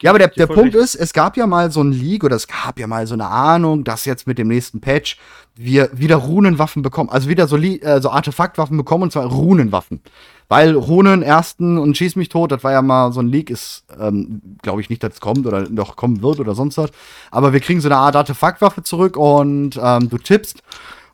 ja, 0.00 0.10
aber 0.10 0.18
der, 0.18 0.28
der 0.28 0.46
Punkt 0.46 0.74
recht. 0.74 0.84
ist, 0.84 0.94
es 0.94 1.12
gab 1.12 1.36
ja 1.36 1.46
mal 1.46 1.70
so 1.70 1.82
ein 1.82 1.92
Leak 1.92 2.24
oder 2.24 2.36
es 2.36 2.46
gab 2.46 2.78
ja 2.78 2.86
mal 2.86 3.06
so 3.06 3.14
eine 3.14 3.26
Ahnung, 3.26 3.84
dass 3.84 4.04
jetzt 4.04 4.26
mit 4.26 4.38
dem 4.38 4.48
nächsten 4.48 4.80
Patch 4.80 5.18
wir 5.56 5.90
wieder 5.92 6.16
Runenwaffen 6.16 6.82
bekommen, 6.82 7.10
also 7.10 7.28
wieder 7.28 7.46
so, 7.48 7.56
äh, 7.56 8.00
so 8.00 8.10
Artefaktwaffen 8.10 8.76
bekommen 8.76 9.04
und 9.04 9.12
zwar 9.12 9.26
Runenwaffen. 9.26 10.00
Weil 10.48 10.74
Runen 10.74 11.22
ersten 11.22 11.78
und 11.78 11.96
Schieß 11.96 12.16
mich 12.16 12.28
tot, 12.28 12.52
das 12.52 12.62
war 12.62 12.72
ja 12.72 12.82
mal 12.82 13.12
so 13.12 13.20
ein 13.20 13.28
Leak, 13.28 13.50
ist, 13.50 13.84
ähm, 13.98 14.42
glaube 14.62 14.80
ich 14.80 14.90
nicht, 14.90 15.02
dass 15.02 15.14
es 15.14 15.20
kommt 15.20 15.46
oder 15.46 15.68
noch 15.70 15.96
kommen 15.96 16.22
wird 16.22 16.38
oder 16.38 16.54
sonst 16.54 16.76
was. 16.78 16.90
Aber 17.30 17.52
wir 17.52 17.60
kriegen 17.60 17.80
so 17.80 17.88
eine 17.88 17.96
Art 17.96 18.14
Artefaktwaffe 18.14 18.82
zurück 18.82 19.16
und 19.16 19.78
ähm, 19.82 20.08
du 20.10 20.18
tippst 20.18 20.62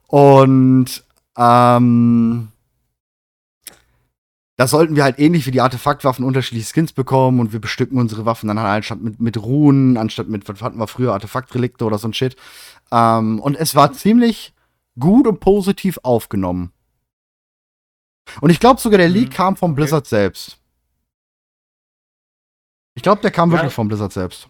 und 0.09 1.05
ähm, 1.39 2.49
da 4.61 4.67
sollten 4.67 4.95
wir 4.95 5.05
halt 5.05 5.19
ähnlich 5.19 5.47
wie 5.47 5.53
die 5.53 5.63
Artefaktwaffen 5.63 6.23
unterschiedliche 6.23 6.71
Skins 6.71 6.93
bekommen 6.93 7.41
und 7.41 7.55
wir 7.55 7.63
bestücken 7.63 7.99
unsere 7.99 8.27
Waffen 8.27 8.47
dann 8.47 8.61
halt 8.61 8.69
anstatt 8.77 9.01
mit, 9.01 9.19
mit 9.19 9.39
Runen, 9.43 9.97
anstatt 9.97 10.29
mit, 10.29 10.47
was 10.51 10.61
hatten 10.61 10.79
wir 10.79 10.87
früher, 10.87 11.15
Artefaktrelikte 11.15 11.83
oder 11.87 11.97
so 11.97 12.09
ein 12.09 12.13
Shit. 12.13 12.37
Ähm, 12.93 13.41
und 13.41 13.57
es 13.57 13.75
war 13.75 13.95
ziemlich 13.95 14.53
gut 14.99 15.27
und 15.27 15.41
positiv 15.41 15.99
aufgenommen. 16.03 16.73
Und 18.43 18.51
ich 18.51 18.61
glaube 18.61 18.81
sogar, 18.81 18.99
der 18.99 19.09
Leak 19.09 19.31
Mhm, 19.31 19.31
kam 19.31 19.57
vom 19.57 19.73
okay. 19.73 19.77
Blizzard 19.77 20.07
selbst. 20.07 20.59
Ich 22.95 23.03
glaube, 23.03 23.23
der 23.23 23.31
kam 23.31 23.51
Ja. 23.51 23.57
wirklich 23.57 23.73
vom 23.73 23.89
Blizzard 23.89 24.13
selbst. 24.13 24.49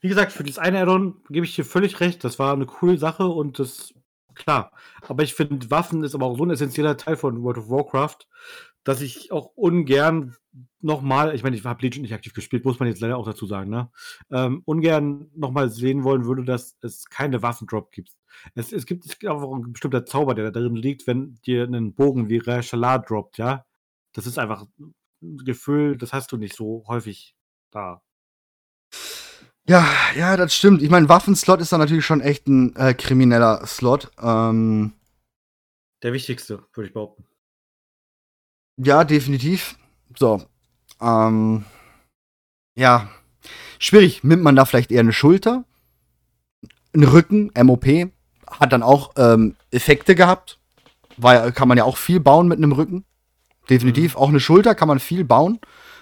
Wie 0.00 0.08
gesagt, 0.08 0.32
für 0.32 0.44
das 0.44 0.58
eine 0.58 0.80
Addon 0.80 1.22
gebe 1.28 1.46
ich 1.46 1.54
dir 1.54 1.64
völlig 1.64 2.00
recht. 2.00 2.24
Das 2.24 2.38
war 2.38 2.52
eine 2.52 2.66
coole 2.66 2.98
Sache 2.98 3.26
und 3.26 3.58
das, 3.58 3.94
klar. 4.34 4.72
Aber 5.08 5.22
ich 5.22 5.34
finde, 5.34 5.70
Waffen 5.70 6.04
ist 6.04 6.14
aber 6.14 6.26
auch 6.26 6.36
so 6.36 6.44
ein 6.44 6.50
essentieller 6.50 6.96
Teil 6.96 7.16
von 7.16 7.42
World 7.42 7.58
of 7.58 7.70
Warcraft, 7.70 8.18
dass 8.88 9.02
ich 9.02 9.32
auch 9.32 9.52
ungern 9.54 10.34
nochmal, 10.80 11.34
ich 11.34 11.42
meine, 11.42 11.54
ich 11.54 11.62
habe 11.62 11.82
Legion 11.82 12.00
nicht 12.00 12.14
aktiv 12.14 12.32
gespielt, 12.32 12.64
muss 12.64 12.78
man 12.80 12.88
jetzt 12.88 13.02
leider 13.02 13.18
auch 13.18 13.26
dazu 13.26 13.44
sagen, 13.44 13.68
ne? 13.68 13.90
Ähm, 14.30 14.62
ungern 14.64 15.30
nochmal 15.34 15.68
sehen 15.68 16.04
wollen 16.04 16.24
würde, 16.24 16.42
dass 16.42 16.78
es 16.80 17.04
keine 17.04 17.42
Waffendrop 17.42 17.90
gibt. 17.92 18.12
Es, 18.54 18.72
es 18.72 18.86
gibt, 18.86 19.04
es 19.04 19.18
gibt 19.18 19.30
auch 19.30 19.54
ein 19.54 19.74
bestimmter 19.74 20.06
Zauber, 20.06 20.34
der 20.34 20.50
da 20.50 20.58
drin 20.58 20.74
liegt, 20.74 21.06
wenn 21.06 21.34
dir 21.44 21.64
ein 21.64 21.92
Bogen 21.92 22.30
wie 22.30 22.38
Rashalar 22.38 23.00
droppt, 23.00 23.36
ja? 23.36 23.66
Das 24.14 24.26
ist 24.26 24.38
einfach 24.38 24.64
ein 25.20 25.36
Gefühl, 25.44 25.98
das 25.98 26.14
hast 26.14 26.32
du 26.32 26.38
nicht 26.38 26.56
so 26.56 26.84
häufig 26.88 27.36
da. 27.70 28.00
Ja, 29.68 29.86
ja, 30.16 30.38
das 30.38 30.54
stimmt. 30.54 30.80
Ich 30.80 30.88
meine, 30.88 31.10
Waffenslot 31.10 31.60
ist 31.60 31.72
da 31.72 31.76
natürlich 31.76 32.06
schon 32.06 32.22
echt 32.22 32.46
ein 32.46 32.74
äh, 32.74 32.94
krimineller 32.94 33.66
Slot. 33.66 34.10
Ähm, 34.18 34.94
Der 36.02 36.14
wichtigste, 36.14 36.64
würde 36.72 36.88
ich 36.88 36.94
behaupten. 36.94 37.27
Ja, 38.78 39.04
definitiv. 39.04 39.76
So. 40.16 40.42
Ähm, 41.00 41.64
ja. 42.76 43.08
Schwierig. 43.78 44.24
Nimmt 44.24 44.42
man 44.42 44.56
da 44.56 44.64
vielleicht 44.64 44.90
eher 44.90 45.00
eine 45.00 45.12
Schulter? 45.12 45.64
Ein 46.94 47.04
Rücken, 47.04 47.50
MOP, 47.60 47.86
hat 48.50 48.72
dann 48.72 48.82
auch 48.82 49.12
ähm, 49.16 49.56
Effekte 49.70 50.14
gehabt. 50.14 50.58
Weil 51.16 51.52
kann 51.52 51.68
man 51.68 51.76
ja 51.76 51.84
auch 51.84 51.96
viel 51.96 52.20
bauen 52.20 52.48
mit 52.48 52.58
einem 52.58 52.72
Rücken. 52.72 53.04
Definitiv. 53.68 54.16
Auch 54.16 54.28
eine 54.28 54.40
Schulter 54.40 54.74
kann 54.74 54.88
man 54.88 55.00
viel 55.00 55.24
bauen. 55.24 55.58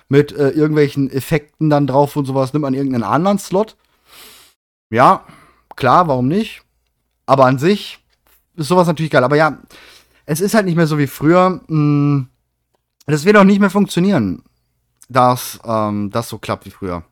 Mit 0.08 0.32
äh, 0.32 0.50
irgendwelchen 0.50 1.10
Effekten 1.10 1.70
dann 1.70 1.86
drauf 1.86 2.14
und 2.14 2.26
sowas. 2.26 2.52
Nimmt 2.52 2.62
man 2.62 2.74
irgendeinen 2.74 3.02
anderen 3.02 3.38
Slot. 3.38 3.76
Ja, 4.90 5.24
klar, 5.74 6.06
warum 6.06 6.28
nicht? 6.28 6.62
Aber 7.24 7.46
an 7.46 7.58
sich 7.58 7.98
ist 8.54 8.68
sowas 8.68 8.86
natürlich 8.86 9.10
geil. 9.10 9.24
Aber 9.24 9.36
ja, 9.36 9.58
es 10.26 10.40
ist 10.40 10.54
halt 10.54 10.66
nicht 10.66 10.76
mehr 10.76 10.86
so 10.86 10.98
wie 10.98 11.08
früher. 11.08 11.60
Mh, 11.66 12.26
das 13.14 13.24
wird 13.24 13.36
auch 13.36 13.44
nicht 13.44 13.61
mehr 13.61 13.70
funktionieren, 13.70 14.42
dass 15.09 15.59
ähm, 15.64 16.11
das 16.11 16.28
so 16.28 16.38
klappt 16.38 16.66
wie 16.66 16.70
früher. 16.70 17.04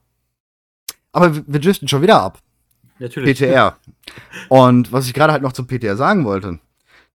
Aber 1.11 1.35
wir, 1.47 1.59
driften 1.59 1.87
schon 1.87 2.01
wieder 2.01 2.21
ab. 2.21 2.39
Natürlich. 2.99 3.37
PTR. 3.37 3.77
Und 4.49 4.91
was 4.91 5.07
ich 5.07 5.13
gerade 5.13 5.31
halt 5.31 5.41
noch 5.41 5.53
zum 5.53 5.67
PTR 5.67 5.95
sagen 5.95 6.25
wollte, 6.25 6.59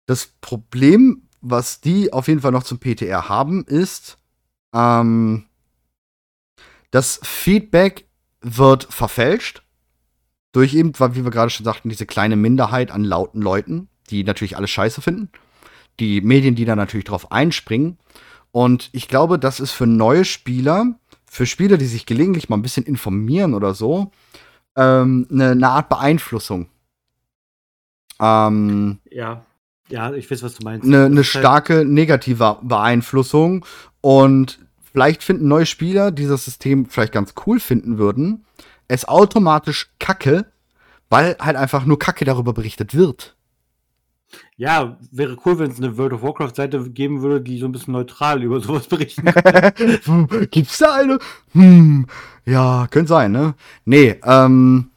das 0.05 0.27
Problem, 0.41 1.23
was 1.41 1.81
die 1.81 2.13
auf 2.13 2.27
jeden 2.27 2.39
Fall 2.39 2.51
noch 2.51 2.63
zum 2.63 2.79
PTR 2.79 3.27
haben, 3.27 3.65
ist, 3.65 4.17
ähm, 4.73 5.45
das 6.91 7.19
Feedback 7.23 8.05
wird 8.41 8.85
verfälscht 8.85 9.63
durch 10.51 10.73
eben, 10.73 10.93
wie 10.93 11.23
wir 11.23 11.31
gerade 11.31 11.49
schon 11.49 11.65
sagten, 11.65 11.89
diese 11.89 12.05
kleine 12.05 12.35
Minderheit 12.35 12.91
an 12.91 13.03
lauten 13.03 13.41
Leuten, 13.41 13.89
die 14.09 14.23
natürlich 14.23 14.57
alles 14.57 14.71
scheiße 14.71 15.01
finden. 15.01 15.29
Die 15.99 16.21
Medien, 16.21 16.55
die 16.55 16.65
da 16.65 16.75
natürlich 16.75 17.05
drauf 17.05 17.31
einspringen. 17.31 17.97
Und 18.51 18.89
ich 18.93 19.07
glaube, 19.07 19.37
das 19.39 19.59
ist 19.59 19.71
für 19.71 19.85
neue 19.87 20.25
Spieler, 20.25 20.95
für 21.25 21.45
Spieler, 21.45 21.77
die 21.77 21.85
sich 21.85 22.05
gelegentlich 22.05 22.49
mal 22.49 22.57
ein 22.57 22.61
bisschen 22.63 22.85
informieren 22.85 23.53
oder 23.53 23.73
so, 23.73 24.11
ähm, 24.75 25.27
eine, 25.31 25.51
eine 25.51 25.69
Art 25.69 25.89
Beeinflussung. 25.89 26.67
Ähm, 28.19 28.99
Ja. 29.09 29.45
Ja, 29.91 30.13
ich 30.13 30.29
weiß, 30.29 30.43
was 30.43 30.53
du 30.53 30.63
meinst. 30.63 30.85
eine, 30.85 31.05
eine 31.05 31.15
halt- 31.15 31.25
starke 31.25 31.83
negative 31.83 32.59
Beeinflussung. 32.61 33.65
Und 34.01 34.59
vielleicht 34.93 35.23
finden 35.23 35.47
neue 35.47 35.65
Spieler, 35.65 36.11
die 36.11 36.27
das 36.27 36.45
System 36.45 36.85
vielleicht 36.85 37.11
ganz 37.11 37.33
cool 37.47 37.59
finden 37.59 37.97
würden, 37.97 38.45
es 38.87 39.07
automatisch 39.07 39.89
kacke, 39.99 40.45
weil 41.09 41.35
halt 41.39 41.55
einfach 41.57 41.85
nur 41.85 41.97
Kacke 41.97 42.23
darüber 42.23 42.53
berichtet 42.53 42.93
wird. 42.93 43.35
Ja, 44.57 44.97
wäre 45.11 45.37
cool, 45.45 45.59
wenn 45.59 45.71
es 45.71 45.77
eine 45.77 45.97
World 45.97 46.13
of 46.13 46.21
Warcraft-Seite 46.21 46.91
geben 46.91 47.21
würde, 47.21 47.41
die 47.41 47.57
so 47.57 47.65
ein 47.65 47.71
bisschen 47.71 47.93
neutral 47.93 48.43
über 48.43 48.59
sowas 48.61 48.87
berichten. 48.87 49.27
Hm, 50.05 50.27
Gibt's 50.51 50.77
da 50.77 50.95
eine? 50.95 51.19
Hm, 51.53 52.05
ja, 52.45 52.87
könnte 52.89 53.09
sein, 53.09 53.31
ne? 53.31 53.55
Nee, 53.85 54.19
ähm, 54.23 54.91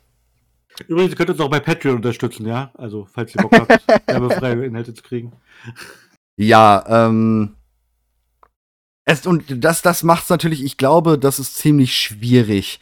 Übrigens, 0.88 1.12
ihr 1.12 1.16
könnt 1.16 1.30
uns 1.30 1.40
auch 1.40 1.50
bei 1.50 1.60
Patreon 1.60 1.96
unterstützen, 1.96 2.46
ja? 2.46 2.70
Also, 2.74 3.06
falls 3.12 3.34
ihr 3.34 3.42
Bock 3.42 3.52
habt, 3.52 3.86
werbefreie 4.06 4.64
Inhalte 4.64 4.94
zu 4.94 5.02
kriegen. 5.02 5.32
Ja, 6.36 6.84
ähm. 6.88 7.56
Es, 9.04 9.26
und 9.26 9.64
das, 9.64 9.82
das 9.82 10.04
macht's 10.04 10.28
natürlich, 10.28 10.64
ich 10.64 10.76
glaube, 10.76 11.18
das 11.18 11.40
ist 11.40 11.56
ziemlich 11.56 11.96
schwierig. 11.96 12.78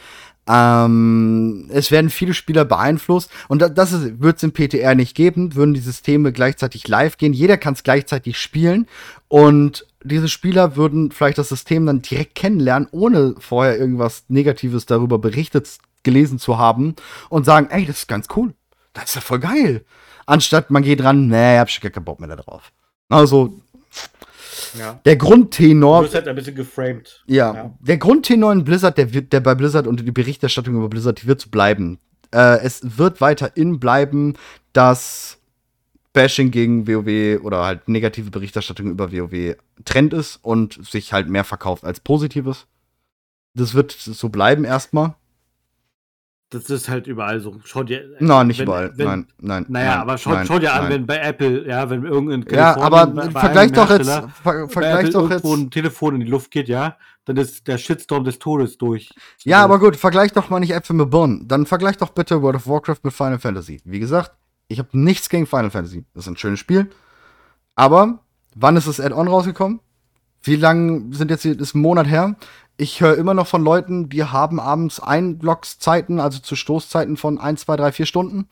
Ähm, 0.49 1.69
es 1.71 1.91
werden 1.91 2.11
viele 2.11 2.35
Spieler 2.35 2.65
beeinflusst 2.65 3.31
und 3.49 3.63
da, 3.63 3.69
das 3.69 4.21
wird 4.21 4.39
es 4.39 4.43
im 4.43 4.53
PTR 4.53 4.95
nicht 4.95 5.15
geben, 5.15 5.55
würden 5.55 5.75
die 5.75 5.81
Systeme 5.81 6.33
gleichzeitig 6.33 6.89
live 6.89 7.19
gehen. 7.19 7.33
Jeder 7.33 7.57
kann 7.57 7.75
es 7.75 7.83
gleichzeitig 7.83 8.39
spielen 8.39 8.87
und 9.29 9.87
diese 10.03 10.29
Spieler 10.29 10.77
würden 10.77 11.11
vielleicht 11.13 11.39
das 11.39 11.51
System 11.51 11.87
dann 11.87 12.03
direkt 12.03 12.35
kennenlernen, 12.35 12.89
ohne 12.91 13.35
vorher 13.39 13.79
irgendwas 13.79 14.25
Negatives 14.29 14.87
darüber 14.87 15.19
berichtet, 15.19 15.69
gelesen 16.03 16.39
zu 16.39 16.59
haben 16.59 16.95
und 17.29 17.45
sagen, 17.45 17.69
ey, 17.71 17.85
das 17.85 17.99
ist 17.99 18.09
ganz 18.09 18.27
cool. 18.35 18.55
Das 18.95 19.05
ist 19.11 19.15
ja 19.17 19.21
voll 19.21 19.41
geil. 19.41 19.85
Anstatt 20.27 20.71
man 20.71 20.83
geht 20.83 21.03
ran, 21.05 21.29
nee, 21.29 21.59
hab 21.59 21.69
ich 21.69 21.81
gar 21.81 21.91
keinen 21.91 22.05
Bock 22.05 22.21
mehr 22.21 22.29
da 22.29 22.37
drauf. 22.37 22.73
Also, 23.09 23.61
Ja. 24.79 25.01
der 25.05 25.17
Du 25.17 25.27
Grundtenor, 25.27 26.03
wirst 26.03 26.15
halt 26.15 26.29
ein 26.29 26.35
bisschen 26.35 26.55
geframed. 26.55 27.23
ja, 27.27 27.55
ja. 27.55 27.75
der 27.81 27.99
Grundtenor 27.99 28.53
in 28.53 28.65
Blizzard, 28.65 28.99
der 28.99 29.13
wird, 29.13 29.33
der 29.33 29.41
bei 29.41 29.55
Blizzard 29.55 29.87
und 29.87 30.01
die 30.07 30.11
Berichterstattung 30.11 30.75
über 30.77 30.89
Blizzard, 30.89 31.23
die 31.23 31.27
wird 31.27 31.41
so 31.41 31.51
bleiben. 31.51 31.99
Äh, 32.33 32.61
es 32.61 32.81
wird 32.99 33.21
weiterhin 33.21 33.81
bleiben, 33.81 34.35
dass 34.73 35.39
Bashing 36.13 36.51
gegen 36.51 36.89
WoW 36.89 37.41
oder 37.45 37.65
halt 37.65 37.89
negative 37.89 38.31
Berichterstattung 38.31 38.91
über 38.91 39.13
WoW 39.13 39.57
Trend 39.85 40.13
ist 40.13 40.39
und 40.43 40.85
sich 40.85 41.13
halt 41.13 41.29
mehr 41.29 41.45
verkauft 41.45 41.85
als 41.85 42.01
Positives. 42.01 42.67
Das 43.55 43.75
wird 43.75 43.93
so 43.93 44.29
bleiben 44.29 44.65
erstmal. 44.65 45.15
Das 46.53 46.69
ist 46.69 46.89
halt 46.89 47.07
überall 47.07 47.39
so. 47.41 47.57
Schau 47.65 47.85
dir. 47.85 48.03
Nein, 48.19 48.49
nicht 48.49 48.59
wenn- 48.59 48.67
überall. 48.67 48.93
wenn- 48.97 49.07
nein, 49.07 49.27
nein. 49.41 49.67
Naja, 49.69 49.91
nein, 49.91 49.99
aber 50.01 50.19
schau, 50.19 50.31
nein, 50.33 50.47
schau 50.47 50.59
dir 50.59 50.73
an, 50.75 50.83
nein. 50.83 50.93
wenn 50.93 51.07
bei 51.07 51.19
Apple, 51.19 51.67
ja, 51.69 51.89
wenn 51.89 52.05
irgendein 52.05 52.41
Ja, 52.53 52.75
Kalifornien 52.75 52.83
aber 52.93 53.07
bei- 53.07 53.29
bei 53.29 53.41
vergleich 53.41 53.73
doch 53.73 53.91
jetzt, 53.91 54.11
ver 54.43 54.69
vergleich 54.69 55.11
doch 55.11 55.31
jetzt. 55.31 55.45
ein 55.45 55.71
Telefon 55.71 56.17
in 56.17 56.21
die 56.23 56.27
Luft 56.31 56.51
geht, 56.51 56.69
ja, 56.69 56.97
dann 57.25 57.37
ist 57.37 57.69
der 57.69 57.79
Shitstorm 57.79 58.25
des 58.25 58.41
Todes 58.41 58.79
durch. 58.79 59.11
Ja, 59.45 59.63
aber 59.63 59.79
gut, 59.79 59.95
vergleich 59.95 60.33
doch 60.33 60.51
mal 60.51 60.59
nicht 60.59 60.73
Äpfel 60.73 60.97
mit 60.97 61.09
Birnen. 61.11 61.47
Dann 61.47 61.67
vergleich 61.67 61.97
doch 61.99 62.11
bitte 62.11 62.43
World 62.43 62.57
of 62.57 62.67
Warcraft 62.67 62.99
mit 63.05 63.13
Final 63.13 63.39
Fantasy. 63.39 63.81
Wie 63.85 64.01
gesagt, 64.01 64.33
ich 64.67 64.81
habe 64.81 64.89
nichts 64.93 65.29
gegen 65.29 65.47
Final 65.47 65.71
Fantasy. 65.71 66.05
Das 66.15 66.25
ist 66.25 66.31
ein 66.33 66.37
schönes 66.37 66.59
Spiel. 66.59 66.91
Aber 67.77 68.19
wann 68.57 68.77
ist 68.77 68.89
das 68.89 68.99
Add-on 68.99 69.29
rausgekommen? 69.29 69.79
Wie 70.43 70.57
lang 70.57 71.13
sind 71.13 71.31
jetzt 71.31 71.45
ist 71.45 71.75
ein 71.77 71.81
Monat 71.81 72.09
her? 72.09 72.35
Ich 72.81 73.03
höre 73.03 73.19
immer 73.19 73.35
noch 73.35 73.47
von 73.47 73.63
Leuten, 73.63 74.09
die 74.09 74.25
haben 74.25 74.59
abends 74.59 75.01
Einlogszeiten, 75.01 76.19
also 76.19 76.39
zu 76.39 76.57
Stoßzeiten 76.57 77.19
von 77.19 77.39
1, 77.39 77.61
2, 77.67 77.77
3, 77.77 77.93
4 77.93 78.07
Stunden. 78.07 78.49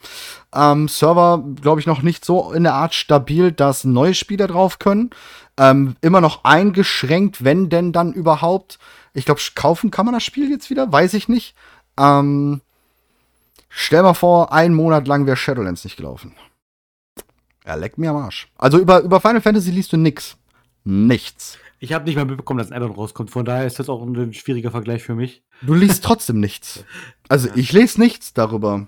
Ähm, 0.54 0.86
Server, 0.86 1.42
glaube 1.62 1.80
ich, 1.80 1.86
noch 1.86 2.02
nicht 2.02 2.26
so 2.26 2.52
in 2.52 2.62
der 2.62 2.74
Art 2.74 2.92
stabil, 2.92 3.52
dass 3.52 3.84
neue 3.84 4.12
Spieler 4.12 4.46
drauf 4.46 4.78
können. 4.78 5.08
Ähm, 5.56 5.96
immer 6.02 6.20
noch 6.20 6.44
eingeschränkt, 6.44 7.42
wenn 7.42 7.70
denn 7.70 7.90
dann 7.94 8.12
überhaupt. 8.12 8.78
Ich 9.14 9.24
glaube, 9.24 9.40
kaufen 9.54 9.90
kann 9.90 10.04
man 10.04 10.12
das 10.12 10.24
Spiel 10.24 10.50
jetzt 10.50 10.68
wieder, 10.68 10.92
weiß 10.92 11.14
ich 11.14 11.30
nicht. 11.30 11.54
Ähm, 11.98 12.60
stell 13.70 14.02
mal 14.02 14.12
vor, 14.12 14.52
einen 14.52 14.74
Monat 14.74 15.08
lang 15.08 15.24
wäre 15.24 15.38
Shadowlands 15.38 15.84
nicht 15.84 15.96
gelaufen. 15.96 16.34
Er 17.64 17.78
leckt 17.78 17.96
mir 17.96 18.10
am 18.10 18.16
Arsch. 18.16 18.48
Also 18.58 18.76
über, 18.76 19.00
über 19.00 19.22
Final 19.22 19.40
Fantasy 19.40 19.70
liest 19.70 19.94
du 19.94 19.96
nix. 19.96 20.36
Nichts. 20.84 21.56
Ich 21.80 21.92
habe 21.92 22.04
nicht 22.04 22.16
mal 22.16 22.24
mitbekommen, 22.24 22.58
dass 22.58 22.70
ein 22.70 22.76
Addon 22.76 22.92
rauskommt. 22.92 23.30
Von 23.30 23.44
daher 23.44 23.66
ist 23.66 23.78
das 23.78 23.88
auch 23.88 24.02
ein 24.02 24.32
schwieriger 24.32 24.70
Vergleich 24.70 25.02
für 25.04 25.14
mich. 25.14 25.42
Du 25.62 25.74
liest 25.74 26.04
trotzdem 26.04 26.40
nichts. 26.40 26.84
Also 27.30 27.48
Ja. 27.48 27.54
ich 27.56 27.72
lese 27.72 28.00
nichts 28.00 28.32
darüber. 28.32 28.86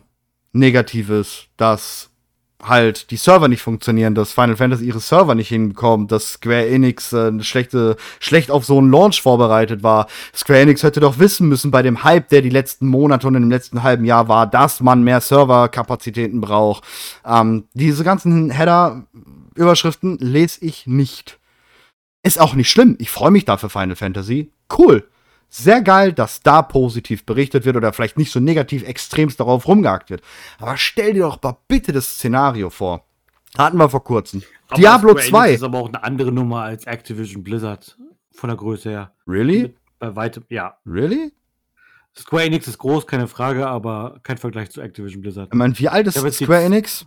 Negatives, 0.53 1.45
dass 1.59 2.09
halt 2.62 3.11
die 3.11 3.16
Server 3.16 3.49
nicht 3.49 3.62
funktionieren, 3.62 4.14
dass 4.14 4.32
Final 4.32 4.57
Fantasy 4.57 4.84
ihre 4.86 5.01
Server 5.01 5.34
nicht 5.34 5.49
hinbekommt, 5.49 6.11
dass 6.12 6.32
Square 6.34 6.68
Enix 6.68 7.12
äh, 7.12 7.43
schlechte, 7.43 7.97
schlecht 8.18 8.51
auf 8.51 8.64
so 8.66 8.78
einen 8.78 8.91
Launch 8.91 9.20
vorbereitet 9.22 9.82
war. 9.82 10.07
Square 10.34 10.61
Enix 10.61 10.82
hätte 10.82 11.01
doch 11.01 11.18
wissen 11.18 11.49
müssen 11.49 11.70
bei 11.70 11.82
dem 11.82 12.03
Hype, 12.05 12.28
der 12.30 12.43
die 12.43 12.51
letzten 12.51 12.86
Monate 12.86 13.26
und 13.28 13.34
im 13.34 13.51
letzten 13.51 13.82
halben 13.82 14.05
Jahr 14.05 14.28
war, 14.28 14.47
dass 14.47 14.80
man 14.80 15.03
mehr 15.05 15.20
Serverkapazitäten 15.20 16.41
braucht. 16.41 16.84
Ähm, 17.24 17.64
diese 17.74 18.05
ganzen 18.05 18.51
Header-Überschriften 18.51 20.18
lese 20.18 20.64
ich 20.64 20.86
nicht. 20.86 21.38
Ist 22.22 22.40
auch 22.40 22.54
nicht 22.54 22.70
schlimm. 22.70 22.96
Ich 22.98 23.10
freue 23.10 23.30
mich 23.30 23.44
da 23.44 23.56
für 23.56 23.70
Final 23.70 23.96
Fantasy. 23.96 24.52
Cool. 24.76 25.08
Sehr 25.48 25.82
geil, 25.82 26.12
dass 26.12 26.42
da 26.42 26.62
positiv 26.62 27.26
berichtet 27.26 27.64
wird 27.64 27.76
oder 27.76 27.92
vielleicht 27.92 28.18
nicht 28.18 28.30
so 28.30 28.38
negativ 28.38 28.84
extremst 28.84 29.40
darauf 29.40 29.66
rumgehakt 29.66 30.10
wird. 30.10 30.22
Aber 30.58 30.76
stell 30.76 31.14
dir 31.14 31.22
doch 31.22 31.42
mal 31.42 31.56
bitte 31.66 31.92
das 31.92 32.06
Szenario 32.06 32.70
vor. 32.70 33.06
Hatten 33.58 33.78
wir 33.78 33.88
vor 33.88 34.04
kurzem. 34.04 34.42
Aber 34.68 34.80
Diablo 34.80 35.10
Square 35.10 35.22
Enix 35.22 35.30
2. 35.30 35.52
ist 35.54 35.62
aber 35.64 35.78
auch 35.78 35.88
eine 35.88 36.04
andere 36.04 36.30
Nummer 36.30 36.62
als 36.62 36.84
Activision 36.84 37.42
Blizzard. 37.42 37.96
Von 38.32 38.48
der 38.48 38.56
Größe 38.56 38.90
her. 38.90 39.12
Really? 39.26 39.74
Bei 39.98 40.14
weitem, 40.14 40.44
ja. 40.48 40.76
Really? 40.86 41.32
Square 42.16 42.44
Enix 42.44 42.68
ist 42.68 42.78
groß, 42.78 43.06
keine 43.06 43.26
Frage, 43.26 43.66
aber 43.66 44.20
kein 44.22 44.38
Vergleich 44.38 44.70
zu 44.70 44.80
Activision 44.80 45.20
Blizzard. 45.20 45.48
Ich 45.52 45.58
meine, 45.58 45.76
wie 45.78 45.88
alt 45.88 46.06
ist 46.06 46.14
Square 46.34 46.62
Enix? 46.62 47.06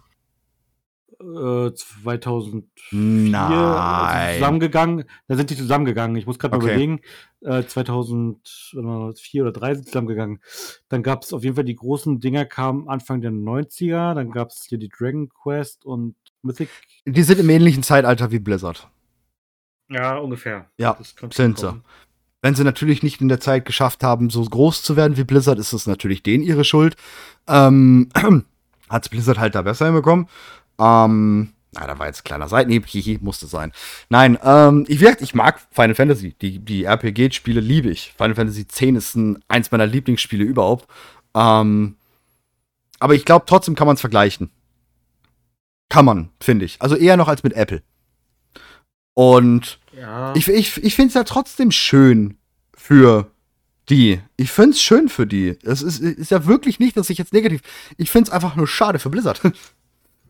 Äh, 1.19 1.73
2004 1.73 2.67
Nein. 2.91 4.19
sind 4.19 4.27
sie 4.29 4.33
zusammengegangen. 4.39 5.03
Da 5.27 5.35
sind 5.35 5.49
die 5.49 5.55
zusammengegangen. 5.55 6.15
Ich 6.17 6.25
muss 6.25 6.39
gerade 6.39 6.55
mal 6.55 6.63
Okay. 6.63 6.71
überlegen. 6.73 7.01
Äh, 7.41 7.63
2004 7.65 9.41
oder 9.43 9.51
3 9.51 9.75
sind 9.75 9.83
sie 9.85 9.91
zusammengegangen. 9.91 10.39
Dann 10.89 11.03
gab 11.03 11.23
es 11.23 11.33
auf 11.33 11.43
jeden 11.43 11.55
Fall 11.55 11.65
die 11.65 11.75
großen 11.75 12.19
Dinger 12.19 12.45
kamen 12.45 12.87
Anfang 12.89 13.21
der 13.21 13.31
90er. 13.31 14.13
Dann 14.13 14.31
gab 14.31 14.49
es 14.49 14.65
hier 14.67 14.77
die 14.77 14.89
Dragon 14.89 15.29
Quest 15.29 15.85
und 15.85 16.15
Mythic. 16.41 16.69
Die 17.05 17.23
sind 17.23 17.39
im 17.39 17.49
ähnlichen 17.49 17.83
Zeitalter 17.83 18.31
wie 18.31 18.39
Blizzard. 18.39 18.89
Ja, 19.89 20.17
ungefähr. 20.17 20.69
Ja, 20.77 20.97
sind 21.31 21.59
sie. 21.59 21.81
Wenn 22.41 22.55
sie 22.55 22.63
natürlich 22.65 23.03
nicht 23.03 23.21
in 23.21 23.29
der 23.29 23.39
Zeit 23.39 23.63
geschafft 23.65 24.03
haben, 24.03 24.29
so 24.29 24.43
groß 24.43 24.83
zu 24.83 24.95
werden 24.97 25.15
wie 25.15 25.23
Blizzard, 25.23 25.59
ist 25.59 25.71
es 25.71 25.87
natürlich 25.87 26.23
denen 26.23 26.43
ihre 26.43 26.65
Schuld. 26.65 26.95
Ähm, 27.47 28.09
hat's 28.89 29.07
Blizzard 29.09 29.39
halt 29.39 29.55
da 29.55 29.61
besser 29.61 29.85
hinbekommen. 29.85 30.27
Ähm, 30.79 31.53
na, 31.73 31.87
da 31.87 31.97
war 31.97 32.07
jetzt 32.07 32.21
ein 32.21 32.23
kleiner 32.25 32.47
Seitenhieb, 32.47 32.85
hihi, 32.85 33.17
musste 33.21 33.47
sein. 33.47 33.71
Nein, 34.09 34.37
ähm, 34.43 34.85
ich, 34.87 35.01
wie 35.01 35.07
ich 35.19 35.33
mag 35.33 35.59
Final 35.71 35.95
Fantasy. 35.95 36.35
Die, 36.41 36.59
die 36.59 36.83
RPG-Spiele 36.83 37.61
liebe 37.61 37.89
ich. 37.89 38.13
Final 38.15 38.35
Fantasy 38.35 38.61
X 38.61 38.81
ist 38.81 39.15
ein, 39.15 39.43
eins 39.47 39.71
meiner 39.71 39.87
Lieblingsspiele 39.87 40.43
überhaupt. 40.43 40.87
Ähm, 41.35 41.95
aber 42.99 43.15
ich 43.15 43.25
glaube, 43.25 43.45
trotzdem 43.47 43.75
kann 43.75 43.87
man 43.87 43.95
es 43.95 44.01
vergleichen. 44.01 44.51
Kann 45.89 46.05
man, 46.05 46.29
finde 46.39 46.65
ich. 46.65 46.81
Also 46.81 46.95
eher 46.95 47.17
noch 47.17 47.27
als 47.27 47.43
mit 47.43 47.53
Apple. 47.53 47.81
Und 49.15 49.79
Ja. 49.97 50.33
ich, 50.35 50.47
ich, 50.47 50.83
ich 50.83 50.95
finde 50.95 51.09
es 51.09 51.13
ja 51.15 51.23
trotzdem 51.23 51.71
schön 51.71 52.37
für 52.75 53.31
die. 53.89 54.21
Ich 54.37 54.51
finde 54.51 54.71
es 54.71 54.81
schön 54.81 55.09
für 55.09 55.27
die. 55.27 55.57
Es 55.63 55.81
ist, 55.81 55.99
ist 55.99 56.31
ja 56.31 56.45
wirklich 56.45 56.79
nicht, 56.79 56.97
dass 56.97 57.09
ich 57.09 57.17
jetzt 57.17 57.33
negativ. 57.33 57.61
Ich 57.97 58.09
finde 58.11 58.29
es 58.29 58.33
einfach 58.33 58.55
nur 58.55 58.67
schade 58.67 58.99
für 58.99 59.09
Blizzard. 59.09 59.41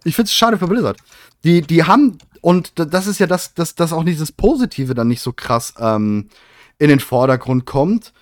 Ich 0.03 0.15
finde 0.15 0.27
es 0.27 0.33
schade 0.33 0.57
für 0.57 0.67
Blizzard. 0.67 0.97
Die, 1.43 1.61
die 1.61 1.83
haben, 1.83 2.17
und 2.41 2.73
das 2.75 3.07
ist 3.07 3.19
ja 3.19 3.27
das, 3.27 3.53
das, 3.53 3.75
das 3.75 3.93
auch 3.93 4.03
dieses 4.03 4.31
Positive 4.31 4.93
dann 4.93 5.07
nicht 5.07 5.21
so 5.21 5.33
krass 5.33 5.73
ähm, 5.79 6.29
in 6.77 6.89
den 6.89 6.99
Vordergrund 6.99 7.65
kommt. 7.65 8.13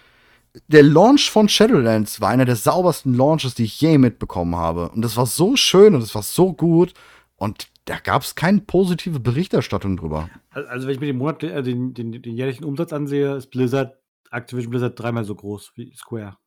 Der 0.68 0.84
Launch 0.84 1.30
von 1.30 1.48
Shadowlands 1.48 2.20
war 2.20 2.30
einer 2.30 2.46
der 2.46 2.58
saubersten 2.58 3.14
Launches, 3.14 3.56
die 3.56 3.64
ich 3.64 3.80
je 3.80 3.98
mitbekommen 3.98 4.56
habe. 4.56 4.90
Und 4.90 5.02
das 5.02 5.16
war 5.16 5.26
so 5.26 5.56
schön 5.56 5.96
und 5.96 6.02
es 6.02 6.14
war 6.14 6.24
so 6.24 6.54
gut. 6.54 6.94
Und 7.38 7.68
da 7.86 7.98
gab 7.98 8.22
es 8.22 8.36
keine 8.36 8.60
positive 8.60 9.20
Berichterstattung 9.20 9.98
drüber. 9.98 10.30
Also, 10.52 10.88
wenn 10.88 10.94
ich 10.94 11.00
mir 11.00 11.08
den, 11.08 11.18
Monat, 11.18 11.44
äh, 11.44 11.64
den, 11.64 11.94
den, 11.94 12.12
den 12.22 12.36
jährlichen 12.36 12.64
Umsatz 12.64 12.94
ansehe, 12.94 13.36
ist 13.36 13.48
Blizzard, 13.48 13.98
Activision 14.30 14.70
Blizzard 14.72 15.00
dreimal 15.00 15.24
so 15.26 15.36
groß 15.36 15.72
wie 15.76 15.94
Square. 15.96 16.38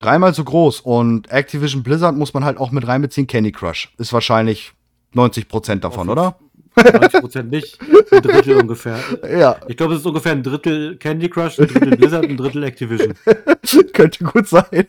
Dreimal 0.00 0.34
so 0.34 0.44
groß. 0.44 0.80
Und 0.80 1.30
Activision 1.30 1.82
Blizzard 1.82 2.16
muss 2.16 2.34
man 2.34 2.44
halt 2.44 2.58
auch 2.58 2.70
mit 2.70 2.86
reinbeziehen. 2.86 3.26
Candy 3.26 3.52
Crush 3.52 3.92
ist 3.98 4.12
wahrscheinlich 4.12 4.72
90% 5.14 5.76
davon, 5.76 6.08
oder? 6.08 6.38
90% 6.76 7.44
nicht. 7.44 7.78
Ein 8.12 8.20
Drittel 8.22 8.56
ungefähr. 8.60 8.98
Ja, 9.30 9.58
Ich 9.66 9.76
glaube, 9.78 9.94
es 9.94 10.00
ist 10.00 10.06
ungefähr 10.06 10.32
ein 10.32 10.42
Drittel 10.42 10.96
Candy 10.98 11.30
Crush, 11.30 11.58
ein 11.58 11.68
Drittel 11.68 11.96
Blizzard, 11.96 12.24
ein 12.26 12.36
Drittel 12.36 12.62
Activision. 12.64 13.14
könnte 13.94 14.24
gut 14.24 14.46
sein. 14.46 14.86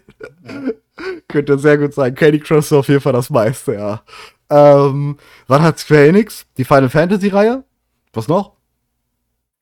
könnte 1.30 1.58
sehr 1.58 1.78
gut 1.78 1.94
sein. 1.94 2.14
Candy 2.14 2.40
Crush 2.40 2.66
ist 2.66 2.74
auf 2.74 2.90
jeden 2.90 3.00
Fall 3.02 3.14
das 3.14 3.30
meiste, 3.30 3.74
ja. 3.76 4.02
Ähm, 4.50 5.18
was 5.48 5.62
hat 5.62 5.80
Square 5.80 6.08
Enix? 6.08 6.46
Die 6.58 6.66
Final 6.66 6.90
Fantasy 6.90 7.30
Reihe? 7.30 7.64
Was 8.14 8.28
noch? 8.28 8.54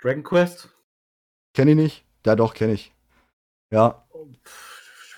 Dragon 0.02 0.24
Quest? 0.24 0.70
Kenn 1.54 1.68
ich 1.68 1.76
nicht? 1.76 2.04
Ja, 2.26 2.36
doch, 2.36 2.54
kenn 2.54 2.72
ich. 2.72 2.91
Ja. 3.72 4.05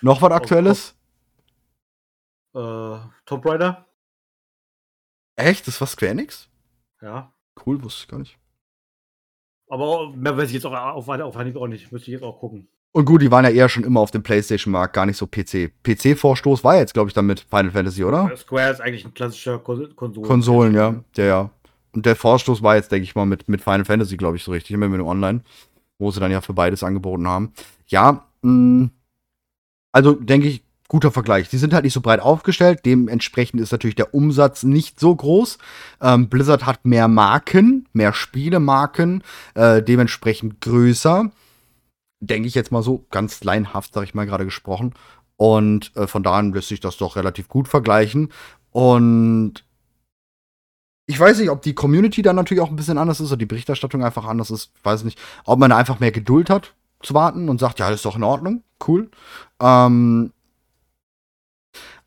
Noch 0.00 0.22
was 0.22 0.30
Aktuelles? 0.32 0.94
Äh, 2.54 2.98
Tomb 3.26 3.44
Raider? 3.44 3.86
Echt? 5.36 5.66
Das 5.66 5.80
war 5.80 5.86
Square 5.86 6.12
Enix? 6.12 6.48
Ja. 7.00 7.32
Cool, 7.64 7.82
wusste 7.82 8.02
ich 8.02 8.08
gar 8.08 8.18
nicht. 8.18 8.38
Aber 9.68 10.10
mehr 10.14 10.36
weiß 10.36 10.48
ich 10.48 10.54
jetzt 10.54 10.66
auch 10.66 10.72
auf, 10.72 11.08
auf 11.08 11.36
Anhieb 11.36 11.56
auch 11.56 11.66
nicht. 11.66 11.92
Müsste 11.92 12.10
ich 12.10 12.14
jetzt 12.14 12.24
auch 12.24 12.38
gucken. 12.38 12.68
Und 12.92 13.04
gut, 13.04 13.20
die 13.20 13.30
waren 13.30 13.44
ja 13.44 13.50
eher 13.50 13.68
schon 13.68 13.84
immer 13.84 14.00
auf 14.00 14.10
dem 14.10 14.22
PlayStation-Markt, 14.22 14.94
gar 14.94 15.06
nicht 15.06 15.18
so 15.18 15.26
PC. 15.26 15.72
PC-Vorstoß 15.84 16.64
war 16.64 16.76
jetzt, 16.76 16.94
glaube 16.94 17.08
ich, 17.08 17.14
dann 17.14 17.26
mit 17.26 17.40
Final 17.40 17.70
Fantasy, 17.70 18.02
oder? 18.02 18.34
Square 18.36 18.70
ist 18.72 18.80
eigentlich 18.80 19.04
ein 19.04 19.14
klassischer 19.14 19.58
Kon 19.58 19.94
Konsolen. 19.94 20.26
Konsolen, 20.26 20.74
ja. 20.74 21.04
Der, 21.16 21.26
ja. 21.26 21.50
Und 21.92 22.06
der 22.06 22.16
Vorstoß 22.16 22.62
war 22.62 22.76
jetzt, 22.76 22.90
denke 22.90 23.04
ich 23.04 23.14
mal, 23.14 23.26
mit, 23.26 23.48
mit 23.48 23.60
Final 23.60 23.84
Fantasy, 23.84 24.16
glaube 24.16 24.36
ich, 24.36 24.42
so 24.42 24.52
richtig, 24.52 24.72
immer 24.72 24.88
mit 24.88 25.00
dem 25.00 25.06
Online, 25.06 25.42
wo 25.98 26.10
sie 26.10 26.20
dann 26.20 26.32
ja 26.32 26.40
für 26.40 26.54
beides 26.54 26.82
angeboten 26.82 27.28
haben. 27.28 27.52
Ja, 27.88 28.26
mh, 28.42 28.88
also 29.98 30.12
denke 30.12 30.46
ich, 30.46 30.62
guter 30.86 31.10
Vergleich. 31.10 31.48
Die 31.48 31.58
sind 31.58 31.74
halt 31.74 31.82
nicht 31.82 31.92
so 31.92 32.00
breit 32.00 32.20
aufgestellt, 32.20 32.82
dementsprechend 32.84 33.60
ist 33.60 33.72
natürlich 33.72 33.96
der 33.96 34.14
Umsatz 34.14 34.62
nicht 34.62 35.00
so 35.00 35.14
groß. 35.14 35.58
Ähm, 36.00 36.28
Blizzard 36.28 36.66
hat 36.66 36.84
mehr 36.84 37.08
Marken, 37.08 37.88
mehr 37.92 38.12
Spielemarken, 38.12 39.24
äh, 39.54 39.82
dementsprechend 39.82 40.60
größer. 40.60 41.32
Denke 42.20 42.46
ich 42.46 42.54
jetzt 42.54 42.70
mal 42.70 42.84
so, 42.84 43.06
ganz 43.10 43.42
leinhaft, 43.42 43.92
sage 43.92 44.06
ich 44.06 44.14
mal 44.14 44.24
gerade 44.24 44.44
gesprochen. 44.44 44.94
Und 45.36 45.94
äh, 45.96 46.06
von 46.06 46.22
daher 46.22 46.44
lässt 46.44 46.68
sich 46.68 46.80
das 46.80 46.96
doch 46.96 47.16
relativ 47.16 47.48
gut 47.48 47.66
vergleichen. 47.66 48.32
Und 48.70 49.64
ich 51.06 51.18
weiß 51.18 51.40
nicht, 51.40 51.50
ob 51.50 51.62
die 51.62 51.74
Community 51.74 52.22
dann 52.22 52.36
natürlich 52.36 52.62
auch 52.62 52.70
ein 52.70 52.76
bisschen 52.76 52.98
anders 52.98 53.18
ist 53.18 53.30
oder 53.30 53.38
die 53.38 53.46
Berichterstattung 53.46 54.04
einfach 54.04 54.26
anders 54.26 54.50
ist. 54.50 54.70
Ich 54.76 54.84
weiß 54.84 55.02
nicht, 55.02 55.18
ob 55.44 55.58
man 55.58 55.70
da 55.70 55.76
einfach 55.76 55.98
mehr 55.98 56.12
Geduld 56.12 56.50
hat 56.50 56.74
zu 57.02 57.14
warten 57.14 57.48
und 57.48 57.60
sagt, 57.60 57.78
ja, 57.78 57.88
das 57.88 57.96
ist 58.00 58.04
doch 58.04 58.16
in 58.16 58.24
Ordnung, 58.24 58.62
cool. 58.86 59.10
Ähm, 59.60 60.32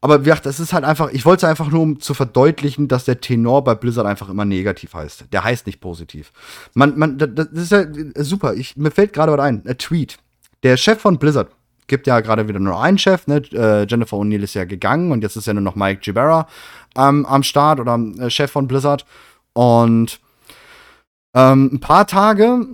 Aber 0.03 0.21
wie 0.21 0.25
gesagt, 0.25 0.47
das 0.47 0.59
ist 0.59 0.73
halt 0.73 0.83
einfach, 0.83 1.11
ich 1.11 1.25
wollte 1.25 1.45
es 1.45 1.49
einfach 1.49 1.69
nur, 1.69 1.81
um 1.81 1.99
zu 1.99 2.15
verdeutlichen, 2.15 2.87
dass 2.87 3.05
der 3.05 3.21
Tenor 3.21 3.63
bei 3.63 3.75
Blizzard 3.75 4.07
einfach 4.07 4.29
immer 4.29 4.45
negativ 4.45 4.95
heißt. 4.95 5.25
Der 5.31 5.43
heißt 5.43 5.67
nicht 5.67 5.79
positiv. 5.79 6.31
Man, 6.73 6.97
man, 6.97 7.17
das 7.19 7.47
ist 7.53 7.71
ja 7.71 7.85
super. 8.15 8.55
Ich, 8.55 8.75
mir 8.77 8.89
fällt 8.89 9.13
gerade 9.13 9.31
was 9.31 9.39
ein. 9.39 9.63
Ein 9.65 9.77
Tweet. 9.77 10.17
Der 10.63 10.75
Chef 10.77 10.99
von 10.99 11.19
Blizzard 11.19 11.51
gibt 11.85 12.07
ja 12.07 12.19
gerade 12.21 12.47
wieder 12.47 12.59
nur 12.59 12.81
einen 12.81 12.97
Chef, 12.97 13.27
ne? 13.27 13.43
Äh, 13.53 13.85
Jennifer 13.85 14.17
O'Neill 14.17 14.43
ist 14.43 14.55
ja 14.55 14.65
gegangen 14.65 15.11
und 15.11 15.21
jetzt 15.21 15.35
ist 15.35 15.45
ja 15.45 15.53
nur 15.53 15.61
noch 15.61 15.75
Mike 15.75 16.01
Gibera 16.01 16.47
ähm, 16.95 17.25
am 17.25 17.43
Start 17.43 17.79
oder 17.79 17.99
äh, 18.19 18.29
Chef 18.29 18.49
von 18.49 18.67
Blizzard. 18.67 19.05
Und 19.53 20.19
ähm, 21.35 21.69
ein 21.73 21.79
paar 21.79 22.07
Tage, 22.07 22.65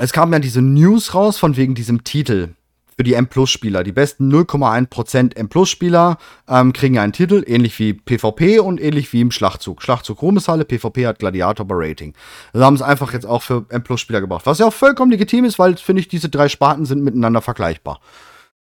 es 0.00 0.12
kam 0.12 0.32
ja 0.32 0.38
diese 0.38 0.62
News 0.62 1.14
raus 1.14 1.38
von 1.38 1.56
wegen 1.56 1.74
diesem 1.74 2.04
Titel 2.04 2.50
für 2.96 3.04
die 3.04 3.14
M-Plus-Spieler. 3.14 3.84
Die 3.84 3.92
besten 3.92 4.32
0,1% 4.32 5.36
M-Plus-Spieler 5.36 6.18
ähm, 6.48 6.72
kriegen 6.72 6.98
einen 6.98 7.12
Titel, 7.12 7.44
ähnlich 7.46 7.78
wie 7.78 7.92
PvP 7.92 8.58
und 8.58 8.80
ähnlich 8.80 9.12
wie 9.12 9.20
im 9.20 9.30
Schlachtzug. 9.30 9.82
Schlachtzug 9.82 10.20
Ruhmeshalle, 10.20 10.64
PvP 10.64 11.06
hat 11.06 11.20
Gladiator 11.20 11.66
bei 11.66 11.74
Rating. 11.76 12.14
Das 12.52 12.62
haben 12.62 12.74
es 12.74 12.82
einfach 12.82 13.12
jetzt 13.12 13.26
auch 13.26 13.42
für 13.42 13.66
M-Plus-Spieler 13.68 14.20
gebracht. 14.20 14.46
Was 14.46 14.58
ja 14.58 14.66
auch 14.66 14.72
vollkommen 14.72 15.12
legitim 15.12 15.44
ist, 15.44 15.58
weil, 15.58 15.76
finde 15.76 16.00
ich, 16.00 16.08
diese 16.08 16.28
drei 16.28 16.48
Sparten 16.48 16.86
sind 16.86 17.04
miteinander 17.04 17.40
vergleichbar. 17.40 18.00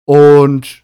Und 0.05 0.83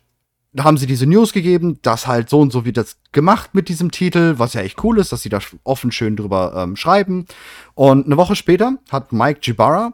da 0.54 0.66
haben 0.66 0.78
sie 0.78 0.88
diese 0.88 1.06
News 1.08 1.34
gegeben, 1.34 1.80
dass 1.82 2.08
halt 2.08 2.30
so 2.30 2.40
und 2.40 2.52
so 2.52 2.66
wird 2.66 2.78
das 2.78 2.98
gemacht 3.12 3.56
mit 3.56 3.70
diesem 3.70 3.90
Titel, 3.90 4.36
was 4.38 4.54
ja 4.54 4.62
echt 4.62 4.84
cool 4.84 5.00
ist, 5.00 5.12
dass 5.12 5.22
sie 5.22 5.30
da 5.30 5.40
offen 5.64 5.92
schön 5.92 6.16
drüber 6.16 6.54
ähm, 6.58 6.76
schreiben. 6.76 7.26
Und 7.74 8.06
eine 8.06 8.18
Woche 8.18 8.36
später 8.36 8.78
hat 8.92 9.14
Mike 9.14 9.40
Gibara, 9.40 9.94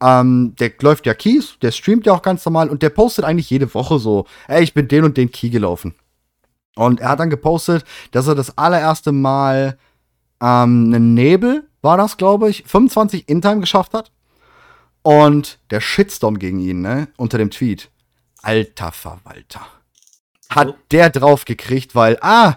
ähm, 0.00 0.54
der 0.58 0.72
läuft 0.80 1.06
ja 1.06 1.14
Keys, 1.14 1.56
der 1.60 1.72
streamt 1.72 2.06
ja 2.06 2.12
auch 2.12 2.22
ganz 2.22 2.44
normal 2.44 2.68
und 2.68 2.82
der 2.82 2.90
postet 2.90 3.24
eigentlich 3.24 3.50
jede 3.50 3.72
Woche 3.74 3.98
so, 3.98 4.26
ey, 4.46 4.62
ich 4.62 4.74
bin 4.74 4.88
den 4.88 5.04
und 5.04 5.16
den 5.16 5.30
Key 5.30 5.50
gelaufen. 5.50 5.94
Und 6.76 7.00
er 7.00 7.10
hat 7.10 7.20
dann 7.20 7.30
gepostet, 7.30 7.84
dass 8.12 8.28
er 8.28 8.34
das 8.34 8.56
allererste 8.56 9.10
Mal 9.10 9.78
ähm, 10.40 10.92
einen 10.92 11.14
Nebel, 11.14 11.64
war 11.82 11.96
das, 11.96 12.16
glaube 12.16 12.48
ich, 12.50 12.64
25 12.66 13.28
In-Time 13.28 13.60
geschafft 13.60 13.94
hat. 13.94 14.12
Und 15.02 15.58
der 15.70 15.80
Shitstorm 15.80 16.38
gegen 16.38 16.60
ihn, 16.60 16.80
ne, 16.82 17.08
unter 17.16 17.38
dem 17.38 17.50
Tweet. 17.50 17.90
Alter 18.42 18.92
Verwalter. 18.92 19.66
Hat 20.50 20.74
der 20.92 21.10
drauf 21.10 21.44
gekriegt, 21.44 21.94
weil, 21.94 22.18
ah, 22.20 22.56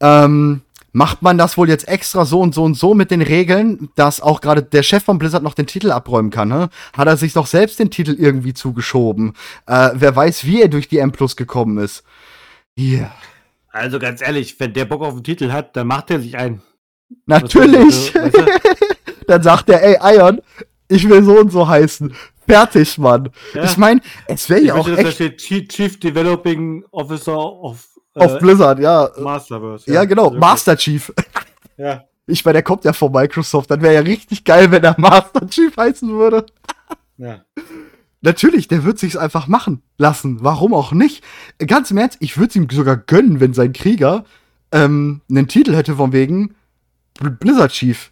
ähm, 0.00 0.62
macht 0.96 1.20
man 1.20 1.36
das 1.36 1.58
wohl 1.58 1.68
jetzt 1.68 1.88
extra 1.88 2.24
so 2.24 2.40
und 2.40 2.54
so 2.54 2.64
und 2.64 2.74
so 2.74 2.94
mit 2.94 3.10
den 3.10 3.20
Regeln, 3.20 3.90
dass 3.96 4.22
auch 4.22 4.40
gerade 4.40 4.62
der 4.62 4.82
Chef 4.82 5.04
von 5.04 5.18
Blizzard 5.18 5.42
noch 5.42 5.52
den 5.52 5.66
Titel 5.66 5.90
abräumen 5.90 6.30
kann. 6.30 6.48
Ne? 6.48 6.70
Hat 6.96 7.06
er 7.06 7.18
sich 7.18 7.34
doch 7.34 7.46
selbst 7.46 7.78
den 7.78 7.90
Titel 7.90 8.16
irgendwie 8.18 8.54
zugeschoben. 8.54 9.34
Äh, 9.66 9.90
wer 9.92 10.16
weiß, 10.16 10.46
wie 10.46 10.62
er 10.62 10.68
durch 10.68 10.88
die 10.88 10.96
M 10.96 11.12
Plus 11.12 11.36
gekommen 11.36 11.76
ist. 11.76 12.02
Yeah. 12.78 13.12
Also 13.68 13.98
ganz 13.98 14.22
ehrlich, 14.22 14.58
wenn 14.58 14.72
der 14.72 14.86
Bock 14.86 15.02
auf 15.02 15.12
den 15.12 15.24
Titel 15.24 15.52
hat, 15.52 15.76
dann 15.76 15.86
macht 15.86 16.10
er 16.10 16.18
sich 16.18 16.38
ein. 16.38 16.62
Natürlich. 17.26 18.14
Du? 18.22 19.32
dann 19.32 19.42
sagt 19.42 19.68
er, 19.68 19.82
ey, 19.82 20.16
Ion, 20.16 20.40
ich 20.88 21.06
will 21.08 21.22
so 21.24 21.38
und 21.38 21.52
so 21.52 21.68
heißen. 21.68 22.14
Fertig, 22.48 22.96
Mann. 22.96 23.28
Ja. 23.52 23.64
Ich 23.64 23.76
meine, 23.76 24.00
es 24.28 24.48
wäre 24.48 24.62
ja 24.62 24.74
auch 24.74 24.88
echt... 24.88 25.04
Da 25.04 25.10
steht 25.10 25.38
Chief 25.68 26.00
Developing 26.00 26.84
Officer 26.90 27.36
of 27.36 27.95
auf 28.16 28.34
äh, 28.34 28.38
Blizzard, 28.38 28.78
ja. 28.78 29.10
Masterverse. 29.18 29.86
Ja, 29.88 29.94
ja 29.94 30.04
genau. 30.04 30.24
Wirklich. 30.24 30.40
Master 30.40 30.76
Chief. 30.76 31.12
ja. 31.76 32.04
Ich 32.26 32.44
meine, 32.44 32.54
der 32.54 32.62
kommt 32.62 32.84
ja 32.84 32.92
von 32.92 33.12
Microsoft. 33.12 33.70
Dann 33.70 33.82
wäre 33.82 33.94
ja 33.94 34.00
richtig 34.00 34.44
geil, 34.44 34.70
wenn 34.70 34.82
er 34.82 34.96
Master 34.98 35.48
Chief 35.48 35.76
heißen 35.76 36.10
würde. 36.10 36.46
ja. 37.18 37.44
Natürlich, 38.22 38.66
der 38.66 38.82
wird 38.82 38.98
sich's 38.98 39.16
einfach 39.16 39.46
machen 39.46 39.82
lassen. 39.98 40.38
Warum 40.42 40.74
auch 40.74 40.90
nicht? 40.90 41.22
Ganz 41.64 41.90
im 41.90 41.98
Ernst, 41.98 42.16
ich 42.20 42.36
würde 42.38 42.48
es 42.48 42.56
ihm 42.56 42.68
sogar 42.70 42.96
gönnen, 42.96 43.38
wenn 43.38 43.54
sein 43.54 43.72
Krieger 43.72 44.24
ähm, 44.72 45.20
einen 45.30 45.46
Titel 45.46 45.76
hätte 45.76 45.94
von 45.96 46.12
wegen 46.12 46.56
Blizzard 47.20 47.70
Chief. 47.70 48.10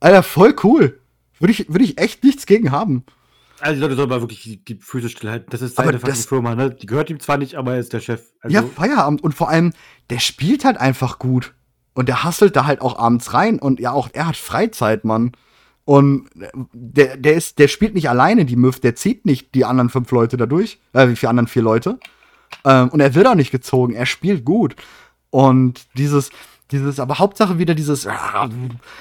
Alter, 0.00 0.22
voll 0.22 0.54
cool. 0.62 1.00
Würde 1.40 1.52
ich, 1.52 1.68
würd 1.68 1.82
ich 1.82 1.98
echt 1.98 2.22
nichts 2.22 2.46
gegen 2.46 2.70
haben. 2.70 3.04
Also 3.60 3.74
die 3.74 3.80
Leute 3.80 3.96
sollen 3.96 4.08
mal 4.08 4.20
wirklich 4.20 4.42
die, 4.42 4.64
die 4.64 4.76
Füße 4.76 5.08
stillhalten. 5.08 5.48
Das 5.50 5.62
ist 5.62 5.76
seine 5.76 5.98
fucking 5.98 6.14
Firma, 6.14 6.54
ne? 6.54 6.70
Die 6.70 6.86
gehört 6.86 7.10
ihm 7.10 7.20
zwar 7.20 7.38
nicht, 7.38 7.56
aber 7.56 7.74
er 7.74 7.80
ist 7.80 7.92
der 7.92 8.00
Chef. 8.00 8.22
Also 8.40 8.54
ja, 8.54 8.62
Feierabend. 8.62 9.22
Und 9.22 9.34
vor 9.34 9.48
allem, 9.48 9.72
der 10.10 10.18
spielt 10.18 10.64
halt 10.64 10.78
einfach 10.78 11.18
gut. 11.18 11.54
Und 11.94 12.08
der 12.08 12.22
hasselt 12.22 12.54
da 12.54 12.66
halt 12.66 12.80
auch 12.80 12.98
abends 12.98 13.34
rein. 13.34 13.58
Und 13.58 13.80
ja, 13.80 13.92
auch 13.92 14.08
er 14.12 14.28
hat 14.28 14.36
Freizeit, 14.36 15.04
Mann. 15.04 15.32
Und 15.84 16.28
der, 16.72 17.16
der, 17.16 17.34
ist, 17.34 17.58
der 17.58 17.66
spielt 17.66 17.94
nicht 17.94 18.10
alleine 18.10 18.44
die 18.44 18.56
Müff, 18.56 18.78
der 18.78 18.94
zieht 18.94 19.24
nicht 19.24 19.54
die 19.54 19.64
anderen 19.64 19.88
fünf 19.88 20.10
Leute 20.10 20.36
dadurch, 20.36 20.78
äh, 20.92 21.08
wie 21.08 21.14
die 21.14 21.26
anderen 21.26 21.48
vier 21.48 21.62
Leute. 21.62 21.98
Ähm, 22.64 22.90
und 22.90 23.00
er 23.00 23.14
wird 23.14 23.26
auch 23.26 23.34
nicht 23.34 23.50
gezogen, 23.50 23.94
er 23.94 24.06
spielt 24.06 24.44
gut. 24.44 24.76
Und 25.30 25.86
dieses, 25.96 26.30
dieses, 26.70 27.00
aber 27.00 27.18
Hauptsache 27.18 27.58
wieder 27.58 27.74
dieses, 27.74 28.06
ah, 28.06 28.48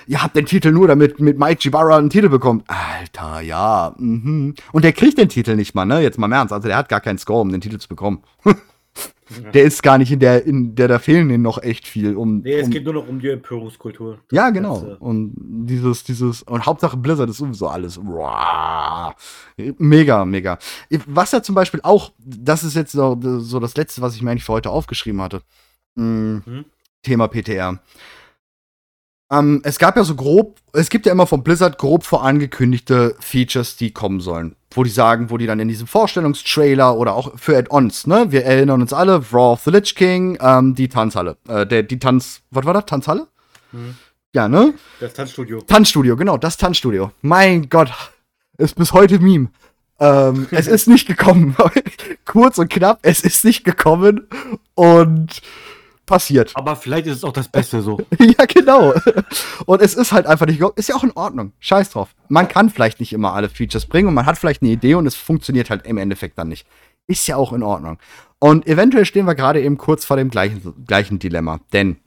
ihr 0.07 0.23
habt 0.23 0.35
den 0.35 0.45
Titel 0.45 0.71
nur, 0.71 0.87
damit 0.87 1.19
mit 1.19 1.37
Mike 1.37 1.59
Jibara 1.61 1.97
einen 1.97 2.09
Titel 2.09 2.29
bekommt. 2.29 2.65
Alter, 2.67 3.41
ja. 3.41 3.93
Mhm. 3.97 4.55
Und 4.71 4.83
der 4.83 4.93
kriegt 4.93 5.17
den 5.17 5.29
Titel 5.29 5.55
nicht 5.55 5.75
mal, 5.75 5.85
ne? 5.85 6.01
Jetzt 6.01 6.17
mal 6.17 6.27
im 6.27 6.33
Ernst. 6.33 6.53
Also 6.53 6.67
der 6.67 6.77
hat 6.77 6.89
gar 6.89 7.01
keinen 7.01 7.17
Score, 7.17 7.41
um 7.41 7.51
den 7.51 7.61
Titel 7.61 7.77
zu 7.77 7.87
bekommen. 7.87 8.23
Der 9.53 9.63
ist 9.63 9.83
gar 9.83 9.97
nicht 9.97 10.11
in 10.11 10.19
der, 10.19 10.45
in 10.45 10.75
der, 10.75 10.87
da 10.87 10.99
fehlen 10.99 11.29
ihnen 11.29 11.43
noch 11.43 11.61
echt 11.61 11.87
viel. 11.87 12.15
Um, 12.15 12.39
nee, 12.39 12.53
es 12.53 12.65
um, 12.65 12.71
geht 12.71 12.85
nur 12.85 12.93
noch 12.93 13.07
um 13.07 13.19
die 13.19 13.29
Empörungskultur. 13.29 14.19
Ja, 14.31 14.49
genau. 14.51 14.79
Ganze. 14.79 14.97
Und 14.99 15.33
dieses, 15.35 16.03
dieses, 16.05 16.43
und 16.43 16.65
Hauptsache 16.65 16.95
Blizzard 16.95 17.29
ist 17.29 17.37
sowieso 17.37 17.67
alles. 17.67 17.99
Wow. 18.01 19.13
Mega, 19.77 20.23
mega. 20.23 20.57
Was 21.07 21.33
ja 21.33 21.43
zum 21.43 21.55
Beispiel 21.55 21.81
auch, 21.83 22.13
das 22.17 22.63
ist 22.63 22.75
jetzt 22.75 22.93
so, 22.93 23.19
so 23.39 23.59
das 23.59 23.75
Letzte, 23.75 24.01
was 24.01 24.15
ich 24.15 24.21
mir 24.21 24.31
eigentlich 24.31 24.45
für 24.45 24.53
heute 24.53 24.69
aufgeschrieben 24.69 25.21
hatte. 25.21 25.41
Mhm. 25.95 26.43
Hm? 26.45 26.65
Thema 27.07 27.27
PTR. 27.27 27.79
Ähm, 29.31 29.61
es 29.63 29.77
gab 29.77 29.97
ja 29.97 30.03
so 30.03 30.15
grob, 30.15 30.59
es 30.73 30.89
gibt 30.89 31.05
ja 31.05 31.11
immer 31.11 31.27
von 31.27 31.43
Blizzard 31.43 31.77
grob 31.77 32.05
vorangekündigte 32.05 33.15
Features, 33.19 33.75
die 33.75 33.91
kommen 33.91 34.21
sollen. 34.21 34.55
Wo 34.71 34.83
die 34.83 34.89
sagen, 34.89 35.29
wo 35.29 35.37
die 35.37 35.47
dann 35.47 35.59
in 35.59 35.67
diesem 35.67 35.87
Vorstellungstrailer 35.87 36.95
oder 36.95 37.13
auch 37.15 37.37
für 37.37 37.57
Add-ons, 37.57 38.07
ne? 38.07 38.27
Wir 38.29 38.45
erinnern 38.45 38.81
uns 38.81 38.93
alle, 38.93 39.15
Raw 39.31 39.53
of 39.53 39.63
the 39.63 39.71
Lich 39.71 39.95
King, 39.95 40.37
ähm, 40.41 40.75
die 40.75 40.87
Tanzhalle. 40.87 41.37
Äh, 41.47 41.65
der, 41.65 41.83
die 41.83 41.99
Tanz, 41.99 42.41
was 42.51 42.65
war 42.65 42.73
das? 42.73 42.85
Tanzhalle? 42.85 43.27
Mhm. 43.71 43.95
Ja, 44.33 44.47
ne? 44.47 44.73
Das 44.99 45.13
Tanzstudio. 45.13 45.61
Tanzstudio, 45.61 46.15
genau, 46.15 46.37
das 46.37 46.57
Tanzstudio. 46.57 47.11
Mein 47.21 47.69
Gott, 47.69 47.91
ist 48.57 48.75
bis 48.75 48.93
heute 48.93 49.19
Meme. 49.19 49.49
Ähm, 49.99 50.47
es 50.51 50.67
ist 50.67 50.87
nicht 50.87 51.07
gekommen. 51.07 51.55
Kurz 52.25 52.57
und 52.59 52.69
knapp, 52.69 52.99
es 53.01 53.21
ist 53.21 53.43
nicht 53.45 53.63
gekommen. 53.63 54.27
Und 54.75 55.41
passiert. 56.07 56.51
Aber 56.55 56.75
vielleicht 56.75 57.05
ist 57.05 57.17
es 57.17 57.23
auch 57.23 57.33
das 57.33 57.47
Beste 57.47 57.83
so. 57.83 57.99
ja, 58.19 58.45
genau. 58.47 58.95
Und 59.67 59.81
es 59.83 59.93
ist 59.93 60.11
halt 60.11 60.25
einfach 60.25 60.47
nicht, 60.47 60.59
ist 60.75 60.89
ja 60.89 60.95
auch 60.95 61.03
in 61.03 61.11
Ordnung. 61.11 61.53
Scheiß 61.59 61.91
drauf. 61.91 62.15
Man 62.29 62.47
kann 62.47 62.71
vielleicht 62.71 62.99
nicht 62.99 63.13
immer 63.13 63.33
alle 63.33 63.49
Features 63.49 63.85
bringen 63.85 64.07
und 64.07 64.15
man 64.15 64.25
hat 64.25 64.39
vielleicht 64.39 64.63
eine 64.63 64.71
Idee 64.71 64.95
und 64.95 65.05
es 65.05 65.15
funktioniert 65.15 65.69
halt 65.69 65.85
im 65.85 65.99
Endeffekt 65.99 66.39
dann 66.39 66.47
nicht. 66.47 66.65
Ist 67.05 67.27
ja 67.27 67.35
auch 67.35 67.53
in 67.53 67.61
Ordnung. 67.61 67.99
Und 68.39 68.65
eventuell 68.65 69.05
stehen 69.05 69.25
wir 69.25 69.35
gerade 69.35 69.61
eben 69.61 69.77
kurz 69.77 70.03
vor 70.03 70.17
dem 70.17 70.29
gleichen, 70.29 70.85
gleichen 70.87 71.19
Dilemma. 71.19 71.59
Denn 71.73 71.97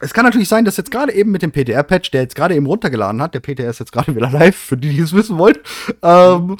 es 0.00 0.14
kann 0.14 0.24
natürlich 0.24 0.48
sein, 0.48 0.64
dass 0.64 0.76
jetzt 0.76 0.90
gerade 0.90 1.12
eben 1.12 1.30
mit 1.30 1.42
dem 1.42 1.52
PTR-Patch, 1.52 2.10
der 2.10 2.22
jetzt 2.22 2.34
gerade 2.34 2.54
eben 2.54 2.66
runtergeladen 2.66 3.20
hat, 3.20 3.34
der 3.34 3.40
PTR 3.40 3.68
ist 3.68 3.80
jetzt 3.80 3.92
gerade 3.92 4.14
wieder 4.14 4.30
live, 4.30 4.56
für 4.56 4.76
die, 4.76 4.90
die 4.90 5.00
es 5.00 5.12
wissen 5.12 5.38
wollen, 5.38 5.58
ähm, 6.02 6.56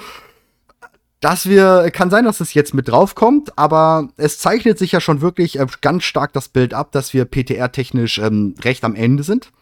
dass 1.20 1.48
wir, 1.48 1.90
kann 1.92 2.10
sein, 2.10 2.24
dass 2.24 2.40
es 2.40 2.54
jetzt 2.54 2.72
mit 2.72 2.88
draufkommt, 2.88 3.58
aber 3.58 4.08
es 4.16 4.38
zeichnet 4.38 4.78
sich 4.78 4.92
ja 4.92 5.00
schon 5.00 5.20
wirklich 5.20 5.58
äh, 5.58 5.66
ganz 5.82 6.04
stark 6.04 6.32
das 6.32 6.48
Bild 6.48 6.72
ab, 6.72 6.92
dass 6.92 7.12
wir 7.12 7.26
PTR-technisch 7.26 8.18
ähm, 8.18 8.54
recht 8.62 8.84
am 8.84 8.94
Ende 8.94 9.22
sind. 9.22 9.52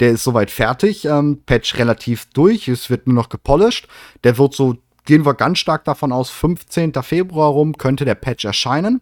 Der 0.00 0.10
ist 0.10 0.24
soweit 0.24 0.50
fertig, 0.50 1.04
ähm, 1.04 1.42
Patch 1.46 1.76
relativ 1.78 2.26
durch, 2.34 2.66
es 2.66 2.90
wird 2.90 3.06
nur 3.06 3.14
noch 3.14 3.28
gepolished. 3.28 3.86
Der 4.24 4.38
wird 4.38 4.54
so, 4.54 4.76
gehen 5.04 5.24
wir 5.24 5.34
ganz 5.34 5.58
stark 5.58 5.84
davon 5.84 6.12
aus, 6.12 6.30
15. 6.30 6.92
Februar 7.02 7.50
rum 7.50 7.78
könnte 7.78 8.04
der 8.04 8.16
Patch 8.16 8.44
erscheinen. 8.44 9.00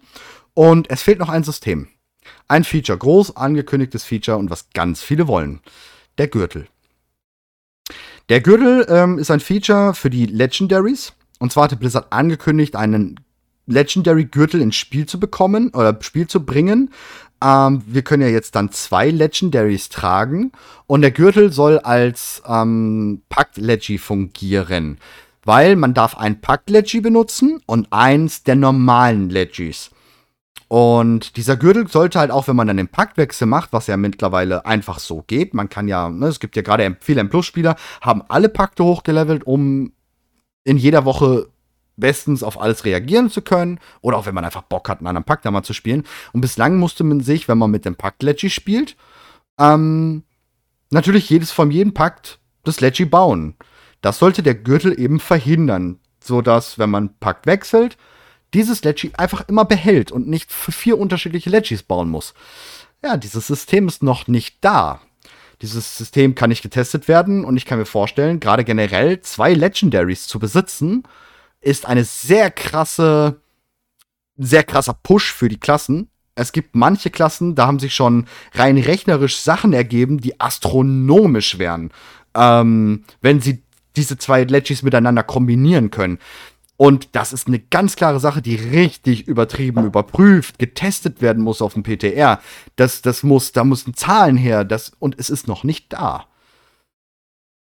Und 0.52 0.90
es 0.90 1.00
fehlt 1.00 1.18
noch 1.18 1.30
ein 1.30 1.44
System. 1.44 1.88
Ein 2.46 2.64
Feature, 2.64 2.98
groß 2.98 3.36
angekündigtes 3.36 4.04
Feature 4.04 4.36
und 4.36 4.50
was 4.50 4.68
ganz 4.74 5.02
viele 5.02 5.28
wollen. 5.28 5.60
Der 6.18 6.28
Gürtel. 6.28 6.66
Der 8.28 8.42
Gürtel 8.42 8.86
ähm, 8.90 9.18
ist 9.18 9.30
ein 9.30 9.40
Feature 9.40 9.94
für 9.94 10.10
die 10.10 10.26
Legendaries. 10.26 11.14
Und 11.42 11.50
zwar 11.50 11.64
hatte 11.64 11.74
Blizzard 11.74 12.12
angekündigt, 12.12 12.76
einen 12.76 13.18
Legendary-Gürtel 13.66 14.60
ins 14.60 14.76
Spiel 14.76 15.06
zu 15.06 15.18
bekommen 15.18 15.70
oder 15.74 15.98
Spiel 16.00 16.28
zu 16.28 16.46
bringen. 16.46 16.90
Ähm, 17.42 17.82
wir 17.84 18.02
können 18.02 18.22
ja 18.22 18.28
jetzt 18.28 18.54
dann 18.54 18.70
zwei 18.70 19.10
Legendaries 19.10 19.88
tragen 19.88 20.52
und 20.86 21.02
der 21.02 21.10
Gürtel 21.10 21.50
soll 21.52 21.80
als 21.80 22.44
ähm, 22.46 23.22
Pakt-Legi 23.28 23.98
fungieren. 23.98 24.98
Weil 25.44 25.74
man 25.74 25.94
darf 25.94 26.16
ein 26.16 26.40
Pakt-Legi 26.40 27.00
benutzen 27.00 27.60
und 27.66 27.88
eins 27.90 28.44
der 28.44 28.54
normalen 28.54 29.28
Legis. 29.28 29.90
Und 30.68 31.36
dieser 31.36 31.56
Gürtel 31.56 31.88
sollte 31.88 32.20
halt 32.20 32.30
auch, 32.30 32.46
wenn 32.46 32.54
man 32.54 32.68
dann 32.68 32.76
den 32.76 32.86
Paktwechsel 32.86 33.48
macht, 33.48 33.72
was 33.72 33.88
ja 33.88 33.96
mittlerweile 33.96 34.64
einfach 34.64 35.00
so 35.00 35.24
geht, 35.26 35.54
man 35.54 35.68
kann 35.68 35.88
ja, 35.88 36.08
ne, 36.08 36.28
es 36.28 36.38
gibt 36.38 36.54
ja 36.54 36.62
gerade 36.62 36.96
viele 37.00 37.20
M-Plus-Spieler, 37.22 37.74
haben 38.00 38.22
alle 38.28 38.48
Pakte 38.48 38.84
hochgelevelt, 38.84 39.44
um 39.44 39.90
in 40.64 40.76
jeder 40.76 41.04
Woche 41.04 41.48
bestens 41.96 42.42
auf 42.42 42.60
alles 42.60 42.84
reagieren 42.84 43.30
zu 43.30 43.42
können. 43.42 43.78
Oder 44.00 44.16
auch 44.16 44.26
wenn 44.26 44.34
man 44.34 44.44
einfach 44.44 44.62
Bock 44.62 44.88
hat, 44.88 44.98
einen 44.98 45.06
anderen 45.06 45.24
Pakt 45.24 45.44
da 45.44 45.50
mal 45.50 45.62
zu 45.62 45.72
spielen. 45.74 46.04
Und 46.32 46.40
bislang 46.40 46.78
musste 46.78 47.04
man 47.04 47.20
sich, 47.20 47.48
wenn 47.48 47.58
man 47.58 47.70
mit 47.70 47.84
dem 47.84 47.96
Pakt 47.96 48.22
Lecci 48.22 48.50
spielt, 48.50 48.96
ähm, 49.58 50.24
natürlich 50.90 51.28
jedes 51.30 51.50
von 51.50 51.70
jedem 51.70 51.94
Pakt 51.94 52.38
das 52.64 52.80
Lecci 52.80 53.04
bauen. 53.04 53.56
Das 54.00 54.18
sollte 54.18 54.42
der 54.42 54.54
Gürtel 54.54 54.98
eben 54.98 55.20
verhindern, 55.20 56.00
sodass, 56.22 56.78
wenn 56.78 56.90
man 56.90 57.16
Pakt 57.18 57.46
wechselt, 57.46 57.96
dieses 58.54 58.84
Lecci 58.84 59.12
einfach 59.16 59.48
immer 59.48 59.64
behält 59.64 60.12
und 60.12 60.28
nicht 60.28 60.52
für 60.52 60.72
vier 60.72 60.98
unterschiedliche 60.98 61.50
Leccis 61.50 61.82
bauen 61.82 62.08
muss. 62.08 62.34
Ja, 63.02 63.16
dieses 63.16 63.46
System 63.46 63.88
ist 63.88 64.02
noch 64.02 64.28
nicht 64.28 64.56
da. 64.60 65.00
Dieses 65.62 65.96
System 65.96 66.34
kann 66.34 66.50
nicht 66.50 66.62
getestet 66.62 67.06
werden 67.06 67.44
und 67.44 67.56
ich 67.56 67.64
kann 67.64 67.78
mir 67.78 67.86
vorstellen, 67.86 68.40
gerade 68.40 68.64
generell 68.64 69.20
zwei 69.20 69.54
Legendaries 69.54 70.26
zu 70.26 70.40
besitzen, 70.40 71.04
ist 71.60 71.86
eine 71.86 72.02
sehr 72.02 72.50
krasse, 72.50 73.40
sehr 74.36 74.64
krasser 74.64 74.94
Push 74.94 75.32
für 75.32 75.48
die 75.48 75.60
Klassen. 75.60 76.10
Es 76.34 76.50
gibt 76.50 76.74
manche 76.74 77.10
Klassen, 77.10 77.54
da 77.54 77.66
haben 77.68 77.78
sich 77.78 77.94
schon 77.94 78.26
rein 78.54 78.76
rechnerisch 78.76 79.38
Sachen 79.38 79.72
ergeben, 79.72 80.18
die 80.18 80.40
astronomisch 80.40 81.58
wären, 81.58 81.92
ähm, 82.34 83.04
wenn 83.20 83.40
sie 83.40 83.62
diese 83.94 84.18
zwei 84.18 84.42
Legis 84.42 84.82
miteinander 84.82 85.22
kombinieren 85.22 85.90
können. 85.90 86.18
Und 86.82 87.14
das 87.14 87.32
ist 87.32 87.46
eine 87.46 87.60
ganz 87.60 87.94
klare 87.94 88.18
Sache, 88.18 88.42
die 88.42 88.56
richtig 88.56 89.28
übertrieben 89.28 89.84
überprüft, 89.84 90.58
getestet 90.58 91.22
werden 91.22 91.40
muss 91.40 91.62
auf 91.62 91.74
dem 91.74 91.84
PTR. 91.84 92.40
Das, 92.74 93.02
das 93.02 93.22
muss, 93.22 93.52
da 93.52 93.62
müssen 93.62 93.94
Zahlen 93.94 94.36
her, 94.36 94.64
das, 94.64 94.90
und 94.98 95.16
es 95.16 95.30
ist 95.30 95.46
noch 95.46 95.62
nicht 95.62 95.92
da. 95.92 96.26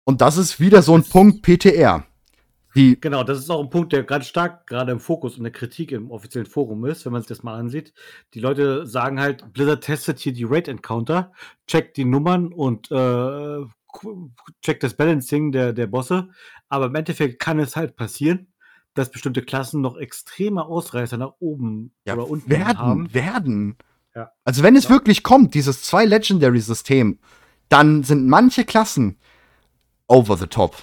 Und 0.04 0.22
das 0.22 0.38
ist 0.38 0.60
wieder 0.60 0.80
so 0.80 0.94
ein 0.94 1.04
Punkt 1.04 1.42
PTR. 1.42 2.06
Die 2.74 2.98
genau, 2.98 3.22
das 3.22 3.40
ist 3.40 3.50
auch 3.50 3.62
ein 3.62 3.68
Punkt, 3.68 3.92
der 3.92 4.04
gerade 4.04 4.24
stark 4.24 4.66
gerade 4.66 4.92
im 4.92 5.00
Fokus 5.00 5.36
und 5.36 5.42
der 5.42 5.52
Kritik 5.52 5.92
im 5.92 6.10
offiziellen 6.10 6.46
Forum 6.46 6.86
ist, 6.86 7.04
wenn 7.04 7.12
man 7.12 7.20
sich 7.20 7.28
das 7.28 7.42
mal 7.42 7.58
ansieht. 7.60 7.92
Die 8.32 8.40
Leute 8.40 8.86
sagen 8.86 9.20
halt, 9.20 9.52
Blizzard 9.52 9.84
testet 9.84 10.20
hier 10.20 10.32
die 10.32 10.44
Raid 10.44 10.68
Encounter, 10.68 11.32
checkt 11.66 11.98
die 11.98 12.06
Nummern 12.06 12.50
und 12.50 12.90
äh, 12.90 13.58
checkt 14.62 14.82
das 14.82 14.94
Balancing 14.94 15.52
der, 15.52 15.74
der 15.74 15.86
Bosse. 15.86 16.30
Aber 16.70 16.86
im 16.86 16.94
Endeffekt 16.94 17.38
kann 17.40 17.58
es 17.58 17.76
halt 17.76 17.96
passieren, 17.96 18.51
dass 18.94 19.10
bestimmte 19.10 19.42
Klassen 19.42 19.80
noch 19.80 19.96
extreme 19.96 20.64
Ausreißer 20.64 21.16
nach 21.16 21.34
oben 21.38 21.94
ja, 22.04 22.14
oder 22.14 22.28
unten 22.28 22.50
werden, 22.50 22.78
haben. 22.78 23.14
Werden. 23.14 23.76
Ja. 24.14 24.32
Also 24.44 24.62
wenn 24.62 24.76
es 24.76 24.84
ja. 24.84 24.90
wirklich 24.90 25.22
kommt, 25.22 25.54
dieses 25.54 25.82
zwei 25.82 26.04
Legendary-System, 26.04 27.18
dann 27.68 28.02
sind 28.02 28.28
manche 28.28 28.64
Klassen 28.64 29.18
over 30.06 30.36
the 30.36 30.46
top. 30.46 30.76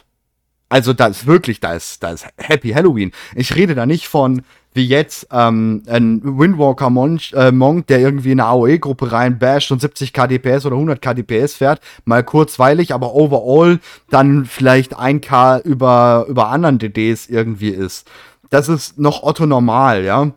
Also 0.69 0.93
da 0.93 1.07
ist 1.07 1.25
wirklich, 1.25 1.59
da 1.59 1.73
ist, 1.73 2.03
da 2.03 2.11
ist 2.11 2.27
Happy 2.37 2.69
Halloween. 2.69 3.11
Ich 3.35 3.55
rede 3.55 3.73
da 3.73 3.87
nicht 3.87 4.07
von, 4.07 4.43
wie 4.73 4.85
jetzt 4.85 5.27
ähm, 5.31 5.81
ein 5.87 6.21
Windwalker 6.23 6.91
Monk, 6.91 7.33
äh, 7.33 7.51
Monk, 7.51 7.87
der 7.87 7.99
irgendwie 7.99 8.31
in 8.31 8.39
eine 8.39 8.49
AOE-Gruppe 8.49 9.11
reinbasht 9.11 9.71
und 9.71 9.81
70 9.81 10.13
KDPS 10.13 10.67
oder 10.67 10.75
100 10.75 11.01
KDPS 11.01 11.55
fährt, 11.55 11.81
mal 12.05 12.23
kurzweilig, 12.23 12.93
aber 12.93 13.15
overall 13.15 13.79
dann 14.11 14.45
vielleicht 14.45 14.95
1K 14.95 15.63
über, 15.63 16.27
über 16.29 16.49
anderen 16.49 16.77
DDs 16.77 17.27
irgendwie 17.27 17.69
ist. 17.69 18.07
Das 18.51 18.69
ist 18.69 18.99
noch 18.99 19.23
Otto 19.23 19.47
normal, 19.47 20.03
ja. 20.03 20.31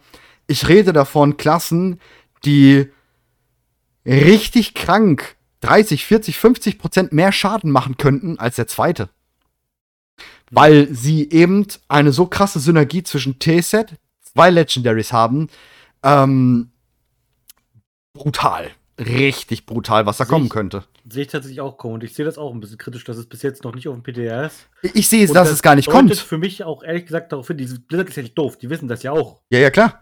Ich 0.46 0.66
rede 0.66 0.94
davon 0.94 1.36
Klassen, 1.36 2.00
die 2.44 2.90
richtig 4.06 4.74
krank 4.74 5.36
30, 5.60 6.06
40, 6.06 6.38
50 6.38 6.78
Prozent 6.78 7.12
mehr 7.12 7.32
Schaden 7.32 7.70
machen 7.70 7.96
könnten 7.98 8.38
als 8.38 8.56
der 8.56 8.66
zweite 8.66 9.10
weil 10.52 10.86
sie 10.94 11.30
eben 11.30 11.66
eine 11.88 12.12
so 12.12 12.26
krasse 12.26 12.60
Synergie 12.60 13.02
zwischen 13.02 13.38
T-Set, 13.38 13.94
zwei 14.20 14.50
Legendaries 14.50 15.12
haben. 15.12 15.48
Ähm, 16.02 16.70
brutal. 18.12 18.70
Richtig 19.00 19.64
brutal, 19.64 20.04
was 20.04 20.18
da 20.18 20.26
kommen 20.26 20.50
könnte. 20.50 20.84
Sehe 21.08 21.22
ich 21.22 21.28
tatsächlich 21.28 21.62
auch 21.62 21.78
kommen. 21.78 21.94
Und 21.94 22.04
ich 22.04 22.14
sehe 22.14 22.26
das 22.26 22.36
auch 22.36 22.52
ein 22.52 22.60
bisschen 22.60 22.76
kritisch, 22.76 23.04
dass 23.04 23.16
es 23.16 23.26
bis 23.26 23.40
jetzt 23.40 23.64
noch 23.64 23.74
nicht 23.74 23.88
auf 23.88 23.94
dem 23.94 24.02
PTR 24.02 24.46
ist. 24.46 24.68
Ich 24.94 25.08
sehe 25.08 25.24
es, 25.24 25.32
dass 25.32 25.48
das 25.48 25.56
es 25.56 25.62
gar 25.62 25.74
nicht 25.74 25.88
kommt. 25.88 26.14
für 26.14 26.38
mich 26.38 26.62
auch 26.62 26.82
ehrlich 26.82 27.06
gesagt 27.06 27.32
darauf 27.32 27.48
hin, 27.48 27.56
diese 27.56 27.80
Blizzard 27.80 28.10
ist 28.10 28.16
ja 28.16 28.22
nicht 28.22 28.36
doof, 28.36 28.58
die 28.58 28.68
wissen 28.68 28.88
das 28.88 29.02
ja 29.02 29.12
auch. 29.12 29.40
Ja, 29.50 29.58
ja, 29.58 29.70
klar. 29.70 30.01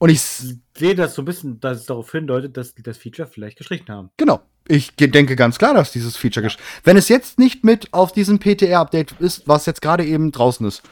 Und 0.00 0.08
ich 0.08 0.22
sehe 0.22 0.94
das 0.94 1.14
so 1.14 1.20
ein 1.20 1.26
bisschen, 1.26 1.60
dass 1.60 1.80
es 1.80 1.86
darauf 1.86 2.10
hindeutet, 2.10 2.56
dass 2.56 2.74
die 2.74 2.82
das 2.82 2.96
Feature 2.96 3.28
vielleicht 3.28 3.58
gestrichen 3.58 3.88
haben. 3.90 4.10
Genau. 4.16 4.40
Ich 4.66 4.96
denke 4.96 5.36
ganz 5.36 5.58
klar, 5.58 5.74
dass 5.74 5.92
dieses 5.92 6.16
Feature 6.16 6.46
ja. 6.46 6.52
Wenn 6.84 6.96
es 6.96 7.10
jetzt 7.10 7.38
nicht 7.38 7.64
mit 7.64 7.92
auf 7.92 8.12
diesem 8.12 8.38
PTR-Update 8.38 9.12
ist, 9.18 9.46
was 9.46 9.66
jetzt 9.66 9.82
gerade 9.82 10.06
eben 10.06 10.32
draußen 10.32 10.66
ist, 10.66 10.82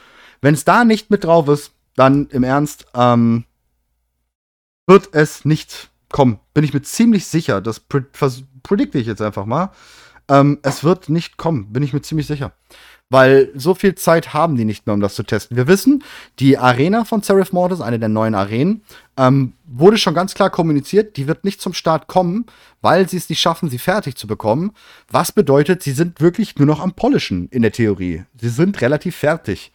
wenn 0.43 0.52
es 0.52 0.66
da 0.66 0.85
nicht 0.85 1.10
mit 1.10 1.24
drauf 1.24 1.48
ist, 1.48 1.72
dann 1.97 2.26
im 2.28 2.43
Ernst, 2.43 2.85
ähm, 2.94 3.44
wird 4.86 5.09
es 5.12 5.47
nicht 5.47 5.89
kommen. 6.10 6.39
Bin 6.52 6.64
ich 6.64 6.74
mir 6.74 6.82
ziemlich 6.82 7.26
sicher. 7.26 7.62
Das 7.62 7.80
predikte 7.80 8.98
ich 8.98 9.06
jetzt 9.06 9.22
einfach 9.22 9.47
mal. 9.47 9.70
Ähm, 10.28 10.59
es 10.62 10.84
wird 10.84 11.09
nicht 11.09 11.36
kommen, 11.36 11.72
bin 11.72 11.82
ich 11.82 11.92
mir 11.92 12.02
ziemlich 12.02 12.26
sicher. 12.26 12.52
Weil 13.10 13.50
so 13.55 13.74
viel 13.74 13.94
Zeit 13.94 14.34
haben 14.34 14.56
die 14.56 14.66
nicht 14.66 14.86
mehr, 14.86 14.92
um 14.92 15.00
das 15.00 15.14
zu 15.14 15.22
testen. 15.22 15.56
Wir 15.56 15.66
wissen, 15.66 16.05
die 16.40 16.59
Arena 16.59 17.06
von 17.06 17.22
Seraph 17.22 17.52
Mortis, 17.52 17.80
eine 17.80 17.98
der 17.98 18.10
neuen 18.10 18.34
Arenen, 18.34 18.82
ähm, 19.16 19.55
wurde 19.64 19.96
schon 19.96 20.12
ganz 20.12 20.34
klar 20.34 20.50
kommuniziert, 20.50 21.16
die 21.16 21.26
wird 21.26 21.42
nicht 21.42 21.62
zum 21.62 21.72
Start 21.72 22.06
kommen, 22.06 22.44
weil 22.82 23.09
sie 23.09 23.16
es 23.16 23.30
nicht 23.30 23.40
schaffen, 23.40 23.70
sie 23.70 23.78
fertig 23.78 24.16
zu 24.16 24.26
bekommen. 24.26 24.72
Was 25.10 25.32
bedeutet, 25.32 25.82
sie 25.82 25.92
sind 25.92 26.20
wirklich 26.20 26.59
nur 26.59 26.66
noch 26.66 26.80
am 26.80 26.92
Polischen 26.92 27.48
in 27.48 27.62
der 27.62 27.72
Theorie. 27.72 28.24
Sie 28.38 28.50
sind 28.50 28.78
relativ 28.82 29.16
fertig. 29.16 29.72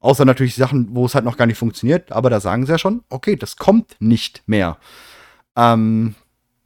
Außer 0.00 0.24
natürlich 0.24 0.54
Sachen, 0.54 0.88
wo 0.92 1.04
es 1.04 1.14
halt 1.14 1.26
noch 1.26 1.36
gar 1.36 1.44
nicht 1.44 1.58
funktioniert, 1.58 2.10
aber 2.10 2.30
da 2.30 2.40
sagen 2.40 2.64
sie 2.64 2.72
ja 2.72 2.78
schon, 2.78 3.04
okay, 3.10 3.36
das 3.36 3.56
kommt 3.56 3.96
nicht 4.00 4.42
mehr. 4.46 4.78
Ähm, 5.54 6.14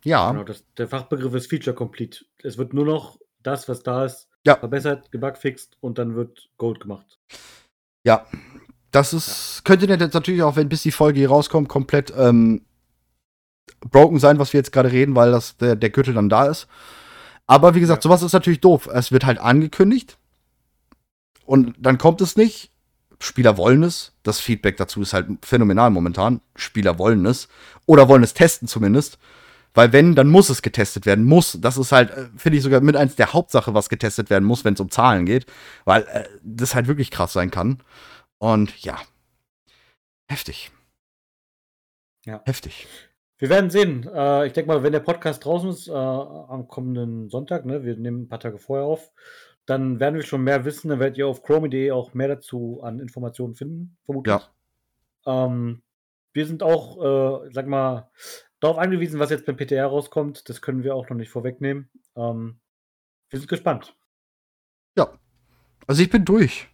ja. 0.04 0.30
Genau, 0.30 0.44
das, 0.44 0.64
der 0.78 0.86
Fachbegriff 0.86 1.34
ist 1.34 1.50
Feature 1.50 1.74
Complete. 1.74 2.24
Es 2.44 2.56
wird 2.58 2.72
nur 2.72 2.84
noch 2.84 3.18
das, 3.46 3.68
was 3.68 3.82
da 3.82 4.04
ist, 4.04 4.28
ja. 4.44 4.56
verbessert, 4.56 5.10
gebugfixt 5.12 5.76
und 5.80 5.98
dann 5.98 6.14
wird 6.14 6.48
Gold 6.58 6.80
gemacht. 6.80 7.18
Ja. 8.04 8.26
Das 8.90 9.12
ist, 9.12 9.56
ja. 9.56 9.62
könnte 9.64 9.86
jetzt 9.86 10.14
natürlich 10.14 10.42
auch, 10.42 10.56
wenn 10.56 10.68
bis 10.68 10.82
die 10.82 10.92
Folge 10.92 11.18
hier 11.18 11.28
rauskommt, 11.28 11.68
komplett 11.68 12.12
ähm, 12.16 12.64
broken 13.80 14.18
sein, 14.18 14.38
was 14.38 14.52
wir 14.52 14.58
jetzt 14.58 14.72
gerade 14.72 14.92
reden, 14.92 15.16
weil 15.16 15.32
das 15.32 15.56
der, 15.56 15.76
der 15.76 15.90
Gürtel 15.90 16.14
dann 16.14 16.28
da 16.28 16.46
ist. 16.46 16.68
Aber 17.46 17.74
wie 17.74 17.80
gesagt, 17.80 18.04
ja. 18.04 18.08
sowas 18.08 18.22
ist 18.22 18.32
natürlich 18.32 18.60
doof. 18.60 18.88
Es 18.92 19.12
wird 19.12 19.24
halt 19.24 19.38
angekündigt 19.38 20.18
und 21.44 21.74
dann 21.78 21.98
kommt 21.98 22.20
es 22.20 22.36
nicht. 22.36 22.70
Spieler 23.20 23.56
wollen 23.56 23.82
es. 23.82 24.12
Das 24.22 24.40
Feedback 24.40 24.76
dazu 24.76 25.02
ist 25.02 25.12
halt 25.12 25.26
phänomenal 25.42 25.90
momentan. 25.90 26.40
Spieler 26.56 26.98
wollen 26.98 27.24
es. 27.26 27.48
Oder 27.86 28.08
wollen 28.08 28.22
es 28.22 28.34
testen 28.34 28.68
zumindest. 28.68 29.18
Weil 29.74 29.92
wenn, 29.92 30.14
dann 30.14 30.28
muss 30.28 30.48
es 30.48 30.62
getestet 30.62 31.04
werden. 31.04 31.24
Muss. 31.24 31.58
Das 31.60 31.76
ist 31.76 31.92
halt, 31.92 32.10
äh, 32.10 32.28
finde 32.36 32.56
ich 32.58 32.62
sogar 32.62 32.80
mit 32.80 32.96
eins 32.96 33.16
der 33.16 33.32
Hauptsache, 33.32 33.74
was 33.74 33.88
getestet 33.88 34.30
werden 34.30 34.44
muss, 34.44 34.64
wenn 34.64 34.74
es 34.74 34.80
um 34.80 34.90
Zahlen 34.90 35.26
geht. 35.26 35.46
Weil 35.84 36.02
äh, 36.02 36.24
das 36.42 36.74
halt 36.74 36.86
wirklich 36.86 37.10
krass 37.10 37.32
sein 37.32 37.50
kann. 37.50 37.82
Und 38.38 38.82
ja. 38.82 38.98
Heftig. 40.28 40.70
Ja. 42.24 42.40
Heftig. 42.46 42.86
Wir 43.38 43.50
werden 43.50 43.68
sehen. 43.68 44.08
Äh, 44.14 44.46
ich 44.46 44.52
denke 44.52 44.68
mal, 44.68 44.82
wenn 44.82 44.92
der 44.92 45.00
Podcast 45.00 45.44
draußen 45.44 45.68
ist, 45.70 45.88
äh, 45.88 45.92
am 45.92 46.68
kommenden 46.68 47.28
Sonntag, 47.28 47.66
ne, 47.66 47.84
wir 47.84 47.96
nehmen 47.96 48.22
ein 48.22 48.28
paar 48.28 48.40
Tage 48.40 48.58
vorher 48.58 48.86
auf, 48.86 49.10
dann 49.66 49.98
werden 49.98 50.14
wir 50.14 50.22
schon 50.22 50.44
mehr 50.44 50.64
wissen. 50.64 50.88
Dann 50.88 51.00
werdet 51.00 51.18
ihr 51.18 51.26
auf 51.26 51.42
chrome.de 51.42 51.90
auch 51.90 52.14
mehr 52.14 52.28
dazu 52.28 52.80
an 52.82 53.00
Informationen 53.00 53.54
finden, 53.54 53.96
vermutlich. 54.04 54.36
Ja. 55.26 55.46
Ähm, 55.46 55.82
wir 56.32 56.46
sind 56.46 56.62
auch, 56.62 57.44
äh, 57.44 57.50
sag 57.52 57.66
mal, 57.66 58.10
darauf 58.64 58.78
angewiesen, 58.78 59.20
was 59.20 59.30
jetzt 59.30 59.46
beim 59.46 59.56
PTR 59.56 59.86
rauskommt. 59.86 60.48
Das 60.48 60.62
können 60.62 60.82
wir 60.82 60.94
auch 60.94 61.08
noch 61.08 61.16
nicht 61.16 61.30
vorwegnehmen. 61.30 61.90
Ähm, 62.16 62.58
wir 63.28 63.38
sind 63.38 63.48
gespannt. 63.48 63.94
Ja. 64.96 65.12
Also 65.86 66.02
ich 66.02 66.10
bin 66.10 66.24
durch. 66.24 66.68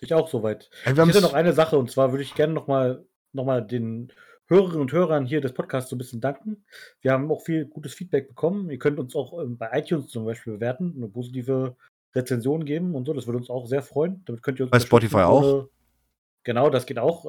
Ich 0.00 0.12
auch 0.12 0.28
soweit. 0.28 0.68
Ja, 0.84 0.92
ich 0.92 0.98
hätte 0.98 1.22
noch 1.22 1.32
eine 1.32 1.54
Sache 1.54 1.78
und 1.78 1.90
zwar 1.90 2.12
würde 2.12 2.22
ich 2.22 2.34
gerne 2.34 2.52
nochmal 2.52 3.06
noch 3.32 3.44
mal 3.44 3.66
den 3.66 4.12
Hörerinnen 4.46 4.82
und 4.82 4.92
Hörern 4.92 5.24
hier 5.24 5.40
des 5.40 5.54
Podcasts 5.54 5.88
so 5.88 5.96
ein 5.96 5.98
bisschen 5.98 6.20
danken. 6.20 6.64
Wir 7.00 7.12
haben 7.12 7.30
auch 7.30 7.42
viel 7.42 7.64
gutes 7.64 7.94
Feedback 7.94 8.28
bekommen. 8.28 8.70
Ihr 8.70 8.78
könnt 8.78 8.98
uns 8.98 9.16
auch 9.16 9.40
ähm, 9.42 9.56
bei 9.56 9.70
iTunes 9.72 10.08
zum 10.08 10.26
Beispiel 10.26 10.54
bewerten, 10.54 10.92
eine 10.96 11.08
positive 11.08 11.76
Rezension 12.14 12.66
geben 12.66 12.94
und 12.94 13.06
so. 13.06 13.14
Das 13.14 13.26
würde 13.26 13.38
uns 13.38 13.48
auch 13.48 13.66
sehr 13.66 13.82
freuen. 13.82 14.22
Damit 14.26 14.42
könnt 14.42 14.60
ihr 14.60 14.66
uns 14.66 14.70
bei 14.70 14.80
Spotify 14.80 15.22
auch. 15.22 15.68
Genau, 16.42 16.68
das 16.68 16.84
geht 16.84 16.98
auch. 16.98 17.24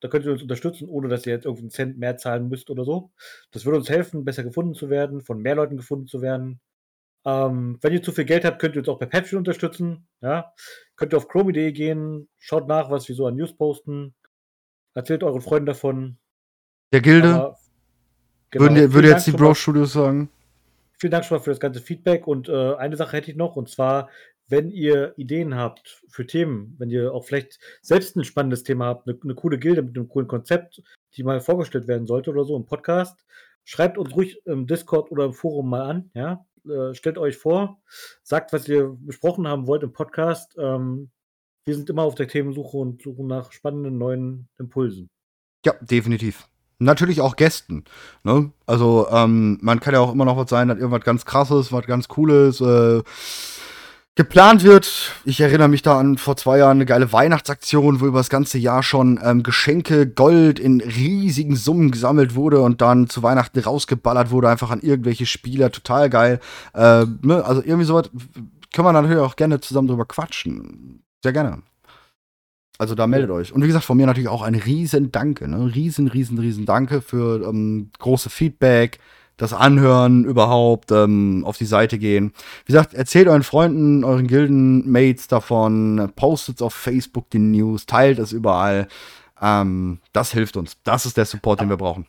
Da 0.00 0.08
könnt 0.08 0.24
ihr 0.24 0.32
uns 0.32 0.42
unterstützen, 0.42 0.88
ohne 0.88 1.08
dass 1.08 1.26
ihr 1.26 1.32
jetzt 1.32 1.44
irgendeinen 1.44 1.70
Cent 1.70 1.98
mehr 1.98 2.16
zahlen 2.16 2.48
müsst 2.48 2.70
oder 2.70 2.84
so. 2.84 3.10
Das 3.50 3.64
würde 3.64 3.78
uns 3.78 3.88
helfen, 3.88 4.24
besser 4.24 4.44
gefunden 4.44 4.74
zu 4.74 4.90
werden, 4.90 5.20
von 5.20 5.40
mehr 5.40 5.56
Leuten 5.56 5.76
gefunden 5.76 6.06
zu 6.06 6.22
werden. 6.22 6.60
Ähm, 7.24 7.78
wenn 7.80 7.92
ihr 7.92 8.02
zu 8.02 8.12
viel 8.12 8.24
Geld 8.24 8.44
habt, 8.44 8.60
könnt 8.60 8.76
ihr 8.76 8.80
uns 8.80 8.88
auch 8.88 8.98
bei 8.98 9.06
Patreon 9.06 9.38
unterstützen. 9.38 10.06
Ja? 10.20 10.52
Könnt 10.96 11.12
ihr 11.12 11.16
auf 11.16 11.28
chrome.de 11.28 11.72
gehen, 11.72 12.28
schaut 12.38 12.68
nach, 12.68 12.90
was 12.90 13.08
wir 13.08 13.14
so 13.14 13.26
an 13.26 13.36
News 13.36 13.56
posten. 13.56 14.14
Erzählt 14.94 15.22
euren 15.24 15.42
Freunden 15.42 15.66
davon. 15.66 16.18
Der 16.92 17.00
Gilde. 17.00 17.34
Aber, 17.34 17.58
genau, 18.50 18.64
würde, 18.64 18.92
würde 18.92 19.08
jetzt 19.08 19.26
die 19.26 19.32
Bro 19.32 19.54
Studios 19.54 19.92
sagen. 19.92 20.30
Vielen 20.98 21.10
Dank 21.10 21.24
schon 21.24 21.38
mal 21.38 21.42
für 21.42 21.50
das 21.50 21.60
ganze 21.60 21.80
Feedback. 21.80 22.26
Und 22.26 22.48
äh, 22.48 22.74
eine 22.74 22.96
Sache 22.96 23.16
hätte 23.16 23.30
ich 23.30 23.36
noch, 23.36 23.56
und 23.56 23.68
zwar 23.68 24.08
wenn 24.48 24.70
ihr 24.70 25.14
Ideen 25.16 25.54
habt 25.54 26.02
für 26.08 26.26
Themen, 26.26 26.74
wenn 26.78 26.90
ihr 26.90 27.12
auch 27.12 27.24
vielleicht 27.24 27.58
selbst 27.82 28.16
ein 28.16 28.24
spannendes 28.24 28.62
Thema 28.62 28.86
habt, 28.86 29.08
eine, 29.08 29.18
eine 29.22 29.34
coole 29.34 29.58
Gilde 29.58 29.82
mit 29.82 29.96
einem 29.96 30.08
coolen 30.08 30.28
Konzept, 30.28 30.82
die 31.14 31.22
mal 31.22 31.40
vorgestellt 31.40 31.86
werden 31.86 32.06
sollte 32.06 32.30
oder 32.30 32.44
so 32.44 32.56
im 32.56 32.66
Podcast, 32.66 33.24
schreibt 33.64 33.98
uns 33.98 34.14
ruhig 34.14 34.40
im 34.46 34.66
Discord 34.66 35.10
oder 35.10 35.26
im 35.26 35.34
Forum 35.34 35.68
mal 35.68 35.82
an, 35.82 36.10
ja. 36.14 36.44
Äh, 36.68 36.94
stellt 36.94 37.18
euch 37.18 37.36
vor, 37.36 37.80
sagt, 38.22 38.52
was 38.52 38.68
ihr 38.68 38.96
besprochen 39.00 39.46
haben 39.46 39.66
wollt 39.66 39.82
im 39.82 39.92
Podcast. 39.92 40.56
Ähm, 40.58 41.10
wir 41.64 41.74
sind 41.74 41.88
immer 41.88 42.02
auf 42.02 42.14
der 42.14 42.28
Themensuche 42.28 42.76
und 42.76 43.02
suchen 43.02 43.26
nach 43.26 43.52
spannenden 43.52 43.96
neuen 43.96 44.48
Impulsen. 44.58 45.08
Ja, 45.64 45.74
definitiv. 45.80 46.48
Natürlich 46.78 47.20
auch 47.20 47.36
Gästen. 47.36 47.84
Ne? 48.22 48.52
Also 48.66 49.08
ähm, 49.10 49.58
man 49.60 49.80
kann 49.80 49.94
ja 49.94 50.00
auch 50.00 50.12
immer 50.12 50.24
noch 50.24 50.36
was 50.36 50.48
sein, 50.48 50.68
dass 50.68 50.78
irgendwas 50.78 51.04
ganz 51.04 51.24
krasses, 51.24 51.72
was 51.72 51.86
ganz 51.86 52.08
cooles 52.08 52.60
äh, 52.60 53.02
geplant 54.18 54.64
wird. 54.64 55.14
Ich 55.24 55.40
erinnere 55.40 55.68
mich 55.68 55.82
da 55.82 55.96
an 55.96 56.18
vor 56.18 56.36
zwei 56.36 56.58
Jahren 56.58 56.78
eine 56.78 56.86
geile 56.86 57.12
Weihnachtsaktion, 57.12 58.00
wo 58.00 58.06
über 58.06 58.18
das 58.18 58.28
ganze 58.28 58.58
Jahr 58.58 58.82
schon 58.82 59.20
ähm, 59.22 59.44
Geschenke, 59.44 60.08
Gold 60.08 60.58
in 60.58 60.80
riesigen 60.80 61.54
Summen 61.54 61.92
gesammelt 61.92 62.34
wurde 62.34 62.60
und 62.60 62.80
dann 62.80 63.08
zu 63.08 63.22
Weihnachten 63.22 63.60
rausgeballert 63.60 64.32
wurde, 64.32 64.48
einfach 64.48 64.72
an 64.72 64.80
irgendwelche 64.80 65.24
Spieler. 65.24 65.70
Total 65.70 66.10
geil. 66.10 66.40
Äh, 66.74 67.06
ne? 67.22 67.44
Also 67.44 67.62
irgendwie 67.62 67.84
sowas 67.84 68.10
können 68.74 68.88
wir 68.88 68.92
natürlich 68.92 69.18
auch 69.18 69.36
gerne 69.36 69.60
zusammen 69.60 69.86
drüber 69.86 70.04
quatschen. 70.04 71.04
Sehr 71.22 71.32
gerne. 71.32 71.62
Also 72.76 72.96
da 72.96 73.06
meldet 73.06 73.30
euch. 73.30 73.52
Und 73.52 73.62
wie 73.62 73.68
gesagt, 73.68 73.84
von 73.84 73.96
mir 73.96 74.06
natürlich 74.06 74.28
auch 74.28 74.42
ein 74.42 74.56
riesen 74.56 75.12
Danke. 75.12 75.46
Ne? 75.46 75.72
Riesen, 75.76 76.08
riesen, 76.08 76.38
riesen 76.38 76.66
Danke 76.66 77.02
für 77.02 77.46
ähm, 77.48 77.90
große 78.00 78.30
Feedback, 78.30 78.98
das 79.38 79.54
Anhören 79.54 80.24
überhaupt, 80.24 80.92
ähm, 80.92 81.44
auf 81.46 81.56
die 81.56 81.64
Seite 81.64 81.98
gehen. 81.98 82.32
Wie 82.66 82.72
gesagt, 82.72 82.92
erzählt 82.92 83.28
euren 83.28 83.42
Freunden, 83.44 84.04
euren 84.04 84.26
Gildenmates 84.26 85.28
davon, 85.28 86.12
postet 86.14 86.60
auf 86.60 86.74
Facebook 86.74 87.30
die 87.30 87.38
News, 87.38 87.86
teilt 87.86 88.18
es 88.18 88.32
überall. 88.32 88.88
Ähm, 89.40 90.00
das 90.12 90.32
hilft 90.32 90.56
uns. 90.56 90.76
Das 90.82 91.06
ist 91.06 91.16
der 91.16 91.24
Support, 91.24 91.60
den 91.60 91.70
wir 91.70 91.76
brauchen. 91.76 92.06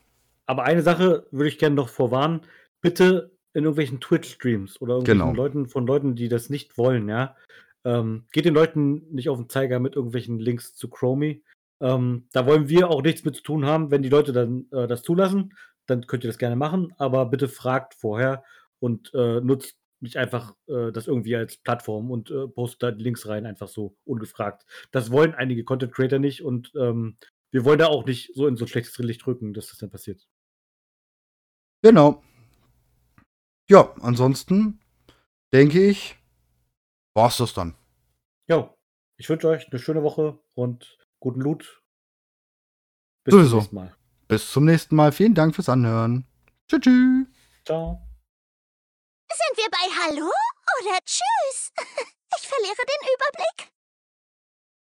Aber 0.47 0.63
eine 0.63 0.81
Sache 0.81 1.27
würde 1.31 1.47
ich 1.47 1.59
gerne 1.59 1.75
noch 1.75 1.89
vorwarnen. 1.89 2.41
Bitte 2.81 3.31
in 3.53 3.63
irgendwelchen 3.63 3.99
Twitch-Streams 3.99 4.81
oder 4.81 4.95
irgendwelchen 4.95 5.27
Genau. 5.27 5.35
Leuten 5.35 5.67
von 5.67 5.85
Leuten, 5.85 6.15
die 6.15 6.27
das 6.27 6.49
nicht 6.49 6.77
wollen, 6.77 7.07
ja. 7.07 7.35
Ähm, 7.85 8.25
geht 8.31 8.45
den 8.45 8.53
Leuten 8.53 9.03
nicht 9.11 9.29
auf 9.29 9.37
den 9.37 9.49
Zeiger 9.49 9.79
mit 9.79 9.95
irgendwelchen 9.95 10.39
Links 10.39 10.75
zu 10.75 10.89
Chromie. 10.89 11.43
Ähm, 11.81 12.25
da 12.33 12.45
wollen 12.45 12.67
wir 12.67 12.89
auch 12.89 13.01
nichts 13.01 13.23
mit 13.23 13.35
zu 13.35 13.43
tun 13.43 13.65
haben. 13.65 13.89
Wenn 13.91 14.01
die 14.01 14.09
Leute 14.09 14.33
dann 14.33 14.65
äh, 14.71 14.87
das 14.87 15.01
zulassen, 15.03 15.53
dann 15.89 16.07
könnt 16.07 16.23
ihr 16.23 16.29
das 16.29 16.37
gerne 16.37 16.55
machen, 16.55 16.93
aber 16.97 17.25
bitte 17.25 17.47
fragt 17.47 17.95
vorher 17.95 18.43
und 18.79 19.13
äh, 19.13 19.41
nutzt 19.41 19.77
nicht 20.01 20.17
einfach 20.17 20.55
äh, 20.67 20.91
das 20.91 21.07
irgendwie 21.07 21.35
als 21.35 21.57
Plattform 21.57 22.11
und 22.11 22.31
äh, 22.31 22.47
postet 22.47 22.83
da 22.83 22.91
die 22.91 23.03
Links 23.03 23.27
rein, 23.27 23.45
einfach 23.45 23.67
so 23.67 23.97
ungefragt. 24.05 24.65
Das 24.91 25.11
wollen 25.11 25.33
einige 25.33 25.63
Content 25.63 25.93
Creator 25.93 26.19
nicht 26.19 26.43
und 26.43 26.71
ähm, 26.75 27.17
wir 27.51 27.65
wollen 27.65 27.79
da 27.79 27.87
auch 27.87 28.05
nicht 28.05 28.33
so 28.35 28.47
in 28.47 28.55
so 28.55 28.65
ein 28.65 28.67
schlechtes 28.67 28.97
Licht 28.99 29.25
rücken, 29.27 29.53
dass 29.53 29.67
das 29.67 29.79
dann 29.79 29.89
passiert. 29.89 30.27
Genau. 31.81 32.23
Ja, 33.69 33.93
ansonsten 34.01 34.79
denke 35.53 35.83
ich, 35.85 36.17
war's 37.15 37.37
das 37.37 37.53
dann. 37.53 37.75
Ja, 38.47 38.75
ich 39.17 39.29
wünsche 39.29 39.47
euch 39.47 39.69
eine 39.69 39.79
schöne 39.79 40.03
Woche 40.03 40.39
und 40.53 40.97
guten 41.19 41.41
Loot. 41.41 41.83
Bis 43.23 43.33
Sowieso. 43.33 43.49
zum 43.49 43.57
nächsten 43.59 43.75
Mal. 43.75 43.98
Bis 44.29 44.51
zum 44.51 44.65
nächsten 44.65 44.95
Mal. 44.95 45.11
Vielen 45.11 45.33
Dank 45.33 45.55
fürs 45.55 45.69
Anhören. 45.69 46.27
Tschüss. 46.69 46.81
tschüss. 46.81 47.27
Ciao. 47.65 47.99
Sind 49.27 49.57
wir 49.57 49.69
bei 49.71 49.85
Hallo 50.01 50.31
oder 50.79 50.97
Tschüss? 51.03 51.71
Ich 52.37 52.47
verliere 52.47 52.75
den 52.75 53.09
Überblick. 53.15 53.73